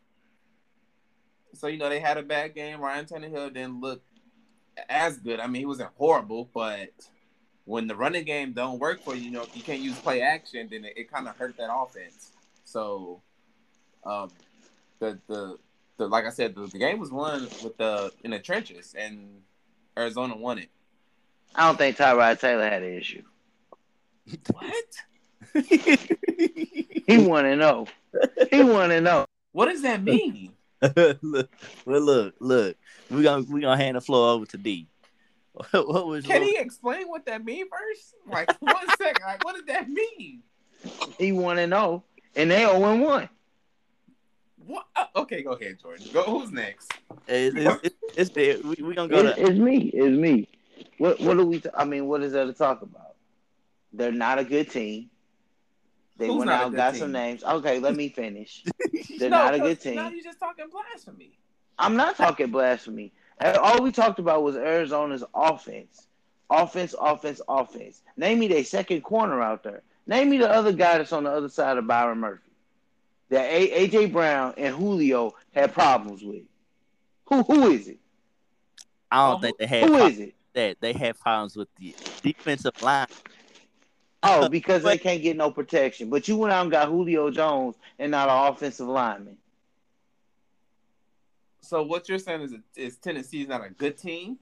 So 1.53 1.67
you 1.67 1.77
know, 1.77 1.89
they 1.89 1.99
had 1.99 2.17
a 2.17 2.23
bad 2.23 2.53
game. 2.53 2.81
Ryan 2.81 3.05
Tannehill 3.05 3.53
didn't 3.53 3.79
look 3.79 4.01
as 4.89 5.17
good. 5.17 5.39
I 5.39 5.47
mean, 5.47 5.61
he 5.61 5.65
wasn't 5.65 5.89
horrible, 5.97 6.49
but 6.53 6.89
when 7.65 7.87
the 7.87 7.95
running 7.95 8.25
game 8.25 8.53
don't 8.53 8.79
work 8.79 9.01
for 9.01 9.15
you, 9.15 9.23
you 9.23 9.31
know, 9.31 9.43
if 9.43 9.55
you 9.55 9.63
can't 9.63 9.81
use 9.81 9.97
play 9.99 10.21
action, 10.21 10.67
then 10.69 10.85
it, 10.85 10.93
it 10.97 11.11
kind 11.11 11.27
of 11.27 11.35
hurt 11.37 11.57
that 11.57 11.69
offense. 11.73 12.31
So, 12.63 13.21
um, 14.05 14.31
the, 14.99 15.17
the 15.27 15.57
the 15.97 16.07
like 16.07 16.25
I 16.25 16.29
said, 16.29 16.55
the, 16.55 16.67
the 16.67 16.77
game 16.77 16.99
was 16.99 17.11
won 17.11 17.43
with 17.63 17.77
the 17.77 18.11
in 18.23 18.31
the 18.31 18.39
trenches, 18.39 18.95
and 18.97 19.41
Arizona 19.97 20.35
won 20.35 20.59
it. 20.59 20.69
I 21.55 21.67
don't 21.67 21.77
think 21.77 21.97
Tyrod 21.97 22.39
Taylor 22.39 22.69
had 22.69 22.83
an 22.83 22.93
issue. 22.93 23.23
What? 24.51 24.73
he 25.63 27.17
want 27.17 27.45
to 27.45 27.51
oh. 27.51 27.55
know. 27.55 27.87
He 28.51 28.63
want 28.63 28.91
to 28.91 28.97
oh. 28.97 28.99
know. 28.99 29.25
What 29.51 29.67
does 29.67 29.81
that 29.81 30.03
mean? 30.03 30.51
look, 31.21 31.49
well, 31.85 32.01
look, 32.01 32.35
look. 32.39 32.77
We 33.09 33.23
gonna 33.23 33.43
we 33.49 33.61
gonna 33.61 33.77
hand 33.77 33.97
the 33.97 34.01
floor 34.01 34.33
over 34.33 34.45
to 34.47 34.57
D. 34.57 34.87
what 35.71 36.07
was? 36.07 36.25
Can 36.25 36.41
what? 36.41 36.49
he 36.49 36.57
explain 36.57 37.07
what 37.07 37.25
that 37.25 37.43
mean 37.43 37.65
first? 37.69 38.13
Like 38.27 38.51
one 38.61 38.75
second. 38.97 39.23
Like 39.25 39.43
what 39.43 39.55
does 39.55 39.65
that 39.65 39.89
mean? 39.89 40.43
He 41.17 41.31
want 41.31 41.57
to 41.57 41.63
oh, 41.63 41.67
know, 41.67 42.03
and 42.35 42.51
they 42.51 42.59
zero 42.59 42.83
and 42.85 43.01
one. 43.01 43.29
What? 44.67 44.85
Uh, 44.95 45.05
okay, 45.15 45.41
go 45.43 45.53
ahead, 45.53 45.79
Jordan. 45.81 46.05
Go. 46.13 46.23
Who's 46.23 46.51
next? 46.51 46.91
It's 47.27 47.55
it's, 47.55 47.95
it's, 48.15 48.31
it's 48.35 48.63
we 48.63 48.83
we 48.83 48.93
gonna 48.93 49.07
go. 49.07 49.25
It's, 49.25 49.37
to... 49.37 49.45
it's 49.45 49.57
me. 49.57 49.77
It's 49.93 50.17
me. 50.17 50.47
What 50.97 51.19
what 51.21 51.37
do 51.37 51.45
we? 51.45 51.61
T- 51.61 51.69
I 51.73 51.85
mean, 51.85 52.07
what 52.07 52.21
is 52.21 52.33
there 52.33 52.45
to 52.45 52.53
talk 52.53 52.81
about? 52.81 53.15
They're 53.93 54.11
not 54.11 54.39
a 54.39 54.43
good 54.43 54.69
team. 54.69 55.09
They 56.17 56.27
Who's 56.27 56.37
went 56.37 56.49
out, 56.49 56.75
got 56.75 56.91
team? 56.91 56.99
some 56.99 57.11
names. 57.11 57.43
Okay, 57.43 57.79
let 57.79 57.95
me 57.95 58.09
finish. 58.09 58.63
They're 59.19 59.29
no, 59.29 59.37
not 59.37 59.53
a 59.53 59.59
good 59.59 59.79
team. 59.79 59.95
Now 59.95 60.09
you 60.09 60.21
just 60.21 60.39
talking 60.39 60.65
blasphemy. 60.69 61.31
I'm 61.79 61.95
not 61.95 62.17
talking 62.17 62.51
blasphemy. 62.51 63.13
All 63.39 63.81
we 63.81 63.91
talked 63.91 64.19
about 64.19 64.43
was 64.43 64.55
Arizona's 64.55 65.23
offense. 65.33 66.07
Offense, 66.49 66.95
offense, 66.99 67.39
offense. 67.47 68.01
Name 68.17 68.39
me 68.39 68.47
their 68.47 68.63
second 68.63 69.01
corner 69.01 69.41
out 69.41 69.63
there. 69.63 69.83
Name 70.07 70.29
me 70.31 70.37
the 70.37 70.49
other 70.49 70.71
guy 70.71 70.97
that's 70.97 71.13
on 71.13 71.25
the 71.25 71.29
other 71.29 71.49
side 71.49 71.77
of 71.77 71.85
Byron 71.85 72.19
Murphy. 72.19 72.46
That 73.29 73.45
A- 73.51 73.87
AJ 73.87 74.11
Brown 74.11 74.53
and 74.57 74.75
Julio 74.75 75.35
had 75.53 75.73
problems 75.73 76.23
with. 76.23 76.43
Who 77.25 77.43
who 77.43 77.71
is 77.71 77.87
it? 77.89 77.99
I 79.11 79.29
don't 79.29 79.41
think 79.41 79.57
they 79.57 79.67
had. 79.67 79.89
Who 79.89 79.97
is 79.97 80.19
it? 80.19 80.35
That 80.53 80.77
they 80.79 80.93
have 80.93 81.19
problems 81.19 81.55
with 81.55 81.67
the 81.75 81.95
defensive 82.21 82.81
line. 82.81 83.07
Oh, 84.23 84.49
because 84.49 84.83
they 84.83 84.97
can't 84.97 85.21
get 85.21 85.37
no 85.37 85.51
protection. 85.51 86.09
But 86.09 86.27
you 86.27 86.37
went 86.37 86.51
out 86.51 86.63
and 86.63 86.71
got 86.71 86.87
Julio 86.87 87.29
Jones 87.29 87.75
and 87.99 88.11
not 88.11 88.29
an 88.29 88.53
offensive 88.53 88.87
lineman. 88.87 89.37
So 91.61 91.83
what 91.83 92.07
you're 92.07 92.17
saying 92.19 92.41
is 92.41 92.53
is 92.75 92.97
Tennessee 92.97 93.41
is 93.41 93.47
not 93.47 93.65
a 93.65 93.69
good 93.69 93.97
team? 93.97 94.37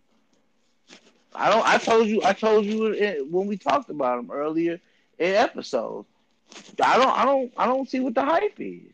I 1.33 1.49
don't. 1.49 1.65
I 1.65 1.77
told 1.77 2.07
you. 2.07 2.21
I 2.23 2.33
told 2.33 2.65
you 2.65 3.27
when 3.29 3.47
we 3.47 3.57
talked 3.57 3.89
about 3.89 4.17
them 4.17 4.31
earlier 4.31 4.79
in 5.17 5.35
episodes. 5.35 6.07
I 6.83 6.97
don't. 6.97 7.17
I 7.17 7.25
don't. 7.25 7.53
I 7.57 7.65
don't 7.65 7.89
see 7.89 7.99
what 7.99 8.15
the 8.15 8.23
hype 8.23 8.59
is. 8.59 8.91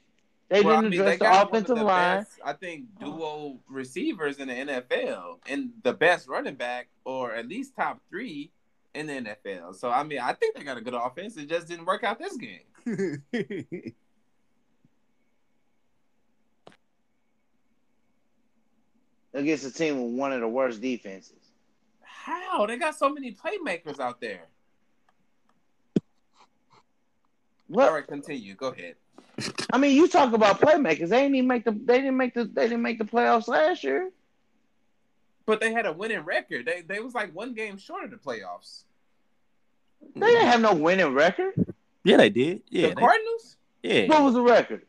They 0.50 0.62
well, 0.62 0.82
didn't 0.82 0.88
I 0.88 0.90
mean, 0.90 1.00
address 1.00 1.20
they 1.20 1.26
the 1.26 1.42
offensive 1.42 1.78
the 1.78 1.84
line. 1.84 2.20
Best, 2.20 2.40
I 2.44 2.54
think 2.54 2.86
duo 3.00 3.60
receivers 3.70 4.38
in 4.38 4.50
the 4.50 4.54
NFL 4.54 5.38
and 5.48 5.70
the 5.84 5.94
best 5.94 6.28
running 6.28 6.56
back, 6.56 6.90
or 7.06 7.34
at 7.34 7.48
least 7.48 7.76
top 7.76 8.02
three 8.10 8.52
in 8.94 9.08
the 9.08 9.14
NFL. 9.14 9.76
So 9.76 9.90
I 9.90 10.04
mean, 10.04 10.20
I 10.20 10.34
think 10.34 10.56
they 10.56 10.64
got 10.64 10.78
a 10.78 10.82
good 10.82 10.94
offense. 10.94 11.38
It 11.38 11.48
just 11.48 11.68
didn't 11.68 11.86
work 11.86 12.04
out 12.04 12.20
this 12.20 12.38
game. 12.38 12.66
against 19.34 19.66
a 19.66 19.72
team 19.72 20.02
with 20.02 20.20
one 20.20 20.32
of 20.32 20.42
the 20.42 20.48
worst 20.48 20.82
defenses. 20.82 21.34
How? 22.02 22.66
They 22.66 22.78
got 22.78 22.98
so 22.98 23.10
many 23.10 23.34
playmakers 23.34 24.00
out 24.00 24.22
there. 24.22 24.48
What? 27.72 27.88
All 27.88 27.94
right, 27.96 28.06
continue. 28.08 28.54
Go 28.56 28.68
ahead. 28.68 28.96
I 29.72 29.78
mean, 29.78 29.96
you 29.96 30.08
talk 30.10 30.34
about 30.34 30.60
playmakers. 30.60 31.08
They 31.10 31.22
didn't 31.22 31.36
even 31.36 31.48
make 31.48 31.64
the. 31.64 31.72
They 31.72 31.98
didn't 32.00 32.18
make 32.18 32.34
the. 32.34 32.44
They 32.44 32.64
didn't 32.64 32.82
make 32.82 32.98
the 33.00 33.06
playoffs 33.06 33.48
last 33.48 33.84
year. 33.84 34.12
But 35.46 35.62
they 35.62 35.72
had 35.72 35.86
a 35.86 35.94
winning 35.94 36.20
record. 36.20 36.66
They 36.66 36.82
they 36.82 37.00
was 37.00 37.14
like 37.14 37.34
one 37.34 37.54
game 37.54 37.78
short 37.78 38.04
of 38.04 38.12
the 38.12 38.18
playoffs. 38.18 38.84
They 40.16 40.26
didn't 40.28 40.48
have 40.48 40.62
no 40.62 40.74
winning 40.74 41.14
record. 41.14 41.54
Yeah, 42.04 42.18
they 42.18 42.30
did. 42.30 42.64
Yeah, 42.70 42.90
the 42.90 42.96
Cardinals. 42.96 43.56
Yeah. 43.84 44.08
What 44.08 44.24
was 44.24 44.34
the 44.34 44.42
record? 44.42 44.86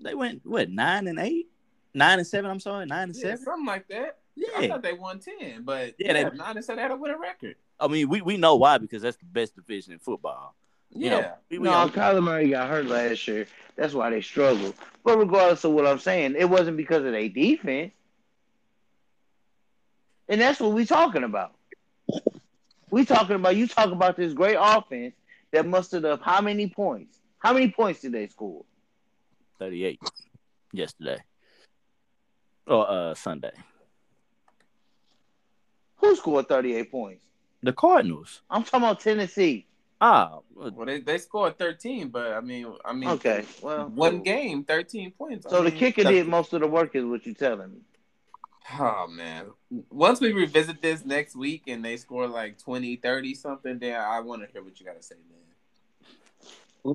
They 0.00 0.14
went 0.14 0.46
what 0.46 0.70
nine 0.70 1.08
and 1.08 1.18
eight, 1.18 1.48
nine 1.94 2.18
and 2.18 2.26
seven. 2.26 2.50
I'm 2.50 2.60
sorry, 2.60 2.86
nine 2.86 3.08
and 3.08 3.16
Yeah, 3.16 3.22
seven. 3.22 3.38
something 3.38 3.66
like 3.66 3.88
that. 3.88 4.18
Yeah, 4.36 4.48
I 4.56 4.60
Yeah, 4.62 4.68
thought 4.68 4.82
they 4.82 4.92
won 4.92 5.18
ten, 5.18 5.62
but 5.64 5.94
Yeah, 5.98 6.12
yeah, 6.16 6.30
they- 6.30 6.36
nine 6.36 6.56
and 6.56 6.64
seven 6.64 6.80
had 6.80 6.88
to 6.88 6.96
win 6.96 7.10
a 7.10 7.18
record. 7.18 7.56
I 7.80 7.88
mean 7.88 8.08
we, 8.08 8.20
we 8.22 8.36
know 8.36 8.54
why 8.56 8.78
because 8.78 9.02
that's 9.02 9.16
the 9.16 9.24
best 9.24 9.56
division 9.56 9.92
in 9.92 9.98
football. 9.98 10.54
You 10.94 11.06
Yeah, 11.06 11.10
know, 11.10 11.32
we, 11.50 11.58
we 11.58 11.64
No, 11.64 11.72
all- 11.74 11.88
Kyler 11.90 12.22
Murray 12.22 12.50
got 12.50 12.68
hurt 12.68 12.86
last 12.86 13.26
year. 13.28 13.46
That's 13.76 13.94
why 13.94 14.10
they 14.10 14.20
struggled. 14.20 14.74
But 15.04 15.18
regardless 15.18 15.64
of 15.64 15.72
what 15.72 15.86
I'm 15.86 15.98
saying, 15.98 16.34
it 16.36 16.48
wasn't 16.48 16.76
because 16.76 17.04
of 17.04 17.12
their 17.12 17.28
defense. 17.28 17.92
And 20.28 20.40
that's 20.40 20.60
what 20.60 20.72
we're 20.72 20.84
talking 20.86 21.24
about. 21.24 21.54
We 22.90 23.04
talking 23.04 23.36
about 23.36 23.56
you 23.56 23.66
talk 23.66 23.90
about 23.92 24.16
this 24.16 24.32
great 24.32 24.56
offense 24.58 25.14
that 25.52 25.66
mustered 25.66 26.04
up 26.04 26.22
how 26.22 26.40
many 26.40 26.68
points? 26.68 27.18
How 27.38 27.52
many 27.52 27.70
points 27.70 28.00
did 28.00 28.12
they 28.12 28.26
score? 28.28 28.64
38 29.58 30.00
yesterday 30.72 31.18
or 32.66 32.88
uh 32.90 33.14
Sunday. 33.14 33.52
Who 35.96 36.14
scored 36.16 36.48
38 36.48 36.90
points? 36.90 37.24
The 37.62 37.72
Cardinals. 37.72 38.40
I'm 38.50 38.62
talking 38.64 38.80
about 38.86 39.00
Tennessee. 39.00 39.66
Ah, 40.00 40.38
well 40.54 40.84
they, 40.86 41.00
they 41.00 41.18
scored 41.18 41.58
thirteen, 41.58 42.08
but 42.08 42.32
I 42.32 42.40
mean, 42.40 42.72
I 42.84 42.92
mean, 42.92 43.08
Okay, 43.10 43.46
well, 43.62 43.88
one 43.88 44.22
game, 44.22 44.64
thirteen 44.64 45.10
points. 45.10 45.46
I 45.46 45.50
So 45.50 45.62
the 45.62 45.70
mean, 45.72 45.78
kicker 45.80 46.04
did 46.04 46.28
most 46.28 46.52
of 46.52 46.60
the 46.60 46.68
work, 46.68 46.94
is 46.94 47.04
what 47.04 47.26
you're 47.26 47.34
telling 47.34 47.72
me. 47.72 47.80
Oh 48.78 49.06
man. 49.08 49.46
Once 49.90 50.20
we 50.20 50.32
revisit 50.32 50.82
this 50.82 51.04
next 51.04 51.34
week 51.36 51.64
and 51.66 51.84
they 51.84 51.96
score 51.96 52.26
like 52.28 52.58
20, 52.58 52.96
30 52.96 53.34
something, 53.34 53.78
then 53.78 53.98
I 54.00 54.20
want 54.20 54.42
to 54.42 54.48
hear 54.52 54.62
what 54.62 54.78
you 54.78 54.86
got 54.86 54.96
to 54.96 55.02
say, 55.02 55.16
man. 56.84 56.94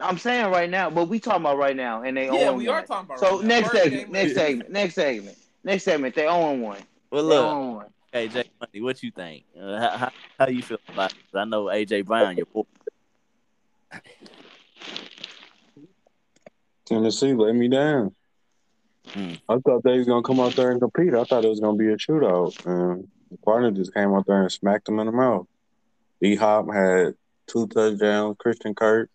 I'm 0.00 0.18
saying 0.18 0.50
right 0.50 0.70
now, 0.70 0.90
but 0.90 1.08
we 1.08 1.18
talking 1.18 1.42
about 1.42 1.58
right 1.58 1.76
now, 1.76 2.02
and 2.02 2.16
they 2.16 2.28
Yeah, 2.28 2.50
own 2.50 2.56
we 2.56 2.68
one. 2.68 2.68
are 2.68 2.82
talking 2.84 3.06
about 3.06 3.18
So 3.18 3.36
right 3.38 3.40
now. 3.40 3.46
next 3.48 3.70
segment, 3.72 4.10
next 4.12 4.34
segment, 4.34 4.70
next 4.70 4.94
segment, 4.94 5.38
next 5.64 5.84
segment. 5.84 6.14
They 6.14 6.26
own 6.26 6.60
one. 6.60 6.82
well 7.10 7.24
They 7.24 7.38
look, 7.38 7.46
own 7.46 7.74
one. 7.76 7.86
AJ 8.16 8.48
Money, 8.58 8.80
what 8.80 9.02
you 9.02 9.10
think? 9.10 9.44
Uh, 9.60 9.78
how, 9.78 9.96
how 9.96 10.10
how 10.38 10.48
you 10.48 10.62
feel 10.62 10.78
about 10.88 11.12
it? 11.12 11.18
I 11.34 11.44
know 11.44 11.64
AJ 11.64 12.06
Brown, 12.06 12.36
your 12.36 12.46
boy. 12.46 12.62
Tennessee 16.86 17.34
let 17.34 17.54
me 17.54 17.68
down. 17.68 18.14
Hmm. 19.08 19.34
I 19.48 19.58
thought 19.58 19.82
they 19.84 19.98
was 19.98 20.06
gonna 20.06 20.22
come 20.22 20.40
out 20.40 20.56
there 20.56 20.70
and 20.70 20.80
compete. 20.80 21.14
I 21.14 21.24
thought 21.24 21.44
it 21.44 21.48
was 21.48 21.60
gonna 21.60 21.76
be 21.76 21.88
a 21.88 21.96
shootout. 21.96 22.64
And 22.64 23.06
the 23.30 23.36
partner 23.38 23.70
just 23.70 23.92
came 23.92 24.14
out 24.14 24.26
there 24.26 24.42
and 24.42 24.52
smacked 24.52 24.86
them 24.86 24.98
in 24.98 25.06
the 25.06 25.12
mouth. 25.12 25.46
D 26.22 26.36
Hop 26.36 26.72
had 26.72 27.14
two 27.46 27.66
touchdowns. 27.66 28.36
Christian 28.38 28.74
Kirk 28.74 29.10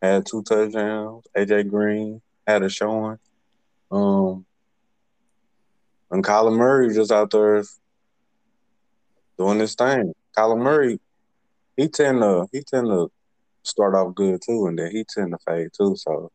had 0.00 0.24
two 0.24 0.42
touchdowns. 0.42 1.26
AJ 1.36 1.68
Green 1.68 2.22
had 2.46 2.62
a 2.62 2.70
showing. 2.70 3.18
Um, 3.90 4.46
and 6.10 6.24
Kyler 6.24 6.56
Murray 6.56 6.86
was 6.86 6.96
just 6.96 7.12
out 7.12 7.30
there 7.30 7.62
doing 9.40 9.58
his 9.58 9.74
thing. 9.74 10.12
Kyler 10.36 10.60
Murray, 10.60 11.00
he 11.76 11.88
tend 11.88 12.20
to 12.20 12.46
he 12.52 12.62
tend 12.62 12.86
to 12.88 13.10
start 13.62 13.94
off 13.94 14.14
good 14.14 14.40
too, 14.46 14.66
and 14.66 14.78
then 14.78 14.90
he 14.90 15.04
tend 15.08 15.32
to 15.32 15.38
fade 15.46 15.68
too. 15.76 15.96
So 15.96 16.30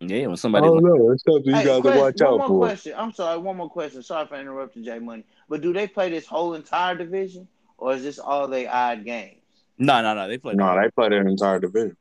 Yeah, 0.00 0.26
when 0.26 0.36
somebody 0.36 0.66
don't 0.66 0.82
know. 0.82 1.12
It's 1.12 1.22
something 1.24 1.44
you 1.50 1.56
Hey, 1.56 1.64
got 1.64 1.82
to 1.82 1.98
watch 1.98 2.20
one 2.20 2.28
out 2.32 2.38
more 2.38 2.48
for. 2.48 2.58
question. 2.66 2.94
I'm 2.96 3.12
sorry, 3.12 3.38
one 3.38 3.56
more 3.56 3.70
question. 3.70 4.02
Sorry 4.02 4.26
for 4.26 4.34
interrupting 4.38 4.84
Jay 4.84 4.98
Money. 4.98 5.24
But 5.48 5.60
do 5.62 5.72
they 5.72 5.86
play 5.86 6.10
this 6.10 6.26
whole 6.26 6.54
entire 6.54 6.96
division, 6.96 7.46
or 7.78 7.94
is 7.94 8.02
this 8.02 8.18
all 8.18 8.48
they 8.48 8.66
odd 8.66 9.04
games? 9.04 9.36
No, 9.78 10.02
no, 10.02 10.14
no. 10.14 10.26
They 10.26 10.38
play. 10.38 10.54
No, 10.54 10.74
they 10.80 10.90
play 10.90 11.08
their 11.10 11.26
entire 11.26 11.60
division. 11.60 11.96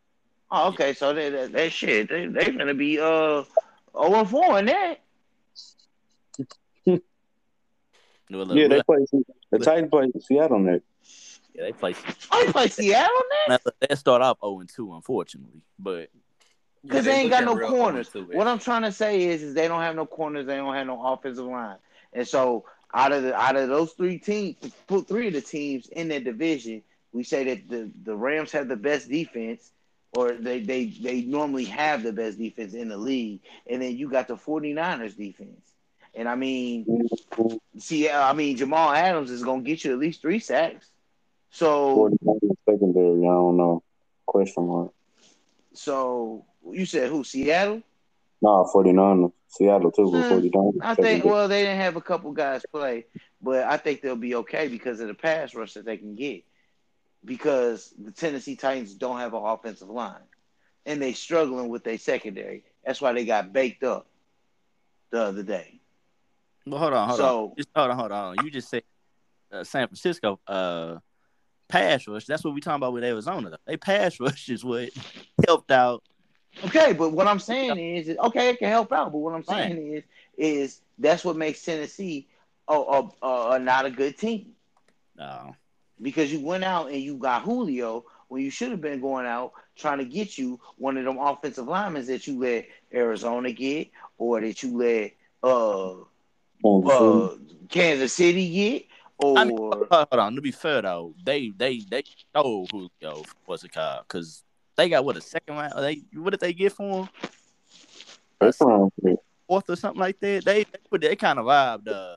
Oh, 0.50 0.70
okay. 0.70 0.94
So 0.94 1.14
they 1.14 1.30
that, 1.30 1.52
they 1.52 1.70
shit. 1.70 2.10
They 2.10 2.26
they 2.26 2.52
gonna 2.52 2.74
be 2.74 3.00
uh 3.00 3.44
0 3.94 4.16
and 4.16 4.30
4 4.30 4.60
in 4.60 4.66
that. 4.66 5.00
Well, 8.30 8.46
look, 8.46 8.58
Yeah, 8.58 8.68
they 8.68 8.82
play. 8.84 9.06
The 9.52 9.60
Titans 9.60 9.90
play 9.90 10.12
Seattle 10.20 10.60
next. 10.60 11.40
yeah, 11.54 11.64
they 11.64 11.72
play. 11.74 11.96
Oh, 12.32 12.44
they 12.46 12.52
play 12.52 12.68
Seattle 12.68 13.22
next 13.48 13.48
they 13.82 13.96
start 13.96 14.22
off 14.22 14.38
0 14.42 14.60
and 14.60 14.70
2, 14.70 14.96
unfortunately. 14.96 15.62
But 15.80 16.10
because 16.84 17.06
Yeah, 17.06 17.14
they 17.14 17.22
ain't 17.22 17.30
got 17.30 17.44
no 17.44 17.54
looking 17.54 17.70
real 17.70 17.70
corners. 17.70 18.08
Oh 18.10 18.12
forward 18.12 18.28
to 18.28 18.34
it. 18.34 18.38
What 18.38 18.48
I'm 18.48 18.60
trying 18.60 18.84
to 18.84 18.92
say 18.92 19.24
is, 19.24 19.44
is 19.44 19.54
they 19.54 19.68
don't 19.68 19.82
have 19.82 19.96
no 19.96 20.06
corners. 20.06 20.46
They 20.46 20.56
don't 20.56 20.74
have 20.74 20.88
no 20.88 21.06
offensive 21.06 21.46
line, 21.46 21.78
and 22.14 22.28
so 22.28 22.66
out 22.94 23.12
of 23.12 23.24
the 23.24 23.36
out 23.36 23.56
of 23.56 23.70
those 23.70 23.94
three 23.94 24.20
teams, 24.20 24.56
put 24.88 25.08
three 25.08 25.28
of 25.28 25.34
the 25.34 25.42
teams 25.42 25.88
in 25.88 26.08
that 26.10 26.24
division, 26.24 26.84
we 27.12 27.24
say 27.24 27.44
that 27.46 27.70
the 27.70 27.92
the 28.04 28.16
Rams 28.16 28.52
have 28.52 28.68
the 28.68 28.78
best 28.78 29.10
defense. 29.10 29.72
Or 30.16 30.32
they, 30.32 30.62
they, 30.62 30.86
they 30.86 31.22
normally 31.22 31.66
have 31.66 32.02
the 32.02 32.14
best 32.14 32.40
defense 32.40 32.74
in 32.74 32.88
the 32.88 32.98
league. 32.98 33.42
And 33.70 33.82
then 33.82 33.98
you 33.98 34.10
got 34.10 34.30
the 34.30 34.38
49ers 34.38 35.16
defense. 35.18 35.74
And 36.18 36.28
I 36.28 36.34
mean, 36.34 37.08
see, 37.78 38.10
I 38.10 38.34
mean, 38.34 38.58
Jamal 38.58 38.92
Adams 38.92 39.30
is 39.30 39.44
going 39.44 39.64
to 39.64 39.70
get 39.70 39.86
you 39.86 39.94
at 39.94 40.00
least 40.00 40.20
three 40.20 40.40
sacks. 40.40 40.90
So, 41.52 42.10
secondary, 42.68 43.20
I 43.22 43.30
don't 43.30 43.56
know. 43.56 43.84
Question 44.26 44.68
mark. 44.68 44.92
so 45.74 46.44
you 46.72 46.86
said 46.88 47.10
who? 47.10 47.24
Seattle? 47.24 47.84
Nah, 48.42 48.66
49ers. 48.74 49.32
Seattle 49.48 49.92
too, 49.92 50.12
but 50.12 50.28
Hmm. 50.28 50.34
49ers. 50.40 50.74
I 50.82 50.96
think. 50.96 51.24
Well, 51.24 51.48
they 51.48 51.62
didn't 51.62 51.80
have 51.82 51.96
a 51.96 52.02
couple 52.02 52.32
guys 52.32 52.64
play, 52.72 53.06
but 53.40 53.64
I 53.66 53.78
think 53.78 54.02
they'll 54.02 54.16
be 54.16 54.36
okay 54.36 54.68
because 54.68 55.00
of 55.00 55.08
the 55.08 55.14
pass 55.14 55.54
rush 55.54 55.76
that 55.76 55.86
they 55.86 55.98
can 55.98 56.16
get. 56.16 56.44
Because 57.24 57.94
the 57.98 58.12
Tennessee 58.12 58.56
Titans 58.56 58.96
don't 58.96 59.20
have 59.20 59.34
an 59.36 59.44
offensive 59.44 59.90
line, 59.90 60.16
and 60.86 61.00
they 61.00 61.14
struggling 61.14 61.70
with 61.70 61.84
their 61.84 61.98
secondary. 62.00 62.64
That's 62.84 63.02
why 63.02 63.14
they 63.14 63.26
got 63.26 63.54
baked 63.54 63.84
up 63.84 64.08
the 65.12 65.22
other 65.22 65.44
day. 65.44 65.80
Well, 66.70 66.80
hold 66.80 66.94
on, 66.94 67.08
hold 67.10 67.22
on. 67.22 67.52
Just 67.58 67.70
hold 67.76 67.92
on, 67.92 67.98
hold 67.98 68.12
on. 68.12 68.36
You 68.44 68.52
just 68.52 68.70
said 68.70 68.84
uh, 69.52 69.64
San 69.64 69.88
Francisco 69.88 70.40
uh, 70.48 70.98
pass 71.68 72.08
rush. 72.08 72.26
That's 72.26 72.44
what 72.44 72.54
we 72.54 72.62
talking 72.62 72.78
about 72.78 72.94
with 72.94 73.04
Arizona. 73.04 73.50
Though. 73.52 73.58
They 73.66 73.78
pass 73.78 74.20
rush 74.20 74.50
is 74.50 74.64
what 74.64 74.90
helped 75.46 75.72
out. 75.72 76.04
Okay, 76.64 76.94
but 76.94 77.12
what 77.12 77.28
I'm 77.28 77.40
saying 77.40 77.78
is, 77.78 78.08
is 78.10 78.18
okay, 78.18 78.50
it 78.50 78.60
can 78.60 78.70
help 78.70 78.92
out. 78.92 79.12
But 79.12 79.20
what 79.20 79.34
I'm 79.34 79.44
Right. 79.48 79.70
saying 79.72 79.94
is, 79.94 80.04
is 80.38 80.82
that's 80.98 81.24
what 81.24 81.36
makes 81.38 81.64
Tennessee 81.64 82.28
a, 82.68 82.74
a, 82.74 83.10
a, 83.52 83.60
not 83.60 83.86
a 83.86 83.92
good 83.92 84.18
team 84.18 84.54
Uh, 85.20 85.52
because 86.02 86.34
you 86.34 86.40
went 86.44 86.64
out 86.64 86.88
and 86.92 87.00
you 87.02 87.16
got 87.18 87.44
Julio 87.44 88.06
when 88.28 88.42
you 88.42 88.50
should 88.50 88.72
have 88.72 88.82
been 88.82 89.00
going 89.00 89.26
out 89.28 89.54
trying 89.76 90.00
to 90.00 90.06
get 90.06 90.38
you 90.38 90.60
one 90.78 90.98
of 90.98 91.06
them 91.06 91.18
offensive 91.20 91.68
linemen 91.68 92.06
that 92.08 92.26
you 92.28 92.40
let 92.40 92.66
Arizona 92.94 93.52
get 93.52 93.90
or 94.18 94.42
that 94.42 94.64
you 94.64 94.78
let 94.78 95.12
uh 95.44 95.94
uh 96.64 97.36
Kansas 97.70 98.14
City 98.14 98.44
yet? 98.44 98.84
or 99.18 99.38
I 99.38 99.46
mean, 99.46 99.58
hold 99.58 99.88
hold 99.90 100.08
on. 100.14 100.36
To 100.36 100.42
be 100.42 100.52
fair 100.52 100.82
though, 100.82 101.14
they 101.24 101.52
they 101.56 101.80
they 101.90 102.04
stole 102.30 102.68
Julio. 102.72 103.24
What's 103.46 103.64
it 103.64 103.74
called? 103.74 104.04
Because 104.08 104.44
they 104.76 104.90
got 104.90 105.06
what 105.06 105.18
a 105.18 105.22
second 105.22 105.56
round. 105.56 105.74
They 105.78 106.04
what 106.14 106.32
did 106.32 106.40
they 106.40 106.54
get 106.54 106.74
for 106.74 107.04
him? 107.04 107.10
That's 108.40 108.62
around. 108.62 108.92
Fourth 109.48 109.70
or 109.70 109.76
something 109.76 110.00
like 110.00 110.20
that. 110.20 110.46
They 110.46 110.64
they, 110.64 110.80
put- 110.90 111.02
they 111.02 111.16
kind 111.16 111.40
of 111.40 111.46
robbed. 111.46 111.90
Uh, 111.90 112.16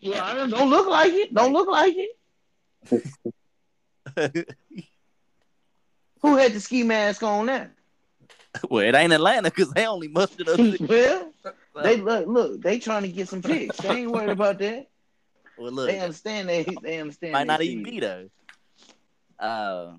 Yeah, 0.00 0.46
don't 0.50 0.70
look 0.70 0.88
like 0.88 1.12
it. 1.12 1.32
Don't 1.32 1.52
look 1.52 1.68
like 1.68 1.94
it. 1.96 2.10
Who 6.20 6.36
had 6.36 6.52
the 6.52 6.60
ski 6.60 6.82
mask 6.82 7.22
on 7.22 7.46
there? 7.46 7.72
well, 8.70 8.84
it 8.84 8.94
ain't 8.94 9.12
Atlanta 9.12 9.50
because 9.50 9.70
they 9.72 9.86
only 9.86 10.08
mustered 10.08 10.48
up. 10.48 10.56
six. 10.88 11.24
Well, 11.74 11.84
they 11.84 11.96
look, 11.96 12.26
look, 12.26 12.62
they 12.62 12.78
trying 12.78 13.02
to 13.02 13.08
get 13.08 13.28
some 13.28 13.42
picks. 13.42 13.78
They 13.78 13.88
ain't 14.02 14.10
worried 14.10 14.30
about 14.30 14.58
that. 14.58 14.86
well, 15.58 15.72
look, 15.72 15.88
They 15.88 15.98
understand 15.98 16.48
they 16.48 16.64
they 16.82 17.00
understand. 17.00 17.32
might 17.32 17.46
not 17.46 17.58
they 17.58 17.66
even 17.66 17.82
be 17.84 18.00
though. 18.00 18.28
Uh, 19.38 19.94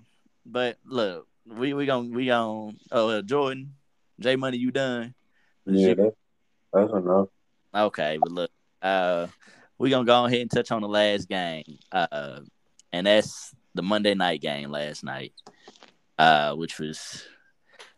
but 0.45 0.77
look, 0.85 1.27
we 1.45 1.73
we 1.73 1.85
gonna 1.85 2.09
we 2.09 2.27
gonna 2.27 2.73
oh 2.91 3.09
uh, 3.09 3.21
Jordan, 3.21 3.73
J 4.19 4.35
Money, 4.35 4.57
you 4.57 4.71
done? 4.71 5.13
Yeah, 5.65 5.95
that's, 5.95 6.15
that's 6.71 6.93
enough. 6.93 7.27
Okay, 7.73 8.17
but 8.21 8.31
look, 8.31 8.51
uh, 8.81 9.27
we 9.77 9.89
gonna 9.89 10.05
go 10.05 10.25
ahead 10.25 10.41
and 10.41 10.51
touch 10.51 10.71
on 10.71 10.81
the 10.81 10.87
last 10.87 11.27
game, 11.27 11.77
uh, 11.91 12.39
and 12.93 13.07
that's 13.07 13.53
the 13.73 13.81
Monday 13.83 14.13
night 14.13 14.41
game 14.41 14.71
last 14.71 15.03
night, 15.03 15.33
uh, 16.17 16.55
which 16.55 16.79
was 16.79 17.25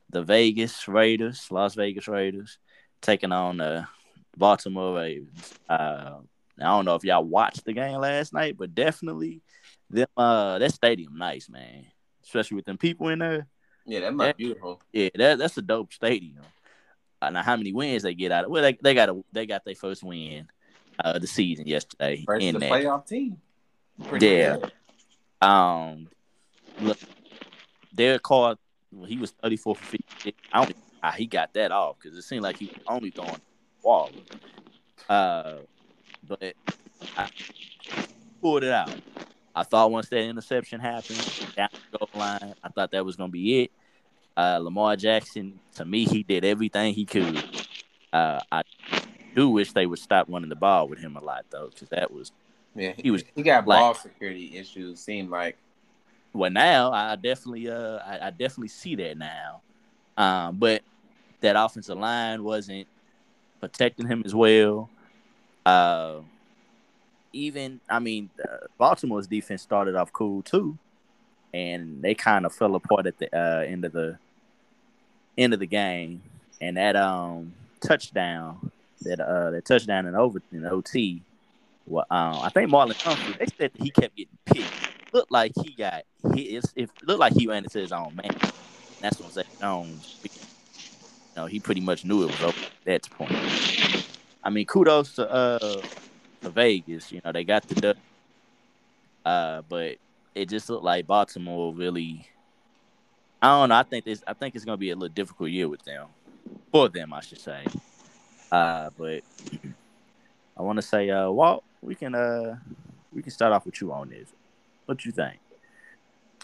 the 0.10 0.24
Vegas 0.24 0.88
Raiders, 0.88 1.48
Las 1.52 1.76
Vegas 1.76 2.08
Raiders, 2.08 2.58
taking 3.02 3.32
on 3.32 3.58
the 3.58 3.88
Baltimore 4.36 4.96
Ravens. 4.96 5.54
Uh, 5.70 6.20
I 6.60 6.64
don't 6.64 6.86
know 6.86 6.96
if 6.96 7.04
y'all 7.04 7.24
watched 7.24 7.66
the 7.66 7.74
game 7.74 8.00
last 8.00 8.34
night, 8.34 8.58
but 8.58 8.74
definitely 8.74 9.42
them 9.90 10.08
uh 10.18 10.60
that 10.60 10.74
stadium 10.74 11.18
nice, 11.18 11.50
man. 11.50 11.86
Especially 12.24 12.56
with 12.56 12.66
them 12.66 12.78
people 12.78 13.10
in 13.10 13.20
there. 13.20 13.48
Yeah, 13.86 14.02
that 14.02 14.14
might 14.14 14.38
beautiful. 14.38 14.82
Yeah, 14.92 15.10
that 15.16 15.38
that's 15.38 15.58
a 15.58 15.62
dope 15.62 15.94
stadium. 15.94 16.44
Uh, 17.22 17.30
now, 17.30 17.42
how 17.42 17.56
many 17.56 17.74
wins 17.74 18.04
they 18.04 18.14
get 18.14 18.32
out 18.32 18.46
of? 18.46 18.52
Well, 18.52 18.62
they 18.62 18.78
they 18.82 18.94
got 18.94 19.10
a 19.10 19.24
they 19.32 19.46
got 19.46 19.64
their 19.66 19.76
first 19.76 20.04
win 20.04 20.48
uh, 21.00 21.14
of 21.16 21.22
the 21.22 21.28
season 21.28 21.68
yesterday 21.68 22.24
Versus 22.26 22.48
in 22.48 22.54
the 22.56 22.60
that. 22.60 22.72
playoff 22.72 23.08
team. 23.08 23.38
Pretty 24.04 24.28
Yeah. 24.28 24.58
good. 24.58 25.48
Um, 25.48 26.10
look, 26.82 26.98
Derek 27.94 28.24
Carr, 28.24 28.58
well, 28.92 29.08
he 29.08 29.18
was 29.18 29.32
thirty 29.32 29.58
four 29.58 29.76
for 29.76 29.86
fifty. 29.86 30.36
I 30.52 30.66
don't. 30.66 30.76
How 31.12 31.18
he 31.18 31.26
got 31.26 31.54
that 31.54 31.72
off 31.72 31.96
because 32.02 32.18
it 32.18 32.22
seemed 32.24 32.44
like 32.44 32.58
he 32.58 32.66
was 32.66 32.76
only 32.88 33.10
throwing 33.12 33.40
Waller. 33.84 34.12
Uh, 35.10 35.54
but 36.28 36.54
I 37.18 37.30
pulled 38.42 38.64
it 38.64 38.72
out. 38.72 38.92
I 39.56 39.64
thought 39.64 39.90
once 39.92 40.10
that 40.10 40.20
interception 40.20 40.80
happened 40.80 41.46
down 41.56 41.70
the 41.92 41.98
goal 41.98 42.10
line, 42.14 42.54
I 42.64 42.70
thought 42.70 42.92
that 42.92 43.06
was 43.06 43.16
gonna 43.16 43.32
be 43.32 43.64
it. 43.64 43.72
Uh, 44.36 44.60
Lamar 44.62 44.96
Jackson, 44.96 45.60
to 45.76 45.86
me, 45.86 46.06
he 46.06 46.24
did 46.24 46.44
everything 46.46 46.94
he 46.94 47.06
could. 47.06 47.44
Uh, 48.14 48.40
I 48.52 48.64
do 49.34 49.50
wish 49.50 49.72
they 49.72 49.86
would 49.86 50.00
stop 50.00 50.28
running 50.30 50.50
the 50.50 50.56
ball 50.56 50.88
with 50.88 51.00
him 51.00 51.16
a 51.16 51.24
lot 51.24 51.46
though, 51.50 51.70
because 51.74 51.90
that 51.90 52.12
was 52.12 52.32
Yeah, 52.76 52.94
He 52.98 53.12
was 53.12 53.24
he 53.36 53.44
got 53.44 53.66
like- 53.68 53.80
ball 53.80 53.94
security 53.94 54.58
issues. 54.58 55.00
Seemed 55.00 55.30
like 55.30 55.58
well 56.34 56.52
now 56.52 56.92
I 56.92 57.16
definitely 57.16 57.70
uh 57.70 57.98
I, 58.06 58.28
I 58.28 58.30
definitely 58.32 58.68
see 58.68 58.96
that 58.96 59.18
now. 59.18 59.62
Um, 60.18 60.58
but 60.58 60.82
that 61.42 61.56
offensive 61.56 61.98
line 61.98 62.44
wasn't 62.44 62.88
protecting 63.60 64.08
him 64.08 64.24
as 64.26 64.34
well. 64.34 64.90
Uh, 65.66 66.20
even 67.34 67.80
I 67.90 68.00
mean, 68.00 68.30
uh, 68.44 68.68
Baltimore's 68.78 69.28
defense 69.28 69.62
started 69.62 69.96
off 69.96 70.12
cool 70.14 70.42
too, 70.42 70.78
and 71.54 72.02
they 72.02 72.16
kind 72.16 72.46
of 72.46 72.54
fell 72.54 72.76
apart 72.76 73.06
at 73.06 73.18
the 73.20 73.36
uh, 73.38 73.62
end 73.62 73.86
of 73.86 73.92
the 73.92 74.18
end 75.38 75.54
of 75.54 75.60
the 75.60 75.68
game. 75.68 76.22
And 76.60 76.78
that 76.78 76.96
um 76.96 77.54
touchdown, 77.82 78.72
that 79.02 79.20
uh 79.20 79.52
that 79.52 79.66
touchdown 79.66 80.08
in 80.08 80.16
over 80.16 80.42
in 80.52 80.66
OT, 80.66 81.22
well, 81.86 82.06
um, 82.10 82.40
I 82.42 82.50
think 82.50 82.70
Marlon 82.70 83.00
Humphrey. 83.02 83.36
They 83.40 83.46
said 83.58 83.72
he 83.76 83.90
kept 83.92 84.16
getting 84.16 84.38
picked. 84.46 85.14
Looked 85.14 85.32
like 85.32 85.54
he 85.64 85.74
got 85.74 86.04
hit. 86.34 86.66
It 86.76 86.90
looked 87.04 87.20
like 87.20 87.34
he 87.34 87.48
ran 87.48 87.64
into 87.64 87.80
his 87.80 87.92
own 87.92 88.16
man. 88.16 88.36
That's 89.00 89.20
what 89.20 89.32
Zay 89.32 89.44
Jones. 89.62 90.20
Know, 91.38 91.46
he 91.46 91.60
pretty 91.60 91.82
much 91.82 92.04
knew 92.04 92.24
it 92.24 92.32
was 92.32 92.42
over 92.42 92.60
at 92.60 92.86
that 92.86 93.10
point. 93.12 93.32
I 94.44 94.50
mean, 94.50 94.66
kudos 94.66 95.14
to 95.16 95.32
uh 95.32 95.82
to 96.42 96.50
Vegas. 96.50 97.12
You 97.12 97.22
know, 97.24 97.32
they 97.32 97.44
got 97.44 97.62
the. 97.68 97.96
Uh, 99.24 99.62
but 99.70 99.98
it 100.34 100.50
just 100.50 100.68
looked 100.68 100.84
like 100.84 101.06
Baltimore 101.06 101.72
really. 101.76 102.28
I 103.40 103.50
don't 103.50 103.70
know. 103.70 103.76
I 103.76 103.84
think 103.84 104.04
this. 104.06 104.24
I 104.26 104.34
think 104.34 104.56
it's 104.56 104.66
gonna 104.66 104.78
be 104.78 104.90
a 104.90 104.96
little 104.96 105.14
difficult 105.14 105.52
year 105.52 105.70
with 105.70 105.84
them, 105.84 106.08
for 106.72 106.90
them, 106.90 107.14
I 107.14 107.22
should 107.22 107.40
say. 107.40 107.64
Uh, 108.52 108.90
but 108.98 109.22
I 110.58 110.64
want 110.64 110.78
to 110.78 110.82
say, 110.82 111.12
uh, 111.12 111.30
Walt, 111.30 111.64
we 111.84 111.94
can 111.94 112.16
uh, 112.16 112.58
we 113.14 113.22
can 113.22 113.32
start 113.32 113.54
off 113.54 113.68
with 113.68 113.80
you 113.80 113.92
on 113.92 114.10
this. 114.10 114.30
What 114.88 115.06
you 115.06 115.12
think? 115.12 115.38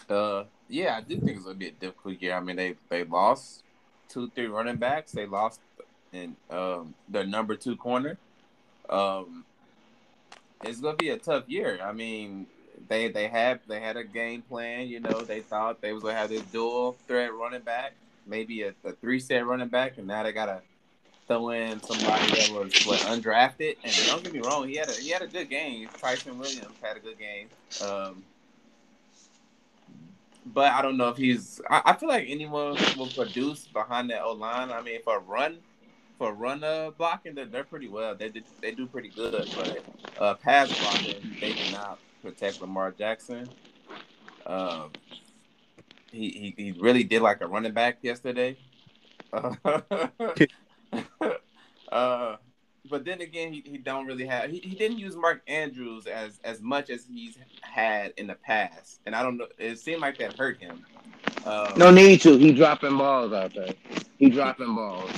Uh, 0.08 0.44
yeah, 0.68 0.98
I 0.98 1.00
do 1.00 1.18
think 1.18 1.38
it's 1.38 1.44
gonna 1.44 1.56
be 1.56 1.68
a 1.68 1.72
difficult 1.72 2.22
year. 2.22 2.34
I 2.34 2.40
mean, 2.40 2.54
they 2.54 2.76
they 2.88 3.02
lost 3.02 3.63
two, 4.14 4.30
three 4.34 4.46
running 4.46 4.76
backs. 4.76 5.12
They 5.12 5.26
lost 5.26 5.60
in 6.12 6.36
um 6.48 6.94
their 7.08 7.26
number 7.26 7.56
two 7.56 7.76
corner. 7.76 8.16
Um, 8.88 9.44
it's 10.62 10.80
gonna 10.80 10.96
be 10.96 11.10
a 11.10 11.18
tough 11.18 11.44
year. 11.48 11.80
I 11.82 11.92
mean, 11.92 12.46
they 12.88 13.08
they 13.08 13.28
had 13.28 13.60
they 13.66 13.80
had 13.80 13.96
a 13.96 14.04
game 14.04 14.42
plan. 14.42 14.88
You 14.88 15.00
know, 15.00 15.20
they 15.20 15.40
thought 15.40 15.80
they 15.80 15.92
was 15.92 16.02
gonna 16.02 16.14
have 16.14 16.30
this 16.30 16.42
dual 16.42 16.96
threat 17.06 17.34
running 17.34 17.62
back, 17.62 17.92
maybe 18.26 18.62
a, 18.62 18.74
a 18.84 18.92
three 18.92 19.20
set 19.20 19.44
running 19.46 19.68
back, 19.68 19.98
and 19.98 20.06
now 20.06 20.22
they 20.22 20.32
gotta 20.32 20.62
throw 21.26 21.50
in 21.50 21.82
somebody 21.82 22.26
that 22.32 22.50
was 22.50 22.84
what 22.86 23.00
undrafted. 23.00 23.76
And 23.82 23.92
don't 24.06 24.22
get 24.22 24.32
me 24.32 24.40
wrong, 24.40 24.68
he 24.68 24.76
had 24.76 24.88
a 24.88 24.92
he 24.92 25.10
had 25.10 25.22
a 25.22 25.26
good 25.26 25.50
game. 25.50 25.88
Ty'Son 26.00 26.38
Williams 26.38 26.76
had 26.82 26.96
a 26.96 27.00
good 27.00 27.18
game. 27.18 27.48
Um, 27.82 28.22
but 30.46 30.72
I 30.72 30.82
don't 30.82 30.96
know 30.96 31.08
if 31.08 31.16
he's. 31.16 31.60
I, 31.70 31.82
I 31.86 31.92
feel 31.94 32.08
like 32.08 32.26
anyone 32.28 32.76
will 32.96 33.08
produce 33.08 33.66
behind 33.66 34.10
that 34.10 34.22
O 34.22 34.32
line. 34.32 34.70
I 34.70 34.82
mean, 34.82 35.00
for 35.02 35.20
run, 35.20 35.58
for 36.18 36.32
run 36.32 36.62
uh, 36.62 36.90
blocking, 36.96 37.34
they're, 37.34 37.46
they're 37.46 37.64
pretty 37.64 37.88
well. 37.88 38.14
They 38.14 38.32
they 38.60 38.72
do 38.72 38.86
pretty 38.86 39.08
good. 39.08 39.48
But 39.56 39.84
uh, 40.20 40.34
pass 40.34 40.68
blocking, 40.78 41.36
they 41.40 41.52
do 41.52 41.72
not 41.72 41.98
protect 42.22 42.60
Lamar 42.60 42.90
Jackson. 42.90 43.48
Um, 44.46 44.90
he, 46.10 46.54
he 46.56 46.64
he 46.64 46.72
really 46.72 47.04
did 47.04 47.22
like 47.22 47.40
a 47.40 47.46
running 47.46 47.72
back 47.72 47.98
yesterday. 48.02 48.56
uh, 49.32 49.50
but 52.90 53.04
then 53.04 53.20
again, 53.20 53.52
he, 53.52 53.62
he 53.64 53.78
don't 53.78 54.06
really 54.06 54.26
have. 54.26 54.50
He, 54.50 54.58
he 54.58 54.74
didn't 54.74 54.98
use 54.98 55.16
Mark 55.16 55.42
Andrews 55.46 56.06
as 56.06 56.38
as 56.44 56.60
much 56.60 56.90
as 56.90 57.06
he's 57.06 57.38
had 57.62 58.12
in 58.16 58.26
the 58.26 58.34
past, 58.34 59.00
and 59.06 59.14
I 59.14 59.22
don't 59.22 59.36
know. 59.36 59.46
It 59.58 59.78
seemed 59.78 60.00
like 60.00 60.18
that 60.18 60.38
hurt 60.38 60.58
him. 60.60 60.84
Um, 61.44 61.72
No 61.76 61.90
need 61.90 62.20
to. 62.22 62.36
He 62.36 62.52
dropping 62.52 62.96
balls 62.96 63.32
out 63.32 63.54
there. 63.54 63.74
He 64.18 64.30
dropping 64.30 64.74
balls. 64.74 65.10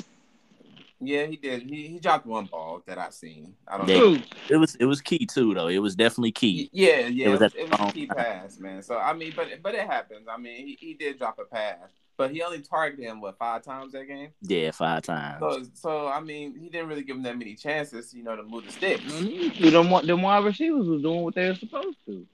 Yeah, 0.99 1.27
he 1.27 1.37
did. 1.37 1.63
He 1.63 1.89
he 1.89 1.99
dropped 1.99 2.25
one 2.27 2.47
ball 2.47 2.83
that 2.87 2.97
I 2.99 3.11
seen. 3.11 3.55
I 3.69 3.77
don't 3.79 3.89
Yeah. 3.89 3.99
know. 3.99 4.19
It 4.49 4.57
was 4.57 4.77
it 4.77 4.87
was 4.87 5.01
key 5.03 5.27
too, 5.27 5.53
though. 5.53 5.69
It 5.69 5.79
was 5.79 5.95
definitely 5.95 6.33
key. 6.33 6.71
Yeah, 6.73 7.01
yeah, 7.01 7.27
It 7.27 7.29
it 7.29 7.31
was 7.33 7.41
was, 7.41 7.55
it 7.55 7.71
was 7.71 7.81
a 7.81 7.93
key 7.93 8.07
pass, 8.07 8.59
man. 8.59 8.83
So 8.83 8.97
I 8.97 9.13
mean, 9.13 9.35
but 9.37 9.49
but 9.63 9.75
it 9.75 9.87
happens. 9.87 10.27
I 10.31 10.39
mean, 10.39 10.67
he, 10.67 10.79
he 10.81 10.95
did 10.95 11.19
drop 11.19 11.39
a 11.39 11.45
pass, 11.45 11.91
but 12.17 12.31
he 12.31 12.43
only 12.43 12.61
targeted 12.61 13.05
him 13.05 13.21
what 13.21 13.37
five 13.39 13.63
times 13.63 13.93
that 13.93 14.07
game. 14.07 14.31
Yeah, 14.43 14.71
five 14.71 15.03
times. 15.03 15.41
So 15.41 15.63
so 15.75 16.09
I 16.09 16.21
mean, 16.21 16.59
he 16.59 16.69
didn't 16.69 16.89
really 16.89 17.03
give 17.03 17.17
him 17.17 17.23
that 17.25 17.39
many 17.39 17.55
chances, 17.55 18.13
you 18.15 18.23
know, 18.23 18.37
to 18.37 18.43
move 18.43 18.65
the 18.67 18.73
sticks. 18.73 19.05
no 19.13 19.21
need 19.21 19.55
to. 19.55 19.71
Them, 19.71 19.91
wa- 19.91 20.01
them 20.03 20.23
wide 20.23 20.45
receivers 20.45 20.87
was 20.87 21.03
doing 21.03 21.23
what 21.23 21.35
they 21.35 21.49
were 21.49 21.55
supposed 21.55 21.99
to. 22.07 22.27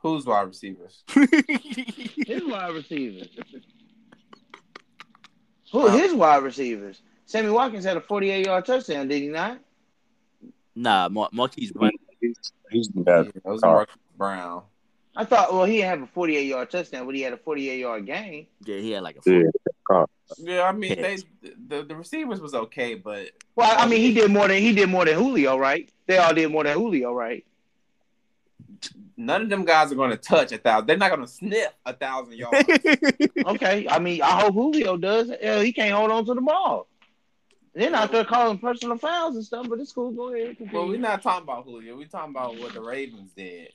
Who's 0.00 0.24
wide 0.24 0.46
receivers? 0.48 1.02
His 1.08 2.44
wide 2.44 2.72
receivers. 2.72 3.28
Who? 5.72 5.86
Uh, 5.86 5.90
his 5.96 6.14
wide 6.14 6.42
receivers. 6.42 7.02
Sammy 7.26 7.50
Watkins 7.50 7.84
had 7.84 7.96
a 7.96 8.00
48 8.00 8.46
yard 8.46 8.64
touchdown, 8.64 9.08
did 9.08 9.20
he 9.22 9.28
not? 9.28 9.58
nah, 10.74 11.08
Mar- 11.08 11.28
Marquise 11.32 11.72
Brown. 11.72 11.90
He's, 12.20 12.36
he's 12.70 12.88
the 12.88 13.02
Yeah, 13.06 13.22
best. 13.24 13.36
it 13.36 13.44
was 13.44 13.60
Sorry. 13.60 13.86
Brown. 14.16 14.62
I 15.18 15.24
thought, 15.24 15.52
well, 15.52 15.64
he 15.64 15.78
didn't 15.78 15.88
have 15.88 16.02
a 16.02 16.06
48 16.06 16.46
yard 16.46 16.70
touchdown, 16.70 17.04
but 17.04 17.14
he 17.14 17.22
had 17.22 17.32
a 17.32 17.36
48 17.36 17.80
yard 17.80 18.06
game. 18.06 18.46
Yeah, 18.64 18.76
he 18.76 18.92
had 18.92 19.02
like 19.02 19.16
a. 19.16 19.30
Yeah. 19.30 19.42
Four. 19.88 20.08
Yeah, 20.36 20.62
I 20.62 20.72
mean, 20.72 21.00
they 21.00 21.18
the, 21.66 21.82
the 21.82 21.96
receivers 21.96 22.40
was 22.40 22.54
okay, 22.54 22.94
but 22.94 23.30
Well, 23.56 23.74
I 23.76 23.86
mean, 23.86 24.00
he 24.00 24.14
did 24.14 24.30
more 24.30 24.46
than 24.46 24.58
he 24.58 24.72
did 24.72 24.88
more 24.88 25.04
than 25.04 25.16
Julio, 25.16 25.58
right? 25.58 25.90
They 26.06 26.18
all 26.18 26.32
did 26.32 26.52
more 26.52 26.62
than 26.64 26.76
Julio, 26.76 27.12
right? 27.12 27.44
none 29.18 29.42
of 29.42 29.48
them 29.48 29.64
guys 29.64 29.90
are 29.90 29.96
going 29.96 30.10
to 30.10 30.16
touch 30.16 30.52
a 30.52 30.58
thousand. 30.58 30.86
They're 30.86 30.96
not 30.96 31.10
going 31.10 31.22
to 31.22 31.28
sniff 31.28 31.72
a 31.84 31.92
thousand 31.92 32.34
yards. 32.34 32.68
Okay, 33.46 33.88
I 33.88 33.98
mean, 33.98 34.22
I 34.22 34.40
hope 34.40 34.54
Julio 34.54 34.96
does. 34.96 35.32
Hell, 35.42 35.60
he 35.60 35.72
can't 35.72 35.94
hold 35.94 36.10
on 36.10 36.24
to 36.26 36.34
the 36.34 36.40
ball. 36.40 36.86
They're 37.74 37.94
out 37.94 38.12
there 38.12 38.24
calling 38.24 38.58
personal 38.58 38.98
fouls 38.98 39.36
and 39.36 39.44
stuff, 39.44 39.68
but 39.68 39.80
it's 39.80 39.92
cool. 39.92 40.12
Go 40.12 40.34
ahead. 40.34 40.56
well, 40.72 40.86
we're 40.86 40.98
not 40.98 41.22
talking 41.22 41.44
about 41.44 41.64
Julio. 41.64 41.96
We're 41.96 42.06
talking 42.06 42.30
about 42.30 42.58
what 42.58 42.74
the 42.74 42.80
Ravens 42.80 43.32
did. 43.36 43.72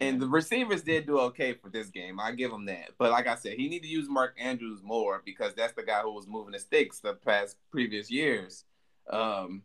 And 0.00 0.20
the 0.20 0.28
receivers 0.28 0.82
did 0.82 1.06
do 1.06 1.18
okay 1.20 1.54
for 1.54 1.70
this 1.70 1.88
game. 1.88 2.20
I 2.20 2.32
give 2.32 2.50
them 2.50 2.66
that. 2.66 2.90
But 2.98 3.10
like 3.10 3.26
I 3.26 3.34
said, 3.34 3.54
he 3.54 3.68
need 3.68 3.82
to 3.82 3.88
use 3.88 4.08
Mark 4.08 4.36
Andrews 4.38 4.80
more 4.82 5.22
because 5.24 5.54
that's 5.54 5.72
the 5.72 5.82
guy 5.82 6.00
who 6.02 6.12
was 6.12 6.26
moving 6.26 6.52
the 6.52 6.58
sticks 6.58 7.00
the 7.00 7.14
past 7.14 7.56
previous 7.70 8.10
years. 8.10 8.64
Um, 9.08 9.62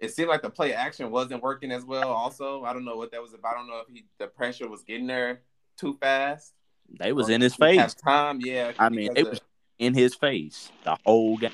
it 0.00 0.12
seemed 0.12 0.28
like 0.28 0.42
the 0.42 0.50
play 0.50 0.74
action 0.74 1.10
wasn't 1.10 1.42
working 1.42 1.70
as 1.70 1.84
well. 1.84 2.10
Also, 2.10 2.64
I 2.64 2.72
don't 2.72 2.84
know 2.84 2.96
what 2.96 3.12
that 3.12 3.22
was 3.22 3.32
about. 3.32 3.54
I 3.54 3.58
don't 3.58 3.68
know 3.68 3.80
if 3.86 3.92
he 3.92 4.04
the 4.18 4.26
pressure 4.26 4.68
was 4.68 4.82
getting 4.82 5.06
there 5.06 5.40
too 5.78 5.96
fast. 6.00 6.52
They 6.98 7.12
was 7.12 7.30
in 7.30 7.40
his 7.40 7.54
face. 7.54 7.94
Time, 7.94 8.40
yeah. 8.42 8.72
I 8.78 8.88
mean, 8.90 9.16
it 9.16 9.28
was 9.28 9.40
in 9.78 9.94
his 9.94 10.14
face 10.14 10.70
the 10.84 10.96
whole 11.04 11.38
game. 11.38 11.50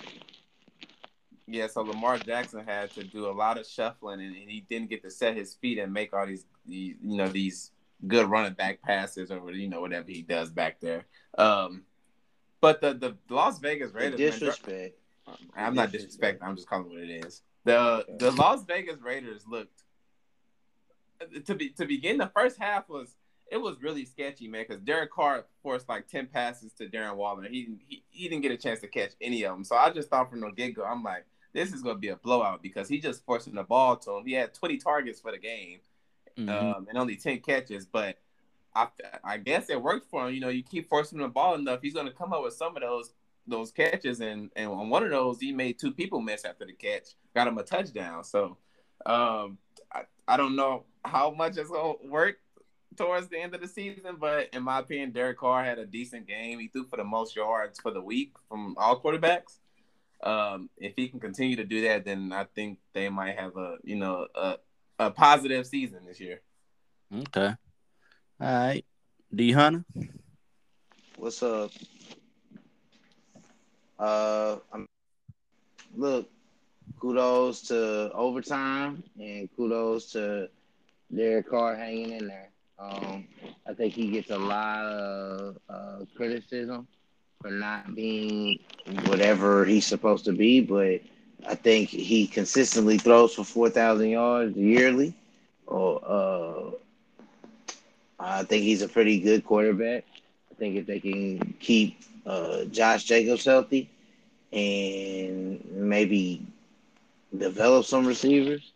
Yeah, 1.53 1.67
so 1.67 1.83
Lamar 1.83 2.19
Jackson 2.19 2.65
had 2.65 2.91
to 2.93 3.05
do 3.05 3.27
a 3.27 3.33
lot 3.33 3.59
of 3.59 3.67
shuffling, 3.67 4.21
and, 4.21 4.37
and 4.37 4.51
he 4.51 4.65
didn't 4.69 4.91
get 4.91 5.03
to 5.03 5.11
set 5.11 5.37
his 5.37 5.55
feet 5.55 5.79
and 5.79 5.93
make 5.93 6.13
all 6.13 6.27
these, 6.27 6.45
these, 6.67 6.95
you 7.03 7.17
know, 7.17 7.29
these 7.29 7.73
good 8.07 8.29
running 8.31 8.55
back 8.55 8.81
passes 8.83 9.31
or 9.31 9.51
you 9.53 9.69
know 9.69 9.81
whatever 9.81 10.11
he 10.11 10.23
does 10.23 10.51
back 10.51 10.81
there. 10.81 11.05
Um, 11.37 11.83
but 12.61 12.81
the 12.81 12.95
the 12.95 13.17
Las 13.29 13.59
Vegas 13.59 13.93
The 13.93 13.99
Raiders, 13.99 14.21
man, 14.21 14.31
disrespect. 14.31 14.99
I'm 15.57 15.75
not 15.75 15.93
disrespecting. 15.93 16.39
I'm 16.43 16.57
just 16.57 16.69
calling 16.69 16.87
it 16.87 16.93
what 16.93 17.03
it 17.03 17.27
is. 17.27 17.43
The 17.65 18.07
the 18.19 18.31
Las 18.33 18.65
Vegas 18.65 19.01
Raiders 19.01 19.45
looked 19.47 19.83
to 21.45 21.55
be 21.55 21.71
to 21.71 21.87
begin 21.87 22.19
the 22.19 22.31
first 22.35 22.59
half 22.59 22.89
was 22.89 23.17
it 23.51 23.59
was 23.59 23.83
really 23.83 24.05
sketchy, 24.05 24.49
man. 24.49 24.65
Because 24.67 24.83
Derek 24.83 25.13
Carr 25.13 25.45
forced 25.63 25.89
like 25.89 26.09
ten 26.09 26.27
passes 26.27 26.73
to 26.75 26.87
Darren 26.87 27.17
Waller. 27.17 27.49
He 27.49 27.63
didn't 27.63 27.81
he, 27.87 28.05
he 28.11 28.29
didn't 28.29 28.43
get 28.43 28.53
a 28.53 28.57
chance 28.57 28.81
to 28.81 28.89
catch 28.89 29.13
any 29.21 29.45
of 29.45 29.55
them. 29.55 29.65
So 29.65 29.77
I 29.77 29.91
just 29.91 30.09
thought 30.09 30.31
from 30.31 30.41
the 30.41 30.51
get 30.51 30.75
go, 30.75 30.85
I'm 30.85 31.03
like, 31.03 31.27
this 31.53 31.73
is 31.73 31.83
gonna 31.83 31.99
be 31.99 32.09
a 32.09 32.17
blowout 32.17 32.63
because 32.63 32.89
he 32.89 32.99
just 32.99 33.25
forcing 33.25 33.55
the 33.55 33.63
ball 33.65 33.97
to 33.97 34.17
him. 34.17 34.27
He 34.27 34.33
had 34.33 34.55
20 34.55 34.77
targets 34.79 35.21
for 35.21 35.33
the 35.33 35.39
game, 35.39 35.81
Mhm. 36.37 36.49
um, 36.49 36.87
and 36.89 36.97
only 36.99 37.17
10 37.17 37.41
catches, 37.41 37.87
but. 37.87 38.19
I, 38.73 38.87
I 39.25 39.37
guess 39.39 39.69
it 39.69 39.83
worked 39.83 40.09
for 40.09 40.29
him. 40.29 40.33
You 40.33 40.39
know, 40.41 40.49
you 40.49 40.63
keep 40.63 40.89
forcing 40.89 41.19
the 41.19 41.27
ball 41.27 41.57
enough, 41.57 41.83
he's 41.83 41.93
going 41.93 42.07
to 42.07 42.13
come 42.13 42.33
up 42.33 42.45
with 42.45 42.55
some 42.55 42.77
of 42.77 42.83
those 42.83 43.13
those 43.45 43.73
catches, 43.73 44.21
and 44.21 44.49
and 44.55 44.71
on 44.71 44.89
one 44.89 45.03
of 45.03 45.11
those, 45.11 45.41
he 45.41 45.51
made 45.51 45.77
two 45.77 45.91
people 45.91 46.21
miss 46.21 46.45
after 46.45 46.65
the 46.65 46.73
catch, 46.73 47.17
got 47.35 47.49
him 47.49 47.59
a 47.59 47.65
touchdown. 47.65 48.23
So, 48.23 48.57
um, 49.07 49.59
I, 49.93 50.03
I 50.29 50.37
don't 50.37 50.55
know 50.55 50.85
how 51.05 51.33
much 51.33 51.57
it's 51.57 51.69
gonna 51.69 51.95
work 52.05 52.39
towards 52.97 53.27
the 53.27 53.39
end 53.41 53.57
of 53.57 53.61
the 53.61 53.67
season, 53.67 54.17
but 54.21 54.51
in 54.53 54.63
my 54.63 54.79
opinion, 54.79 55.11
Derek 55.11 55.39
Carr 55.39 55.65
had 55.65 55.81
a 55.81 55.87
decent 55.87 56.29
game. 56.29 56.61
He 56.61 56.69
threw 56.69 56.85
for 56.85 56.97
the 56.97 57.03
most 57.03 57.35
yards 57.35 57.81
for 57.81 57.91
the 57.91 58.01
week 58.01 58.35
from 58.49 58.77
all 58.79 59.01
quarterbacks. 59.01 59.59
Um, 60.23 60.69
if 60.77 60.95
he 60.97 61.09
can 61.09 61.21
continue 61.21 61.57
to 61.57 61.65
do 61.65 61.83
that, 61.83 62.05
then 62.05 62.33
I 62.33 62.45
think 62.45 62.79
they 62.93 63.09
might 63.09 63.39
have 63.39 63.57
a 63.57 63.77
you 63.83 63.97
know 63.97 64.27
a, 64.35 64.57
a 64.99 65.11
positive 65.11 65.67
season 65.67 66.01
this 66.07 66.21
year. 66.21 66.41
Okay. 67.15 67.55
All 68.41 68.47
right. 68.67 68.85
D 69.35 69.53
Hunter. 69.53 69.85
What's 71.17 71.43
up? 71.43 71.71
Uh, 73.99 74.57
I'm, 74.73 74.87
look, 75.95 76.31
kudos 76.99 77.63
to 77.63 78.11
overtime 78.13 79.03
and 79.19 79.49
kudos 79.57 80.13
to 80.13 80.49
Derek 81.15 81.51
Carr 81.51 81.77
hanging 81.77 82.13
in 82.13 82.29
there. 82.29 82.51
Um, 82.79 83.27
I 83.67 83.75
think 83.75 83.93
he 83.93 84.11
gets 84.11 84.31
a 84.31 84.39
lot 84.39 84.85
of 84.87 85.59
uh, 85.69 85.99
criticism 86.17 86.89
for 87.41 87.51
not 87.51 87.95
being 87.95 88.59
whatever 89.07 89.65
he's 89.65 89.87
supposed 89.87 90.25
to 90.27 90.33
be, 90.33 90.61
but 90.61 91.01
I 91.49 91.55
think 91.55 91.89
he 91.89 92.27
consistently 92.27 92.99
throws 92.99 93.35
for 93.35 93.45
four 93.45 93.71
thousand 93.71 94.11
yards 94.11 94.57
yearly. 94.57 95.15
Or 95.67 96.01
uh, 96.05 96.71
I 98.19 98.43
think 98.45 98.65
he's 98.65 98.83
a 98.83 98.89
pretty 98.89 99.21
good 99.21 99.45
quarterback. 99.45 100.05
I 100.51 100.55
think 100.55 100.77
if 100.77 100.87
they 100.87 101.01
can 101.01 101.55
keep 101.61 101.99
uh, 102.27 102.65
Josh 102.65 103.05
Jacobs 103.05 103.45
healthy 103.45 103.89
and 104.53 105.65
maybe 105.73 106.43
develop 107.37 107.87
some 107.87 108.07
receivers 108.07 108.73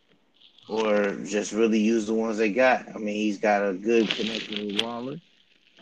or 0.69 1.17
just 1.25 1.53
really 1.53 1.81
use 1.81 2.07
the 2.07 2.15
ones 2.15 2.39
they 2.39 2.53
got. 2.53 2.89
I 2.95 2.99
mean, 2.99 3.15
he's 3.17 3.39
got 3.39 3.63
a 3.69 3.75
good 3.75 4.09
connection 4.09 4.67
with 4.67 4.83
Waller. 4.83 5.21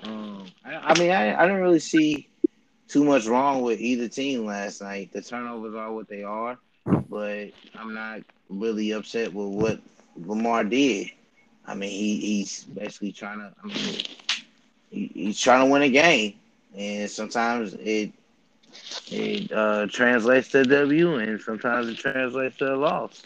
Um, 0.03 0.47
I, 0.65 0.75
I 0.75 0.99
mean, 0.99 1.11
I, 1.11 1.35
I 1.39 1.47
didn't 1.47 1.63
really 1.63 1.79
see 1.81 2.32
too 2.93 3.05
much 3.05 3.27
wrong 3.27 3.63
with 3.63 3.81
either 3.81 4.07
team 4.07 4.45
last 4.45 4.83
night. 4.83 5.13
The 5.13 5.23
turnovers 5.23 5.75
are 5.75 5.93
what 5.93 6.09
they 6.09 6.23
are, 6.25 6.59
but 7.09 7.49
I'm 7.75 7.95
not 7.95 8.21
really 8.51 8.91
upset 8.93 9.33
with 9.33 9.49
what 9.49 9.81
Lamar 10.17 10.65
did. 10.65 11.09
I 11.67 11.75
mean, 11.75 11.91
he, 11.91 12.21
he's 12.21 12.65
basically 12.65 13.13
trying 13.13 13.39
to. 13.39 13.53
I 13.63 13.67
mean, 13.67 13.97
he, 14.91 15.11
he's 15.15 15.41
trying 15.41 15.67
to 15.67 15.73
win 15.73 15.83
a 15.83 15.89
game, 15.89 16.35
and 16.77 17.11
sometimes 17.11 17.75
it 17.75 18.13
it 19.11 19.51
uh, 19.53 19.87
translates 19.89 20.49
to 20.49 20.61
a 20.61 20.65
W, 20.65 21.17
and 21.17 21.41
sometimes 21.41 21.89
it 21.89 21.97
translates 21.97 22.59
to 22.59 22.75
a 22.75 22.77
loss. 22.77 23.23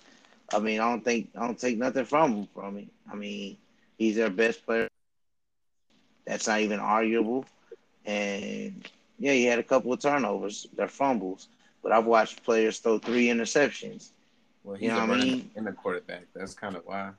I 0.53 0.61
mean, 0.61 0.79
I 0.81 0.89
don't 0.89 1.05
think 1.05 1.31
I 1.37 1.45
don't 1.45 1.59
take 1.59 1.77
nothing 1.77 2.05
from 2.05 2.35
him. 2.35 2.49
From 2.55 2.77
me, 2.77 2.89
I 3.11 3.17
mean, 3.17 3.57
he's 3.99 4.15
their 4.15 4.31
best 4.31 4.65
player. 4.65 4.89
That's 6.25 6.47
not 6.47 6.61
even 6.61 6.79
arguable. 6.79 7.47
And 8.05 8.89
yeah, 9.19 9.33
he 9.33 9.45
had 9.45 9.59
a 9.59 9.63
couple 9.63 9.93
of 9.93 10.01
turnovers. 10.01 10.67
They're 10.77 10.89
fumbles, 10.89 11.49
but 11.83 11.93
I've 11.93 12.07
watched 12.07 12.43
players 12.45 12.79
throw 12.79 12.99
three 12.99 13.27
interceptions. 13.29 14.11
Well, 14.65 14.77
he's 14.77 14.89
You 14.89 14.97
know 14.97 15.05
a 15.05 15.07
what 15.09 15.19
I 15.21 15.25
mean? 15.25 15.51
in 15.57 15.65
the 15.65 15.73
quarterback. 15.73 16.25
That's 16.35 16.55
kind 16.55 16.77
of 16.77 16.83
why. 16.87 17.11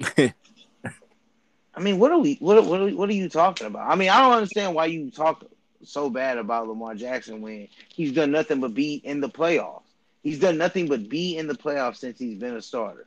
I 1.74 1.80
mean, 1.80 1.98
what 1.98 2.10
are 2.12 2.18
we? 2.18 2.36
What 2.40 2.64
what 2.64 2.80
are, 2.80 2.88
what 2.90 3.08
are 3.10 3.14
you 3.14 3.28
talking 3.28 3.66
about? 3.66 3.90
I 3.90 3.96
mean, 3.96 4.08
I 4.08 4.20
don't 4.22 4.32
understand 4.32 4.74
why 4.74 4.86
you 4.86 5.10
talk 5.10 5.44
so 5.84 6.08
bad 6.08 6.38
about 6.38 6.68
Lamar 6.68 6.94
Jackson 6.94 7.42
when 7.42 7.68
he's 7.88 8.12
done 8.12 8.30
nothing 8.30 8.60
but 8.60 8.72
be 8.74 8.94
in 8.94 9.20
the 9.20 9.28
playoffs. 9.28 9.82
He's 10.22 10.38
done 10.40 10.56
nothing 10.56 10.88
but 10.88 11.08
be 11.08 11.36
in 11.36 11.46
the 11.46 11.54
playoffs 11.54 11.96
since 11.96 12.18
he's 12.18 12.38
been 12.38 12.56
a 12.56 12.62
starter. 12.62 13.06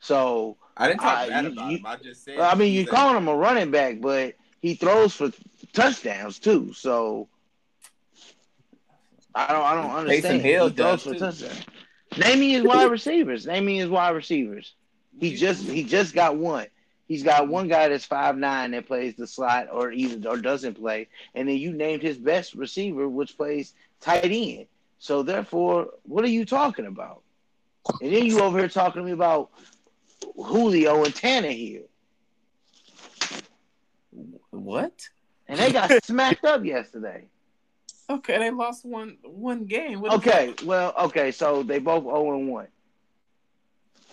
So 0.00 0.56
I 0.76 0.88
didn't 0.88 1.00
talk 1.00 1.18
Uh, 1.18 1.28
bad 1.28 1.44
you- 1.44 1.52
about 1.52 1.70
you- 1.70 1.76
him. 1.78 1.86
I 1.86 1.96
just 1.96 2.24
said. 2.24 2.38
I 2.40 2.54
mean, 2.56 2.72
you're 2.72 2.86
calling 2.86 3.16
him 3.16 3.28
a 3.28 3.36
running 3.36 3.70
back, 3.70 4.00
but 4.00 4.34
he 4.60 4.74
throws 4.74 5.14
for 5.14 5.30
touchdowns 5.72 6.38
too. 6.40 6.72
So 6.72 7.28
I 9.36 9.52
don't, 9.52 9.62
I 9.62 9.74
don't 9.74 9.90
Taysom 9.90 9.98
understand. 9.98 10.42
Hill 10.42 10.68
he 10.68 10.74
throws 10.74 11.04
does, 11.04 11.42
for. 11.42 12.18
Name 12.18 12.40
me 12.40 12.52
his 12.52 12.64
wide 12.64 12.90
receivers. 12.90 13.46
Name 13.46 13.66
me 13.66 13.76
his 13.76 13.88
wide 13.88 14.14
receivers. 14.14 14.74
He 15.20 15.36
just 15.36 15.64
he 15.64 15.84
just 15.84 16.14
got 16.14 16.36
one. 16.36 16.66
He's 17.06 17.22
got 17.22 17.46
one 17.46 17.68
guy 17.68 17.88
that's 17.88 18.06
five 18.06 18.36
nine 18.36 18.70
that 18.70 18.86
plays 18.86 19.14
the 19.14 19.26
slot 19.26 19.68
or 19.70 19.92
either 19.92 20.28
or 20.28 20.38
doesn't 20.38 20.74
play, 20.74 21.08
and 21.34 21.46
then 21.48 21.58
you 21.58 21.72
named 21.72 22.02
his 22.02 22.16
best 22.16 22.54
receiver, 22.54 23.06
which 23.08 23.36
plays 23.36 23.74
tight 24.00 24.24
end. 24.24 24.66
So 24.98 25.22
therefore, 25.22 25.90
what 26.04 26.24
are 26.24 26.28
you 26.28 26.46
talking 26.46 26.86
about? 26.86 27.22
And 28.00 28.12
then 28.12 28.24
you 28.24 28.40
over 28.40 28.58
here 28.58 28.68
talking 28.68 29.02
to 29.02 29.06
me 29.06 29.12
about 29.12 29.50
Julio 30.34 31.04
and 31.04 31.14
Tannehill, 31.14 31.84
What? 34.50 35.08
and 35.46 35.58
they 35.60 35.72
got 35.72 36.02
smacked 36.04 36.44
up 36.44 36.64
yesterday. 36.64 37.24
Okay, 38.08 38.38
they 38.38 38.50
lost 38.50 38.84
one 38.84 39.18
one 39.24 39.64
game. 39.64 40.00
What 40.00 40.12
is 40.12 40.18
Okay, 40.18 40.54
well, 40.64 40.94
okay, 40.98 41.32
so 41.32 41.62
they 41.62 41.78
both 41.78 42.04
zero 42.04 42.38
and 42.38 42.48
one. 42.48 42.68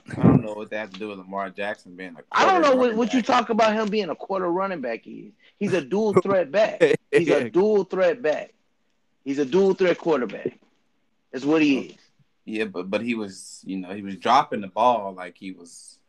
I 0.10 0.22
don't 0.22 0.41
know 0.41 0.53
what 0.53 0.70
that 0.72 0.80
has 0.80 0.90
to 0.91 0.99
do 0.99 1.10
with 1.10 1.20
Lamar 1.20 1.49
Jackson 1.49 1.95
being 1.95 2.15
a. 2.18 2.24
I 2.32 2.45
don't 2.45 2.61
know 2.61 2.70
quarter 2.70 2.78
what, 2.78 2.86
running 2.86 2.98
what 2.98 3.14
you 3.14 3.22
talk 3.22 3.49
about 3.49 3.74
him 3.74 3.88
being 3.90 4.10
a 4.10 4.15
quarter 4.15 4.52
running 4.52 4.82
back 4.82 5.06
is. 5.06 5.32
He's 5.60 5.74
a 5.74 5.82
dual 5.82 6.14
threat 6.22 6.52
back. 6.52 6.82
He's 7.11 7.30
a 7.30 7.49
dual 7.49 7.84
threat 7.84 8.22
back. 8.22 8.53
He's 9.24 9.40
a 9.40 9.45
dual 9.45 9.74
threat 9.74 9.98
quarterback. 9.98 10.60
That's 11.32 11.45
what 11.45 11.61
he 11.61 11.78
is. 11.80 11.95
Yeah, 12.45 12.65
but 12.65 12.90
but 12.90 13.02
he 13.02 13.15
was, 13.15 13.61
you 13.65 13.78
know, 13.78 13.94
he 13.94 14.02
was 14.02 14.18
dropping 14.18 14.61
the 14.61 14.68
ball 14.68 15.14
like 15.14 15.38
he 15.38 15.52
was 15.52 15.99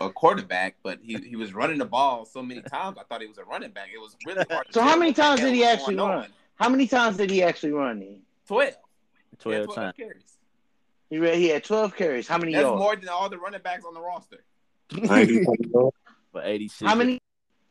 a 0.00 0.10
quarterback, 0.10 0.76
but 0.82 0.98
he, 1.02 1.16
he 1.16 1.36
was 1.36 1.54
running 1.54 1.78
the 1.78 1.84
ball 1.84 2.24
so 2.24 2.42
many 2.42 2.60
times. 2.62 2.98
I 2.98 3.04
thought 3.04 3.20
he 3.20 3.26
was 3.26 3.38
a 3.38 3.44
running 3.44 3.70
back. 3.70 3.88
It 3.94 3.98
was 3.98 4.16
really 4.26 4.44
hard. 4.50 4.66
to 4.66 4.72
So 4.72 4.82
how 4.82 4.96
many 4.96 5.12
times 5.12 5.40
did 5.40 5.54
he 5.54 5.64
actually 5.64 5.96
run? 5.96 6.10
on. 6.10 6.28
How 6.56 6.68
many 6.68 6.86
times 6.86 7.16
did 7.16 7.30
he 7.30 7.42
actually 7.42 7.72
run 7.72 8.00
then? 8.00 8.22
Twelve. 8.46 8.74
Yeah, 9.44 9.62
12 9.64 9.74
times. 9.74 9.94
carries. 9.96 10.22
He 11.10 11.18
read, 11.18 11.36
he 11.36 11.48
had 11.48 11.62
12 11.62 11.94
carries. 11.94 12.26
How 12.26 12.38
many 12.38 12.52
yards? 12.52 12.64
That's 12.64 12.70
yards? 12.70 12.80
more 12.80 12.96
than 12.96 13.08
all 13.10 13.28
the 13.28 13.38
running 13.38 13.60
backs 13.60 13.84
on 13.84 13.94
the 13.94 14.00
roster. 14.00 14.44
For 16.32 16.42
86. 16.42 16.88
How 16.88 16.94
many? 16.94 17.20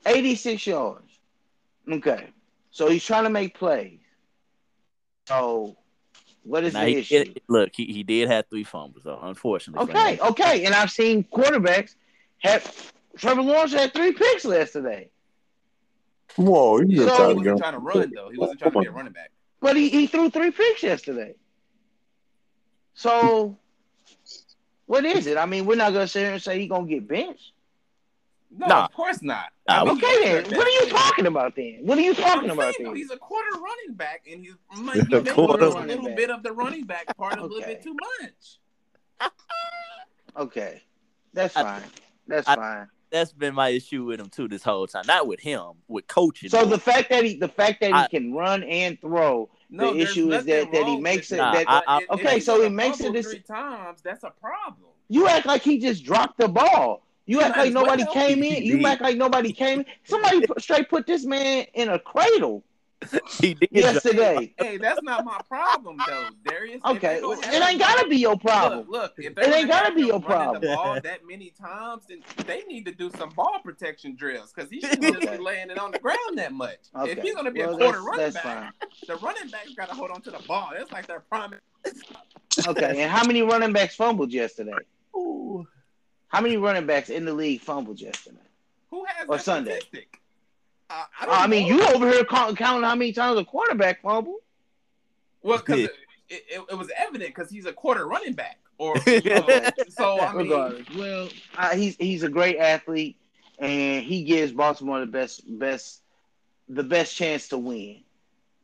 86 0.05 0.67
yards. 0.67 1.19
Okay. 1.91 2.29
So 2.71 2.87
he's 2.89 3.03
trying 3.03 3.23
to 3.23 3.29
make 3.29 3.57
plays. 3.57 3.99
So 5.27 5.75
what 6.43 6.63
is 6.63 6.73
Now, 6.73 6.81
the 6.81 6.87
he 6.87 6.97
issue? 6.97 7.23
did, 7.23 7.41
look, 7.47 7.71
he, 7.73 7.85
he 7.85 8.03
did 8.03 8.29
have 8.29 8.45
three 8.49 8.63
fumbles, 8.63 9.03
though, 9.03 9.19
unfortunately. 9.21 9.83
Okay, 9.89 10.19
okay. 10.19 10.65
And 10.65 10.75
I've 10.75 10.91
seen 10.91 11.23
quarterbacks 11.23 11.95
have 12.39 12.93
Trevor 13.17 13.41
Lawrence 13.41 13.73
had 13.73 13.93
three 13.93 14.11
picks 14.13 14.45
yesterday. 14.45 15.09
Whoa, 16.35 16.81
you 16.81 16.97
So- 16.97 17.05
just 17.05 17.15
He 17.17 17.17
trying 17.17 17.29
to 17.29 17.35
wasn't 17.35 17.57
trying 17.59 17.73
to 17.73 17.79
run 17.79 18.11
though. 18.15 18.29
He 18.29 18.37
wasn't 18.37 18.59
trying 18.59 18.71
to 18.73 18.79
be 18.81 18.85
a 18.87 18.91
running 18.91 19.13
back. 19.13 19.31
But 19.61 19.75
he, 19.77 19.89
he 19.89 20.07
threw 20.07 20.29
three 20.29 20.51
picks 20.51 20.83
yesterday. 20.83 21.35
So 22.93 23.57
what 24.85 25.05
is 25.05 25.27
it? 25.27 25.37
I 25.37 25.45
mean, 25.45 25.65
we're 25.65 25.75
not 25.75 25.93
gonna 25.93 26.07
sit 26.07 26.21
here 26.23 26.33
and 26.33 26.41
say 26.41 26.59
he's 26.59 26.69
gonna 26.69 26.87
get 26.87 27.07
benched. 27.07 27.51
No, 28.57 28.67
Nah. 28.67 28.85
of 28.85 28.93
course 28.93 29.21
not. 29.21 29.47
Nah, 29.67 29.81
I 29.81 29.83
mean, 29.83 29.97
Okay 29.97 30.23
then. 30.23 30.43
their 30.49 30.57
What 30.57 30.67
are 30.67 30.69
you 30.71 30.89
talking 30.89 31.25
about 31.25 31.55
then? 31.55 31.79
What 31.81 31.97
are 31.97 32.01
you 32.01 32.13
talking 32.13 32.49
I'm 32.49 32.57
about 32.57 32.75
saying, 32.75 32.85
then? 32.87 32.95
He's 32.95 33.11
a 33.11 33.17
quarter 33.17 33.49
running 33.59 33.95
back, 33.95 34.25
and 34.31 34.41
he's 34.45 34.55
might 34.77 35.09
be 35.09 35.15
A 35.17 35.23
quarter 35.33 35.69
running 35.69 35.87
little 35.87 36.05
back. 36.05 36.15
bit 36.15 36.29
of 36.29 36.43
the 36.43 36.51
running 36.53 36.83
back 36.85 37.15
part 37.17 37.37
a 37.37 37.41
little 37.41 37.59
bit 37.59 37.81
too 37.83 37.95
much. 38.21 39.31
Okay. 40.37 40.81
That's 41.33 41.55
I- 41.57 41.63
fine. 41.63 41.89
That's 42.27 42.47
I- 42.47 42.55
fine. 42.55 42.87
That's 43.15 43.31
been 43.31 43.55
my 43.55 43.69
issue 43.69 44.03
with 44.03 44.19
him, 44.19 44.27
too, 44.27 44.49
this 44.49 44.61
whole 44.61 44.87
time. 44.87 45.05
Not 45.07 45.25
with 45.25 45.39
him, 45.39 45.61
with 45.87 46.05
coaching. 46.07 46.49
So 46.49 46.57
more. 46.59 46.65
the 46.67 46.77
fact 46.77 47.09
that 47.11 47.23
he 47.23 47.35
the 47.37 47.47
fact 47.47 47.79
that 47.79 47.87
he 47.87 47.93
I- 47.93 48.07
can 48.09 48.33
run 48.33 48.61
and 48.63 48.99
throw, 48.99 49.49
No, 49.69 49.93
The 49.93 50.01
issue 50.01 50.31
is 50.33 50.43
that- 50.45 50.71
that 50.73 50.85
he 50.85 50.97
makes 50.97 51.31
it- 51.31 51.37
that. 51.37 51.53
that- 51.53 51.69
I- 51.69 51.83
I- 51.87 51.97
if- 51.97 52.03
if 52.03 52.09
okay, 52.11 52.33
he's 52.35 52.45
so 52.45 52.61
he 52.61 52.67
makes 52.69 52.99
it 52.99 53.03
fumble 53.03 53.13
this- 53.13 53.31
three 53.31 53.39
times. 53.39 54.01
That's 54.03 54.23
a 54.25 54.29
problem. 54.41 54.89
you 55.07 55.27
act 55.27 55.45
like 55.45 55.61
he 55.63 55.77
just 55.79 56.03
dropped 56.03 56.37
the 56.37 56.47
ball. 56.49 57.03
You 57.25 57.39
act 57.41 57.57
like 57.57 57.69
as 57.69 57.73
well. 57.73 57.85
nobody 57.85 58.05
came 58.11 58.43
in. 58.43 58.63
You 58.63 58.85
act 58.85 59.01
like 59.01 59.15
nobody 59.17 59.51
came 59.53 59.79
in. 59.79 59.85
Somebody 60.03 60.41
straight 60.59 60.89
put 60.89 61.07
this 61.07 61.25
man 61.25 61.65
in 61.73 61.89
a 61.89 61.97
cradle 61.99 62.63
he 63.39 63.53
did. 63.53 63.69
yesterday. 63.71 64.53
Hey, 64.57 64.77
that's 64.77 65.01
not 65.03 65.25
my 65.25 65.39
problem 65.47 65.97
though, 66.07 66.27
Darius. 66.45 66.81
Okay, 66.85 67.19
they 67.21 67.57
it 67.57 67.69
ain't 67.69 67.79
gotta 67.79 68.07
be 68.07 68.17
your 68.17 68.37
problem. 68.37 68.79
Look, 68.79 68.89
look, 68.89 69.13
if 69.17 69.25
It 69.27 69.35
they're 69.35 69.45
ain't 69.45 69.67
gonna 69.69 69.83
gotta 69.83 69.95
be 69.95 70.03
your 70.03 70.19
problem. 70.21 70.61
The 70.61 70.67
ball 70.75 70.99
that 71.01 71.19
many 71.27 71.51
times, 71.51 72.03
then 72.07 72.23
they 72.47 72.61
need 72.67 72.85
to 72.85 72.91
do 72.93 73.11
some 73.17 73.29
ball 73.29 73.59
protection 73.63 74.15
drills 74.15 74.53
because 74.53 74.69
he 74.69 74.79
shouldn't 74.81 75.01
just 75.03 75.17
Okay. 75.27 75.37
be 75.37 75.43
laying 75.43 75.69
it 75.69 75.77
on 75.77 75.91
the 75.91 75.99
ground 75.99 76.37
that 76.37 76.53
much. 76.53 76.79
Okay. 76.95 77.11
If 77.11 77.19
he's 77.21 77.35
gonna 77.35 77.51
be 77.51 77.59
Well, 77.61 77.75
a 77.75 77.77
quarter 77.77 77.99
that's- 77.99 78.05
running 78.05 78.33
that's 78.33 78.43
back, 78.43 78.73
the 79.07 79.15
running 79.17 79.49
back's 79.51 79.73
got 79.73 79.89
to 79.89 79.95
hold 79.95 80.11
on 80.11 80.21
to 80.21 80.31
the 80.31 80.39
ball. 80.47 80.71
That's 80.75 80.91
like 80.91 81.05
their 81.05 81.19
prime. 81.19 81.53
Okay, 82.67 83.01
and 83.03 83.11
how 83.11 83.25
many 83.25 83.41
running 83.41 83.73
backs 83.73 83.95
fumbled 83.95 84.31
yesterday? 84.31 84.71
Ooh. 85.15 85.67
How 86.29 86.41
many 86.41 86.57
running 86.57 86.85
backs 86.87 87.09
in 87.09 87.25
the 87.25 87.33
league 87.33 87.61
fumbled 87.61 87.99
yesterday? 87.99 88.37
Who 88.89 89.03
has 89.05 89.27
Or 89.27 89.35
that 89.37 89.43
Sunday. 89.43 89.79
statistic? 89.81 90.19
I, 90.89 91.05
I, 91.21 91.25
don't 91.25 91.49
mean, 91.49 91.69
know. 91.69 91.77
you 91.77 91.95
over 91.95 92.09
here 92.09 92.23
count, 92.25 92.57
counting 92.57 92.83
how 92.83 92.95
many 92.95 93.11
times 93.11 93.39
a 93.39 93.45
quarterback 93.45 94.01
fumble. 94.01 94.37
Well, 95.41 95.57
because 95.59 95.79
Yeah. 95.79 95.87
it, 96.29 96.43
it, 96.49 96.63
it 96.71 96.77
was 96.77 96.89
evident 96.97 97.33
because 97.33 97.49
he's 97.49 97.65
a 97.65 97.73
quarter 97.73 98.07
running 98.07 98.33
back, 98.33 98.59
or 98.77 98.95
you 99.07 99.21
know, 99.21 99.69
so 99.89 100.19
I 100.19 100.33
mean, 100.33 100.49
Regardless, 100.49 100.89
well, 100.95 101.29
uh, 101.57 101.75
he's 101.75 101.95
he's 101.97 102.23
a 102.23 102.29
great 102.29 102.57
athlete, 102.57 103.17
and 103.59 104.03
he 104.03 104.23
gives 104.23 104.51
Baltimore 104.51 104.99
the 104.99 105.05
best 105.05 105.43
best 105.59 106.01
the 106.67 106.83
best 106.83 107.15
chance 107.15 107.47
to 107.49 107.57
win. 107.57 108.01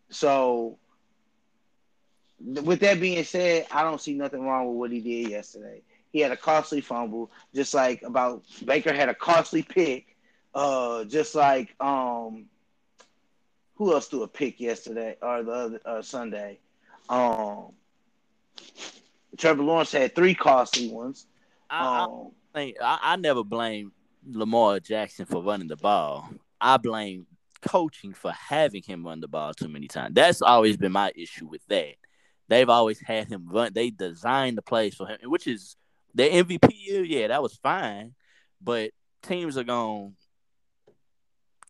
So 0.09 0.77
with 2.39 2.79
that 2.81 2.99
being 2.99 3.23
said, 3.23 3.67
I 3.71 3.83
don't 3.83 4.01
see 4.01 4.13
nothing 4.13 4.41
wrong 4.41 4.67
with 4.67 4.77
what 4.77 4.91
he 4.91 4.99
did 4.99 5.29
yesterday. 5.29 5.81
He 6.11 6.19
had 6.19 6.31
a 6.31 6.37
costly 6.37 6.81
fumble, 6.81 7.31
just 7.55 7.73
like 7.73 8.01
about 8.03 8.43
Baker 8.65 8.91
had 8.93 9.07
a 9.09 9.15
costly 9.15 9.61
pick, 9.63 10.10
uh, 10.53 11.03
just 11.05 11.35
like 11.35 11.75
um, 11.79 12.45
who 13.75 13.93
else 13.93 14.07
threw 14.07 14.23
a 14.23 14.27
pick 14.27 14.59
yesterday 14.59 15.17
or 15.21 15.43
the 15.43 15.51
other 15.51 15.81
uh, 15.85 16.01
Sunday? 16.01 16.59
Um, 17.09 17.73
Trevor 19.37 19.63
Lawrence 19.63 19.91
had 19.91 20.13
three 20.15 20.35
costly 20.35 20.89
ones. 20.89 21.25
I, 21.69 22.03
Um, 22.03 22.31
I, 22.53 22.73
I, 22.81 22.99
I 23.01 23.15
never 23.15 23.43
blame 23.43 23.91
Lamar 24.27 24.79
Jackson 24.79 25.25
for 25.25 25.41
running 25.41 25.67
the 25.67 25.77
ball. 25.77 26.29
I 26.59 26.77
blame 26.77 27.25
coaching 27.61 28.13
for 28.13 28.31
having 28.31 28.83
him 28.83 29.05
run 29.05 29.21
the 29.21 29.27
ball 29.27 29.53
too 29.53 29.69
many 29.69 29.87
times. 29.87 30.13
That's 30.13 30.41
always 30.41 30.77
been 30.77 30.91
my 30.91 31.11
issue 31.15 31.47
with 31.47 31.65
that. 31.67 31.95
They've 32.47 32.69
always 32.69 32.99
had 32.99 33.27
him 33.27 33.47
run. 33.49 33.71
They 33.73 33.89
designed 33.89 34.57
the 34.57 34.61
plays 34.61 34.95
for 34.95 35.07
him, 35.07 35.17
which 35.23 35.47
is 35.47 35.75
the 36.13 36.29
MVP 36.29 36.69
year. 36.85 37.03
Yeah, 37.03 37.27
that 37.29 37.41
was 37.41 37.55
fine, 37.55 38.13
but 38.61 38.91
teams 39.23 39.57
are 39.57 39.63
going 39.63 40.15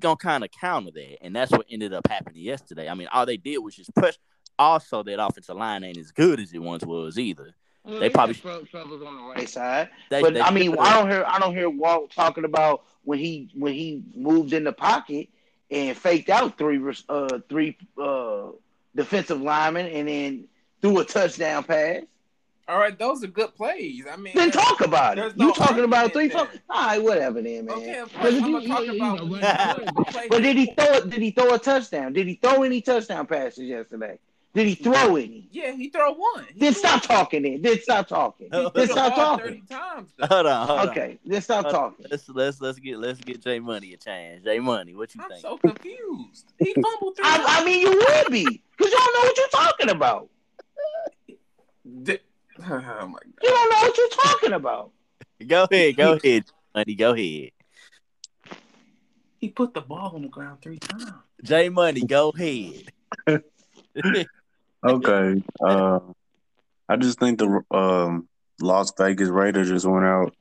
gonna 0.01 0.17
kind 0.17 0.43
of 0.43 0.51
counter 0.51 0.91
that, 0.91 1.23
and 1.23 1.35
that's 1.35 1.51
what 1.51 1.65
ended 1.69 1.93
up 1.93 2.07
happening 2.07 2.43
yesterday. 2.43 2.89
I 2.89 2.93
mean, 2.93 3.07
all 3.13 3.25
they 3.25 3.37
did 3.37 3.59
was 3.59 3.75
just 3.75 3.93
push. 3.95 4.17
Also, 4.59 5.01
that 5.03 5.23
offensive 5.23 5.55
line 5.55 5.83
ain't 5.83 5.97
as 5.97 6.11
good 6.11 6.39
as 6.39 6.51
it 6.53 6.59
once 6.59 6.83
was 6.83 7.17
either. 7.17 7.55
Well, 7.83 7.99
They 7.99 8.09
probably- 8.09 8.35
had 8.35 8.41
trou- 8.43 8.65
troubles 8.65 9.01
on 9.01 9.15
the 9.17 9.23
right 9.23 9.37
right. 9.37 9.49
side. 9.49 9.89
They, 10.09 10.21
But 10.21 10.33
they 10.35 10.41
I 10.41 10.51
mean, 10.51 10.71
should've- 10.71 10.79
I 10.81 10.99
don't 10.99 11.09
hear 11.09 11.23
I 11.25 11.39
don't 11.39 11.55
hear 11.55 11.69
Walt 11.69 12.11
talking 12.11 12.43
about 12.45 12.83
when 13.03 13.17
he 13.17 13.49
when 13.55 13.73
he 13.73 14.03
moved 14.13 14.53
in 14.53 14.63
the 14.65 14.73
pocket 14.73 15.29
and 15.71 15.97
faked 15.97 16.29
out 16.29 16.57
three 16.59 16.79
uh 17.09 17.39
three 17.49 17.77
uh 17.99 18.49
defensive 18.95 19.41
linemen 19.41 19.87
and 19.87 20.07
then 20.07 20.47
threw 20.81 20.99
a 20.99 21.05
touchdown 21.05 21.63
pass. 21.63 22.03
All 22.71 22.79
right, 22.79 22.97
those 22.97 23.21
are 23.21 23.27
good 23.27 23.53
plays. 23.53 24.05
I 24.09 24.15
mean, 24.15 24.31
Then 24.33 24.49
talk 24.49 24.79
about 24.79 25.17
it. 25.17 25.21
There's 25.21 25.33
You 25.35 25.53
talking 25.53 25.83
about 25.83 26.13
three? 26.13 26.31
argument 26.31 26.61
Fo- 26.67 26.73
All 26.73 26.85
right, 26.85 27.03
whatever 27.03 27.41
then, 27.41 27.65
man. 27.65 27.77
okay, 27.77 27.97
of 27.99 28.11
But 28.13 28.21
course, 28.21 28.33
did 28.33 28.43
I'm 28.43 28.49
you- 28.61 28.67
talk 28.69 28.85
you- 28.85 28.93
you 28.93 28.99
know, 28.99 29.15
but- 29.27 29.79
he 29.79 29.85
good 29.93 30.07
plays. 30.07 30.27
but 30.29 30.41
did 30.41 30.55
he 30.57 30.65
throw? 30.77 31.01
Did 31.01 31.21
he 31.21 31.31
throw 31.31 31.53
a 31.53 31.59
touchdown? 31.59 32.13
Did 32.13 32.27
he 32.27 32.35
throw 32.35 32.63
any 32.63 32.79
touchdown 32.79 33.27
passes 33.27 33.63
yesterday? 33.65 34.19
Did 34.53 34.67
he 34.67 34.75
throw 34.75 35.15
any? 35.17 35.49
Yeah, 35.51 35.71
he 35.73 35.89
throw 35.89 36.13
one. 36.13 36.45
He 36.53 36.59
Then 36.61 36.73
stop 36.73 37.01
one. 37.09 37.17
talking. 37.17 37.41
Then 37.43 37.61
then 37.61 37.81
stop 37.81 38.07
talking. 38.07 38.47
He 38.51 38.57
threw 38.57 38.69
Then 38.73 38.87
stop 38.89 39.15
talking. 39.15 39.45
Thirty 39.45 39.63
times. 39.69 40.11
Hold 40.21 40.45
on, 40.45 40.67
hold 40.67 40.79
on. 40.79 40.89
Okay, 40.89 41.19
then 41.25 41.41
stop 41.41 41.65
Uh, 41.65 41.71
talking. 41.71 42.05
Let's 42.09 42.29
let's 42.29 42.61
let's 42.61 42.79
get 42.79 42.97
let's 42.99 43.19
get 43.19 43.41
Jay 43.41 43.59
Money 43.59 43.93
a 43.93 43.97
chance. 43.97 44.45
Jay 44.45 44.59
Money, 44.59 44.95
what 44.95 45.13
you 45.13 45.21
I'm 45.23 45.29
think? 45.29 45.41
so 45.41 45.57
confused. 45.57 46.53
He 46.57 46.73
fumbled 46.81 47.17
three 47.17 47.25
I. 47.25 47.59
I 47.59 47.65
mean, 47.65 47.81
you 47.81 47.89
would 47.91 48.31
be 48.31 48.45
because 48.77 48.91
you 48.93 48.97
don't 48.97 49.13
know 49.13 49.27
what 49.27 49.37
you're 49.37 49.47
talking 49.49 49.89
about. 49.89 50.29
Di- 52.61 52.67
Oh 52.99 53.07
my 53.07 53.13
god. 53.13 53.21
You 53.43 53.49
don't 53.49 53.69
know 53.69 53.77
what 53.77 53.97
you're 53.97 54.09
talking 54.09 54.53
about. 54.53 54.91
Go 55.47 55.67
ahead, 55.71 55.97
go 55.97 56.13
ahead, 56.23 56.43
Money, 56.75 56.95
go 56.95 57.13
ahead. 57.13 57.49
He 59.39 59.49
put 59.49 59.73
the 59.73 59.81
ball 59.81 60.11
on 60.13 60.21
the 60.21 60.27
ground 60.27 60.61
three 60.61 60.77
times. 60.77 61.11
J 61.43 61.69
Money, 61.69 62.01
go 62.01 62.29
ahead. 62.29 62.91
Okay. 64.83 65.43
Uh, 65.63 65.99
I 66.87 66.95
just 66.97 67.19
think 67.19 67.39
the 67.39 67.61
um, 67.71 68.27
Las 68.59 68.93
Vegas 68.97 69.29
Raiders 69.29 69.69
just 69.69 69.85
went 69.87 70.05
out 70.05 70.35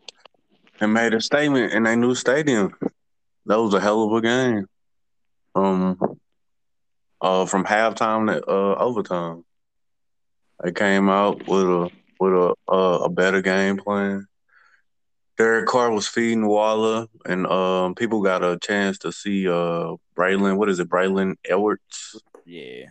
and 0.80 0.92
made 0.92 1.14
a 1.14 1.20
statement 1.20 1.72
in 1.72 1.84
their 1.84 1.96
new 1.96 2.14
stadium. 2.14 2.74
That 3.46 3.60
was 3.60 3.72
a 3.72 3.80
hell 3.80 4.02
of 4.04 4.12
a 4.12 4.20
game. 4.20 4.66
Um, 5.54 5.98
uh, 7.22 7.46
from 7.46 7.64
halftime 7.64 8.26
to 8.32 8.44
uh, 8.46 8.74
overtime, 8.76 9.44
they 10.62 10.72
came 10.72 11.08
out 11.08 11.46
with 11.46 11.62
a 11.64 11.90
with 12.20 12.32
a 12.34 12.54
uh, 12.68 13.00
a 13.04 13.08
better 13.08 13.42
game 13.42 13.78
plan. 13.78 14.26
Derek 15.38 15.66
Carr 15.66 15.90
was 15.90 16.06
feeding 16.06 16.46
Waller, 16.46 17.06
and 17.24 17.46
um, 17.46 17.94
people 17.94 18.20
got 18.20 18.44
a 18.44 18.58
chance 18.58 18.98
to 18.98 19.10
see 19.10 19.48
uh, 19.48 19.94
Braylon. 20.14 20.58
What 20.58 20.68
is 20.68 20.78
it, 20.80 20.88
Braylon 20.88 21.36
Edwards? 21.48 22.20
yeah. 22.44 22.86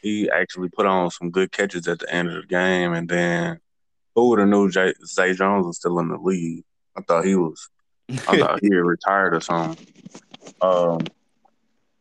he 0.00 0.30
actually 0.30 0.68
put 0.68 0.86
on 0.86 1.10
some 1.10 1.30
good 1.30 1.52
catches 1.52 1.86
at 1.88 1.98
the 1.98 2.12
end 2.12 2.30
of 2.30 2.42
the 2.42 2.46
game. 2.46 2.92
And 2.92 3.08
then 3.08 3.60
who 4.14 4.30
would 4.30 4.38
have 4.38 4.48
knew 4.48 4.70
Jay, 4.70 4.94
Zay 5.04 5.34
Jones 5.34 5.66
was 5.66 5.76
still 5.76 5.98
in 5.98 6.08
the 6.08 6.16
league? 6.16 6.64
I 6.96 7.02
thought 7.02 7.24
he 7.24 7.34
was. 7.34 7.68
I 8.08 8.14
thought 8.38 8.60
he 8.62 8.68
had 8.74 8.78
retired 8.78 9.34
or 9.34 9.40
something. 9.40 9.86
Um, 10.62 11.00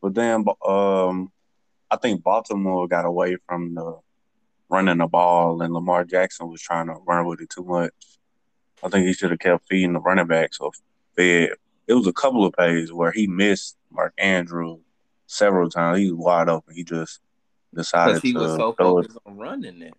but 0.01 0.13
then 0.13 0.45
um, 0.65 1.31
I 1.91 1.97
think 1.97 2.23
Baltimore 2.23 2.87
got 2.87 3.05
away 3.05 3.37
from 3.47 3.75
the 3.75 3.99
running 4.69 4.97
the 4.97 5.07
ball, 5.07 5.61
and 5.61 5.73
Lamar 5.73 6.03
Jackson 6.03 6.49
was 6.49 6.61
trying 6.61 6.87
to 6.87 6.95
run 7.05 7.25
with 7.25 7.41
it 7.41 7.49
too 7.49 7.63
much. 7.63 7.91
I 8.83 8.89
think 8.89 9.07
he 9.07 9.13
should 9.13 9.31
have 9.31 9.39
kept 9.39 9.67
feeding 9.67 9.93
the 9.93 9.99
running 9.99 10.27
backs 10.27 10.59
or 10.59 10.71
fed. 11.15 11.51
It 11.87 11.93
was 11.93 12.07
a 12.07 12.13
couple 12.13 12.45
of 12.45 12.53
plays 12.53 12.91
where 12.91 13.11
he 13.11 13.27
missed 13.27 13.77
Mark 13.91 14.13
Andrew 14.17 14.79
several 15.25 15.69
times. 15.69 15.99
He 15.99 16.11
was 16.11 16.23
wide 16.25 16.49
open. 16.49 16.75
He 16.75 16.83
just 16.83 17.19
decided 17.73 18.15
Because 18.15 18.21
he 18.23 18.33
to 18.33 18.39
was 18.39 18.51
so 18.57 18.73
throw 18.73 18.97
it. 18.99 19.03
focused 19.03 19.17
on 19.25 19.37
running 19.37 19.81
it. 19.81 19.93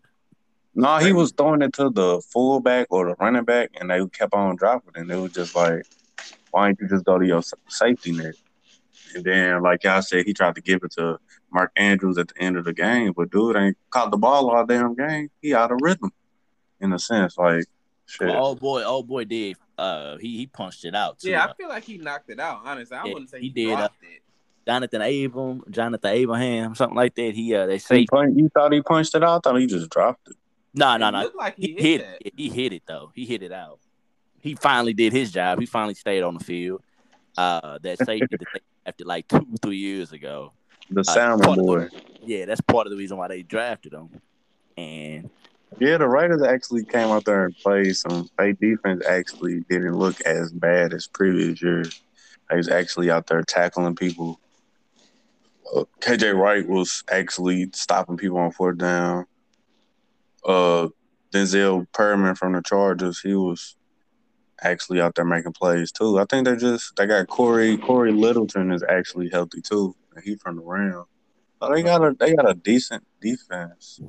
No, 0.74 0.98
he 0.98 1.12
was 1.12 1.32
throwing 1.32 1.62
it 1.62 1.72
to 1.74 1.90
the 1.90 2.20
fullback 2.30 2.86
or 2.90 3.06
the 3.08 3.14
running 3.18 3.44
back, 3.44 3.70
and 3.80 3.90
they 3.90 4.04
kept 4.08 4.34
on 4.34 4.54
dropping 4.56 4.92
it. 4.94 5.00
And 5.00 5.10
it 5.10 5.16
was 5.16 5.32
just 5.32 5.56
like, 5.56 5.84
why 6.50 6.66
don't 6.66 6.80
you 6.80 6.88
just 6.88 7.04
go 7.04 7.18
to 7.18 7.26
your 7.26 7.42
safety 7.68 8.12
net? 8.12 8.34
And 9.14 9.24
then, 9.24 9.62
like 9.62 9.84
y'all 9.84 10.02
said, 10.02 10.26
he 10.26 10.34
tried 10.34 10.54
to 10.56 10.60
give 10.60 10.80
it 10.82 10.92
to 10.92 11.18
Mark 11.52 11.72
Andrews 11.76 12.18
at 12.18 12.28
the 12.28 12.38
end 12.42 12.56
of 12.56 12.64
the 12.64 12.72
game, 12.72 13.12
but 13.16 13.30
dude 13.30 13.56
ain't 13.56 13.76
caught 13.90 14.10
the 14.10 14.16
ball 14.16 14.50
all 14.50 14.66
damn 14.66 14.94
game. 14.94 15.30
He 15.40 15.54
out 15.54 15.72
of 15.72 15.78
rhythm, 15.80 16.10
in 16.80 16.92
a 16.92 16.98
sense. 16.98 17.36
Like, 17.38 17.64
shit. 18.06 18.28
Well, 18.28 18.44
old 18.44 18.60
boy, 18.60 18.82
oh 18.84 19.02
boy 19.02 19.24
did. 19.24 19.56
Uh, 19.76 20.16
he 20.18 20.36
he 20.36 20.46
punched 20.46 20.84
it 20.84 20.94
out 20.94 21.18
too. 21.20 21.30
Yeah, 21.30 21.44
I 21.44 21.52
feel 21.54 21.68
like 21.68 21.84
he 21.84 21.98
knocked 21.98 22.30
it 22.30 22.40
out. 22.40 22.62
Honestly, 22.64 22.96
I 22.96 23.06
Yeah, 23.06 23.12
wouldn't 23.12 23.30
say 23.30 23.40
he 23.40 23.46
he, 23.46 23.50
did, 23.50 23.72
uh, 23.74 23.76
dropped 23.76 24.02
it. 24.02 24.22
Jonathan 24.66 25.00
Abram, 25.00 25.62
Jonathan 25.70 26.10
Abraham, 26.10 26.74
something 26.74 26.96
like 26.96 27.14
that. 27.14 27.34
He 27.34 27.54
uh, 27.54 27.66
they 27.66 27.74
He 27.74 27.78
say 27.78 28.06
punch, 28.06 28.34
you 28.36 28.50
thought 28.52 28.72
he 28.72 28.82
punched 28.82 29.14
it 29.14 29.22
out? 29.22 29.46
I 29.46 29.50
thought 29.50 29.60
he 29.60 29.66
just 29.66 29.88
dropped 29.88 30.28
it. 30.28 30.36
no, 30.74 30.96
no, 30.98 31.10
no. 31.10 31.30
like 31.36 31.56
he, 31.56 31.68
He 31.68 31.72
hit, 31.72 32.00
hit 32.00 32.18
it. 32.20 32.32
He 32.36 32.48
hit 32.50 32.72
it 32.74 32.82
though. 32.86 33.10
He 33.14 33.24
hit 33.24 33.42
it 33.42 33.52
out. 33.52 33.78
He 34.40 34.54
finally 34.56 34.92
did 34.92 35.12
his 35.12 35.32
job. 35.32 35.58
He 35.58 35.66
finally 35.66 35.94
stayed 35.94 36.22
on 36.22 36.34
the 36.36 36.44
field. 36.44 36.82
Uh, 37.36 37.78
that 37.82 37.98
safety 37.98 38.36
that 38.36 38.48
they 38.52 38.60
drafted 38.84 39.06
like 39.06 39.28
two, 39.28 39.46
three 39.62 39.76
years 39.76 40.12
ago. 40.12 40.52
The 40.90 41.00
Uh, 41.00 41.04
salmon 41.04 41.54
boy. 41.54 41.78
the- 41.80 41.90
yeah, 42.22 42.46
that's 42.46 42.60
part 42.60 42.86
of 42.86 42.90
the 42.90 42.96
reason 42.96 43.16
why 43.16 43.28
they 43.28 43.42
drafted 43.42 43.92
him. 43.92 44.08
And 44.76 45.30
Yeah, 45.78 45.98
the 45.98 46.08
Raiders 46.08 46.42
actually 46.42 46.84
came 46.84 47.10
out 47.10 47.24
there 47.24 47.44
and 47.44 47.54
played 47.64 47.94
some. 47.96 48.28
Their 48.38 48.52
defense 48.54 49.04
actually 49.06 49.64
didn't 49.68 49.96
look 49.96 50.20
as 50.26 50.52
bad 50.52 50.92
as 50.92 51.06
previous 51.06 51.60
years. 51.62 52.02
They 52.50 52.56
was 52.56 52.68
actually 52.68 53.10
out 53.10 53.26
there 53.26 53.42
tackling 53.42 53.94
people. 53.94 54.40
Uh, 55.74 55.84
KJ 56.00 56.34
Wright 56.36 56.66
was 56.66 57.04
actually 57.10 57.70
stopping 57.74 58.16
people 58.16 58.38
on 58.38 58.50
fourth 58.50 58.78
down. 58.78 59.26
Uh, 60.44 60.88
Denzel 61.32 61.86
Perryman 61.94 62.34
from 62.34 62.54
the 62.54 62.62
Chargers, 62.62 63.20
he 63.20 63.34
was 63.34 63.76
actually 64.62 65.00
out 65.00 65.14
there 65.14 65.24
making 65.24 65.52
plays 65.52 65.92
too. 65.92 66.18
I 66.18 66.24
think 66.24 66.46
they 66.46 66.56
just 66.56 66.96
they 66.96 67.06
got 67.06 67.28
Cory 67.28 67.76
Cory 67.76 68.12
Littleton 68.12 68.72
is 68.72 68.82
actually 68.82 69.28
healthy 69.30 69.60
too. 69.60 69.94
and 70.14 70.24
He 70.24 70.36
from 70.36 70.56
the 70.56 70.62
Rams. 70.62 71.06
So 71.60 71.72
they 71.72 71.82
got 71.82 72.02
a 72.02 72.14
they 72.18 72.34
got 72.34 72.50
a 72.50 72.54
decent 72.54 73.04
defense. 73.20 74.00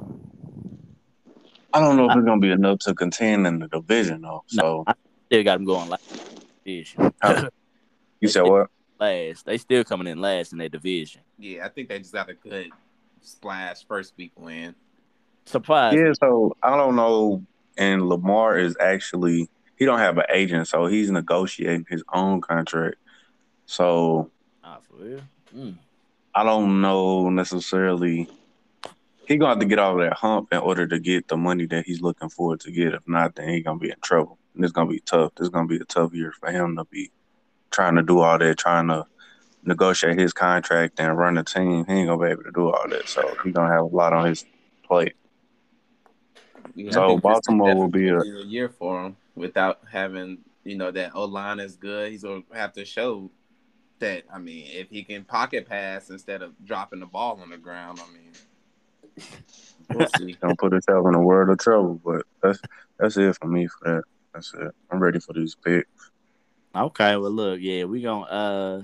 I 1.72 1.80
don't 1.80 1.98
know 1.98 2.10
if 2.10 2.16
it's 2.16 2.26
gonna 2.26 2.42
be 2.42 2.52
enough 2.52 2.80
to 2.80 2.94
contend 2.94 3.46
in 3.48 3.60
the 3.60 3.68
division 3.68 4.22
though. 4.22 4.44
So 4.48 4.86
still 5.28 5.44
got 5.44 5.56
them 5.56 5.66
going 5.66 5.90
last. 5.90 6.04
Division. 6.64 7.14
you 8.20 8.28
said 8.28 8.44
what? 8.44 8.70
last. 9.00 9.46
They 9.46 9.58
still 9.58 9.84
coming 9.84 10.08
in 10.08 10.20
last 10.20 10.52
in 10.52 10.60
their 10.60 10.70
division. 10.70 11.22
Yeah, 11.38 11.66
I 11.66 11.70
think 11.70 11.90
they 11.90 12.00
just 12.00 12.14
got 12.14 12.30
a 12.30 12.34
good 12.34 12.70
splash 13.22 13.86
first 13.88 14.14
week 14.18 14.34
win. 14.38 14.76
Surprise. 15.46 15.96
Yeah, 15.96 16.12
so 16.20 16.56
I 16.62 16.76
don't 16.76 16.96
know. 16.96 17.46
And 17.78 18.10
Lamar 18.10 18.58
is 18.58 18.76
actually 18.80 19.50
he 19.80 19.86
don't 19.86 20.00
have 20.00 20.18
an 20.18 20.26
agent, 20.30 20.68
so 20.68 20.86
he's 20.88 21.10
negotiating 21.10 21.86
his 21.90 22.04
own 22.14 22.42
contract. 22.42 22.98
So 23.66 24.30
Ah, 24.64 24.78
for 24.82 25.04
real? 25.04 25.22
Mm. 25.56 25.76
I 26.36 26.44
don't 26.44 26.82
know 26.82 27.30
necessarily. 27.30 28.30
He 29.26 29.38
gonna 29.38 29.52
have 29.52 29.60
to 29.60 29.66
get 29.66 29.80
over 29.80 30.04
that 30.04 30.18
hump 30.18 30.50
in 30.52 30.58
order 30.58 30.86
to 30.88 31.00
get 31.00 31.28
the 31.28 31.38
money 31.38 31.66
that 31.68 31.86
he's 31.86 32.02
looking 32.02 32.30
forward 32.30 32.60
to 32.62 32.72
get. 32.72 32.94
If 32.94 33.08
not, 33.08 33.36
then 33.36 33.50
he 33.50 33.62
gonna 33.62 33.80
be 33.80 33.90
in 33.90 34.00
trouble. 34.04 34.38
And 34.54 34.64
it's 34.64 34.74
gonna 34.74 34.90
be 34.90 35.00
tough. 35.06 35.34
This 35.36 35.46
is 35.46 35.50
gonna 35.50 35.68
be 35.68 35.78
a 35.78 35.86
tough 35.86 36.14
year 36.14 36.34
for 36.40 36.52
him 36.52 36.76
to 36.76 36.86
be 36.86 37.12
trying 37.72 37.96
to 37.96 38.04
do 38.04 38.20
all 38.20 38.38
that, 38.38 38.58
trying 38.58 38.88
to 38.90 39.06
negotiate 39.64 40.18
his 40.18 40.34
contract 40.34 41.00
and 41.00 41.18
run 41.18 41.36
the 41.36 41.44
team. 41.44 41.86
He 41.86 41.94
ain't 41.94 42.08
gonna 42.10 42.22
be 42.22 42.32
able 42.32 42.44
to 42.44 42.52
do 42.52 42.70
all 42.70 42.90
that. 42.90 43.08
So 43.08 43.34
he's 43.44 43.54
gonna 43.54 43.72
have 43.72 43.84
a 43.84 43.96
lot 43.96 44.14
on 44.14 44.26
his 44.26 44.46
plate. 44.84 45.14
Yeah, 46.76 46.92
So 46.92 47.18
Baltimore 47.18 47.76
will 47.76 47.90
be 47.90 48.10
a- 48.10 48.20
a 48.20 48.44
year 48.46 48.70
for 48.70 49.04
him 49.06 49.18
without 49.40 49.80
having 49.90 50.40
you 50.64 50.78
know 50.78 50.92
that 50.92 51.16
O 51.16 51.26
line 51.26 51.60
is 51.60 51.76
good. 51.76 52.12
He's 52.12 52.24
gonna 52.24 52.44
have 52.54 52.74
to 52.74 52.86
show 52.86 53.32
that. 54.00 54.24
I 54.32 54.38
mean, 54.38 54.68
if 54.68 54.90
he 54.90 55.04
can 55.04 55.24
pocket 55.24 55.68
pass 55.68 56.10
instead 56.10 56.42
of 56.42 56.54
dropping 56.64 57.00
the 57.00 57.06
ball 57.06 57.40
on 57.42 57.50
the 57.50 57.58
ground, 57.58 58.00
I 58.00 58.14
mean, 58.14 59.28
we'll 59.94 60.08
see. 60.18 60.38
Don't 60.42 60.60
put 60.60 60.74
himself 60.74 61.08
in 61.08 61.16
a 61.16 61.22
world 61.22 61.50
of 61.50 61.58
trouble. 61.58 62.00
But 62.04 62.24
that's 62.44 62.60
that's 63.00 63.18
it 63.18 63.38
for 63.42 63.48
me 63.48 63.68
for 63.68 63.96
that. 63.96 64.04
That's 64.34 64.54
it. 64.54 64.72
I'm 64.92 65.00
ready 65.00 65.20
for 65.20 65.34
these 65.34 65.56
picks. 65.56 66.12
Okay, 66.76 67.16
well 67.16 67.32
look, 67.32 67.60
yeah, 67.62 67.86
we 67.86 68.02
gonna 68.02 68.26
uh 68.26 68.82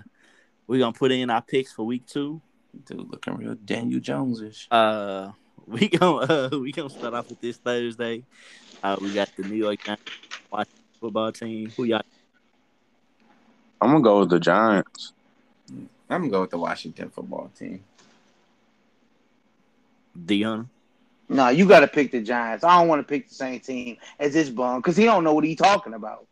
we 0.65 0.79
gonna 0.79 0.93
put 0.93 1.11
in 1.11 1.29
our 1.29 1.41
picks 1.41 1.71
for 1.71 1.85
week 1.85 2.07
two. 2.07 2.41
Dude, 2.85 3.09
looking 3.09 3.35
real 3.35 3.55
Daniel 3.55 3.99
Jones-ish. 3.99 4.67
Uh 4.71 5.31
we 5.67 5.89
gonna 5.89 6.25
uh 6.25 6.59
we 6.59 6.71
gonna 6.71 6.89
start 6.89 7.13
off 7.13 7.29
with 7.29 7.41
this 7.41 7.57
Thursday. 7.57 8.23
Uh 8.81 8.95
we 8.99 9.13
got 9.13 9.29
the 9.37 9.43
New 9.43 9.55
York 9.55 9.83
Giants 9.83 10.03
Washington 10.51 10.83
football 10.99 11.31
team. 11.31 11.71
Who 11.75 11.83
y'all 11.85 12.01
I'm 13.81 13.91
gonna 13.91 14.03
go 14.03 14.19
with 14.21 14.29
the 14.29 14.39
Giants. 14.39 15.13
I'm 16.09 16.21
gonna 16.21 16.29
go 16.29 16.41
with 16.41 16.51
the 16.51 16.57
Washington 16.57 17.09
football 17.09 17.51
team. 17.57 17.83
Dion? 20.25 20.69
No, 21.27 21.49
you 21.49 21.67
got 21.67 21.81
to 21.81 21.87
pick 21.87 22.11
the 22.11 22.21
Giants. 22.21 22.63
I 22.63 22.79
don't 22.79 22.87
want 22.87 22.99
to 22.99 23.03
pick 23.03 23.27
the 23.27 23.35
same 23.35 23.59
team 23.59 23.97
as 24.19 24.33
this 24.33 24.49
bum 24.49 24.79
because 24.79 24.95
he 24.95 25.05
don't 25.05 25.23
know 25.23 25.33
what 25.33 25.43
he 25.43 25.55
talking 25.55 25.93
about. 25.93 26.27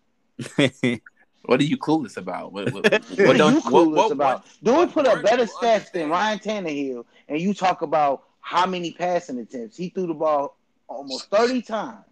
What 1.46 1.60
are 1.60 1.66
you 1.66 1.78
clueless 1.78 2.16
about? 2.16 2.54
What, 2.54 2.72
what, 2.72 2.90
What, 2.90 3.04
what 3.10 3.36
are 3.36 3.38
don't 3.38 3.56
you 3.56 3.62
clueless 3.62 4.12
about? 4.12 4.46
Do 4.64 4.76
we 4.80 4.86
put 4.86 5.06
up 5.06 5.22
better 5.24 5.44
stats 5.44 5.92
than? 5.92 6.10
Ryan 6.10 6.40
Tannehill, 6.40 7.06
and 7.28 7.40
you 7.40 7.54
talk 7.54 7.82
about 7.82 8.24
how 8.40 8.66
many 8.66 8.92
passing 8.94 9.40
attempts 9.40 9.76
he 9.76 9.90
threw 9.90 10.08
the 10.08 10.14
ball 10.14 10.58
almost 10.88 11.30
thirty 11.30 11.62
times, 11.62 12.06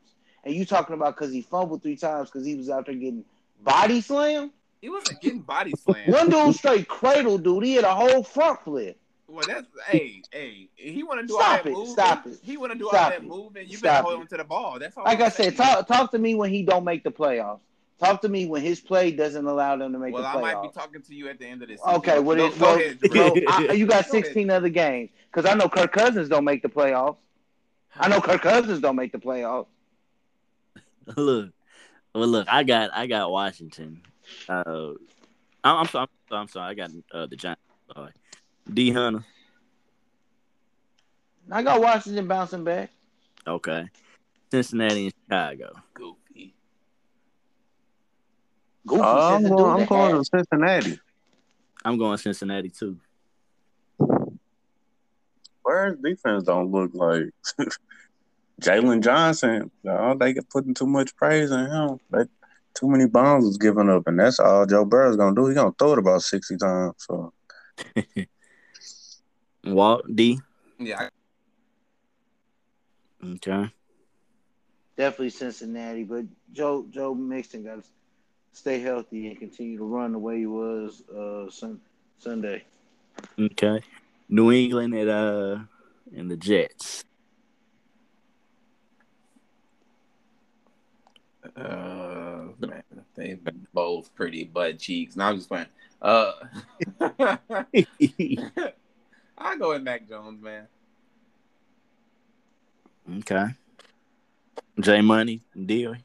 and 0.44 0.54
you 0.56 0.66
talking 0.66 0.96
about 0.96 1.16
because 1.16 1.32
he 1.34 1.42
fumbled 1.42 1.82
three 1.84 1.96
times 1.96 2.30
because 2.30 2.46
he 2.46 2.56
was 2.56 2.70
out 2.70 2.86
there 2.86 2.96
getting 2.96 3.24
body 3.64 4.02
slammed. 4.02 4.52
He 4.82 4.90
wasn't 4.90 5.22
getting 5.22 5.40
body 5.42 5.74
slammed. 5.78 6.12
One 6.12 6.30
dude 6.30 6.56
straight 6.56 6.88
cradle 6.88 7.38
dude. 7.38 7.64
He 7.64 7.76
had 7.76 7.84
a 7.84 7.94
whole 7.94 8.24
front 8.24 8.62
flip. 8.64 8.98
Well, 9.28 9.46
that's 9.48 9.66
hey, 9.88 10.22
hey. 10.32 10.68
He 10.76 11.04
want 11.04 11.22
to 11.22 11.28
do 11.28 11.34
Stop 11.36 11.46
all 11.48 11.52
that 11.58 11.66
it, 11.68 11.72
moving. 11.72 11.94
stop 11.94 12.28
it, 12.28 12.40
He 12.44 12.58
want 12.58 12.74
to 12.74 12.78
do 12.78 12.86
all 12.86 12.92
stop 12.92 13.12
that 13.12 13.22
it, 13.22 13.28
moving. 13.28 13.68
You 13.70 13.78
stop 13.78 13.84
better 13.84 14.04
hold 14.04 14.22
him 14.22 14.28
to 14.28 14.38
the 14.38 14.44
ball. 14.44 14.78
That's 14.80 14.98
all. 14.98 15.06
Like 15.06 15.22
I 15.22 15.30
said, 15.30 15.56
talk 15.56 15.88
talk 15.88 16.12
to 16.12 16.18
me 16.18 16.36
when 16.36 16.50
he 16.50 16.64
don't 16.64 16.84
make 16.84 17.04
the 17.04 17.12
playoffs. 17.12 17.60
Talk 17.98 18.22
to 18.24 18.30
me 18.30 18.48
when 18.48 18.62
his 18.64 18.82
play 18.82 19.12
doesn't 19.12 19.46
allow 19.46 19.78
them 19.78 19.94
to 19.94 20.00
make 20.00 20.14
Well, 20.14 20.24
the 20.24 20.28
I 20.30 20.34
playoffs. 20.34 20.42
might 20.42 20.62
be 20.64 20.70
talking 20.74 21.02
to 21.04 21.16
you 21.16 21.30
at 21.30 21.38
the 21.40 21.46
end 21.46 21.62
of 21.62 21.70
this. 21.70 21.80
season. 21.80 21.96
Okay, 21.98 22.20
well, 22.20 22.36
go, 22.36 22.50
then, 22.50 22.60
go 22.60 22.66
well, 22.66 22.76
ahead. 22.78 23.00
well, 23.56 23.70
I- 23.70 23.74
you 23.74 23.86
got 23.86 24.06
Go 24.08 24.12
16 24.12 24.50
other 24.50 24.70
games 24.70 25.12
because 25.32 25.50
I 25.50 25.54
know 25.54 25.70
Kirk 25.70 25.94
Cousins 25.94 26.28
don't 26.28 26.44
make 26.44 26.62
the 26.64 26.68
playoffs. 26.70 27.18
I 27.96 28.08
know 28.10 28.20
Kirk 28.20 28.42
Cousins 28.42 28.80
don't 28.82 28.96
make 28.96 29.12
the 29.12 29.20
playoffs. 29.20 29.68
look. 31.18 31.52
Well 32.14 32.28
look, 32.28 32.48
I 32.50 32.64
got 32.64 32.92
I 32.94 33.08
got 33.08 33.32
Washington. 33.32 34.02
Uh 34.48 34.94
I'm, 35.64 35.78
I'm 35.78 35.88
sorry, 35.88 36.08
I'm 36.08 36.30
sorry, 36.30 36.42
I'm 36.42 36.48
sorry. 36.48 36.72
I 36.72 36.74
got 36.74 36.92
uh 37.14 37.26
the 37.28 37.36
Giants. 37.36 37.62
Sorry. 37.94 38.12
D 38.74 38.92
Hunter. 38.92 39.26
I 41.52 41.64
got 41.64 41.82
Washington 41.82 42.28
bouncing 42.28 42.64
back. 42.64 42.92
Okay. 43.46 43.90
Cincinnati 44.52 45.06
and 45.06 45.14
Chicago. 45.24 45.74
Goofy. 45.94 46.54
Goofy 48.86 49.02
Uh, 49.02 49.36
I'm 49.36 49.44
going, 49.44 49.72
I'm 49.72 49.80
that 49.80 49.90
going 49.90 50.16
to 50.16 50.24
Cincinnati. 50.26 51.00
I'm 51.84 51.98
going 51.98 52.18
Cincinnati 52.18 52.70
too. 52.70 52.98
Where's 55.64 55.98
defense 56.00 56.44
don't 56.44 56.72
look 56.72 56.92
like 56.94 57.30
Jaylon 58.62 59.02
Johnson. 59.02 59.72
Oh, 59.88 60.16
they 60.16 60.34
get 60.34 60.50
putting 60.50 60.74
too 60.74 60.88
much 60.88 61.16
praise 61.16 61.52
on 61.52 61.70
him. 61.70 62.00
They, 62.12 62.24
too 62.74 62.88
many 62.90 63.08
bombs 63.08 63.46
was 63.46 63.58
given 63.58 63.90
up, 63.90 64.08
and 64.08 64.20
that's 64.20 64.40
all 64.40 64.66
Joe 64.66 64.86
Burrow's 64.86 65.18
gonna 65.18 65.36
do. 65.36 65.48
He's 65.48 65.56
gonna 65.56 65.74
throw 65.78 65.94
it 65.94 66.00
about 66.00 66.22
sixty 66.22 66.58
times. 66.58 66.94
So 66.98 67.34
Walt 69.66 70.04
D. 70.14 70.40
Yeah, 70.80 71.10
Okay. 73.24 73.72
definitely 74.98 75.30
Cincinnati, 75.30 76.04
but 76.04 76.26
Joe 76.54 76.86
Joe 76.90 77.14
Mixon 77.14 77.64
got 77.64 77.84
to 77.84 77.90
stay 78.54 78.80
healthy 78.80 79.28
and 79.28 79.38
continue 79.38 79.78
to 79.78 79.84
run 79.84 80.12
the 80.14 80.20
way 80.20 80.40
he 80.40 80.46
was 80.48 81.04
uh 81.10 81.50
sun, 81.52 81.80
Sunday. 82.18 82.64
Okay. 83.40 83.82
New 84.30 84.52
England 84.52 84.96
at 84.96 85.08
uh 85.08 85.60
and 86.16 86.32
the 86.32 86.38
Jets. 86.38 87.04
Uh, 91.56 92.44
man, 92.60 92.84
they 93.16 93.38
both 93.74 94.14
pretty 94.16 94.44
butt 94.44 94.78
cheeks. 94.80 95.16
Now 95.16 95.30
I'm 95.30 95.38
just 95.38 95.50
playing. 95.50 95.68
Uh, 96.02 96.34
I 99.38 99.58
go 99.58 99.70
with 99.70 99.84
Mac 99.84 100.08
Jones, 100.08 100.42
man. 100.42 100.68
okay. 103.20 103.48
J 104.80 105.02
Money 105.02 105.42
deal. 105.66 105.96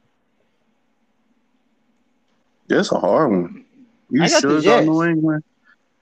That's 2.69 2.93
a 2.93 2.99
hard 2.99 3.31
one. 3.31 3.65
You 4.11 4.23
I 4.23 4.29
got 4.29 4.47
the 4.47 4.49
sure 4.49 4.63
go 4.63 4.81
Jets. 4.81 4.87
New 4.87 5.03
England? 5.05 5.45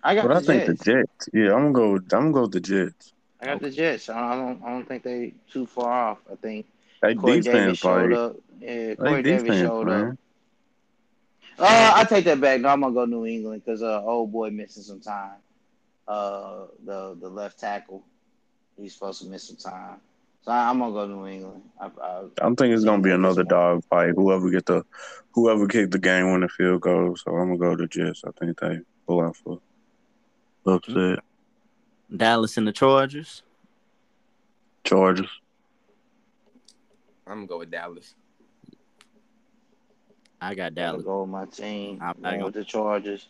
I 0.02 0.14
got 0.14 0.28
But 0.28 0.32
I 0.32 0.40
think 0.40 0.64
Jets. 0.64 0.66
the 0.66 0.74
Jets. 0.74 1.28
Yeah, 1.32 1.54
I'm 1.54 1.72
gonna 1.72 1.98
go. 2.00 2.16
I'm 2.16 2.32
gonna 2.32 2.32
go 2.32 2.42
with 2.42 2.52
the 2.52 2.60
Jets. 2.60 3.12
I 3.40 3.46
got 3.46 3.60
the 3.60 3.70
Jets. 3.70 4.08
I 4.08 4.18
I 4.18 4.36
don't 4.36 4.62
I 4.62 4.70
don't 4.70 4.86
think 4.88 5.02
they 5.02 5.34
too 5.50 5.66
far 5.66 5.90
off. 6.10 6.18
I 6.30 6.36
think 6.36 6.66
They 7.04 7.14
Corey 7.14 7.40
Davis 7.40 7.78
showed 7.78 8.10
like 8.10 8.18
up. 8.18 8.36
Yeah, 8.60 8.68
they 8.68 8.96
Corey 8.96 9.22
Davis 9.22 9.42
defense, 9.42 9.60
showed 9.60 9.88
up. 9.90 10.16
Uh, 11.58 11.92
I 11.94 12.04
take 12.04 12.24
that 12.24 12.40
back. 12.40 12.62
No, 12.62 12.70
I'm 12.70 12.80
gonna 12.80 12.94
go 12.94 13.04
New 13.04 13.26
England 13.26 13.62
because 13.64 13.82
uh, 13.82 14.02
old 14.02 14.32
boy 14.32 14.50
missing 14.50 14.82
some 14.82 15.00
time. 15.00 15.36
Uh, 16.08 16.66
the 16.84 17.14
the 17.20 17.28
left 17.28 17.60
tackle, 17.60 18.02
he's 18.78 18.94
supposed 18.94 19.20
to 19.22 19.28
miss 19.28 19.48
some 19.48 19.56
time. 19.56 20.00
So 20.44 20.50
I, 20.50 20.70
I'm 20.70 20.78
gonna 20.78 20.92
go 20.92 21.06
New 21.06 21.26
England. 21.26 21.62
I, 21.78 21.90
I, 22.02 22.24
I'm 22.40 22.56
thinking 22.56 22.72
it's 22.72 22.84
gonna 22.84 23.02
be 23.02 23.12
another 23.12 23.44
dog 23.44 23.84
fight. 23.84 24.14
Whoever 24.16 24.50
get 24.50 24.64
the, 24.64 24.82
whoever 25.32 25.68
kick 25.68 25.90
the 25.90 25.98
game 25.98 26.32
winning 26.32 26.48
field 26.48 26.80
goal. 26.80 27.16
So 27.16 27.32
I'm 27.36 27.56
gonna 27.56 27.58
go 27.58 27.76
to 27.76 27.86
Jets. 27.86 28.22
I 28.26 28.30
think 28.38 28.58
they 28.60 28.78
pull 29.06 29.20
out 29.20 29.36
for 29.36 29.60
upset. 30.66 31.18
Dallas 32.14 32.56
and 32.56 32.66
the 32.66 32.72
Chargers. 32.72 33.42
Chargers. 34.84 35.28
I'm 37.26 37.34
gonna 37.36 37.46
go 37.46 37.58
with 37.58 37.70
Dallas. 37.70 38.14
I 40.40 40.50
got 40.50 40.56
gotta 40.56 40.74
Dallas. 40.74 41.04
go 41.04 41.22
with 41.22 41.30
my 41.30 41.46
team. 41.46 41.98
I'm 42.02 42.14
not 42.20 42.32
going 42.32 42.44
with 42.44 42.54
the 42.54 42.64
Chargers. 42.64 43.28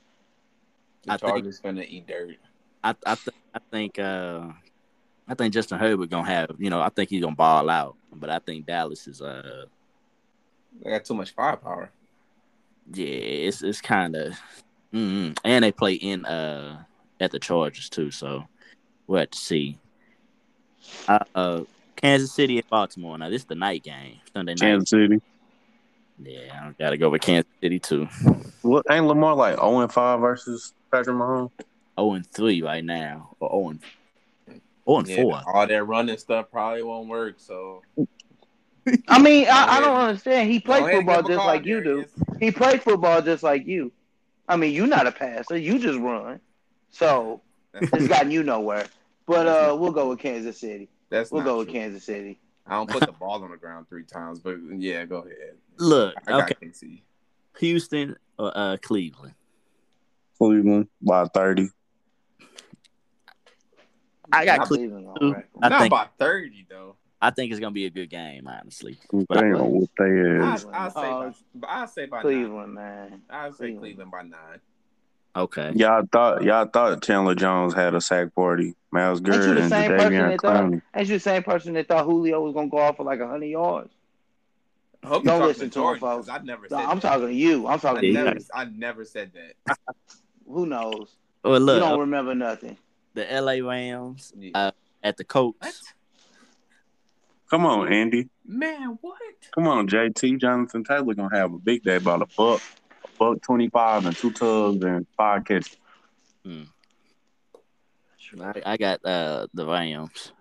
The 1.05 1.13
I 1.13 1.17
think- 1.17 1.33
Chargers 1.33 1.59
gonna 1.61 1.83
eat 1.87 2.07
dirt. 2.07 2.37
I 2.83 2.95
I, 3.07 3.15
th- 3.15 3.37
I 3.55 3.59
think 3.71 3.99
uh 3.99 4.49
I 5.29 5.35
think 5.35 5.55
Justin 5.55 5.79
Herbert 5.79 6.11
gonna 6.11 6.27
have 6.29 6.51
you 6.59 6.71
know 6.71 6.81
I 6.81 6.89
think 6.91 7.11
he's 7.11 7.23
gonna 7.23 7.37
ball 7.37 7.71
out, 7.71 7.97
but 8.13 8.31
I 8.31 8.39
think 8.41 8.67
Dallas 8.67 9.07
is 9.07 9.23
uh 9.23 9.67
They 10.83 10.91
got 10.91 11.05
too 11.05 11.15
much 11.15 11.31
firepower. 11.31 11.91
yeah 12.93 13.07
it's 13.07 13.63
it's 13.63 13.81
kind 13.81 14.17
of 14.17 14.35
mm 14.93 15.37
and 15.45 15.65
they 15.65 15.73
play 15.73 15.95
in 15.95 16.25
uh 16.27 16.83
at 17.21 17.31
the 17.31 17.39
Chargers 17.39 17.89
too, 17.89 18.11
so 18.11 18.45
we'll 19.07 19.21
have 19.21 19.31
to 19.31 19.39
see. 19.39 19.79
Uh, 21.09 21.19
uh 21.35 21.61
Kansas 22.05 22.33
City 22.33 22.59
at 22.59 22.69
Baltimore. 22.69 23.17
Now 23.17 23.31
this 23.31 23.43
is 23.43 23.47
the 23.47 23.55
night 23.55 23.83
game, 23.83 24.21
Sunday 24.35 24.53
night. 24.53 24.61
Kansas 24.61 24.91
City. 24.91 25.23
Yeah, 26.23 26.69
I 26.69 26.75
gotta 26.79 26.99
go 26.99 27.09
with 27.09 27.23
Kansas 27.23 27.51
City 27.63 27.79
too. 27.79 28.05
What 28.61 28.85
ain't 28.91 29.07
Lamar 29.07 29.35
like 29.35 29.55
0 29.55 29.81
and 29.81 29.91
5 29.91 30.21
versus 30.21 30.75
Patrick 30.93 31.17
Mahomes? 31.17 31.51
0 31.99 32.13
and 32.13 32.27
three 32.27 32.61
right 32.61 32.85
now, 32.85 33.35
or 33.41 33.49
0 33.51 33.69
and 33.71 33.81
0 34.87 34.99
and 34.99 35.09
Yeah, 35.09 35.17
four. 35.23 35.41
all 35.47 35.67
that 35.67 35.85
running 35.85 36.19
stuff 36.19 36.51
probably 36.53 36.83
won't 36.83 37.09
work. 37.09 37.37
So 37.39 37.83
I 39.09 39.19
mean, 39.19 39.47
I, 39.49 39.79
I 39.79 39.81
don't 39.81 39.97
understand. 39.97 40.51
He 40.51 40.61
played 40.61 40.81
Go 40.81 40.87
ahead 40.87 40.99
and 40.99 41.07
football 41.09 41.23
give 41.23 41.25
him 41.25 41.25
a 41.25 41.29
just 41.29 41.39
call, 41.39 41.47
like 41.47 41.65
you 41.65 41.81
do. 41.81 41.91
Darius. 41.95 42.11
He 42.39 42.51
played 42.51 42.83
football 42.83 43.23
just 43.23 43.43
like 43.43 43.67
you. 43.67 43.91
I 44.47 44.59
mean, 44.59 44.75
you're 44.75 44.87
not 44.87 45.07
a 45.07 45.13
passer. 45.13 45.57
You 45.57 45.79
just 45.79 45.99
run. 45.99 46.39
So 46.91 47.41
it's 47.73 48.09
gotten 48.09 48.31
you 48.31 48.43
nowhere. 48.43 48.89
But 49.27 49.47
uh, 49.47 49.75
we'll 49.81 49.91
go 49.91 50.03
true. 50.03 50.11
with 50.11 50.19
Kansas 50.19 50.61
City. 50.61 50.91
That's 51.11 51.31
We'll 51.31 51.43
not 51.43 51.47
go 51.49 51.59
with. 51.59 51.69
Kansas 51.69 52.05
City. 52.05 52.41
I 52.67 52.77
don't 52.77 52.89
put 52.91 53.05
the 53.07 53.13
ball 53.21 53.43
on 53.45 53.51
the 53.51 53.57
ground 53.57 53.89
three 53.89 54.05
times, 54.05 54.39
but 54.41 54.57
yeah, 54.79 55.05
go 55.05 55.19
ahead. 55.19 55.57
Look, 55.79 56.15
I 56.27 56.31
got 56.31 56.51
okay, 56.53 56.67
KC. 56.69 57.03
Houston 57.59 58.17
or 58.39 58.53
uh, 58.57 58.77
Cleveland. 58.83 59.35
Cleveland 60.39 60.89
by 61.03 61.27
30. 61.27 61.69
I 64.33 64.45
got 64.45 64.61
I'm 64.61 64.67
Cleveland. 64.67 65.07
leaving 65.07 65.09
on 65.09 65.21
too. 65.21 65.43
I 65.63 65.69
Not 65.69 65.81
think 65.83 65.91
by 65.91 66.07
thirty 66.19 66.67
though. 66.69 66.97
I 67.21 67.31
think 67.31 67.51
it's 67.53 67.61
gonna 67.61 67.73
be 67.73 67.87
a 67.87 67.91
good 67.91 68.11
game, 68.11 68.47
honestly. 68.49 68.99
They 69.13 69.25
But 69.29 69.39
I- 69.39 69.47
ain't 69.47 69.53
gonna 69.57 69.69
whoop 69.69 69.91
their 69.99 70.43
I. 70.43 70.53
I 70.55 70.57
say 70.57 70.65
Oh, 70.97 71.35
by, 71.55 71.69
I 71.69 71.87
say 71.87 72.07
by 72.07 72.17
nine. 72.17 72.23
Cleveland, 72.23 72.75
man. 72.75 73.23
I 73.31 73.51
say 73.51 73.57
Cleveland. 73.57 73.81
Cleveland 73.81 74.11
by 74.11 74.23
nine. 74.23 74.61
Okay. 75.37 75.73
Y'all 75.75 76.05
thought 76.13 76.45
y'all 76.45 76.67
thought 76.67 77.03
Chandler 77.03 77.35
Jones 77.35 77.75
had 77.75 77.95
a 77.95 78.01
sack 78.01 78.35
party. 78.35 78.75
Myles 78.93 79.19
Ain't 79.19 79.27
you 79.27 79.33
Garrett 79.33 79.55
the 79.57 79.61
and 79.63 79.71
same 79.71 79.91
person 79.91 80.13
Jadeveon 80.13 80.29
that 80.31 80.41
thought? 80.41 80.57
Clowney. 80.65 80.83
Ain't 80.95 81.09
you 81.09 81.15
the 81.17 81.21
same 81.21 81.43
person 81.43 81.73
that 81.75 81.89
thought 81.89 82.05
Julio 82.05 82.41
was 82.41 82.55
gonna 82.55 82.69
go 82.69 82.79
off 82.79 82.97
for 82.97 83.05
like 83.05 83.21
hundred 83.21 83.47
yards? 83.47 83.93
I 85.03 85.09
hope 85.09 85.25
Don't 85.25 85.43
listen 85.43 85.69
talking 85.69 85.71
to 85.71 85.79
him, 85.81 85.83
Jordan, 85.85 86.01
folks. 86.01 86.29
'cause 86.29 86.41
I 86.41 86.45
never 86.45 86.67
No, 86.71 86.77
I'm 86.79 86.99
that. 87.01 87.03
talking 87.03 87.27
to 87.29 87.35
you. 87.35 87.67
I'm 87.67 87.75
I 87.75 87.77
talking 87.79 88.03
to 88.03 88.13
never, 88.13 88.39
you. 88.39 88.45
I 88.55 88.65
never 88.67 89.05
said 89.05 89.33
that. 89.35 89.77
Who 90.49 90.67
knows? 90.67 91.09
Well, 91.43 91.61
look, 91.61 91.75
you 91.75 91.81
don't 91.81 92.01
remember 92.01 92.35
nothing. 92.35 92.77
the 93.15 93.25
LA 93.41 93.55
Rams 93.69 94.33
Yeah. 94.39 94.51
uh, 94.55 94.71
at 95.03 95.17
the 95.17 95.25
Colts. 95.25 95.59
What? 95.61 95.75
Come 97.51 97.67
on, 97.67 97.93
Andy. 97.93 98.29
Man, 98.47 98.99
what? 99.01 99.19
Come 99.55 99.67
on, 99.69 99.87
JT. 99.89 100.41
Jonathan 100.41 100.85
Taylor 100.85 101.15
gonna 101.15 101.37
have 101.37 101.53
a 101.53 101.59
big 101.59 101.83
day 101.83 101.99
by 101.99 102.19
the 102.19 102.27
buck, 102.37 102.63
a 102.63 102.84
buck 103.19 103.41
twenty 103.43 103.69
five 103.69 104.07
and 104.07 104.17
two 104.17 104.31
tugs 104.33 104.83
and 104.85 105.07
five 105.17 105.45
catches. 105.45 105.77
I, 108.41 108.63
I 108.67 108.77
got 108.77 109.05
uh, 109.05 109.47
the 109.55 109.67
Rams. 109.67 110.33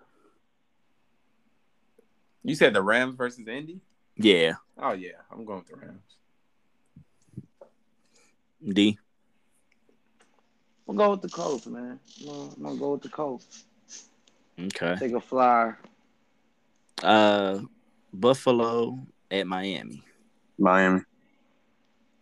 You 2.42 2.54
said 2.54 2.74
the 2.74 2.82
Rams 2.82 3.14
versus 3.14 3.46
Indy? 3.46 3.80
Yeah, 4.16 4.54
Oh 4.78 4.92
yeah, 4.92 5.12
I'm 5.30 5.44
going 5.44 5.60
with 5.60 5.68
the 5.68 5.76
Rams. 5.76 6.16
D. 8.72 8.98
We'll 10.86 10.96
go 10.96 11.10
with 11.12 11.22
the 11.22 11.28
Colts, 11.28 11.66
man. 11.66 11.98
I'm 12.20 12.26
gonna, 12.26 12.50
I'm 12.56 12.62
gonna 12.62 12.76
go 12.76 12.92
with 12.92 13.02
the 13.02 13.08
Colts. 13.08 13.64
Okay. 14.58 14.96
Take 14.98 15.12
a 15.12 15.20
flyer. 15.20 15.78
Uh, 17.02 17.60
Buffalo 18.12 18.98
at 19.30 19.46
Miami. 19.46 20.02
Miami. 20.58 21.00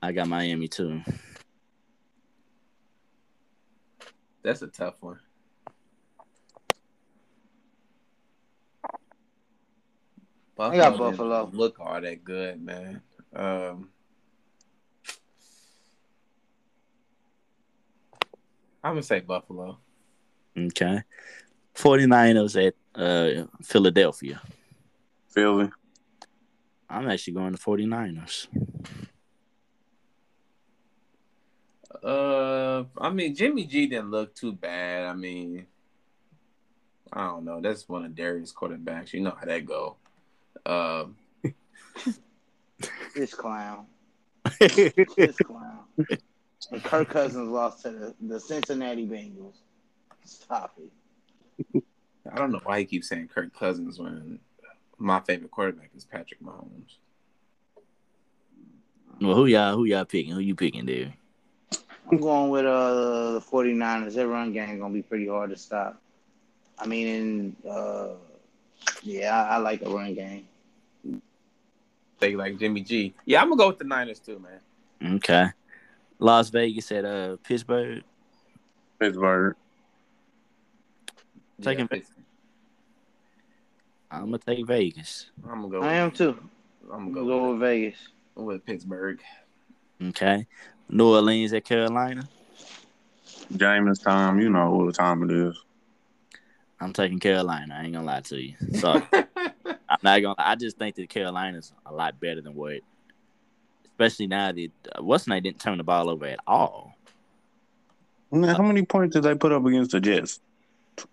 I 0.03 0.11
got 0.11 0.27
Miami 0.27 0.67
too. 0.67 1.01
That's 4.43 4.63
a 4.63 4.67
tough 4.67 4.97
one. 5.01 5.21
I 10.59 10.77
got 10.77 10.99
Buffalo. 10.99 11.49
Look 11.53 11.79
all 11.81 12.01
that 12.01 12.25
good, 12.25 12.63
man. 12.63 13.01
Um, 13.35 13.89
I'm 18.83 18.93
gonna 18.93 19.03
say 19.03 19.21
Buffalo. 19.21 19.79
Okay. 20.59 21.03
49ers 21.75 22.67
at 22.67 22.75
uh, 23.01 23.47
Philadelphia. 23.63 24.41
Philly. 25.29 25.71
I'm 26.91 27.09
actually 27.09 27.33
going 27.33 27.53
to 27.55 27.59
49ers. 27.59 28.49
Uh, 32.03 32.85
I 32.99 33.11
mean 33.11 33.35
Jimmy 33.35 33.65
G 33.65 33.87
didn't 33.87 34.11
look 34.11 34.35
too 34.35 34.53
bad. 34.53 35.07
I 35.07 35.15
mean, 35.15 35.67
I 37.13 37.27
don't 37.27 37.45
know. 37.45 37.61
That's 37.61 37.89
one 37.89 38.05
of 38.05 38.15
Darius' 38.15 38.53
quarterbacks. 38.53 39.13
You 39.13 39.21
know 39.21 39.37
how 39.39 39.47
that 39.47 39.65
go. 39.65 39.97
Um, 40.67 41.17
This 43.15 43.35
clown. 43.35 43.87
This 44.59 45.37
clown. 45.37 45.85
And 46.71 46.83
Kirk 46.85 47.09
Cousins 47.09 47.49
lost 47.49 47.83
to 47.83 47.91
the, 47.91 48.15
the 48.21 48.41
Cincinnati 48.41 49.07
Bengals. 49.07 49.57
Stop 50.25 50.79
it. 50.79 51.83
I 52.31 52.37
don't 52.37 52.53
know 52.53 52.61
why 52.65 52.81
he 52.81 52.85
keeps 52.85 53.09
saying 53.09 53.29
Kirk 53.35 53.53
Cousins 53.53 53.99
when 53.99 54.39
my 54.99 55.21
favorite 55.21 55.51
quarterback 55.51 55.91
is 55.97 56.05
Patrick 56.05 56.41
Mahomes. 56.41 56.97
well, 59.21 59.35
who 59.35 59.47
y'all 59.47 59.75
who 59.75 59.85
y'all 59.85 60.05
picking? 60.05 60.33
Who 60.33 60.41
you 60.41 60.55
picking 60.55 60.87
there? 60.87 61.15
I'm 62.11 62.19
going 62.19 62.51
with 62.51 62.67
uh, 62.67 63.33
the 63.33 63.41
49ers. 63.41 64.15
Their 64.15 64.29
run 64.29 64.53
game 64.53 64.79
going 64.79 64.93
to 64.93 64.95
be 64.95 65.03
pretty 65.03 65.29
hard 65.29 65.51
to 65.51 65.57
stop. 65.57 66.01
I 66.79 66.87
mean, 66.87 67.57
uh, 67.69 68.09
yeah, 69.03 69.45
I, 69.45 69.55
I 69.55 69.57
like 69.59 69.83
a 69.83 69.89
run 69.89 70.15
game. 70.15 70.47
They 72.19 72.37
like 72.37 72.59
Jimmy 72.59 72.83
G. 72.83 73.15
Yeah, 73.25 73.43
I'm 73.43 73.49
gonna 73.49 73.59
go 73.59 73.67
with 73.69 73.79
the 73.79 73.85
Niners 73.85 74.21
too, 74.21 74.39
man. 74.39 75.17
Okay. 75.17 75.47
Las 76.21 76.51
Vegas 76.51 76.93
at 76.93 77.05
uh 77.05 77.37
Pittsburgh. 77.43 78.05
Pittsburgh. 79.01 79.57
Taking 81.61 81.89
yeah, 81.91 82.01
I'm 84.13 84.27
gonna 84.27 84.39
take 84.39 84.67
Vegas. 84.67 85.31
I'm 85.45 85.63
gonna 85.63 85.69
go. 85.69 85.83
I 85.83 85.95
am 85.95 86.13
too. 86.13 86.39
I'm 86.93 87.09
I'm 87.09 87.13
gonna 87.13 87.15
going 87.15 87.15
to 87.15 87.21
go 87.21 87.27
go 87.27 87.43
with, 87.43 87.51
with 87.53 87.61
Vegas. 87.61 88.09
with 88.37 88.67
Pittsburgh. 88.67 89.21
Okay. 90.01 90.47
New 90.93 91.09
Orleans 91.15 91.55
at 91.55 91.65
Carolina. 91.65 92.29
James 93.57 93.99
time. 93.99 94.41
You 94.41 94.51
know 94.51 94.71
what 94.71 94.87
the 94.87 94.93
time 94.93 95.23
it 95.23 95.35
is. 95.35 95.59
I'm 96.79 96.93
taking 96.93 97.19
Carolina. 97.19 97.77
I 97.79 97.85
ain't 97.85 97.95
gonna 97.95 98.07
lie 98.07 98.21
to 98.21 98.41
you. 98.41 98.55
So 98.75 99.03
I'm 99.13 99.99
not 100.03 100.21
gonna. 100.21 100.35
I 100.39 100.55
just 100.55 100.77
think 100.77 100.97
that 100.97 101.09
Carolina's 101.09 101.73
a 101.87 101.93
lot 101.93 102.21
better 102.21 102.43
than 102.43 102.55
what, 102.55 102.81
especially 103.87 104.27
now 104.27 104.53
that 104.53 104.69
uh, 104.95 105.03
what's 105.03 105.27
name 105.27 105.43
didn't 105.43 105.61
turn 105.61 105.79
the 105.79 105.85
ball 105.85 106.11
over 106.11 106.27
at 106.27 106.41
all. 106.47 106.95
Now, 108.31 108.55
How 108.55 108.63
many 108.63 108.85
points 108.85 109.15
did 109.15 109.25
they 109.25 109.35
put 109.35 109.53
up 109.53 109.65
against 109.65 109.93
the 109.93 110.01
Jets? 110.01 110.41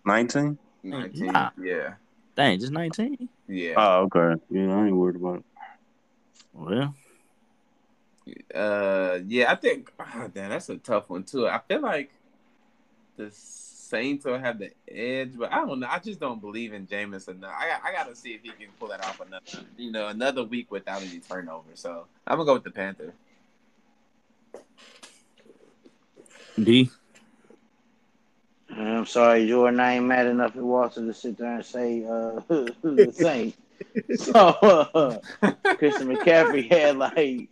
Nineteen. 0.05 0.57
19. 0.83 1.31
Nah. 1.33 1.49
Yeah. 1.61 1.93
Dang, 2.35 2.57
just 2.59 2.71
19. 2.71 3.27
Yeah. 3.49 3.73
Oh, 3.75 4.09
okay. 4.13 4.41
Yeah, 4.49 4.73
I 4.73 4.87
ain't 4.87 4.95
worried 4.95 5.17
about 5.17 5.39
it. 5.39 5.45
Well, 6.53 6.95
Uh, 8.53 9.19
yeah, 9.27 9.51
I 9.51 9.55
think 9.55 9.91
oh, 9.99 10.29
damn, 10.33 10.49
that's 10.49 10.69
a 10.69 10.77
tough 10.77 11.09
one 11.09 11.23
too. 11.23 11.47
I 11.47 11.59
feel 11.67 11.81
like 11.81 12.11
the 13.17 13.29
Saints 13.31 14.25
will 14.25 14.39
have 14.39 14.59
the 14.59 14.71
edge, 14.87 15.31
but 15.35 15.51
I 15.51 15.65
don't 15.65 15.79
know. 15.79 15.87
I 15.89 15.99
just 15.99 16.19
don't 16.19 16.39
believe 16.39 16.73
in 16.73 16.85
Jameis 16.85 17.27
enough. 17.27 17.53
I 17.57 17.67
got, 17.67 17.81
I 17.83 17.91
got 17.91 18.07
to 18.07 18.15
see 18.15 18.33
if 18.33 18.43
he 18.43 18.49
can 18.49 18.67
pull 18.79 18.89
that 18.89 19.03
off 19.03 19.19
another, 19.19 19.65
you 19.77 19.91
know, 19.91 20.07
another 20.07 20.43
week 20.43 20.71
without 20.71 21.01
any 21.01 21.19
turnover. 21.19 21.69
So 21.73 22.05
I'm 22.27 22.37
gonna 22.37 22.45
go 22.45 22.53
with 22.53 22.63
the 22.63 22.71
Panther. 22.71 23.13
D. 26.61 26.89
I'm 28.71 29.05
sorry, 29.05 29.47
Jordan. 29.47 29.79
I 29.79 29.95
ain't 29.95 30.05
mad 30.05 30.27
enough 30.27 30.55
at 30.55 30.61
Walter 30.61 31.05
to 31.05 31.13
sit 31.13 31.37
there 31.37 31.55
and 31.55 31.65
say 31.65 32.05
uh, 32.05 32.41
the 32.47 33.11
Saints. 33.11 33.57
so 34.15 34.33
uh, 34.33 35.17
Christian 35.77 36.15
McCaffrey 36.15 36.69
had 36.69 36.97
like 36.97 37.49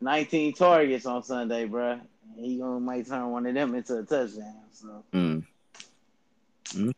19 0.00 0.54
targets 0.54 1.06
on 1.06 1.22
Sunday, 1.22 1.66
bruh. 1.68 2.00
He 2.36 2.58
gonna 2.58 2.80
might 2.80 3.06
turn 3.06 3.30
one 3.30 3.46
of 3.46 3.54
them 3.54 3.74
into 3.74 3.98
a 3.98 4.02
touchdown. 4.02 4.54
So 4.72 5.04
Mm. 5.12 5.44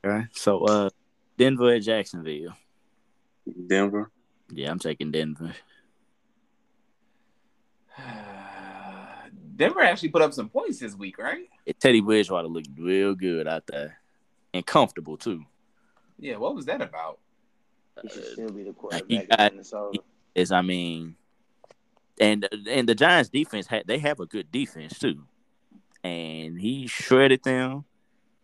Okay. 0.05 0.27
So 0.33 0.65
uh, 0.65 0.91
Denver 1.39 1.75
at 1.75 1.83
Jacksonville. 1.83 2.53
Denver. 3.67 4.11
Yeah, 4.51 4.71
I'm 4.71 4.79
taking 4.79 5.11
Denver. 5.11 5.53
Denver 9.57 9.81
actually 9.81 10.09
put 10.11 10.23
up 10.23 10.33
some 10.33 10.49
points 10.49 10.79
this 10.79 10.95
week, 10.95 11.19
right? 11.19 11.47
Teddy 11.79 12.01
Bridgewater 12.01 12.49
looked 12.49 12.69
real 12.79 13.15
good 13.15 13.47
out 13.47 13.67
there, 13.67 13.99
and 14.55 14.65
comfortable 14.65 15.17
too. 15.17 15.45
Yeah. 16.19 16.37
What 16.37 16.55
was 16.55 16.67
that 16.67 16.81
about? 16.81 17.19
he 18.03 18.09
should 18.09 18.25
still 18.33 18.51
be 18.51 18.63
the 18.63 18.69
he 18.69 18.73
quarterback 18.73 19.29
got- 19.29 19.41
in 19.41 19.53
Minnesota. 19.57 19.99
Is 20.35 20.51
I 20.51 20.63
mean, 20.63 21.15
and 22.23 22.49
and 22.69 22.89
the 22.89 22.95
Giants 22.95 23.31
defense 23.31 23.67
had 23.67 23.87
they 23.87 23.99
have 23.99 24.21
a 24.21 24.27
good 24.27 24.51
defense 24.53 24.99
too, 24.99 25.25
and 26.05 26.59
he 26.59 26.87
shredded 26.87 27.43
them, 27.43 27.85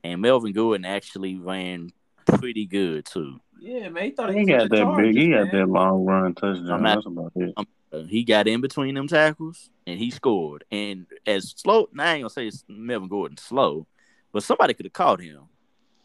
and 0.02 0.20
Melvin 0.20 0.52
Gordon 0.52 0.84
actually 0.84 1.36
ran 1.36 1.90
pretty 2.26 2.66
good 2.66 3.06
too. 3.06 3.40
Yeah, 3.60 3.88
man. 3.88 4.05
He 4.05 4.10
thought 4.10 4.30
He 4.30 4.40
was 4.40 4.48
got 4.48 4.62
with 4.62 4.70
the 4.70 4.76
that 4.84 4.96
big. 4.96 5.14
He 5.16 5.30
Chargers, 5.30 5.50
got 5.50 5.59
that 5.59 5.68
long 5.68 6.05
run 6.05 6.34
touchdown. 6.34 6.70
I'm 6.70 6.82
not- 6.82 6.94
That's 6.96 7.06
about 7.06 7.32
it. 7.36 7.55
Uh, 7.90 8.02
he 8.02 8.22
got 8.22 8.46
in 8.46 8.60
between 8.60 8.94
them 8.94 9.09
tackles 9.09 9.70
and 9.86 9.98
he 9.98 10.10
scored. 10.10 10.62
And 10.70 11.06
as 11.26 11.55
slow, 11.56 11.88
now 11.92 12.05
I 12.05 12.14
ain't 12.14 12.22
gonna 12.22 12.30
say 12.30 12.46
it's 12.46 12.62
Melvin 12.68 13.09
Gordon 13.09 13.38
slow, 13.38 13.86
but 14.30 14.42
somebody 14.42 14.74
could 14.74 14.84
have 14.86 14.92
caught 14.92 15.20
him, 15.22 15.44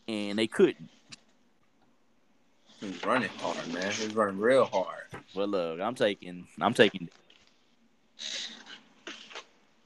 and 0.08 0.40
they 0.40 0.48
couldn't. 0.48 0.90
He's 2.80 3.04
running 3.06 3.30
hard, 3.38 3.74
man. 3.74 3.91
He's 3.91 4.16
running 4.16 4.40
real 4.40 4.66
hard. 4.66 5.04
Well, 5.36 5.48
look, 5.48 5.80
I'm 5.82 5.95
taking, 5.95 6.48
I'm 6.62 6.74
taking. 6.74 7.10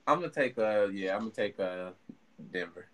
I'm 0.08 0.20
gonna 0.22 0.30
take 0.30 0.58
uh 0.58 0.88
yeah, 0.92 1.16
I'm 1.16 1.22
gonna 1.22 1.32
take 1.32 1.60
uh 1.60 1.92
Denver. 2.52 2.88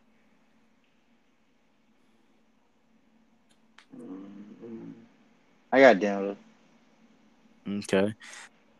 I 5.71 5.79
got 5.79 5.99
Denver. 5.99 6.35
Okay, 7.67 8.13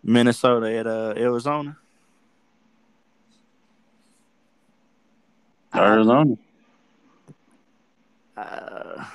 Minnesota 0.04 0.76
at 0.76 0.88
uh, 0.88 1.14
Arizona. 1.16 1.78
Arizona. 5.76 6.36
Uh, 8.36 9.06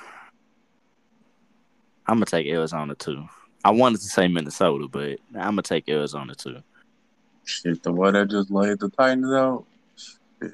I'm 2.07 2.15
gonna 2.15 2.25
take 2.25 2.47
Arizona 2.47 2.95
too. 2.95 3.25
I 3.63 3.71
wanted 3.71 3.99
to 4.01 4.07
say 4.07 4.27
Minnesota, 4.27 4.87
but 4.87 5.19
I'm 5.35 5.51
gonna 5.51 5.61
take 5.61 5.87
Arizona 5.87 6.33
too. 6.33 6.63
Shit, 7.49 7.81
the 7.81 7.91
one 7.91 8.13
they 8.13 8.25
just 8.25 8.51
laid 8.51 8.79
the 8.79 8.89
Titans 8.89 9.33
out. 9.33 9.65
Shit. 9.95 10.51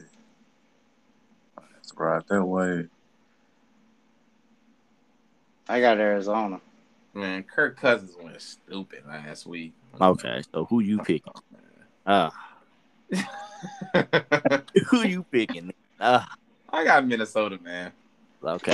That's 1.57 1.93
right 1.97 2.26
that 2.30 2.45
way. 2.45 2.85
I 5.67 5.81
got 5.81 5.97
Arizona. 5.97 6.61
Man, 7.13 7.43
Kirk 7.43 7.77
Cousins 7.77 8.15
went 8.17 8.41
stupid 8.41 9.03
last 9.05 9.45
week. 9.45 9.73
Okay, 9.99 10.41
so 10.53 10.63
who 10.65 10.80
you 10.80 10.99
picking? 10.99 11.34
Uh, 12.05 12.30
who 14.88 15.01
you 15.01 15.23
picking? 15.23 15.73
Uh, 15.99 16.23
I 16.69 16.85
got 16.85 17.05
Minnesota, 17.05 17.59
man. 17.61 17.91
okay. 18.41 18.72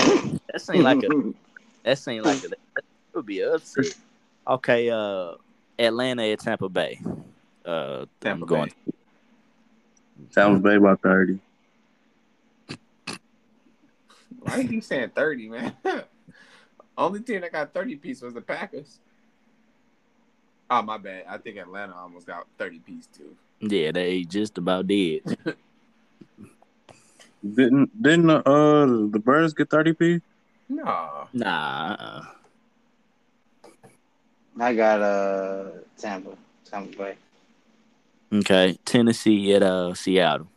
That 0.51 0.61
seemed 0.61 0.83
like 0.83 1.01
a 1.03 1.33
that 1.83 1.97
seemed 1.97 2.25
like 2.25 2.43
a, 2.43 2.49
that 2.49 2.83
would 3.15 3.25
be 3.25 3.39
a 3.39 3.55
upset. 3.55 3.95
Okay, 4.47 4.91
uh, 4.91 5.33
Atlanta 5.79 6.23
at 6.23 6.39
Tampa 6.39 6.69
Bay. 6.69 6.99
Uh, 7.65 8.05
Tampa 8.19 8.43
I'm 8.43 8.47
going. 8.47 8.71
Bay. 8.85 8.93
Tampa 10.31 10.59
Bay 10.59 10.77
by 10.77 10.95
thirty. 10.95 11.39
Why 14.39 14.53
are 14.55 14.61
you 14.61 14.81
saying 14.81 15.11
30, 15.13 15.49
man? 15.49 15.75
Only 16.97 17.19
team 17.21 17.41
that 17.41 17.51
got 17.51 17.73
30 17.75 17.95
piece 17.97 18.21
was 18.21 18.33
the 18.33 18.41
Packers. 18.41 18.99
Oh, 20.69 20.81
my 20.81 20.97
bad. 20.97 21.25
I 21.29 21.37
think 21.37 21.57
Atlanta 21.57 21.95
almost 21.95 22.25
got 22.25 22.47
30 22.57 22.79
piece 22.79 23.07
too. 23.07 23.35
Yeah, 23.59 23.91
they 23.91 24.23
just 24.23 24.57
about 24.57 24.87
did. 24.87 25.37
Didn't 27.43 27.89
didn't 27.99 28.27
the, 28.27 28.47
uh 28.47 28.85
the 28.85 29.19
Birds 29.19 29.53
get 29.53 29.71
thirty 29.71 29.93
p? 29.93 30.21
No. 30.69 31.27
Nah. 31.33 32.21
I 34.59 34.75
got 34.75 35.01
uh 35.01 35.65
Tampa, 35.97 36.37
Tampa 36.69 36.95
Bay. 36.95 37.15
Okay, 38.33 38.77
Tennessee 38.85 39.53
at 39.53 39.63
uh 39.63 39.93
Seattle. 39.93 40.47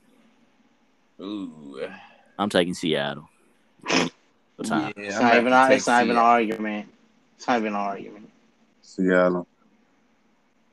Ooh. 1.20 1.88
I'm 2.38 2.48
taking 2.48 2.74
Seattle. 2.74 3.28
What 4.56 4.68
time? 4.68 4.92
Yeah, 4.96 5.02
It's 5.06 5.16
I'm 5.16 5.22
not 5.24 5.36
even. 5.38 5.52
have 5.52 5.68
to 5.68 5.74
It's 5.74 5.86
not 5.88 6.04
even 6.04 6.10
an 6.16 6.22
argument. 6.22 6.88
It's 7.36 7.48
not 7.48 7.56
even 7.58 7.68
an 7.68 7.74
argument. 7.74 8.30
Seattle. 8.82 9.48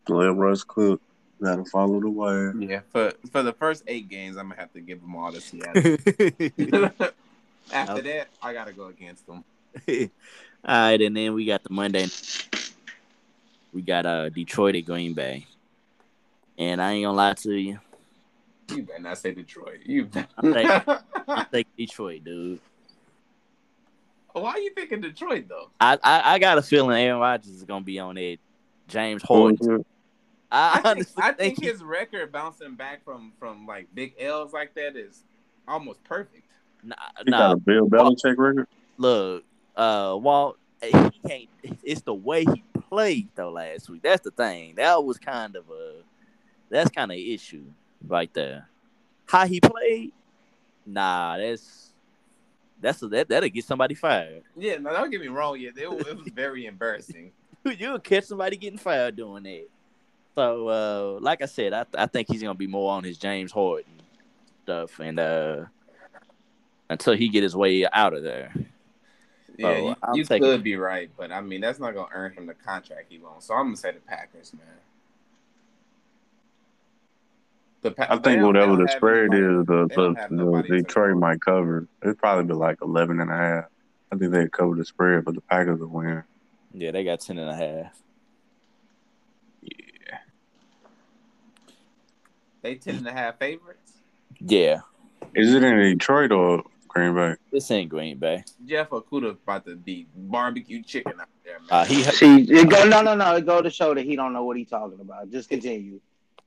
Let 0.07 0.35
Russ 0.35 0.63
cook. 0.63 1.01
Gotta 1.41 1.65
follow 1.65 1.99
the 1.99 2.09
wire. 2.09 2.53
Yeah, 2.55 2.81
for 2.91 3.11
for 3.31 3.41
the 3.41 3.53
first 3.53 3.81
eight 3.87 4.07
games, 4.07 4.37
I'm 4.37 4.49
gonna 4.49 4.61
have 4.61 4.71
to 4.73 4.81
give 4.81 5.01
them 5.01 5.15
all 5.15 5.31
to 5.31 5.41
Seattle. 5.41 5.81
After 7.73 7.93
Okay. 7.93 8.01
that, 8.01 8.27
I 8.43 8.53
gotta 8.53 8.73
go 8.73 8.85
against 8.87 9.25
them. 9.25 9.43
All 9.87 10.09
right, 10.67 11.01
and 11.01 11.17
then 11.17 11.33
we 11.33 11.45
got 11.45 11.63
the 11.63 11.71
Monday. 11.71 12.05
We 13.73 13.81
got 13.81 14.05
uh 14.05 14.29
Detroit 14.29 14.75
at 14.75 14.85
Green 14.85 15.15
Bay, 15.15 15.47
and 16.61 16.79
I 16.81 16.91
ain't 16.93 17.05
gonna 17.05 17.17
lie 17.17 17.33
to 17.33 17.53
you, 17.55 17.79
You 18.69 18.83
better 18.83 19.01
not 19.01 19.17
say 19.17 19.33
Detroit. 19.33 19.79
You. 19.83 20.07
I'm 20.37 20.53
taking, 20.53 20.95
I'm 21.27 21.45
taking 21.51 21.71
Detroit, 21.77 22.23
dude. 22.23 22.59
Why 24.33 24.51
are 24.51 24.59
you 24.59 24.71
picking 24.71 25.01
Detroit 25.01 25.45
though? 25.49 25.71
I, 25.81 25.97
I 26.03 26.33
I 26.35 26.39
got 26.39 26.57
a 26.57 26.61
feeling 26.61 26.97
Aaron 26.97 27.19
Rodgers 27.19 27.49
is 27.51 27.63
gonna 27.63 27.83
be 27.83 27.99
on 27.99 28.17
it. 28.17 28.39
James 28.87 29.23
Harden. 29.23 29.83
I, 30.51 30.69
I 30.69 30.73
think, 30.75 30.85
honestly 30.85 31.23
I 31.23 31.31
think 31.31 31.59
he- 31.59 31.65
his 31.67 31.83
record 31.83 32.31
bouncing 32.31 32.75
back 32.75 33.03
from 33.03 33.33
from 33.39 33.65
like 33.65 33.87
big 33.93 34.13
L's 34.19 34.53
like 34.53 34.73
that 34.75 34.95
is 34.95 35.23
almost 35.67 36.03
perfect. 36.03 36.45
nah, 36.83 36.95
He 37.25 37.31
nah, 37.31 37.37
got 37.39 37.51
a 37.53 37.57
Bill 37.57 37.87
Belichick 37.89 38.37
record. 38.37 38.67
look, 38.97 39.43
uh, 39.75 40.15
Walt, 40.21 40.57
he 40.81 40.91
can't. 41.27 41.49
It's 41.83 42.01
the 42.01 42.13
way 42.13 42.43
he 42.45 42.63
played 42.89 43.29
though 43.35 43.51
last 43.51 43.89
week. 43.89 44.01
That's 44.03 44.21
the 44.23 44.31
thing. 44.31 44.75
That 44.75 45.03
was 45.03 45.17
kind 45.17 45.55
of 45.55 45.65
a. 45.69 46.03
That's 46.71 46.89
kind 46.89 47.11
of 47.11 47.17
issue 47.17 47.65
right 48.07 48.33
there. 48.33 48.67
How 49.27 49.45
he 49.45 49.59
played, 49.61 50.11
nah, 50.85 51.37
that's 51.37 51.91
that's 52.79 53.01
a, 53.03 53.07
that 53.09 53.29
that'll 53.29 53.49
get 53.49 53.63
somebody 53.65 53.93
fired. 53.93 54.41
Yeah, 54.57 54.77
no, 54.77 54.91
don't 54.91 55.11
get 55.11 55.21
me 55.21 55.27
wrong. 55.27 55.59
Yeah, 55.59 55.69
it, 55.77 55.89
was- 55.91 56.07
it 56.07 56.17
was 56.17 56.27
very 56.33 56.65
embarrassing. 56.73 57.31
You'll 57.77 57.99
catch 57.99 58.23
somebody 58.23 58.57
getting 58.57 58.79
fired 58.79 59.15
doing 59.15 59.43
that. 59.43 59.67
So, 60.33 60.67
uh, 60.69 61.19
like 61.21 61.41
I 61.41 61.45
said, 61.45 61.73
I 61.73 61.85
I 61.95 62.07
think 62.07 62.27
he's 62.29 62.41
gonna 62.41 62.55
be 62.55 62.67
more 62.67 62.91
on 62.93 63.03
his 63.03 63.17
James 63.17 63.51
Harden 63.51 64.01
stuff, 64.63 64.99
and 64.99 65.19
uh, 65.19 65.65
until 66.89 67.13
he 67.13 67.29
get 67.29 67.43
his 67.43 67.55
way 67.55 67.85
out 67.91 68.13
of 68.13 68.23
there. 68.23 68.53
Yeah, 69.57 69.67
Oh, 69.67 69.87
you, 69.89 69.95
I'm 70.01 70.15
you 70.15 70.23
taking- 70.23 70.43
could 70.47 70.63
be 70.63 70.75
right, 70.77 71.11
but 71.17 71.31
I 71.31 71.41
mean 71.41 71.61
that's 71.61 71.79
not 71.79 71.93
gonna 71.93 72.07
earn 72.13 72.31
him 72.33 72.45
the 72.47 72.53
contract 72.53 73.07
he 73.09 73.19
wants. 73.19 73.45
So 73.47 73.53
I'm 73.53 73.65
gonna 73.67 73.77
say 73.77 73.91
the 73.91 73.99
Packers, 73.99 74.53
man. 74.53 74.63
The 77.81 77.91
Pa- 77.91 78.05
I 78.09 78.17
think 78.17 78.23
don't- 78.39 78.43
whatever 78.47 78.75
the 78.75 78.87
spread 78.87 79.33
is, 79.33 79.65
the, 79.65 79.87
they 79.89 79.95
the, 79.95 80.13
the 80.13 80.27
nobody 80.29 80.67
to- 80.69 80.77
Detroit 80.83 81.17
might 81.17 81.41
cover. 81.41 81.87
It'd 82.03 82.17
probably 82.19 82.45
be 82.45 82.53
like 82.53 82.77
11 82.81 83.19
and 83.19 83.31
a 83.31 83.35
half. 83.35 83.65
I 84.11 84.17
think 84.17 84.31
they'd 84.31 84.51
cover 84.51 84.75
the 84.75 84.85
spread, 84.85 85.25
but 85.25 85.35
the 85.35 85.41
Packers 85.41 85.79
will 85.79 85.87
win. 85.87 86.23
Yeah, 86.73 86.91
they 86.91 87.03
got 87.03 87.19
ten 87.21 87.37
and 87.37 87.49
a 87.49 87.55
half. 87.55 87.97
They 92.61 92.75
ten 92.75 92.97
and 92.97 93.07
a 93.07 93.11
half 93.11 93.39
favorites. 93.39 93.93
Yeah, 94.39 94.81
Is 95.33 95.53
it 95.53 95.63
in 95.63 95.77
Detroit 95.77 96.31
or 96.31 96.63
Green 96.87 97.13
Bay? 97.15 97.35
this 97.51 97.69
ain't 97.71 97.89
Green 97.89 98.17
Bay. 98.17 98.43
Jeff 98.65 98.89
Okudah 98.89 99.31
about 99.31 99.65
to 99.65 99.75
be 99.75 100.07
barbecue 100.15 100.81
chicken 100.83 101.13
out 101.19 101.27
there, 101.43 101.59
man. 101.59 101.67
Uh, 101.69 101.85
he 101.85 102.03
See, 102.03 102.41
it 102.43 102.69
go 102.69 102.85
no, 102.85 103.01
no, 103.01 103.15
no. 103.15 103.35
It 103.35 103.45
go 103.45 103.61
to 103.61 103.69
show 103.69 103.93
that 103.93 104.03
he 104.05 104.15
don't 104.15 104.33
know 104.33 104.43
what 104.43 104.57
he 104.57 104.65
talking 104.65 104.99
about. 104.99 105.31
Just 105.31 105.49
continue. 105.49 105.99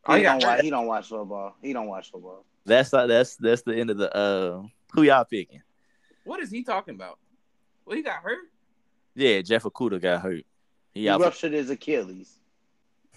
Oh, 0.07 0.15
He 0.15 0.23
yeah, 0.23 0.33
don't 0.39 0.43
watch. 0.45 0.61
He 0.61 0.71
don't 0.71 0.87
watch 0.87 1.09
football. 1.09 1.57
He 1.63 1.73
don't 1.73 1.87
watch 1.87 2.11
football. 2.11 2.45
that's 2.67 2.93
not, 2.93 3.09
that's 3.09 3.37
that's 3.37 3.63
the 3.63 3.75
end 3.77 3.91
of 3.91 3.97
the 3.99 4.15
uh. 4.15 4.63
Who 4.93 5.03
y'all 5.03 5.25
picking? 5.25 5.63
What 6.25 6.41
is 6.41 6.51
he 6.51 6.63
talking 6.63 6.95
about? 6.95 7.19
Well, 7.85 7.97
he 7.97 8.03
got 8.03 8.23
hurt. 8.23 8.39
Yeah, 9.15 9.41
Jeff 9.43 9.65
Okudah 9.65 10.01
got 10.01 10.23
hurt. 10.23 10.45
He 10.93 11.03
He 11.03 11.09
out. 11.09 11.21
For, 11.21 11.25
ruptured 11.27 11.53
his 11.53 11.71
Achilles. 11.71 12.39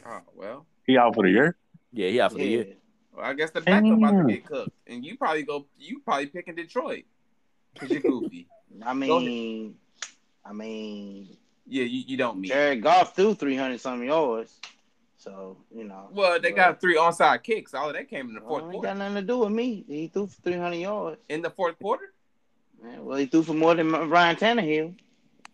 Oh 0.06 0.22
well. 0.36 0.66
He 0.86 0.98
out 0.98 1.14
for 1.16 1.24
the 1.24 1.32
year? 1.32 1.56
yeah, 1.92 2.10
he 2.10 2.20
out 2.22 2.32
for 2.32 2.38
the 2.38 2.46
year. 2.46 2.68
Well, 3.16 3.26
I 3.26 3.34
guess 3.34 3.52
the 3.52 3.62
backup 3.62 3.98
about 3.98 4.12
Damn. 4.12 4.28
to 4.28 4.34
get 4.34 4.46
cooked, 4.46 4.72
and 4.88 5.04
you 5.06 5.18
probably 5.18 5.44
go. 5.44 5.66
You 5.80 6.00
probably 6.02 6.28
picking 6.28 6.56
Detroit 6.56 7.04
because 7.74 7.90
you're 7.90 8.02
goofy. 8.02 8.48
I 8.86 8.94
mean, 8.94 9.76
I 10.46 10.54
mean, 10.54 11.28
yeah, 11.68 11.84
you, 11.84 12.04
you 12.08 12.18
don't 12.18 12.40
mean. 12.40 12.50
Jared 12.52 12.82
Goff 12.84 13.16
threw 13.16 13.34
three 13.34 13.56
hundred 13.56 13.82
something 13.82 14.08
yards. 14.08 14.60
So 15.18 15.58
you 15.76 15.84
know. 15.84 16.10
Well, 16.12 16.40
they 16.40 16.52
but- 16.52 16.56
got 16.56 16.82
three 16.82 16.98
onside 16.98 17.44
kicks. 17.44 17.74
All 17.74 17.90
of 17.90 17.96
that 17.96 18.10
came 18.10 18.30
in 18.30 18.36
the 18.36 18.42
oh, 18.42 18.48
fourth 18.48 18.64
ain't 18.64 18.72
quarter. 18.74 18.88
got 18.88 18.98
nothing 18.98 19.16
to 19.16 19.22
do 19.22 19.40
with 19.40 19.52
me. 19.52 19.84
He 19.88 20.08
threw 20.08 20.28
for 20.28 20.42
three 20.42 20.58
hundred 20.58 20.78
yards. 20.78 21.18
In 21.30 21.42
the 21.42 21.50
fourth 21.50 21.78
quarter, 21.80 22.14
Man, 22.82 23.04
well, 23.06 23.18
he 23.18 23.26
threw 23.26 23.44
for 23.44 23.54
more 23.54 23.76
than 23.76 23.92
Ryan 23.92 24.36
Tannehill. 24.36 24.96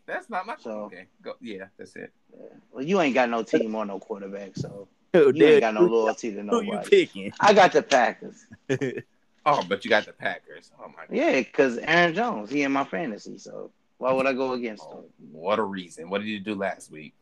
that's 0.06 0.30
not 0.30 0.46
my. 0.46 0.56
So- 0.60 0.84
okay, 0.84 1.06
go. 1.22 1.34
Yeah, 1.42 1.66
that's 1.78 1.96
it. 1.96 2.12
Yeah. 2.32 2.46
Well, 2.72 2.84
you 2.84 3.00
ain't 3.02 3.14
got 3.14 3.30
no 3.30 3.44
team 3.44 3.74
or 3.76 3.86
no 3.86 4.00
quarterback, 4.00 4.56
so 4.56 4.88
Who 5.14 5.32
you 5.34 5.46
ain't 5.46 5.62
got 5.62 5.76
no 5.76 5.82
loyalty 5.82 6.34
to 6.34 6.42
Who 6.42 6.62
you 6.64 6.72
nobody. 6.72 6.90
picking? 6.90 7.34
I 7.40 7.54
got 7.54 7.72
the 7.72 7.84
Packers. 7.84 8.46
Oh, 9.46 9.62
but 9.68 9.84
you 9.84 9.90
got 9.90 10.06
the 10.06 10.14
Packers. 10.14 10.72
Oh 10.80 10.88
my 10.88 11.06
god. 11.06 11.10
Yeah, 11.12 11.40
because 11.40 11.78
Aaron 11.80 12.16
Jones, 12.16 12.50
he 12.50 12.64
in 12.64 12.72
my 12.72 12.86
fantasy. 12.86 13.38
So 13.38 13.72
why 13.98 14.14
would 14.14 14.26
I 14.26 14.34
go 14.34 14.54
against 14.54 14.86
oh, 14.88 15.00
him? 15.00 15.04
Oh, 15.04 15.10
what 15.32 15.60
a 15.60 15.64
reason. 15.64 16.10
What 16.10 16.20
did 16.20 16.28
you 16.28 16.40
do 16.40 16.56
last 16.56 16.92
week? 16.92 17.14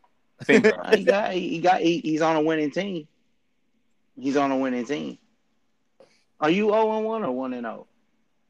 Finger. 0.44 0.72
He 0.94 1.04
got, 1.04 1.32
he 1.32 1.58
got, 1.60 1.80
he, 1.80 1.98
he's 1.98 2.20
on 2.22 2.36
a 2.36 2.42
winning 2.42 2.70
team. 2.70 3.06
He's 4.18 4.36
on 4.36 4.50
a 4.52 4.56
winning 4.56 4.84
team. 4.84 5.18
Are 6.40 6.50
you 6.50 6.66
zero 6.66 6.96
and 6.96 7.06
one 7.06 7.24
or 7.24 7.32
one 7.32 7.52
and 7.54 7.62
zero? 7.64 7.86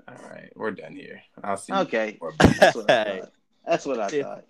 All 0.08 0.14
right, 0.30 0.50
we're 0.56 0.70
done 0.72 0.96
here. 0.96 1.22
I'll 1.44 1.56
see. 1.56 1.72
you 1.72 1.78
Okay, 1.80 2.16
for- 2.18 2.32
that's 2.38 2.74
what 2.76 2.90
I 2.90 3.20
thought. 3.20 3.32
That's 3.66 3.86
what 3.86 4.00
I 4.00 4.08
thought. 4.22 4.44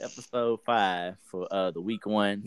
Episode 0.00 0.60
five 0.64 1.16
for 1.24 1.46
uh 1.50 1.70
the 1.70 1.80
week 1.80 2.06
one. 2.06 2.42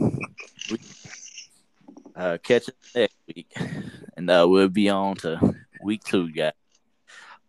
Uh, 2.15 2.37
catch 2.41 2.69
us 2.69 2.75
next 2.95 3.15
week, 3.27 3.53
and 4.17 4.29
uh, 4.29 4.45
we'll 4.49 4.67
be 4.69 4.89
on 4.89 5.15
to 5.15 5.55
week 5.83 6.03
two, 6.03 6.31
guys. 6.31 6.53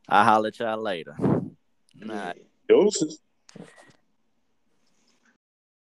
I'll 0.08 0.24
holler 0.24 0.48
at 0.48 0.58
y'all 0.58 0.80
later. 0.80 1.16
Nah. 1.18 2.14
Yeah. 2.14 2.32
Doses. 2.68 3.18